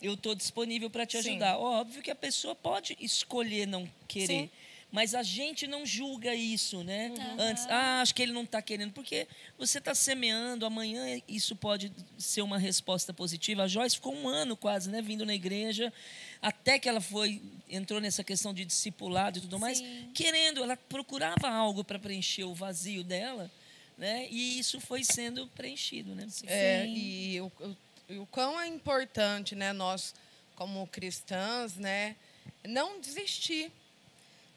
eu 0.00 0.14
estou 0.14 0.34
disponível 0.34 0.88
para 0.88 1.04
te 1.06 1.20
Sim. 1.22 1.30
ajudar. 1.30 1.58
Óbvio 1.58 2.02
que 2.02 2.10
a 2.10 2.14
pessoa 2.14 2.54
pode 2.54 2.96
escolher 3.00 3.66
não 3.66 3.88
querer. 4.08 4.26
Sim. 4.26 4.50
Mas 4.96 5.14
a 5.14 5.22
gente 5.22 5.66
não 5.66 5.84
julga 5.84 6.34
isso, 6.34 6.82
né? 6.82 7.10
Uhum. 7.10 7.36
Antes, 7.38 7.66
ah, 7.66 8.00
acho 8.00 8.14
que 8.14 8.22
ele 8.22 8.32
não 8.32 8.44
está 8.44 8.62
querendo, 8.62 8.94
porque 8.94 9.28
você 9.58 9.76
está 9.76 9.94
semeando, 9.94 10.64
amanhã 10.64 11.20
isso 11.28 11.54
pode 11.54 11.92
ser 12.16 12.40
uma 12.40 12.56
resposta 12.56 13.12
positiva. 13.12 13.64
A 13.64 13.68
Joyce 13.68 13.96
ficou 13.96 14.14
um 14.14 14.26
ano 14.26 14.56
quase, 14.56 14.88
né, 14.88 15.02
vindo 15.02 15.26
na 15.26 15.34
igreja, 15.34 15.92
até 16.40 16.78
que 16.78 16.88
ela 16.88 17.02
foi, 17.02 17.42
entrou 17.68 18.00
nessa 18.00 18.24
questão 18.24 18.54
de 18.54 18.64
discipulado 18.64 19.36
e 19.36 19.42
tudo 19.42 19.58
mais, 19.58 19.76
Sim. 19.76 20.10
querendo, 20.14 20.62
ela 20.62 20.78
procurava 20.78 21.46
algo 21.46 21.84
para 21.84 21.98
preencher 21.98 22.44
o 22.44 22.54
vazio 22.54 23.04
dela, 23.04 23.50
né? 23.98 24.26
E 24.30 24.58
isso 24.58 24.80
foi 24.80 25.04
sendo 25.04 25.46
preenchido, 25.48 26.14
né? 26.14 26.26
É, 26.46 26.84
Sim. 26.84 26.94
e 26.96 27.40
o, 27.42 27.52
o, 27.60 28.22
o 28.22 28.26
quão 28.28 28.58
é 28.58 28.66
importante, 28.66 29.54
né, 29.54 29.74
nós 29.74 30.14
como 30.54 30.86
cristãs, 30.86 31.76
né, 31.76 32.16
não 32.64 32.98
desistir 32.98 33.70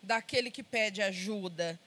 daquele 0.02 0.50
que 0.52 0.64
pede 0.64 1.02
ajuda. 1.02 1.80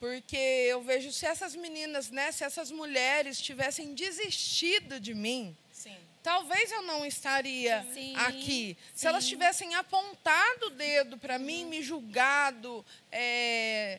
Porque 0.00 0.36
eu 0.36 0.80
vejo 0.82 1.10
se 1.10 1.26
essas 1.26 1.56
meninas, 1.56 2.08
né, 2.10 2.30
se 2.30 2.44
essas 2.44 2.70
mulheres 2.70 3.40
tivessem 3.40 3.94
desistido 3.94 5.00
de 5.00 5.12
mim, 5.12 5.56
Sim. 5.72 5.96
talvez 6.22 6.70
eu 6.70 6.82
não 6.82 7.04
estaria 7.04 7.84
Sim, 7.92 8.14
aqui. 8.16 8.76
Se 8.94 9.00
sim. 9.00 9.06
elas 9.08 9.26
tivessem 9.26 9.74
apontado 9.74 10.66
o 10.66 10.70
dedo 10.70 11.18
para 11.18 11.36
mim, 11.36 11.64
me 11.64 11.82
julgado, 11.82 12.84
é, 13.10 13.98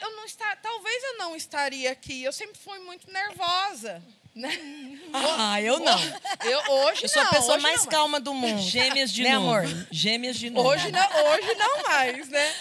eu 0.00 0.10
não 0.16 0.24
está, 0.24 0.54
talvez 0.56 1.02
eu 1.02 1.18
não 1.18 1.34
estaria 1.34 1.90
aqui. 1.90 2.22
Eu 2.22 2.32
sempre 2.32 2.56
fui 2.60 2.78
muito 2.78 3.10
nervosa, 3.12 4.00
né? 4.36 4.50
Ah, 5.12 5.60
eu 5.62 5.78
não. 5.80 5.98
Eu 6.44 6.58
hoje 6.74 7.04
Eu 7.04 7.08
sou 7.08 7.22
a 7.22 7.26
pessoa 7.26 7.58
mais 7.58 7.80
não, 7.84 7.86
calma 7.90 8.18
do 8.20 8.34
mundo. 8.34 8.60
Gêmeas 8.62 9.12
de 9.12 9.22
Né, 9.22 9.34
novo. 9.36 9.48
amor? 9.50 9.86
Gêmeas 9.90 10.36
de 10.36 10.50
novo. 10.50 10.68
Hoje 10.68 10.90
não, 10.90 11.08
hoje 11.30 11.54
não 11.54 11.82
mais, 11.84 12.28
né? 12.28 12.54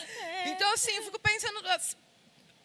Então 0.45 0.73
assim, 0.73 0.91
eu 0.91 1.03
fico 1.03 1.19
pensando, 1.19 1.61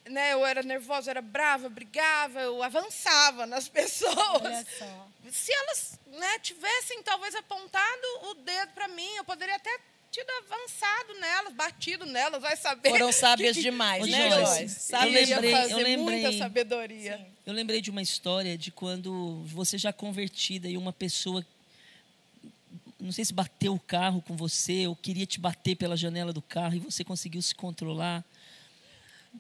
né? 0.09 0.33
Eu 0.33 0.45
era 0.47 0.63
nervosa, 0.63 1.09
eu 1.09 1.13
era 1.13 1.23
brava, 1.23 1.69
brigava, 1.69 2.41
eu 2.41 2.63
avançava 2.63 3.47
nas 3.47 3.69
pessoas. 3.69 4.17
Olha 4.43 4.67
só. 4.79 5.09
se 5.31 5.53
elas 5.53 5.99
né, 6.07 6.39
tivessem 6.41 7.03
talvez 7.03 7.35
apontado 7.35 8.03
o 8.31 8.35
dedo 8.35 8.73
para 8.73 8.89
mim, 8.89 9.09
eu 9.17 9.25
poderia 9.25 9.57
até 9.57 9.71
tido 10.11 10.31
avançado 10.31 11.15
nelas, 11.21 11.53
batido 11.53 12.07
nelas, 12.07 12.41
vai 12.41 12.57
saber. 12.57 12.89
Foram 12.89 13.13
sábias 13.13 13.55
que- 13.57 13.63
demais, 13.63 14.07
né, 14.09 14.31
Joyce, 14.31 14.93
eu 14.93 15.01
lembrei- 15.01 15.53
eu 15.95 15.99
muita 15.99 16.23
lembrei. 16.23 16.39
sabedoria. 16.39 17.27
Eu 17.45 17.53
lembrei 17.53 17.81
de 17.83 17.91
uma 17.91 18.01
história 18.01 18.57
de 18.57 18.71
quando 18.73 19.43
você 19.45 19.77
já 19.77 19.93
convertida 19.93 20.67
e 20.69 20.79
uma 20.79 20.93
pessoa, 20.95 21.45
não 23.01 23.13
sei 23.13 23.25
se 23.25 23.33
bateu 23.33 23.75
o 23.75 23.81
carro 23.81 24.21
com 24.21 24.37
você 24.37 24.87
ou 24.87 24.97
queria 24.97 25.27
te 25.27 25.39
bater 25.39 25.77
pela 25.77 25.97
janela 25.97 26.33
do 26.33 26.43
carro 26.43 26.75
e 26.75 26.79
você 26.81 27.05
conseguiu 27.05 27.41
se 27.41 27.55
controlar, 27.55 28.25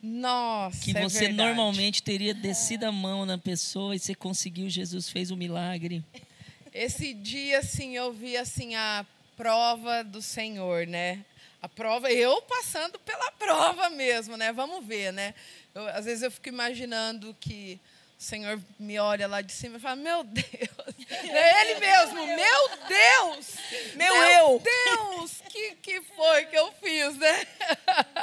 Nossa, 0.03 0.81
que 0.85 0.97
é 0.97 1.03
você 1.03 1.27
verdade. 1.27 1.37
normalmente 1.37 2.03
teria 2.03 2.33
descido 2.35 2.87
a 2.87 2.93
mão 2.93 3.27
na 3.27 3.37
pessoa 3.37 3.97
e 3.97 3.99
você 3.99 4.15
conseguiu, 4.15 4.69
Jesus 4.69 5.09
fez 5.09 5.31
o 5.31 5.37
milagre. 5.37 6.05
Esse 6.73 7.13
dia, 7.15 7.59
assim, 7.59 7.97
eu 7.97 8.13
vi 8.13 8.37
assim 8.37 8.75
a 8.77 9.05
prova 9.37 10.05
do 10.05 10.23
Senhor, 10.23 10.87
né? 10.87 11.25
A 11.61 11.69
prova, 11.69 12.13
eu 12.13 12.41
passando 12.43 12.99
pela 13.01 13.33
prova 13.39 13.91
mesmo, 13.91 14.37
né? 14.37 14.53
Vamos 14.53 14.87
ver, 14.87 15.13
né? 15.13 15.35
Eu, 15.75 15.89
às 15.89 16.05
vezes 16.05 16.23
eu 16.23 16.31
fico 16.31 16.49
imaginando 16.49 17.35
que 17.41 17.81
o 18.19 18.23
Senhor 18.23 18.61
me 18.79 18.99
olha 18.99 19.29
lá 19.29 19.41
de 19.41 19.53
cima 19.53 19.77
e 19.77 19.81
fala: 19.81 19.97
Meu 19.97 20.25
Deus, 20.25 20.45
é 21.11 21.61
Ele 21.71 21.81
mesmo, 21.81 22.27
meu 22.27 22.69
Deus, 22.89 23.55
Meu 23.95 24.15
eu. 24.15 24.63
Deus, 24.63 25.41
que 25.49 25.77
que 25.77 26.01
foi 26.03 26.47
que 26.47 26.57
eu 26.57 26.73
fiz, 26.73 27.17
né? 27.17 27.47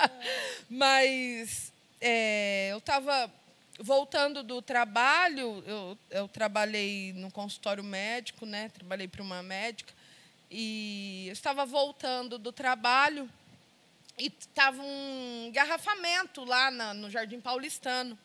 Mas 0.69 1.71
é, 2.01 2.69
eu 2.71 2.77
estava 2.79 3.31
voltando 3.79 4.41
do 4.43 4.61
trabalho, 4.61 5.63
eu, 5.65 5.97
eu 6.09 6.27
trabalhei 6.27 7.13
no 7.13 7.31
consultório 7.31 7.83
médico, 7.83 8.45
né? 8.45 8.69
Trabalhei 8.69 9.07
para 9.07 9.21
uma 9.21 9.41
médica 9.43 9.93
e 10.49 11.25
eu 11.27 11.33
estava 11.33 11.65
voltando 11.65 12.37
do 12.37 12.51
trabalho 12.51 13.29
e 14.17 14.27
estava 14.39 14.81
um 14.81 15.45
engarrafamento 15.47 16.43
lá 16.45 16.71
na- 16.71 16.93
no 16.93 17.09
Jardim 17.09 17.39
Paulistano. 17.39 18.17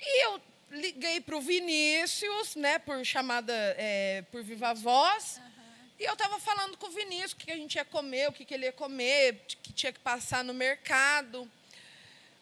E 0.00 0.24
eu 0.24 0.40
liguei 0.70 1.20
para 1.20 1.36
o 1.36 1.40
Vinícius, 1.40 2.54
né, 2.54 2.78
por 2.78 3.04
chamada 3.04 3.52
é, 3.76 4.22
por 4.30 4.42
viva 4.42 4.74
voz. 4.74 5.40
E 5.98 6.04
eu 6.04 6.12
estava 6.12 6.38
falando 6.38 6.76
com 6.76 6.86
o 6.86 6.90
Vinícius 6.90 7.32
o 7.32 7.36
que 7.36 7.50
a 7.50 7.56
gente 7.56 7.74
ia 7.74 7.84
comer, 7.84 8.28
o 8.28 8.32
que 8.32 8.54
ele 8.54 8.66
ia 8.66 8.72
comer, 8.72 9.44
que 9.62 9.72
tinha 9.72 9.92
que 9.92 9.98
passar 9.98 10.44
no 10.44 10.54
mercado. 10.54 11.50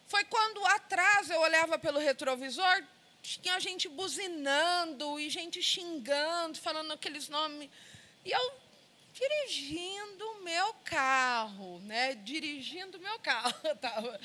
Foi 0.07 0.23
quando 0.25 0.63
atrás 0.67 1.29
eu 1.29 1.39
olhava 1.41 1.79
pelo 1.79 1.99
retrovisor, 1.99 2.83
tinha 3.23 3.59
gente 3.59 3.89
buzinando 3.89 5.19
e 5.19 5.29
gente 5.29 5.61
xingando, 5.61 6.57
falando 6.59 6.93
aqueles 6.93 7.27
nomes. 7.27 7.69
E 8.23 8.31
eu 8.31 8.51
dirigindo 9.11 10.29
o 10.31 10.43
meu 10.43 10.73
carro, 10.85 11.79
né? 11.79 12.13
Dirigindo 12.13 12.99
o 12.99 13.01
meu 13.01 13.19
carro. 13.19 13.53
Tava. 13.81 14.19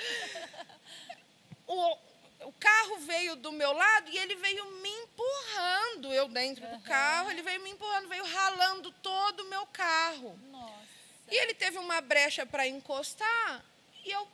O, 1.66 1.96
o 2.44 2.52
carro 2.52 2.98
veio 2.98 3.36
do 3.36 3.52
meu 3.52 3.72
lado 3.72 4.10
e 4.10 4.18
ele 4.18 4.36
veio 4.36 4.64
me 4.80 4.88
empurrando, 4.88 6.12
eu 6.12 6.28
dentro 6.28 6.64
uhum. 6.64 6.78
do 6.78 6.82
carro, 6.82 7.30
ele 7.30 7.42
veio 7.42 7.60
me 7.62 7.70
empurrando, 7.70 8.08
veio 8.08 8.24
ralando 8.24 8.90
todo 9.02 9.40
o 9.40 9.48
meu 9.48 9.66
carro. 9.66 10.38
Nossa. 10.50 10.82
E 11.30 11.36
ele 11.36 11.54
teve 11.54 11.78
uma 11.78 12.00
brecha 12.00 12.44
para 12.44 12.66
encostar 12.66 13.64
e 14.04 14.10
eu 14.10 14.26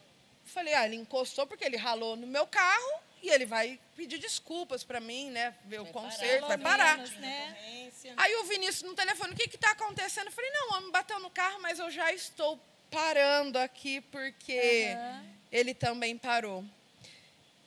falei, 0.44 0.74
ah, 0.74 0.86
ele 0.86 0.96
encostou 0.96 1.46
porque 1.46 1.64
ele 1.64 1.76
ralou 1.76 2.16
no 2.16 2.26
meu 2.26 2.46
carro 2.46 3.00
e 3.22 3.28
ele 3.30 3.44
vai 3.44 3.78
pedir 3.96 4.18
desculpas 4.18 4.84
para 4.84 5.00
mim, 5.00 5.30
né? 5.30 5.54
Ver 5.64 5.80
o 5.80 5.86
conserto, 5.86 6.46
vai 6.46 6.58
parar. 6.58 6.96
Menos, 6.96 7.12
né? 7.16 7.90
Aí 8.16 8.34
o 8.36 8.44
Vinícius 8.44 8.82
no 8.82 8.94
telefone, 8.94 9.32
o 9.32 9.36
que 9.36 9.54
está 9.54 9.72
acontecendo? 9.72 10.26
Eu 10.26 10.32
falei, 10.32 10.50
não, 10.50 10.70
o 10.70 10.74
homem 10.76 10.90
bateu 10.90 11.18
no 11.20 11.30
carro, 11.30 11.60
mas 11.60 11.78
eu 11.78 11.90
já 11.90 12.12
estou 12.12 12.58
parando 12.90 13.58
aqui 13.58 14.00
porque 14.00 14.94
uhum. 14.94 15.34
ele 15.50 15.74
também 15.74 16.16
parou. 16.16 16.64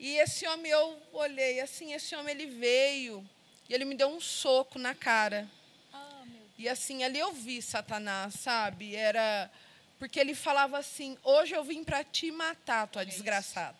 E 0.01 0.17
esse 0.17 0.47
homem, 0.47 0.71
eu 0.71 0.99
olhei 1.13 1.61
assim, 1.61 1.93
esse 1.93 2.15
homem 2.15 2.33
ele 2.33 2.47
veio 2.47 3.23
e 3.69 3.73
ele 3.75 3.85
me 3.85 3.93
deu 3.93 4.07
um 4.07 4.19
soco 4.19 4.79
na 4.79 4.95
cara. 4.95 5.47
Oh, 5.93 6.25
e 6.57 6.67
assim, 6.67 7.03
ali 7.03 7.19
eu 7.19 7.31
vi 7.31 7.61
Satanás, 7.61 8.33
sabe? 8.33 8.95
Era 8.95 9.51
porque 9.99 10.19
ele 10.19 10.33
falava 10.33 10.79
assim: 10.79 11.15
"Hoje 11.23 11.53
eu 11.53 11.63
vim 11.63 11.83
para 11.83 12.03
te 12.03 12.31
matar, 12.31 12.87
tua 12.87 13.05
desgraçada". 13.05 13.77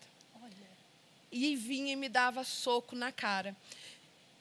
E 1.32 1.56
vinha 1.56 1.94
e 1.94 1.96
me 1.96 2.08
dava 2.08 2.44
soco 2.44 2.96
na 2.96 3.12
cara. 3.12 3.56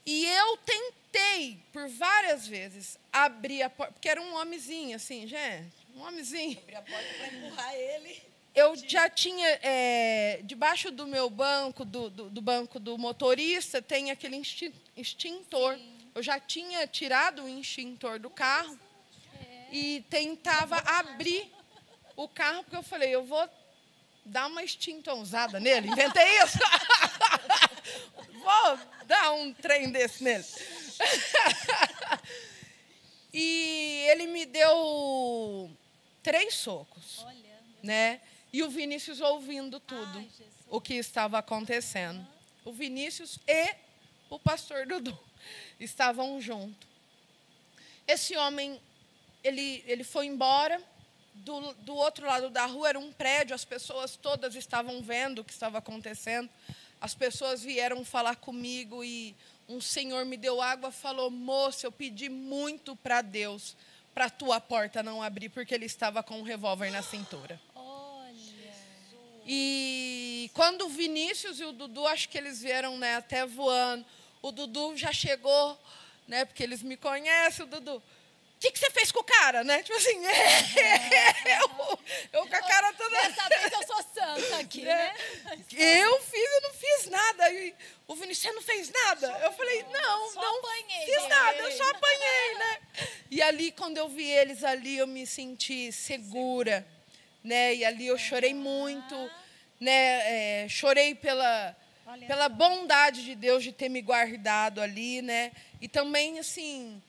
E 0.05 0.27
eu 0.27 0.59
tentei 0.59 1.59
por 1.73 1.89
várias 1.89 2.47
vezes 2.47 2.99
abrir 3.11 3.63
a 3.63 3.71
porta, 3.71 3.95
porque 3.95 4.09
era 4.11 4.21
um 4.21 4.35
homenzinho 4.35 4.97
assim, 4.97 5.27
gente, 5.27 5.73
um 5.97 6.03
homenzinho. 6.03 6.59
Abrir 6.59 6.77
a 6.77 6.83
porta 6.83 7.15
para 7.15 7.27
empurrar 7.29 7.75
ele 7.75 8.30
eu 8.55 8.77
já 8.77 9.09
tinha, 9.09 9.47
é, 9.63 10.41
debaixo 10.45 10.91
do 10.91 11.07
meu 11.07 11.31
banco, 11.31 11.85
do, 11.85 12.11
do, 12.11 12.31
do, 12.31 12.41
banco 12.41 12.81
do 12.81 12.99
motorista, 12.99 13.81
tem 13.81 14.11
aquele 14.11 14.43
extintor. 14.97 15.77
Sim. 15.77 15.99
Eu 16.15 16.23
já 16.23 16.41
tinha 16.41 16.87
tirado 16.87 17.45
o 17.45 17.49
extintor 17.49 18.19
do 18.19 18.29
carro 18.29 18.79
é. 19.41 19.67
e 19.73 20.05
tentava 20.11 20.77
abrir 20.77 21.51
o 22.17 22.29
carro, 22.29 22.65
porque 22.65 22.77
eu 22.77 22.83
falei, 22.83 23.15
eu 23.15 23.25
vou 23.25 23.49
dar 24.25 24.49
uma 24.49 24.65
extintonzada 24.65 25.61
nele. 25.61 25.89
Inventei 25.89 26.43
isso. 26.43 26.59
vou 28.35 28.79
dar 29.07 29.31
um 29.33 29.55
trem 29.55 29.91
desse 29.91 30.25
nele. 30.25 30.45
e 33.33 34.07
ele 34.11 34.27
me 34.27 34.45
deu 34.45 35.71
três 36.21 36.55
socos. 36.55 37.25
Olha, 37.25 37.63
né? 37.83 38.21
E 38.53 38.63
o 38.63 38.71
Vinícius 38.71 39.21
ouvindo 39.21 39.79
tudo 39.79 40.19
Ai, 40.19 40.29
o 40.69 40.81
que 40.81 40.95
estava 40.95 41.39
acontecendo. 41.39 42.27
O 42.65 42.73
Vinícius 42.73 43.39
e 43.47 43.75
o 44.29 44.39
pastor 44.39 44.87
Dudu 44.87 45.19
estavam 45.79 46.41
juntos. 46.41 46.89
Esse 48.07 48.37
homem, 48.37 48.81
ele, 49.45 49.85
ele 49.87 50.05
foi 50.05 50.27
embora. 50.27 50.83
Do, 51.33 51.73
do 51.75 51.95
outro 51.95 52.27
lado 52.27 52.51
da 52.51 52.67
rua 52.67 52.89
era 52.89 52.99
um 52.99 53.13
prédio, 53.13 53.55
as 53.55 53.65
pessoas 53.65 54.17
todas 54.17 54.55
estavam 54.57 55.01
vendo 55.01 55.39
o 55.39 55.45
que 55.45 55.53
estava 55.53 55.79
acontecendo. 55.79 56.51
As 57.01 57.15
pessoas 57.15 57.63
vieram 57.63 58.05
falar 58.05 58.37
comigo 58.37 59.03
e 59.03 59.35
um 59.69 59.81
senhor 59.81 60.27
me 60.27 60.37
deu 60.37 60.61
água, 60.61 60.91
falou: 60.91 61.31
"Moça, 61.31 61.87
eu 61.87 61.93
pedi 61.93 62.29
muito 62.29 62.95
para 62.97 63.23
Deus 63.23 63.77
para 64.13 64.27
a 64.27 64.31
tua 64.31 64.61
porta 64.61 65.03
não 65.03 65.23
abrir 65.23 65.49
porque 65.49 65.73
ele 65.73 65.87
estava 65.87 66.23
com 66.23 66.41
um 66.41 66.43
revólver 66.43 66.91
na 66.91 67.01
cintura". 67.01 67.59
E 69.53 70.49
quando 70.55 70.87
o 70.87 70.89
Vinícius 70.89 71.59
e 71.59 71.65
o 71.65 71.73
Dudu, 71.73 72.07
acho 72.07 72.29
que 72.29 72.39
eles 72.39 72.63
vieram 72.63 72.97
né, 72.97 73.17
até 73.17 73.45
voando, 73.45 74.07
o 74.41 74.53
Dudu 74.53 74.97
já 74.97 75.13
chegou, 75.13 75.77
né, 76.29 76.45
porque 76.45 76.63
eles 76.63 76.85
me 76.85 76.97
conhecem, 76.97 77.65
o 77.65 77.69
Dudu. 77.69 77.97
O 77.97 78.03
que, 78.61 78.71
que 78.71 78.79
você 78.79 78.89
fez 78.91 79.11
com 79.11 79.19
o 79.19 79.25
cara, 79.25 79.65
né? 79.65 79.83
Tipo 79.83 79.99
assim, 79.99 80.25
é, 80.25 81.59
eu, 81.63 81.99
eu 82.33 82.47
com 82.47 82.55
a 82.55 82.63
cara 82.63 82.93
toda. 82.93 83.11
Dessa 83.11 83.49
vez 83.49 83.73
eu 83.73 83.87
sou 83.89 84.05
santa 84.15 84.59
aqui, 84.61 84.83
né? 84.83 85.17
Eu 85.73 86.21
fiz, 86.21 86.53
eu 86.53 86.61
não 86.61 86.73
fiz 86.75 87.07
nada. 87.07 87.51
E 87.51 87.75
o 88.07 88.15
Vinícius, 88.15 88.39
você 88.39 88.53
não 88.53 88.63
fez 88.63 88.89
nada? 88.89 89.37
Eu 89.43 89.53
falei, 89.53 89.83
não, 89.91 90.31
só 90.31 90.43
não 90.43 90.59
apanhei, 90.61 91.07
fiz 91.07 91.27
nada, 91.29 91.59
eu 91.59 91.73
só 91.73 91.91
apanhei, 91.91 92.55
né? 92.55 92.79
E 93.33 93.43
ali, 93.43 93.73
quando 93.73 93.97
eu 93.97 94.09
vi 94.09 94.31
eles 94.31 94.63
ali, 94.63 94.99
eu 94.99 95.09
me 95.09 95.27
senti 95.27 95.91
segura, 95.91 96.87
né? 97.43 97.75
E 97.75 97.85
ali 97.85 98.07
eu 98.07 98.17
chorei 98.17 98.55
muito 98.55 99.40
né, 99.81 100.65
é, 100.65 100.69
chorei 100.69 101.15
pela, 101.15 101.75
pela 102.27 102.49
bondade 102.49 103.25
de 103.25 103.35
Deus 103.35 103.65
de 103.65 103.73
ter 103.73 103.89
me 103.89 104.03
guardado 104.03 104.81
ali, 104.81 105.23
né? 105.23 105.53
E 105.81 105.89
também, 105.89 106.39
assim... 106.39 107.03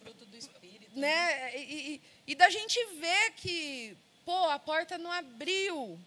Fruto 0.00 0.24
do 0.26 0.36
Espírito. 0.36 0.88
Né? 0.94 1.56
E, 1.56 1.60
e, 1.60 2.00
e 2.28 2.34
da 2.36 2.48
gente 2.48 2.78
ver 3.00 3.32
que, 3.36 3.96
pô, 4.24 4.48
a 4.50 4.58
porta 4.58 4.96
não 4.96 5.10
abriu. 5.10 5.76
O 5.76 5.98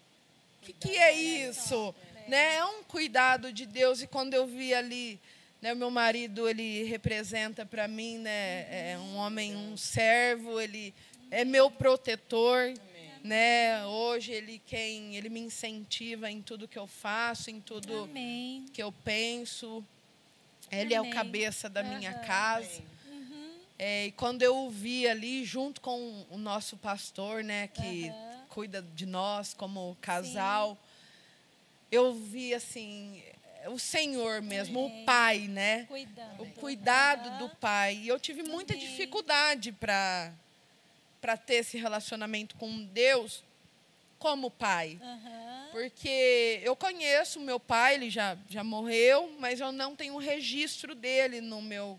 que, 0.62 0.72
que 0.72 0.98
é 0.98 1.12
isso? 1.12 1.94
Né? 2.30 2.56
É 2.56 2.66
um 2.66 2.84
cuidado 2.84 3.52
de 3.52 3.66
Deus. 3.66 4.02
E 4.02 4.08
quando 4.08 4.34
eu 4.34 4.48
vi 4.48 4.74
ali... 4.74 5.20
Né, 5.62 5.72
o 5.72 5.78
meu 5.78 5.90
marido 5.90 6.50
ele 6.50 6.84
representa 6.84 7.66
para 7.66 7.88
mim 7.88 8.18
né, 8.18 8.68
é 8.70 8.98
um 9.00 9.16
homem 9.16 9.56
um 9.56 9.78
servo 9.78 10.60
ele 10.60 10.94
é 11.32 11.46
meu 11.46 11.72
protetor 11.72 12.74
né? 13.24 13.86
Hoje 13.86 14.34
ele 14.34 14.62
quem 14.66 15.16
ele 15.16 15.30
me 15.30 15.40
incentiva 15.40 16.30
em 16.30 16.42
tudo 16.42 16.68
que 16.68 16.78
eu 16.78 16.86
faço, 16.86 17.50
em 17.50 17.62
tudo 17.62 18.04
Amém. 18.04 18.66
que 18.74 18.84
eu 18.84 18.92
penso. 18.92 19.84
Ele 20.70 20.94
Amém. 20.94 21.10
é 21.10 21.12
o 21.12 21.16
cabeça 21.16 21.70
da 21.70 21.82
uhum. 21.82 21.98
minha 21.98 22.14
casa. 22.14 22.82
Uhum. 23.10 23.52
É, 23.80 24.08
e 24.08 24.12
quando 24.12 24.42
eu 24.42 24.58
o 24.58 24.70
vi 24.70 25.08
ali 25.08 25.46
junto 25.46 25.80
com 25.80 26.26
o 26.30 26.38
nosso 26.38 26.76
pastor, 26.76 27.44
né, 27.44 27.68
que 27.68 28.10
uhum. 28.10 28.40
cuida 28.50 28.82
de 28.82 29.06
nós 29.06 29.54
como 29.54 29.98
casal, 30.02 30.72
Sim. 30.74 30.78
eu 31.92 32.14
vi 32.14 32.54
assim 32.54 33.24
o 33.68 33.80
Senhor 33.80 34.42
mesmo, 34.42 34.86
Amém. 34.86 35.02
o 35.02 35.06
Pai, 35.06 35.40
né? 35.48 35.88
O 36.38 36.46
cuidado 36.60 37.38
do 37.38 37.50
Pai. 37.56 37.96
E 37.96 38.10
eu 38.10 38.20
tive 38.20 38.44
muita 38.44 38.76
dificuldade 38.76 39.72
para 39.72 40.34
para 41.24 41.38
ter 41.38 41.56
esse 41.56 41.78
relacionamento 41.78 42.58
com 42.58 42.84
Deus 42.84 43.46
como 44.20 44.52
pai. 44.52 45.00
Uhum. 45.02 45.70
Porque 45.72 46.60
eu 46.62 46.76
conheço 46.76 47.40
meu 47.40 47.62
pai, 47.62 47.96
ele 47.96 48.10
já, 48.10 48.38
já 48.50 48.62
morreu, 48.62 49.34
mas 49.40 49.62
eu 49.62 49.72
não 49.72 49.96
tenho 49.96 50.18
registro 50.18 50.94
dele 50.94 51.40
no 51.40 51.62
meu 51.62 51.98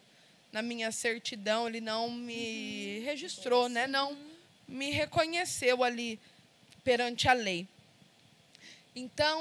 na 0.53 0.61
minha 0.61 0.93
certidão, 0.93 1.67
ele 1.67 1.81
não 1.81 2.11
me 2.11 2.99
uhum. 2.99 3.05
registrou, 3.07 3.69
né? 3.69 3.87
Não 3.87 4.17
me 4.69 4.91
reconheceu 4.91 5.83
ali 5.83 6.21
perante 6.85 7.27
a 7.27 7.33
lei. 7.33 7.67
Então, 8.95 9.41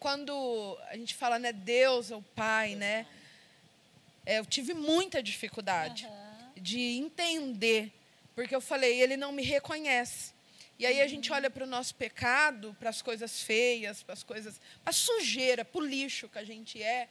quando 0.00 0.76
a 0.90 0.96
gente 0.96 1.14
fala, 1.14 1.38
né, 1.38 1.52
Deus 1.52 2.10
é 2.10 2.16
o 2.16 2.22
Pai, 2.22 2.74
né? 2.74 3.06
É, 4.26 4.40
eu 4.40 4.44
tive 4.44 4.74
muita 4.74 5.22
dificuldade 5.22 6.06
uhum. 6.06 6.52
de 6.56 6.80
entender 6.98 7.92
porque 8.34 8.54
eu 8.54 8.60
falei, 8.60 9.00
ele 9.00 9.16
não 9.16 9.32
me 9.32 9.42
reconhece. 9.42 10.32
E 10.78 10.84
aí 10.86 11.00
a 11.00 11.06
gente 11.06 11.32
olha 11.32 11.48
para 11.48 11.64
o 11.64 11.68
nosso 11.68 11.94
pecado, 11.94 12.76
para 12.80 12.90
as 12.90 13.00
coisas 13.00 13.42
feias, 13.42 14.02
para 14.02 14.12
as 14.12 14.22
coisas, 14.22 14.60
para 14.82 14.90
a 14.90 14.92
sujeira, 14.92 15.64
para 15.64 15.80
o 15.80 15.86
lixo 15.86 16.28
que 16.28 16.38
a 16.38 16.44
gente 16.44 16.82
é, 16.82 17.08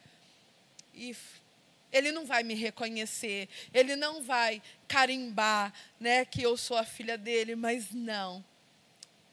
e 0.93 1.15
ele 1.91 2.11
não 2.11 2.25
vai 2.25 2.43
me 2.43 2.55
reconhecer, 2.55 3.47
ele 3.73 3.95
não 3.95 4.21
vai 4.21 4.61
carimbar, 4.87 5.71
né, 5.99 6.25
que 6.25 6.41
eu 6.41 6.57
sou 6.57 6.75
a 6.75 6.83
filha 6.83 7.17
dele, 7.17 7.55
mas 7.55 7.91
não. 7.91 8.43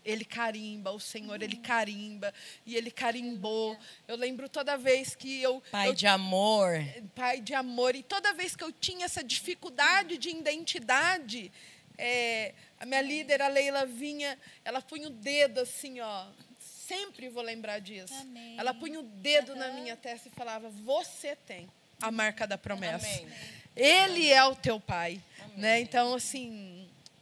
Ele 0.03 0.25
carimba, 0.25 0.91
o 0.93 1.01
Senhor, 1.01 1.43
ele 1.43 1.57
carimba, 1.57 2.33
e 2.65 2.75
ele 2.75 2.91
carimbou. 2.91 3.77
Eu 4.09 4.17
lembro 4.17 4.49
toda 4.49 4.77
vez 4.77 5.15
que 5.15 5.43
eu. 5.43 5.63
Pai 5.71 5.89
eu, 5.89 5.95
de 5.95 6.07
amor. 6.07 6.73
Pai 7.15 7.41
de 7.41 7.53
amor. 7.53 7.95
E 7.95 8.03
toda 8.03 8.33
vez 8.33 8.57
que 8.57 8.65
eu 8.65 8.73
tinha 8.73 9.05
essa 9.05 9.23
dificuldade 9.23 10.17
de 10.17 10.31
identidade, 10.31 11.53
é, 12.01 12.55
a 12.79 12.87
minha 12.87 13.03
líder, 13.03 13.43
a 13.43 13.49
Leila, 13.49 13.85
vinha, 13.85 14.39
ela 14.65 14.81
punha 14.81 15.09
o 15.09 15.11
dedo 15.11 15.61
assim, 15.61 16.01
ó. 16.01 16.27
sempre 16.59 17.29
vou 17.29 17.43
lembrar 17.43 17.79
disso. 17.79 18.15
Amém. 18.15 18.57
Ela 18.59 18.73
punha 18.73 19.01
o 19.01 19.03
dedo 19.03 19.55
na 19.55 19.69
minha 19.69 19.97
testa 19.97 20.29
e 20.29 20.33
falava: 20.33 20.71
Você 20.71 21.37
tem 21.37 21.69
a 22.01 22.11
marca 22.11 22.47
da 22.47 22.57
promessa. 22.57 23.07
Amém. 23.07 23.29
Ele 23.77 24.33
é 24.33 24.43
o 24.45 24.55
teu 24.55 24.81
pai. 24.81 25.21
Né? 25.57 25.81
Então, 25.81 26.15
assim, 26.15 26.80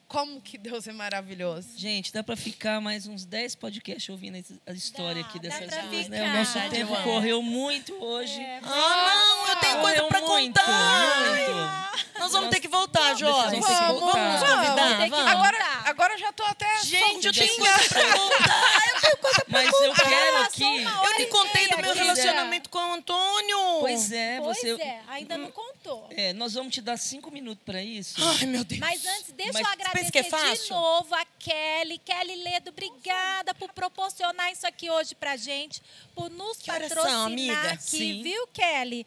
como 0.08 0.40
que 0.40 0.56
Deus 0.56 0.88
é 0.88 0.92
maravilhoso. 0.92 1.68
Gente, 1.76 2.10
dá 2.12 2.22
para 2.24 2.34
ficar 2.34 2.80
mais 2.80 3.06
uns 3.06 3.26
10 3.26 3.54
podcasts 3.56 4.08
ouvindo 4.08 4.42
a 4.66 4.72
história 4.72 5.22
Dá, 5.22 5.28
aqui 5.28 5.38
dá 5.38 5.48
dessas 5.50 5.84
duas, 5.84 6.08
né? 6.08 6.22
O 6.30 6.38
nosso 6.38 6.52
Verdade, 6.54 6.74
tempo 6.74 7.02
correu 7.02 7.42
muito 7.42 7.94
hoje. 8.02 8.40
É, 8.40 8.60
Ah, 8.62 9.24
não, 9.26 9.48
eu 9.48 9.56
tenho 9.56 9.80
coisa 9.80 9.96
Correu 9.96 10.08
pra 10.08 10.20
muito, 10.22 10.58
contar. 10.60 11.26
muito. 11.28 12.18
Nós 12.18 12.32
vamos 12.32 12.50
ter 12.50 12.60
que 12.60 12.68
voltar, 12.68 13.14
Joyce. 13.14 13.60
Vamos 13.60 13.66
ter 13.66 13.74
que 13.74 13.80
Vamos, 13.84 14.00
Vamos 14.00 14.40
que 14.40 15.10
Vamos. 15.10 15.30
Agora, 15.32 15.58
agora 15.84 16.14
eu 16.14 16.18
já 16.18 16.32
tô 16.32 16.42
até. 16.44 16.82
Gente, 16.84 17.26
eu 17.26 17.32
tenho 17.32 17.56
coisa 17.56 17.88
pra 17.88 18.12
contar. 18.18 18.82
Mas 19.46 19.72
eu 19.72 19.94
quero 19.94 20.36
aqui. 20.42 20.62
Eu 20.62 21.12
e 21.14 21.18
nem 21.18 21.28
contei 21.28 21.68
do 21.68 21.78
meu 21.78 21.90
aqui. 21.90 21.98
relacionamento 22.00 22.68
com 22.70 22.78
o 22.78 22.92
Antônio. 22.94 23.58
Pois 23.80 24.12
é, 24.12 24.40
Pois 24.40 24.58
você. 24.58 24.70
é, 24.82 25.00
ainda 25.08 25.38
não 25.38 25.50
contou. 25.50 26.06
É, 26.10 26.32
nós 26.32 26.54
vamos 26.54 26.72
te 26.74 26.80
dar 26.80 26.96
cinco 26.96 27.30
minutos 27.30 27.62
para 27.64 27.82
isso. 27.82 28.16
Ai, 28.22 28.46
meu 28.46 28.64
Deus. 28.64 28.80
Mas 28.80 29.04
antes, 29.06 29.32
deixa 29.32 29.52
Mas 29.52 29.62
eu 29.62 29.90
pensa 29.92 30.10
que 30.12 30.18
agradecer 30.18 30.52
é 30.52 30.64
de 30.64 30.70
novo 30.70 31.14
a 31.14 31.24
Kelly. 31.38 31.98
Kelly 31.98 32.36
Ledo, 32.42 32.70
obrigada 32.70 33.54
por 33.54 33.72
proporcionar 33.72 34.50
isso 34.52 34.66
aqui 34.66 34.90
hoje 34.90 35.14
pra 35.14 35.36
gente, 35.36 35.82
por 36.14 36.30
nos 36.30 36.58
Que 36.58 36.70
horas 36.70 36.88
são, 36.92 36.96
patrocinar 37.02 37.26
amiga? 37.26 37.70
aqui, 37.72 37.82
Sim. 37.82 38.22
viu, 38.22 38.46
Kelly? 38.48 39.06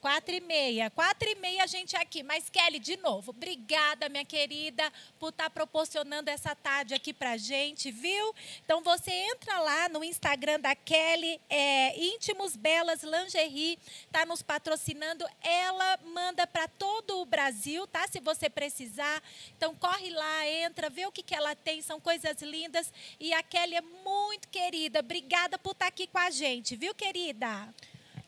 Quatro 0.00 0.34
e 0.34 0.40
meia. 0.40 0.88
Quatro 0.88 1.28
e 1.28 1.34
meia 1.34 1.64
a 1.64 1.66
gente 1.66 1.94
aqui. 1.94 2.22
Mas, 2.22 2.48
Kelly, 2.48 2.78
de 2.78 2.96
novo, 2.96 3.32
obrigada, 3.32 4.08
minha 4.08 4.24
querida, 4.24 4.90
por 5.18 5.28
estar 5.28 5.50
proporcionando 5.50 6.30
essa 6.30 6.54
tarde 6.54 6.94
aqui 6.94 7.12
pra 7.12 7.36
gente, 7.36 7.90
viu? 7.90 8.34
Então, 8.64 8.82
você 8.82 9.10
entra 9.10 9.60
lá 9.60 9.90
no 9.90 10.02
Instagram 10.02 10.58
da 10.58 10.74
Kelly, 10.74 11.38
é, 11.50 12.02
Íntimos 12.02 12.56
Belas 12.56 13.02
Lingerie, 13.02 13.78
tá 14.10 14.24
nos 14.24 14.40
patrocinando. 14.40 15.26
Ela 15.42 15.98
manda 16.14 16.46
para 16.46 16.66
todo 16.66 17.20
o 17.20 17.26
Brasil, 17.26 17.86
tá? 17.86 18.08
Se 18.08 18.20
você 18.20 18.48
precisar. 18.48 19.22
Então, 19.54 19.74
corre 19.74 20.08
lá, 20.08 20.48
entra, 20.48 20.88
vê 20.88 21.04
o 21.04 21.12
que, 21.12 21.22
que 21.22 21.34
ela 21.34 21.54
tem. 21.54 21.82
São 21.82 22.00
coisas 22.00 22.40
lindas. 22.40 22.90
E 23.18 23.34
a 23.34 23.42
Kelly 23.42 23.76
é 23.76 23.82
muito 23.82 24.48
querida. 24.48 25.00
Obrigada 25.00 25.58
por 25.58 25.72
estar 25.72 25.88
aqui 25.88 26.06
com 26.06 26.18
a 26.18 26.30
gente, 26.30 26.74
viu, 26.74 26.94
querida? 26.94 27.68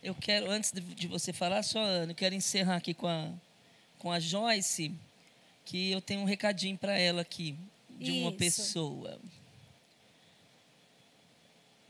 Eu 0.03 0.15
quero, 0.17 0.51
antes 0.51 0.73
de, 0.73 1.07
você 1.07 1.33
falar, 1.33 1.63
só, 1.63 1.79
Ana, 1.79 2.11
eu 2.11 2.17
quero 2.17 2.35
encerrar 2.35 2.77
aqui 2.77 2.93
com 2.93 3.07
a, 3.07 3.31
com 3.99 4.11
a 4.11 4.19
Joyce, 4.19 4.93
que 5.65 5.93
eu 5.93 6.01
tenho 6.01 6.23
um 6.23 6.25
recadinho 6.25 6.77
para 6.77 6.99
ela 6.99 7.23
aqui, 7.23 7.55
de 7.89 8.11
uma 8.11 8.31
Isso. 8.31 8.39
pessoa. 8.39 9.21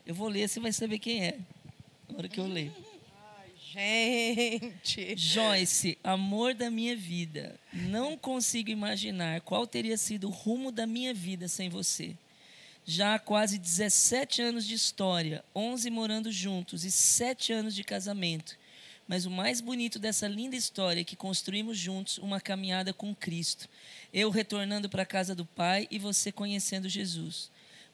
Eu 0.04 0.14
vou 0.14 0.28
ler, 0.28 0.46
você 0.46 0.60
vai 0.60 0.72
saber 0.72 0.98
quem 0.98 1.24
é, 1.24 1.38
na 2.06 2.18
hora 2.18 2.28
que 2.28 2.38
eu 2.38 2.46
ler. 2.46 2.70
Gente. 3.72 5.16
Joyce, 5.16 5.96
amor 6.04 6.52
da 6.52 6.70
minha 6.70 6.94
vida, 6.94 7.58
não 7.72 8.18
consigo 8.18 8.68
imaginar 8.68 9.40
qual 9.40 9.66
teria 9.66 9.96
sido 9.96 10.28
o 10.28 10.30
rumo 10.30 10.70
da 10.70 10.86
minha 10.86 11.14
vida 11.14 11.48
sem 11.48 11.70
você. 11.70 12.14
Já 12.84 13.14
há 13.14 13.18
quase 13.18 13.58
17 13.58 14.42
anos 14.42 14.66
de 14.66 14.74
história, 14.74 15.44
11 15.54 15.88
morando 15.88 16.32
juntos 16.32 16.84
e 16.84 16.90
7 16.90 17.52
anos 17.52 17.74
de 17.74 17.84
casamento. 17.84 18.58
Mas 19.06 19.24
o 19.24 19.30
mais 19.30 19.60
bonito 19.60 20.00
dessa 20.00 20.26
linda 20.26 20.56
história 20.56 21.00
é 21.00 21.04
que 21.04 21.14
construímos 21.14 21.78
juntos 21.78 22.18
uma 22.18 22.40
caminhada 22.40 22.92
com 22.92 23.14
Cristo. 23.14 23.68
Eu 24.12 24.30
retornando 24.30 24.88
para 24.88 25.02
a 25.02 25.06
casa 25.06 25.34
do 25.34 25.44
Pai 25.44 25.86
e 25.90 25.98
você 25.98 26.32
conhecendo 26.32 26.88
Jesus. 26.88 27.50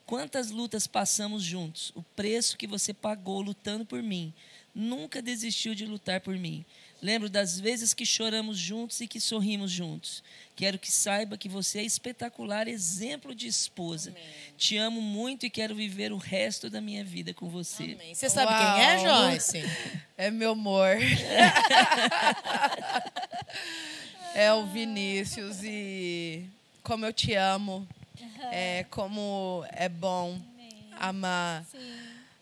Quantas 0.07 0.49
lutas 0.49 0.87
passamos 0.87 1.43
juntos, 1.43 1.91
o 1.93 2.01
preço 2.01 2.57
que 2.57 2.65
você 2.65 2.91
pagou 2.91 3.41
lutando 3.41 3.85
por 3.85 4.01
mim. 4.01 4.33
Nunca 4.73 5.21
desistiu 5.21 5.75
de 5.75 5.85
lutar 5.85 6.21
por 6.21 6.35
mim. 6.35 6.65
Lembro 7.01 7.29
das 7.29 7.59
vezes 7.59 7.93
que 7.93 8.05
choramos 8.05 8.57
juntos 8.57 8.99
e 9.01 9.07
que 9.07 9.19
sorrimos 9.19 9.71
juntos. 9.71 10.23
Quero 10.55 10.77
que 10.77 10.91
saiba 10.91 11.37
que 11.37 11.47
você 11.47 11.79
é 11.79 11.83
espetacular 11.83 12.67
exemplo 12.67 13.33
de 13.33 13.47
esposa. 13.47 14.13
Te 14.57 14.75
amo 14.77 15.01
muito 15.01 15.45
e 15.45 15.49
quero 15.49 15.73
viver 15.73 16.11
o 16.11 16.17
resto 16.17 16.69
da 16.69 16.81
minha 16.81 17.03
vida 17.03 17.33
com 17.33 17.47
você. 17.47 17.97
Você 18.13 18.29
sabe 18.29 18.51
quem 18.53 18.83
é, 18.83 18.97
Uau. 18.97 19.31
Joyce? 19.31 19.63
É 20.17 20.29
meu 20.29 20.51
amor. 20.51 20.97
é 24.35 24.51
o 24.53 24.65
Vinícius 24.65 25.63
e 25.63 26.43
como 26.83 27.05
eu 27.05 27.13
te 27.13 27.33
amo. 27.33 27.87
É 28.51 28.85
como 28.89 29.63
é 29.71 29.87
bom 29.87 30.39
amar 30.99 31.65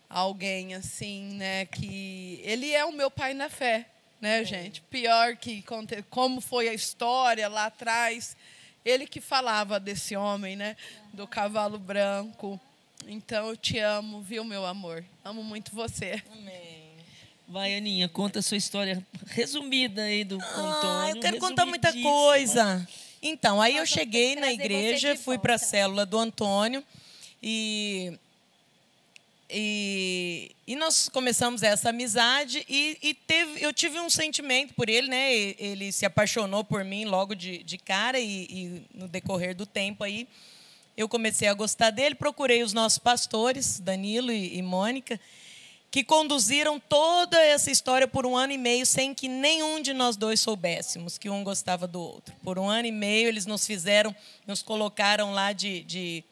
alguém 0.08 0.74
assim, 0.74 1.34
né, 1.34 1.66
que 1.66 2.40
ele 2.42 2.72
é 2.72 2.84
o 2.84 2.92
meu 2.92 3.10
pai 3.10 3.34
na 3.34 3.48
fé, 3.48 3.86
né, 4.20 4.44
gente? 4.44 4.80
Pior 4.82 5.36
que 5.36 5.62
conte- 5.62 6.02
como 6.10 6.40
foi 6.40 6.68
a 6.68 6.74
história 6.74 7.48
lá 7.48 7.66
atrás, 7.66 8.36
ele 8.84 9.06
que 9.06 9.20
falava 9.20 9.78
desse 9.78 10.16
homem, 10.16 10.56
né, 10.56 10.76
do 11.12 11.26
cavalo 11.26 11.78
branco. 11.78 12.60
Então 13.06 13.48
eu 13.48 13.56
te 13.56 13.78
amo, 13.78 14.20
viu, 14.20 14.44
meu 14.44 14.66
amor? 14.66 15.04
Amo 15.24 15.42
muito 15.42 15.74
você. 15.74 16.22
Vai, 17.46 17.74
Aninha, 17.76 18.08
conta 18.08 18.40
a 18.40 18.42
sua 18.42 18.58
história 18.58 19.04
resumida 19.28 20.02
aí 20.02 20.22
do 20.22 20.34
Antônio. 20.36 20.98
Ah, 21.00 21.10
eu 21.10 21.20
quero 21.20 21.38
contar 21.38 21.64
muita 21.64 21.90
coisa. 22.02 22.86
Então, 23.22 23.60
aí 23.60 23.76
eu 23.76 23.86
cheguei 23.86 24.36
na 24.36 24.52
igreja, 24.52 25.16
fui 25.16 25.38
para 25.38 25.54
a 25.54 25.58
célula 25.58 26.04
do 26.04 26.18
Antônio 26.18 26.84
e, 27.42 28.12
e, 29.50 30.54
e 30.66 30.76
nós 30.76 31.08
começamos 31.08 31.62
essa 31.62 31.88
amizade 31.88 32.64
e, 32.68 32.98
e 33.02 33.14
teve, 33.14 33.64
eu 33.64 33.72
tive 33.72 33.98
um 33.98 34.10
sentimento 34.10 34.74
por 34.74 34.88
ele, 34.88 35.08
né? 35.08 35.32
Ele 35.58 35.90
se 35.90 36.04
apaixonou 36.04 36.62
por 36.62 36.84
mim 36.84 37.06
logo 37.06 37.34
de, 37.34 37.62
de 37.62 37.78
cara 37.78 38.18
e, 38.18 38.42
e 38.44 38.82
no 38.92 39.08
decorrer 39.08 39.54
do 39.54 39.64
tempo 39.64 40.04
aí 40.04 40.28
eu 40.98 41.08
comecei 41.08 41.48
a 41.48 41.54
gostar 41.54 41.90
dele. 41.90 42.14
Procurei 42.14 42.62
os 42.62 42.72
nossos 42.72 42.98
pastores, 42.98 43.78
Danilo 43.80 44.32
e, 44.32 44.58
e 44.58 44.62
Mônica, 44.62 45.18
que 45.90 46.04
conduziram 46.04 46.78
toda 46.78 47.40
essa 47.40 47.70
história 47.70 48.06
por 48.06 48.26
um 48.26 48.36
ano 48.36 48.52
e 48.52 48.58
meio 48.58 48.84
sem 48.84 49.14
que 49.14 49.28
nenhum 49.28 49.80
de 49.80 49.94
nós 49.94 50.16
dois 50.16 50.40
soubéssemos 50.40 51.16
que 51.16 51.30
um 51.30 51.42
gostava 51.42 51.86
do 51.86 52.00
outro. 52.00 52.34
Por 52.42 52.58
um 52.58 52.68
ano 52.68 52.88
e 52.88 52.92
meio 52.92 53.28
eles 53.28 53.46
nos 53.46 53.66
fizeram, 53.66 54.14
nos 54.46 54.60
colocaram 54.60 55.32
lá 55.32 55.52
de, 55.52 55.82
de, 55.84 56.24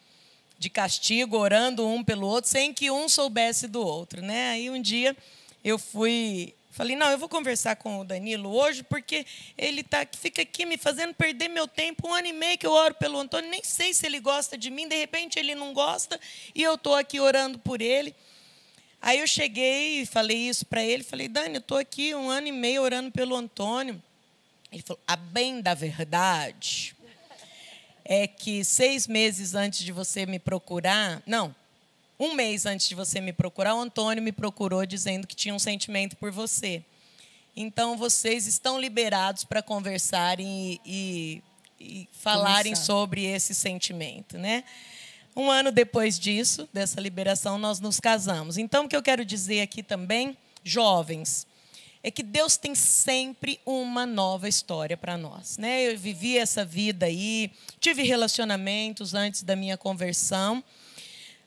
de 0.58 0.70
castigo, 0.70 1.36
orando 1.36 1.86
um 1.86 2.02
pelo 2.02 2.26
outro, 2.26 2.50
sem 2.50 2.72
que 2.72 2.90
um 2.90 3.08
soubesse 3.08 3.66
do 3.66 3.84
outro. 3.84 4.22
Né? 4.22 4.50
Aí 4.50 4.70
um 4.70 4.80
dia 4.80 5.16
eu 5.64 5.78
fui. 5.78 6.54
Falei, 6.70 6.94
não, 6.94 7.10
eu 7.10 7.16
vou 7.16 7.28
conversar 7.28 7.76
com 7.76 8.00
o 8.00 8.04
Danilo 8.04 8.54
hoje, 8.54 8.82
porque 8.82 9.24
ele 9.56 9.82
tá, 9.82 10.06
fica 10.14 10.42
aqui 10.42 10.66
me 10.66 10.76
fazendo 10.76 11.14
perder 11.14 11.48
meu 11.48 11.66
tempo. 11.66 12.08
Um 12.08 12.12
ano 12.12 12.26
e 12.26 12.32
meio 12.34 12.58
que 12.58 12.66
eu 12.66 12.72
oro 12.72 12.94
pelo 12.94 13.18
Antônio, 13.18 13.48
nem 13.48 13.62
sei 13.64 13.94
se 13.94 14.04
ele 14.04 14.20
gosta 14.20 14.58
de 14.58 14.70
mim, 14.70 14.86
de 14.86 14.94
repente 14.94 15.38
ele 15.38 15.54
não 15.54 15.72
gosta, 15.72 16.20
e 16.54 16.62
eu 16.62 16.74
estou 16.74 16.94
aqui 16.94 17.18
orando 17.18 17.58
por 17.58 17.80
ele. 17.80 18.14
Aí 19.00 19.20
eu 19.20 19.26
cheguei 19.26 20.02
e 20.02 20.06
falei 20.06 20.36
isso 20.36 20.66
para 20.66 20.82
ele. 20.82 21.02
Falei, 21.02 21.28
Dani, 21.28 21.54
eu 21.54 21.60
estou 21.60 21.78
aqui 21.78 22.14
um 22.14 22.28
ano 22.28 22.48
e 22.48 22.52
meio 22.52 22.82
orando 22.82 23.10
pelo 23.10 23.36
Antônio. 23.36 24.02
Ele 24.70 24.82
falou, 24.82 25.00
a 25.06 25.16
bem 25.16 25.60
da 25.60 25.74
verdade 25.74 26.95
é 28.08 28.26
que 28.26 28.64
seis 28.64 29.06
meses 29.06 29.54
antes 29.54 29.84
de 29.84 29.92
você 29.92 30.24
me 30.24 30.38
procurar, 30.38 31.22
não, 31.26 31.54
um 32.18 32.34
mês 32.34 32.64
antes 32.64 32.88
de 32.88 32.94
você 32.94 33.20
me 33.20 33.32
procurar, 33.32 33.74
o 33.74 33.80
Antônio 33.80 34.22
me 34.22 34.32
procurou 34.32 34.86
dizendo 34.86 35.26
que 35.26 35.34
tinha 35.34 35.54
um 35.54 35.58
sentimento 35.58 36.16
por 36.16 36.30
você. 36.30 36.82
Então 37.56 37.96
vocês 37.96 38.46
estão 38.46 38.80
liberados 38.80 39.44
para 39.44 39.62
conversarem 39.62 40.46
e, 40.46 40.80
e, 40.84 41.42
e 41.80 42.08
falarem 42.12 42.72
Conversar. 42.72 42.84
sobre 42.84 43.24
esse 43.24 43.54
sentimento, 43.54 44.38
né? 44.38 44.64
Um 45.34 45.50
ano 45.50 45.70
depois 45.70 46.18
disso, 46.18 46.66
dessa 46.72 47.00
liberação, 47.00 47.58
nós 47.58 47.80
nos 47.80 48.00
casamos. 48.00 48.56
Então, 48.56 48.86
o 48.86 48.88
que 48.88 48.96
eu 48.96 49.02
quero 49.02 49.22
dizer 49.22 49.60
aqui 49.60 49.82
também, 49.82 50.34
jovens, 50.64 51.46
é 52.06 52.10
que 52.12 52.22
Deus 52.22 52.56
tem 52.56 52.72
sempre 52.72 53.58
uma 53.66 54.06
nova 54.06 54.48
história 54.48 54.96
para 54.96 55.18
nós. 55.18 55.58
Né? 55.58 55.92
Eu 55.92 55.98
vivi 55.98 56.38
essa 56.38 56.64
vida 56.64 57.06
aí, 57.06 57.50
tive 57.80 58.04
relacionamentos 58.04 59.12
antes 59.12 59.42
da 59.42 59.56
minha 59.56 59.76
conversão, 59.76 60.62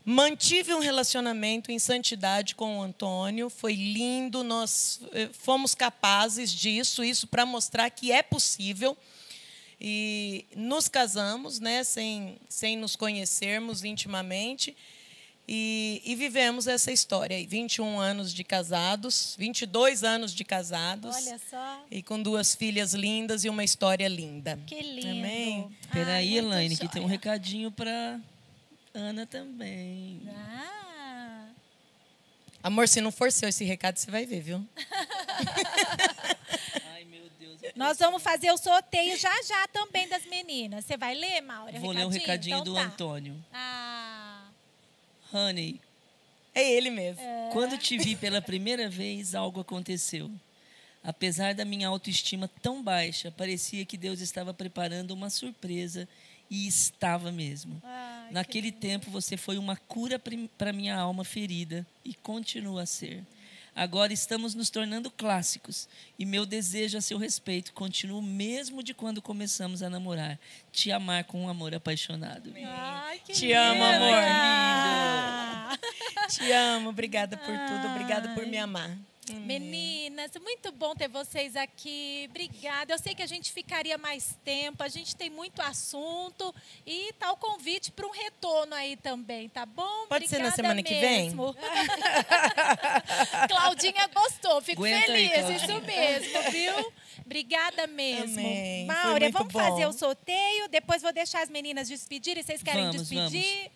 mantive 0.04 0.74
um 0.74 0.80
relacionamento 0.80 1.72
em 1.72 1.80
santidade 1.80 2.56
com 2.56 2.78
o 2.78 2.82
Antônio, 2.82 3.50
foi 3.50 3.74
lindo, 3.74 4.44
nós 4.44 5.00
eh, 5.14 5.30
fomos 5.32 5.74
capazes 5.74 6.52
disso, 6.52 7.06
isso 7.06 7.26
para 7.26 7.46
mostrar 7.46 7.90
que 7.90 8.12
é 8.12 8.22
possível. 8.22 8.98
E 9.80 10.46
nos 10.54 10.90
casamos, 10.90 11.62
né, 11.62 11.86
sem, 11.86 12.38
sem 12.50 12.76
nos 12.76 12.98
conhecermos 12.98 13.86
intimamente. 13.86 14.76
E, 15.52 16.00
e 16.06 16.16
vivemos 16.16 16.68
essa 16.68 16.92
história 16.92 17.36
aí. 17.36 17.48
21 17.48 18.00
anos 18.00 18.32
de 18.32 18.44
casados, 18.44 19.36
22 19.40 20.04
anos 20.04 20.32
de 20.32 20.44
casados. 20.44 21.16
Olha 21.16 21.40
só, 21.50 21.86
E 21.90 22.04
com 22.04 22.22
duas 22.22 22.54
filhas 22.54 22.94
lindas 22.94 23.44
e 23.44 23.50
uma 23.50 23.64
história 23.64 24.08
linda. 24.08 24.60
que 24.68 24.80
lindo. 24.80 25.08
Amém. 25.10 25.76
Peraí, 25.92 26.38
Elaine, 26.38 26.78
que 26.78 26.88
tem 26.88 27.02
um 27.02 27.08
recadinho 27.08 27.72
para 27.72 28.20
Ana 28.94 29.26
também. 29.26 30.22
Ah, 30.30 31.46
Amor, 32.62 32.88
se 32.88 33.02
não 33.02 33.12
for 33.12 33.32
seu 33.32 33.50
esse 33.50 33.64
recado, 33.66 33.98
você 33.98 34.12
vai 34.12 34.28
ver, 34.28 34.42
viu? 34.42 34.64
Ai, 36.94 37.06
meu 37.06 37.24
Deus. 37.40 37.58
Nós 37.76 37.98
vamos 37.98 38.22
fazer 38.22 38.52
o 38.52 38.58
sorteio 38.58 39.18
já 39.18 39.32
já 39.44 39.68
também 39.70 40.08
das 40.10 40.26
meninas. 40.26 40.86
Você 40.86 40.98
vai 40.98 41.16
ler, 41.16 41.42
Maura? 41.42 41.80
Vou 41.80 41.92
ler 41.92 42.06
um 42.06 42.10
recadinho 42.10 42.58
Então 42.58 42.66
do 42.66 42.74
tá. 42.76 42.82
Antônio. 42.82 43.36
Ah, 43.54 44.19
Honey, 45.34 45.80
É 46.56 46.72
ele 46.74 46.90
mesmo. 46.90 47.22
Quando 47.54 47.78
te 47.78 47.98
vi 47.98 48.16
pela 48.16 48.42
primeira 48.42 48.90
vez, 48.90 49.36
algo 49.36 49.62
aconteceu. 49.62 50.30
Apesar 51.04 51.54
da 51.54 51.64
minha 51.64 51.88
autoestima 51.88 52.50
tão 52.62 52.84
baixa, 52.84 53.32
parecia 53.32 53.86
que 53.86 53.98
Deus 53.98 54.20
estava 54.20 54.54
preparando 54.54 55.12
uma 55.12 55.30
surpresa 55.30 56.08
e 56.50 56.68
estava 56.68 57.32
mesmo. 57.32 57.82
Naquele 58.32 58.72
tempo, 58.72 59.10
você 59.10 59.38
foi 59.38 59.58
uma 59.58 59.76
cura 59.76 60.22
para 60.58 60.74
minha 60.74 60.96
alma 60.96 61.24
ferida 61.24 61.86
e 62.04 62.14
continua 62.14 62.84
a 62.84 62.86
ser. 62.86 63.24
Agora 63.76 64.12
estamos 64.12 64.54
nos 64.56 64.70
tornando 64.70 65.10
clássicos 65.12 65.88
e 66.18 66.26
meu 66.26 66.46
desejo 66.46 66.98
a 66.98 67.02
seu 67.02 67.18
respeito 67.18 67.74
continua 67.74 68.20
o 68.20 68.22
mesmo 68.22 68.84
de 68.84 68.94
quando 68.94 69.22
começamos 69.22 69.82
a 69.82 69.90
namorar. 69.90 70.40
Te 70.72 70.92
amar 70.92 71.24
com 71.24 71.44
um 71.44 71.50
amor 71.50 71.74
apaixonado. 71.74 72.54
Ai, 72.66 73.20
que 73.26 73.34
Te 73.34 73.54
amo, 73.54 73.74
linda. 73.84 73.96
amor. 73.96 74.14
Ah. 74.16 75.78
Te 76.30 76.52
amo, 76.52 76.90
obrigada 76.90 77.38
por 77.38 77.46
tudo, 77.46 77.88
obrigada 77.94 78.30
por 78.36 78.46
me 78.46 78.58
amar. 78.58 78.92
Meninas, 79.34 80.32
muito 80.42 80.72
bom 80.72 80.96
ter 80.96 81.08
vocês 81.08 81.56
aqui. 81.56 82.28
Obrigada. 82.30 82.94
Eu 82.94 83.00
sei 83.00 83.14
que 83.16 83.22
a 83.22 83.28
gente 83.28 83.52
ficaria 83.52 83.98
mais 83.98 84.38
tempo, 84.44 84.82
a 84.84 84.88
gente 84.88 85.16
tem 85.16 85.30
muito 85.30 85.62
assunto 85.62 86.54
e 86.86 87.14
tá 87.14 87.32
o 87.32 87.38
convite 87.38 87.92
para 87.92 88.06
um 88.08 88.12
retorno 88.12 88.74
aí 88.76 88.96
também, 88.98 89.50
tá 89.50 89.66
bom? 89.66 90.08
Pode 90.08 90.28
ser 90.28 90.40
na 90.40 90.50
Obrigada 90.50 90.56
semana 90.56 90.84
que 90.84 90.94
vem? 90.96 91.24
mesmo. 91.26 91.56
Claudinha 93.48 94.08
gostou, 94.08 94.62
fico 94.62 94.84
Aguenta 94.84 95.12
aí, 95.12 95.30
feliz, 95.30 95.46
Claudinha. 95.46 95.58
isso 95.58 95.82
mesmo, 95.86 96.52
viu? 96.52 96.94
Obrigada 97.26 97.88
mesmo. 97.88 98.40
Amém. 98.40 98.86
Maura, 98.86 99.30
vamos 99.30 99.54
bom. 99.54 99.60
fazer 99.60 99.86
o 99.86 99.94
sorteio, 99.94 100.68
depois 100.70 101.02
vou 101.02 101.14
deixar 101.14 101.42
as 101.44 101.50
meninas 101.50 101.88
despedirem. 101.88 102.42
Vocês 102.44 102.64
querem 102.64 102.88
Vamos, 102.88 103.08
despedir? 103.08 103.72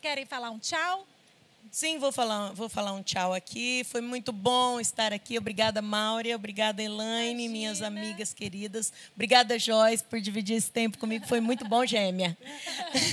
Querem 0.00 0.24
falar 0.26 0.50
um 0.50 0.58
tchau? 0.58 1.06
Sim, 1.70 1.98
vou 1.98 2.12
falar, 2.12 2.52
vou 2.52 2.68
falar 2.68 2.92
um 2.92 3.02
tchau 3.02 3.32
aqui. 3.32 3.84
Foi 3.84 4.00
muito 4.00 4.32
bom 4.32 4.78
estar 4.78 5.12
aqui. 5.12 5.36
Obrigada, 5.38 5.82
Maura. 5.82 6.34
Obrigada, 6.34 6.82
Elaine, 6.82 7.48
minhas 7.48 7.82
amigas 7.82 8.32
queridas. 8.32 8.92
Obrigada, 9.14 9.58
Joyce, 9.58 10.04
por 10.04 10.20
dividir 10.20 10.56
esse 10.56 10.70
tempo 10.70 10.98
comigo. 10.98 11.26
Foi 11.26 11.40
muito 11.40 11.66
bom, 11.68 11.84
gêmea. 11.84 12.36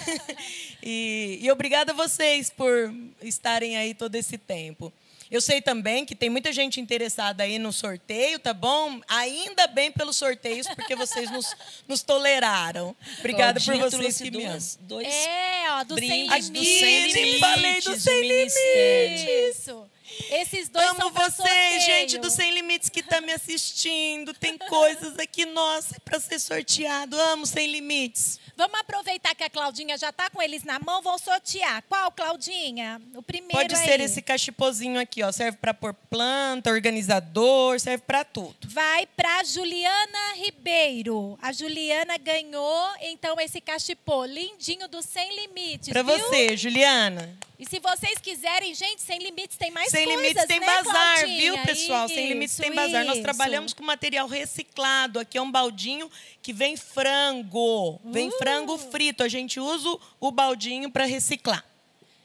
e, 0.83 1.39
e 1.41 1.51
obrigada 1.51 1.91
a 1.91 1.95
vocês 1.95 2.49
por 2.49 2.93
estarem 3.21 3.77
aí 3.77 3.93
todo 3.93 4.15
esse 4.15 4.37
tempo. 4.37 4.93
Eu 5.31 5.39
sei 5.39 5.61
também 5.61 6.05
que 6.05 6.13
tem 6.13 6.29
muita 6.29 6.51
gente 6.51 6.81
interessada 6.81 7.43
aí 7.43 7.57
no 7.57 7.71
sorteio, 7.71 8.37
tá 8.37 8.53
bom? 8.53 8.99
Ainda 9.07 9.65
bem 9.67 9.89
pelos 9.89 10.17
sorteios, 10.17 10.67
porque 10.75 10.93
vocês 10.93 11.31
nos, 11.31 11.55
nos 11.87 12.03
toleraram. 12.03 12.93
Obrigada 13.19 13.59
por 13.61 13.73
Claudinha 13.73 13.89
vocês 13.89 14.17
que 14.17 14.23
me 14.25 14.45
duas, 14.45 14.77
dois 14.81 15.07
É, 15.07 15.71
ó, 15.71 15.83
do 15.85 15.95
Sem 15.97 16.27
brindes 16.27 16.49
do 16.49 16.53
Limites. 16.53 16.79
Sem 16.79 17.03
Aqui, 17.03 17.13
Limites. 17.13 17.39
falei 17.39 17.81
do 17.81 17.99
Sem 17.99 18.21
Ministério. 18.21 19.49
Isso. 19.49 19.90
Esses 20.29 20.69
dois 20.69 20.89
Amo 20.91 21.11
são 21.11 21.31
sorteio. 21.31 21.81
gente 21.81 22.17
do 22.17 22.29
Sem 22.29 22.51
Limites 22.51 22.89
que 22.89 22.99
está 23.01 23.21
me 23.21 23.31
assistindo. 23.31 24.33
Tem 24.33 24.57
coisas 24.57 25.17
aqui, 25.19 25.45
nossa, 25.45 25.99
para 26.01 26.19
ser 26.19 26.39
sorteado. 26.39 27.19
Amo 27.19 27.45
Sem 27.45 27.67
Limites. 27.71 28.39
Vamos 28.55 28.79
aproveitar 28.79 29.33
que 29.33 29.43
a 29.43 29.49
Claudinha 29.49 29.97
já 29.97 30.11
tá 30.11 30.29
com 30.29 30.41
eles 30.41 30.63
na 30.63 30.77
mão, 30.79 31.01
vão 31.01 31.17
sortear. 31.17 31.83
Qual, 31.89 32.11
Claudinha? 32.11 33.01
O 33.15 33.23
primeiro 33.23 33.57
Pode 33.57 33.75
aí. 33.75 33.85
ser 33.85 33.99
esse 33.99 34.21
cachipozinho 34.21 34.99
aqui, 34.99 35.23
ó. 35.23 35.31
Serve 35.31 35.57
para 35.57 35.73
pôr 35.73 35.93
planta, 35.93 36.69
organizador, 36.69 37.79
serve 37.79 38.03
para 38.05 38.23
tudo. 38.23 38.55
Vai 38.67 39.07
para 39.07 39.43
Juliana 39.43 40.33
Ribeiro. 40.35 41.37
A 41.41 41.51
Juliana 41.51 42.17
ganhou, 42.17 42.89
então, 43.01 43.39
esse 43.39 43.59
cachipô 43.59 44.25
lindinho 44.25 44.87
do 44.87 45.01
Sem 45.01 45.35
Limites, 45.41 45.89
Para 45.89 46.03
você, 46.03 46.55
Juliana. 46.55 47.35
E 47.57 47.65
se 47.65 47.79
vocês 47.79 48.17
quiserem, 48.19 48.73
gente, 48.73 49.01
Sem 49.01 49.19
Limites 49.19 49.55
tem 49.57 49.69
mais 49.71 49.89
Sem 49.89 50.00
coisas, 50.05 50.21
Limites 50.23 50.45
tem 50.45 50.59
né, 50.59 50.65
bazar, 50.65 51.15
Claudinha? 51.17 51.37
viu, 51.41 51.57
pessoal? 51.63 52.07
Sem 52.07 52.27
Limites 52.27 52.53
Isso, 52.53 52.61
tem 52.61 52.73
bazar. 52.73 53.03
Nós 53.05 53.15
isso. 53.15 53.23
trabalhamos 53.23 53.73
com 53.73 53.83
material 53.83 54.27
reciclado. 54.27 55.19
Aqui 55.19 55.37
é 55.37 55.41
um 55.41 55.51
baldinho 55.51 56.09
que 56.41 56.53
vem 56.53 56.75
frango. 56.77 57.99
Vem 58.05 58.29
Uh! 58.29 58.37
frango 58.37 58.77
frito. 58.77 59.23
A 59.23 59.27
gente 59.27 59.59
usa 59.59 59.97
o 60.19 60.31
baldinho 60.31 60.89
para 60.91 61.05
reciclar. 61.05 61.63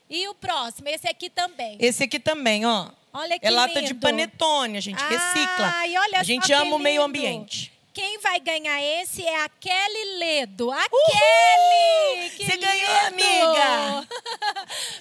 E 0.09 0.28
o 0.28 0.35
próximo, 0.35 0.89
esse 0.89 1.09
aqui 1.09 1.28
também. 1.28 1.77
Esse 1.81 2.05
aqui 2.05 2.19
também, 2.20 2.65
ó. 2.65 2.90
Olha 3.12 3.39
que 3.39 3.47
é 3.47 3.51
lata 3.51 3.81
de 3.81 3.89
lindo. 3.89 4.01
panetone, 4.01 4.77
a 4.77 4.81
gente 4.81 5.03
recicla. 5.03 5.73
Ai, 5.74 5.97
olha 5.97 6.20
a 6.20 6.23
gente 6.23 6.53
ama 6.53 6.77
o 6.77 6.78
meio 6.78 7.03
ambiente. 7.03 7.73
Quem 7.93 8.19
vai 8.19 8.39
ganhar 8.39 8.78
esse 9.01 9.24
é 9.24 9.43
a 9.43 9.48
Kelly 9.48 10.19
Ledo. 10.19 10.70
A 10.70 10.85
Kelly! 10.86 12.31
Que 12.36 12.44
Você 12.44 12.57
ganhou, 12.59 12.90
lindo! 13.11 13.24
amiga! 13.24 14.09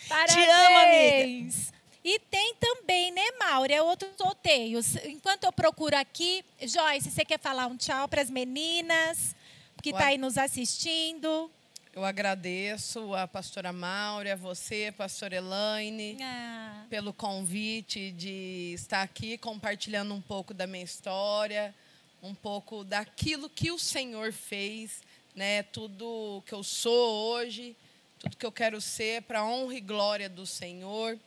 Parabéns! 0.07 0.25
Te 0.33 0.49
amo, 0.49 0.77
amiga! 0.77 1.74
E 2.05 2.19
tem 2.19 2.53
também, 2.59 3.11
né, 3.11 3.31
Mauro? 3.39 3.73
É 3.73 3.81
outros 3.81 4.15
sorteios. 4.15 4.95
Enquanto 4.97 5.45
eu 5.45 5.51
procuro 5.51 5.97
aqui, 5.97 6.45
Joyce, 6.61 7.09
você 7.09 7.25
quer 7.25 7.39
falar 7.39 7.65
um 7.65 7.75
tchau 7.75 8.07
para 8.07 8.21
as 8.21 8.29
meninas 8.29 9.35
que 9.81 9.89
estão 9.89 10.05
aí 10.05 10.15
nos 10.15 10.37
assistindo? 10.37 11.49
Eu 11.91 12.05
agradeço 12.05 13.15
a 13.15 13.27
pastora 13.27 13.73
Maura, 13.73 14.33
a 14.33 14.35
você, 14.35 14.93
pastora 14.95 15.37
Elaine, 15.37 16.17
Ah, 16.21 16.85
pelo 16.91 17.11
convite 17.11 18.11
de 18.11 18.73
estar 18.75 19.01
aqui 19.01 19.35
compartilhando 19.39 20.13
um 20.13 20.21
pouco 20.21 20.53
da 20.53 20.67
minha 20.67 20.83
história, 20.83 21.73
um 22.21 22.35
pouco 22.35 22.83
daquilo 22.83 23.49
que 23.49 23.71
o 23.71 23.79
Senhor 23.79 24.31
fez, 24.31 25.01
né? 25.35 25.63
Tudo 25.63 26.43
que 26.45 26.53
eu 26.53 26.61
sou 26.61 27.31
hoje, 27.31 27.75
tudo 28.19 28.37
que 28.37 28.45
eu 28.45 28.51
quero 28.51 28.79
ser 28.79 29.23
para 29.23 29.39
a 29.39 29.45
honra 29.47 29.73
e 29.73 29.81
glória 29.81 30.29
do 30.29 30.45
Senhor, 30.45 31.17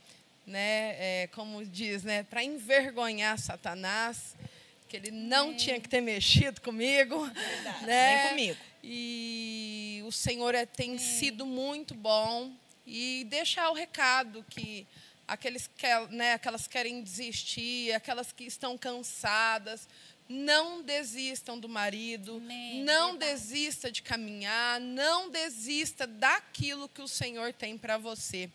né? 0.48 0.96
É, 0.98 1.28
como 1.32 1.64
diz, 1.64 2.02
né? 2.02 2.22
Para 2.24 2.42
envergonhar 2.42 3.38
Satanás, 3.38 4.34
que 4.88 4.96
ele 4.96 5.10
não 5.10 5.54
tinha 5.54 5.78
que 5.78 5.88
ter 5.88 6.00
mexido 6.00 6.60
comigo, 6.60 7.26
né? 7.86 8.22
Nem 8.22 8.28
comigo. 8.30 8.58
E 8.82 10.02
o 10.06 10.10
Senhor 10.10 10.54
é- 10.54 10.64
tem 10.66 10.98
sido 10.98 11.44
muito 11.44 11.94
bom. 11.94 12.50
E 12.86 13.24
deixar 13.28 13.68
o 13.70 13.74
recado 13.74 14.44
que 14.48 14.86
aqueles 15.26 15.68
que, 15.76 15.86
né, 16.10 16.32
aquelas 16.32 16.62
que 16.66 16.70
querem 16.72 17.02
desistir, 17.02 17.92
aquelas 17.92 18.32
que 18.32 18.44
estão 18.44 18.78
cansadas, 18.78 19.86
não 20.26 20.82
desistam 20.82 21.58
do 21.58 21.68
marido, 21.68 22.36
Amém, 22.36 22.82
não 22.84 23.12
verdade. 23.12 23.32
desista 23.32 23.90
de 23.92 24.00
caminhar, 24.02 24.80
não 24.80 25.28
desista 25.30 26.06
daquilo 26.06 26.88
que 26.88 27.02
o 27.02 27.08
Senhor 27.08 27.52
tem 27.52 27.76
para 27.76 27.98
você. 27.98 28.48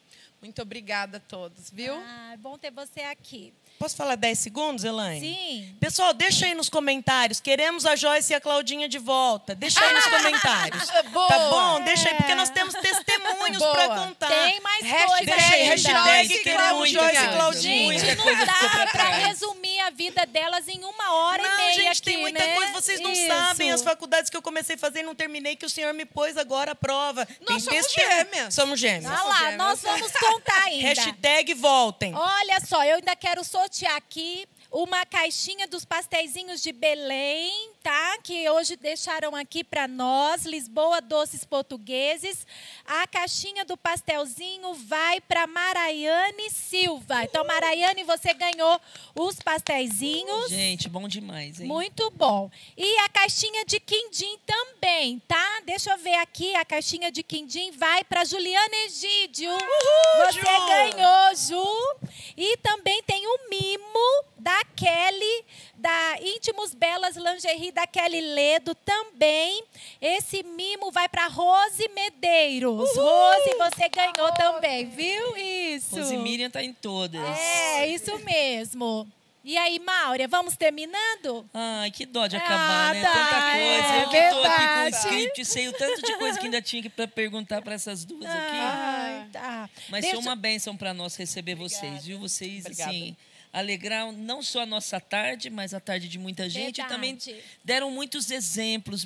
Muito 0.43 0.61
obrigada 0.61 1.17
a 1.17 1.19
todos, 1.21 1.69
viu? 1.71 1.95
ah, 1.95 2.31
é 2.33 2.37
bom 2.37 2.57
ter 2.57 2.69
você 2.69 2.99
aqui. 2.99 3.53
Posso 3.79 3.97
falar 3.97 4.15
10 4.15 4.39
segundos, 4.39 4.83
Elaine? 4.85 5.19
Sim. 5.19 5.75
Pessoal, 5.79 6.13
deixa 6.13 6.45
aí 6.45 6.53
nos 6.53 6.69
comentários. 6.69 7.41
Queremos 7.41 7.85
a 7.85 7.97
Joyce 7.97 8.31
e 8.31 8.35
a 8.35 8.39
Claudinha 8.39 8.87
de 8.87 8.97
volta. 8.97 9.53
Deixa 9.53 9.83
aí 9.83 9.93
nos 9.93 10.05
comentários. 10.05 10.89
Boa! 11.11 11.27
Tá 11.27 11.39
bom? 11.49 11.81
Deixa 11.81 12.07
aí, 12.09 12.15
porque 12.15 12.33
nós 12.33 12.49
temos 12.49 12.73
testemunhos 12.75 13.61
para 13.61 13.89
contar. 13.89 14.27
Tem 14.27 14.61
mais 14.61 14.85
Hashtag 14.85 15.07
coisa 15.07 15.25
Deixa 15.25 15.53
aí, 15.53 15.63
hashtag 15.63 15.97
Joyce 15.97 16.33
e 16.33 16.43
queremos 16.43 16.91
Claudinha. 16.91 17.01
Joyce 17.01 17.23
e 17.23 17.27
Claudinha. 17.33 17.99
Gente, 17.99 18.15
não 18.17 18.45
dá 18.45 18.69
pra 18.69 18.87
para 18.87 19.09
resumir 19.09 19.79
a 19.81 19.89
vida 19.89 20.25
delas 20.25 20.65
em 20.69 20.81
uma 20.85 21.13
hora 21.15 21.43
Não, 21.43 21.53
e 21.53 21.57
meia 21.57 21.73
gente, 21.73 21.87
aqui, 21.89 22.01
tem 22.03 22.17
muita 22.21 22.39
né? 22.45 22.55
coisa. 22.55 22.71
Vocês 22.71 23.01
não 23.01 23.11
Isso. 23.11 23.27
sabem 23.27 23.71
as 23.71 23.81
faculdades 23.81 24.29
que 24.29 24.37
eu 24.37 24.41
comecei 24.41 24.75
a 24.75 24.79
fazer 24.79 24.99
e 25.01 25.03
não 25.03 25.13
terminei, 25.13 25.57
que 25.57 25.65
o 25.65 25.69
senhor 25.69 25.93
me 25.93 26.05
pôs 26.05 26.37
agora 26.37 26.71
à 26.71 26.75
prova. 26.75 27.27
Nós 27.49 27.65
tem 27.65 27.81
somos 27.81 27.93
testemunho. 27.93 28.17
gêmeas. 28.31 28.53
Somos 28.53 28.79
gêmeas. 28.79 29.11
Ah 29.11 29.23
lá, 29.23 29.37
gêmeas. 29.39 29.57
nós 29.57 29.81
vamos 29.81 30.11
contar 30.13 30.63
ainda. 30.67 30.87
Hashtag 30.87 31.53
voltem. 31.53 32.15
Olha 32.15 32.61
só, 32.65 32.81
eu 32.85 32.95
ainda 32.95 33.15
quero 33.15 33.43
sortear 33.43 33.62
aqui 33.85 34.45
uma 34.73 35.05
caixinha 35.05 35.67
dos 35.67 35.85
pastéisinhos 35.85 36.59
de 36.59 36.71
Belém, 36.71 37.69
tá? 37.83 38.17
Que 38.23 38.49
hoje 38.49 38.75
deixaram 38.75 39.35
aqui 39.35 39.63
para 39.63 39.87
nós, 39.87 40.45
Lisboa 40.45 40.99
Doces 40.99 41.45
Portugueses. 41.45 42.47
A 42.83 43.05
caixinha 43.05 43.63
do 43.63 43.77
pastelzinho 43.77 44.73
vai 44.73 45.21
para 45.21 45.45
Maraiane 45.45 46.49
Silva. 46.49 47.23
Então, 47.23 47.45
Maraiane, 47.45 48.03
você 48.03 48.33
ganhou 48.33 48.81
os 49.13 49.35
pastéisinhos. 49.35 50.49
Gente, 50.49 50.89
bom 50.89 51.07
demais, 51.07 51.59
hein? 51.59 51.67
Muito 51.67 52.09
bom. 52.09 52.49
E 52.75 52.97
a 52.99 53.09
caixinha 53.09 53.63
de 53.65 53.79
quindim 53.79 54.39
também, 54.43 55.19
tá? 55.27 55.61
Deixa 55.65 55.91
eu 55.91 55.99
ver 55.99 56.15
aqui. 56.15 56.55
A 56.55 56.65
caixinha 56.65 57.11
de 57.11 57.21
quindim 57.21 57.69
vai 57.73 58.03
para 58.03 58.25
Juliana 58.25 58.75
Egídio. 58.87 59.51
Você 60.17 60.39
Ju! 60.39 60.67
ganhou, 60.67 61.35
Ju. 61.35 62.11
E 62.35 62.57
também 62.57 63.03
tem 63.03 63.23
o 63.27 63.49
mimo 63.51 64.25
da 64.39 64.62
Kelly, 64.75 65.45
da 65.75 66.17
Íntimos 66.21 66.73
Belas 66.73 67.15
Lingerie 67.15 67.71
da 67.71 67.85
Kelly 67.87 68.21
Ledo 68.21 68.73
também. 68.75 69.63
Esse 70.01 70.43
mimo 70.43 70.91
vai 70.91 71.07
para 71.09 71.27
Rose 71.27 71.87
Medeiros. 71.93 72.89
Rose, 72.95 73.55
você 73.57 73.89
ganhou 73.89 74.31
também, 74.33 74.85
viu? 74.89 75.35
Isso. 75.37 75.95
Rose 75.95 76.17
Miriam 76.17 76.49
tá 76.49 76.63
em 76.63 76.73
todas. 76.73 77.21
É, 77.39 77.87
isso 77.87 78.17
mesmo. 78.19 79.07
E 79.45 79.57
aí, 79.57 79.77
Maura, 79.77 80.25
vamos 80.25 80.55
terminando? 80.55 81.45
Ai, 81.53 81.91
que 81.91 82.05
dó 82.05 82.27
de 82.27 82.37
Ah, 82.37 82.39
acabar, 82.39 82.93
né? 82.95 83.01
tá, 83.03 83.13
Tanta 83.13 83.41
coisa. 83.51 83.93
é 83.93 84.03
eu 84.03 84.09
que 84.09 84.29
tô 84.35 84.43
aqui 84.47 84.67
com 84.67 84.83
o 84.83 84.87
script, 84.87 85.45
sei 85.45 85.67
o 85.67 85.73
tanto 85.73 86.01
de 86.01 86.15
coisa 86.17 86.39
que 86.39 86.45
ainda 86.45 86.61
tinha 86.61 86.81
que 86.81 86.87
pra 86.89 87.09
perguntar 87.09 87.61
para 87.61 87.73
essas 87.73 88.05
duas 88.05 88.25
aqui. 88.25 88.55
Ai, 88.55 89.27
tá. 89.33 89.69
Mas 89.89 90.01
Deixa- 90.03 90.15
foi 90.15 90.25
uma 90.25 90.35
bênção 90.37 90.77
para 90.77 90.93
nós 90.93 91.17
receber 91.17 91.55
vocês, 91.55 92.05
viu? 92.05 92.19
Vocês, 92.19 92.61
Obrigada. 92.65 92.89
assim, 92.89 93.17
alegraram 93.53 94.11
não 94.11 94.41
só 94.41 94.61
a 94.63 94.65
nossa 94.65 94.99
tarde, 94.99 95.49
mas 95.51 95.73
a 95.75 95.79
tarde 95.79 96.07
de 96.09 96.17
muita 96.17 96.49
gente. 96.49 96.81
E 96.81 96.85
também 96.87 97.15
deram 97.63 97.91
muitos 97.91 98.31
exemplos, 98.31 99.05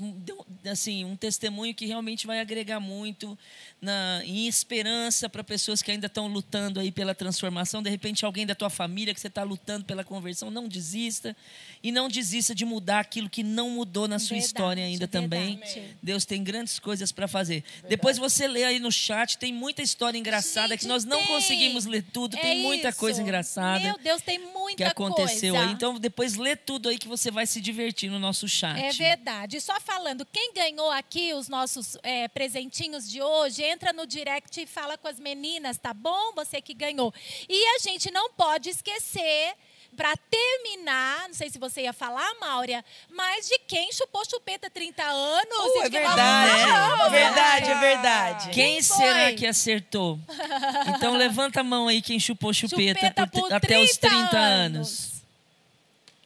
assim, 0.65 1.03
um 1.03 1.17
testemunho 1.17 1.75
que 1.75 1.85
realmente 1.85 2.25
vai 2.25 2.39
agregar 2.39 2.79
muito 2.79 3.37
na, 3.81 4.21
em 4.23 4.47
esperança 4.47 5.27
para 5.29 5.43
pessoas 5.43 5.81
que 5.81 5.91
ainda 5.91 6.07
estão 6.07 6.27
lutando 6.27 6.79
aí 6.79 6.91
pela 6.91 7.13
transformação. 7.13 7.83
De 7.83 7.89
repente, 7.89 8.23
alguém 8.23 8.45
da 8.45 8.55
tua 8.55 8.69
família 8.69 9.13
que 9.13 9.19
você 9.19 9.27
está 9.27 9.43
lutando 9.43 9.83
pela 9.83 10.03
conversão, 10.03 10.49
não 10.49 10.67
desista. 10.67 11.35
E 11.83 11.91
não 11.91 12.07
desista 12.07 12.55
de 12.55 12.63
mudar 12.65 13.01
aquilo 13.01 13.29
que 13.29 13.43
não 13.43 13.69
mudou 13.69 14.07
na 14.07 14.17
sua 14.17 14.29
Verdade, 14.29 14.45
história 14.45 14.85
ainda 14.85 15.07
também. 15.07 15.57
verdade. 15.57 15.97
Deus 16.01 16.23
tem 16.25 16.41
grandes 16.43 16.79
coisas 16.79 17.11
para 17.11 17.27
fazer. 17.27 17.63
Depois 17.89 18.17
você 18.17 18.47
lê 18.47 18.63
aí 18.63 18.79
no 18.79 18.91
chat, 18.91 19.37
tem 19.37 19.53
muita 19.53 19.81
história 19.81 20.17
engraçada 20.17 20.69
Gente, 20.69 20.79
que 20.81 20.87
nós 20.87 21.03
não 21.03 21.17
tem. 21.19 21.27
conseguimos 21.27 21.85
ler 21.85 22.03
tudo. 22.13 22.37
É 22.37 22.39
tem 22.41 22.61
muita 22.63 22.89
isso. 22.89 22.97
coisa 22.97 23.21
engraçada 23.21 23.79
Meu 23.79 23.97
Deus, 23.97 24.21
tem 24.21 24.36
muita 24.37 24.77
que 24.77 24.83
aconteceu 24.83 25.53
coisa. 25.53 25.67
aí. 25.67 25.73
Então 25.73 25.99
depois 25.99 26.35
lê 26.35 26.55
tudo 26.55 26.89
aí 26.89 26.97
que 26.97 27.07
você 27.07 27.31
vai 27.31 27.45
se 27.45 27.61
divertir 27.61 28.09
no 28.09 28.19
nosso 28.19 28.47
chat. 28.47 28.79
É 28.79 28.91
verdade. 28.91 29.59
Só 29.61 29.79
falando, 29.79 30.25
quem 30.25 30.53
ganhou 30.53 30.91
aqui 30.91 31.33
os 31.33 31.47
nossos 31.47 31.97
é, 32.03 32.27
presentinhos 32.27 33.09
de 33.09 33.21
hoje, 33.21 33.63
entra 33.63 33.93
no 33.93 34.05
direct 34.05 34.61
e 34.61 34.65
fala 34.65 34.97
com 34.97 35.07
as 35.07 35.19
meninas, 35.19 35.77
tá 35.77 35.93
bom? 35.93 36.33
Você 36.35 36.61
que 36.61 36.73
ganhou. 36.73 37.13
E 37.47 37.75
a 37.75 37.79
gente 37.79 38.11
não 38.11 38.31
pode 38.31 38.69
esquecer. 38.69 39.55
Para 39.95 40.15
terminar, 40.15 41.27
não 41.27 41.33
sei 41.33 41.49
se 41.49 41.57
você 41.57 41.81
ia 41.81 41.93
falar, 41.93 42.31
Máurea, 42.39 42.85
mas 43.09 43.47
de 43.47 43.57
quem 43.67 43.91
chupou 43.91 44.23
chupeta 44.29 44.69
30 44.69 45.03
anos? 45.03 45.57
Uh, 45.57 45.77
e 45.77 45.85
é 45.85 45.89
verdade, 45.89 46.61
é 47.01 47.09
verdade, 47.09 47.71
é 47.71 47.79
verdade. 47.79 48.43
Quem, 48.51 48.53
Quem 48.73 48.81
será 48.83 49.33
que 49.33 49.45
acertou? 49.47 50.19
Então 50.95 51.13
levanta 51.17 51.61
a 51.61 51.63
mão 51.63 51.87
aí 51.87 52.01
quem 52.01 52.19
chupou 52.19 52.53
chupeta, 52.53 52.99
Chupeta 52.99 53.27
por- 53.27 53.41
por 53.41 53.53
até 53.53 53.79
os 53.79 53.97
30 53.97 54.09
30 54.15 54.37
anos. 54.37 54.77
anos. 54.77 55.17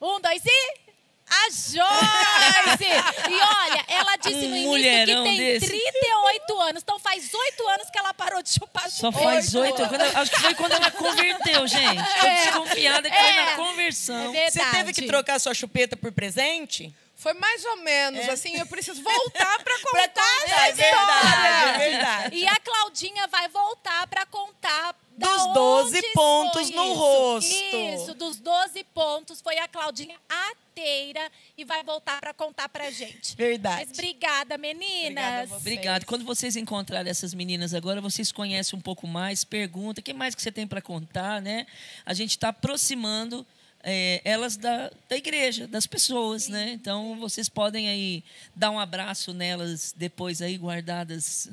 Um, 0.01 0.19
dois 0.19 0.41
e. 0.45 0.90
A 1.33 1.49
Joyce! 1.49 2.91
e 3.29 3.33
olha, 3.35 3.85
ela 3.87 4.15
disse 4.17 4.35
Um 4.45 4.49
no 4.49 4.77
início 4.77 5.05
que 5.05 5.23
tem 5.23 5.37
desse. 5.37 5.67
38 5.67 6.59
anos. 6.61 6.83
Então 6.83 6.99
faz 6.99 7.33
8 7.33 7.67
anos 7.69 7.89
que 7.89 7.97
ela 7.97 8.13
parou 8.13 8.43
de 8.43 8.49
chupar 8.49 8.89
Só 8.89 9.11
chupeta. 9.11 9.23
faz 9.23 9.55
oito. 9.55 9.87
quando- 9.87 10.01
Acho 10.17 10.31
que 10.31 10.39
foi 10.41 10.53
quando 10.55 10.71
ela 10.73 10.91
converteu, 10.91 11.67
gente. 11.67 12.03
Tô 12.19 12.25
É. 12.27 12.45
desconfiada 12.45 13.09
que 13.09 13.15
foi 13.17 13.29
É. 13.29 13.45
na 13.45 13.55
conversão. 13.55 14.35
É 14.35 14.49
Você 14.51 14.65
teve 14.71 14.93
que 14.93 15.01
trocar 15.03 15.39
sua 15.39 15.53
chupeta 15.53 15.95
por 15.95 16.11
presente? 16.11 16.93
Foi 17.21 17.35
mais 17.35 17.63
ou 17.65 17.77
menos, 17.77 18.27
assim, 18.29 18.57
eu 18.57 18.65
preciso 18.65 18.99
voltar 19.03 19.59
para 19.63 19.77
Pra 19.77 19.91
contar 19.91 20.07
contar, 20.07 20.65
é 20.65 20.69
essa 20.69 20.81
história. 20.81 21.05
verdade, 21.05 21.69
é 21.83 21.89
verdade. 21.91 22.35
E 22.35 22.47
a 22.47 22.55
Claudinha 22.59 23.27
vai 23.27 23.47
voltar 23.47 24.07
para 24.07 24.25
contar 24.25 24.95
da 25.15 25.27
Dos 25.27 25.41
onde 25.45 25.53
12 25.53 26.01
pontos 26.15 26.69
no 26.71 26.83
isso. 26.83 26.93
rosto. 26.93 27.75
Isso, 27.75 28.13
dos 28.15 28.39
12 28.39 28.83
pontos 28.85 29.39
foi 29.39 29.59
a 29.59 29.67
Claudinha 29.67 30.17
ateira 30.27 31.31
e 31.55 31.63
vai 31.63 31.83
voltar 31.83 32.19
para 32.19 32.33
contar 32.33 32.67
pra 32.69 32.89
gente. 32.89 33.35
Verdade. 33.35 33.85
Mas 33.87 33.91
obrigada, 33.91 34.57
meninas. 34.57 35.51
Obrigada. 35.51 36.03
Quando 36.05 36.25
vocês 36.25 36.55
encontrarem 36.55 37.11
essas 37.11 37.35
meninas 37.35 37.75
agora, 37.75 38.01
vocês 38.01 38.31
conhecem 38.31 38.79
um 38.79 38.81
pouco 38.81 39.05
mais, 39.05 39.43
pergunta, 39.43 40.01
o 40.01 40.03
que 40.03 40.11
mais 40.11 40.33
que 40.33 40.41
você 40.41 40.51
tem 40.51 40.65
para 40.65 40.81
contar, 40.81 41.39
né? 41.39 41.67
A 42.03 42.15
gente 42.15 42.31
está 42.31 42.49
aproximando 42.49 43.45
é, 43.83 44.21
elas 44.23 44.57
da, 44.57 44.91
da 45.09 45.17
igreja, 45.17 45.67
das 45.67 45.85
pessoas, 45.87 46.47
né? 46.47 46.71
Então 46.71 47.17
vocês 47.19 47.49
podem 47.49 47.89
aí 47.89 48.23
dar 48.55 48.71
um 48.71 48.79
abraço 48.79 49.33
nelas 49.33 49.93
depois 49.97 50.41
aí 50.41 50.57
guardadas 50.57 51.49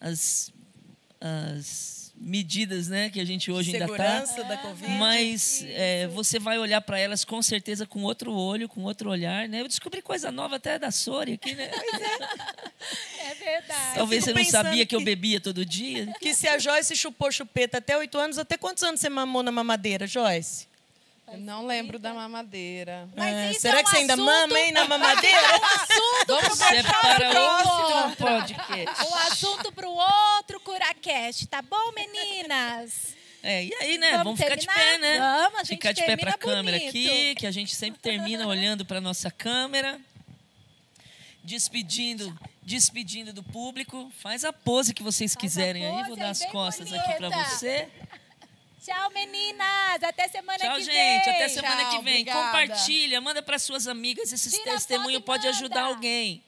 as, 0.00 0.52
as 1.20 2.12
medidas, 2.16 2.88
né? 2.88 3.10
Que 3.10 3.20
a 3.20 3.24
gente 3.24 3.50
hoje 3.50 3.72
ainda 3.72 3.92
está. 3.92 4.26
Segurança 4.26 4.44
da 4.44 4.56
Covid. 4.58 4.92
Mas 4.92 5.64
é, 5.68 6.06
você 6.08 6.38
vai 6.38 6.58
olhar 6.58 6.80
para 6.80 6.98
elas 6.98 7.24
com 7.24 7.42
certeza 7.42 7.84
com 7.84 8.02
outro 8.02 8.32
olho, 8.32 8.68
com 8.68 8.82
outro 8.82 9.10
olhar, 9.10 9.48
né? 9.48 9.60
Eu 9.60 9.68
descobri 9.68 10.00
coisa 10.00 10.30
nova 10.30 10.56
até 10.56 10.78
da 10.78 10.90
Sori 10.90 11.34
aqui, 11.34 11.54
né? 11.54 11.70
É 13.18 13.34
verdade. 13.34 13.94
Talvez 13.94 14.24
você 14.24 14.32
não 14.34 14.44
sabia 14.44 14.84
que 14.84 14.94
eu 14.94 14.98
que- 14.98 15.04
bebia 15.04 15.40
todo 15.40 15.64
dia. 15.64 16.12
Que 16.20 16.34
se 16.34 16.48
a 16.48 16.58
Joyce 16.58 16.96
chupou 16.96 17.30
chupeta 17.30 17.78
até 17.78 17.96
8 17.96 18.18
anos, 18.18 18.38
até 18.38 18.56
quantos 18.58 18.82
anos 18.82 19.00
você 19.00 19.08
mamou 19.08 19.42
na 19.42 19.52
mamadeira, 19.52 20.06
Joyce? 20.06 20.66
Eu 21.32 21.38
não 21.38 21.66
lembro 21.66 21.98
da 21.98 22.12
mamadeira. 22.12 23.08
Mas 23.16 23.34
É, 23.34 23.50
isso 23.52 23.60
será 23.60 23.78
é 23.78 23.80
um 23.80 23.84
que 23.84 23.90
você 23.90 23.96
ainda 23.96 24.12
assunto- 24.14 24.26
mama, 24.26 24.58
hein, 24.60 24.72
na 24.72 24.84
mamadeira? 24.88 25.38
Um 25.38 25.64
assunto 25.64 26.26
Vamos 26.26 26.44
pro 26.44 26.56
ser 26.68 26.84
para 26.84 27.30
próximo. 27.30 27.96
outro 27.96 28.16
podcast. 28.16 29.06
Um 29.06 29.14
assunto 29.14 29.72
pro 29.72 29.90
outro 29.90 30.60
CuraCast, 30.60 31.46
tá 31.46 31.62
bom, 31.62 31.92
meninas? 31.92 33.14
É, 33.42 33.64
e 33.64 33.74
aí, 33.80 33.98
né? 33.98 34.10
Vamos 34.18 34.24
Vamos, 34.38 34.40
ficar 34.40 34.54
de 34.56 34.66
pé, 34.66 34.98
né? 34.98 35.18
Vamos, 35.18 35.54
a 35.54 35.64
gente 35.64 35.68
ficar 35.68 35.92
de 35.92 36.02
pé 36.02 36.16
para 36.16 36.30
a 36.30 36.38
termina 36.38 36.54
câmera 36.56 36.78
bonito. 36.78 36.88
aqui, 36.90 37.34
que 37.34 37.46
a 37.46 37.50
gente 37.50 37.74
sempre 37.74 38.00
termina 38.00 38.46
olhando 38.46 38.84
para 38.84 39.00
nossa 39.00 39.30
câmera. 39.30 39.98
Despedindo, 41.44 42.38
despedindo 42.62 43.32
do 43.32 43.42
público. 43.42 44.12
Faz 44.20 44.44
a 44.44 44.52
pose 44.52 44.94
que 44.94 45.02
vocês 45.02 45.34
Faz 45.34 45.40
quiserem 45.40 45.84
aí. 45.84 46.04
Vou 46.06 46.14
dar 46.16 46.30
as 46.30 46.44
costas 46.46 46.92
aqui 46.92 47.14
para 47.14 47.30
bonita. 47.30 47.48
você. 47.50 47.88
Tchau, 48.84 49.10
meninas. 49.10 50.02
Até 50.02 50.26
semana 50.26 50.58
Tchau, 50.58 50.76
que 50.76 50.82
vem. 50.82 50.94
gente. 50.94 51.30
Até 51.30 51.48
semana 51.48 51.82
Tchau, 51.82 51.90
que 51.90 52.04
vem. 52.04 52.12
obrigada. 52.22 52.44
Compartilha, 52.46 53.20
manda 53.20 53.40
para 53.40 53.58
suas 53.58 53.86
amigas. 53.86 54.32
Esse 54.32 54.50
Tira 54.50 54.72
testemunho 54.72 55.20
pode 55.20 55.46
ajudar 55.46 55.82
manda. 55.82 55.94
alguém. 55.94 56.42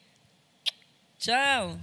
Tchau. 1.19 1.79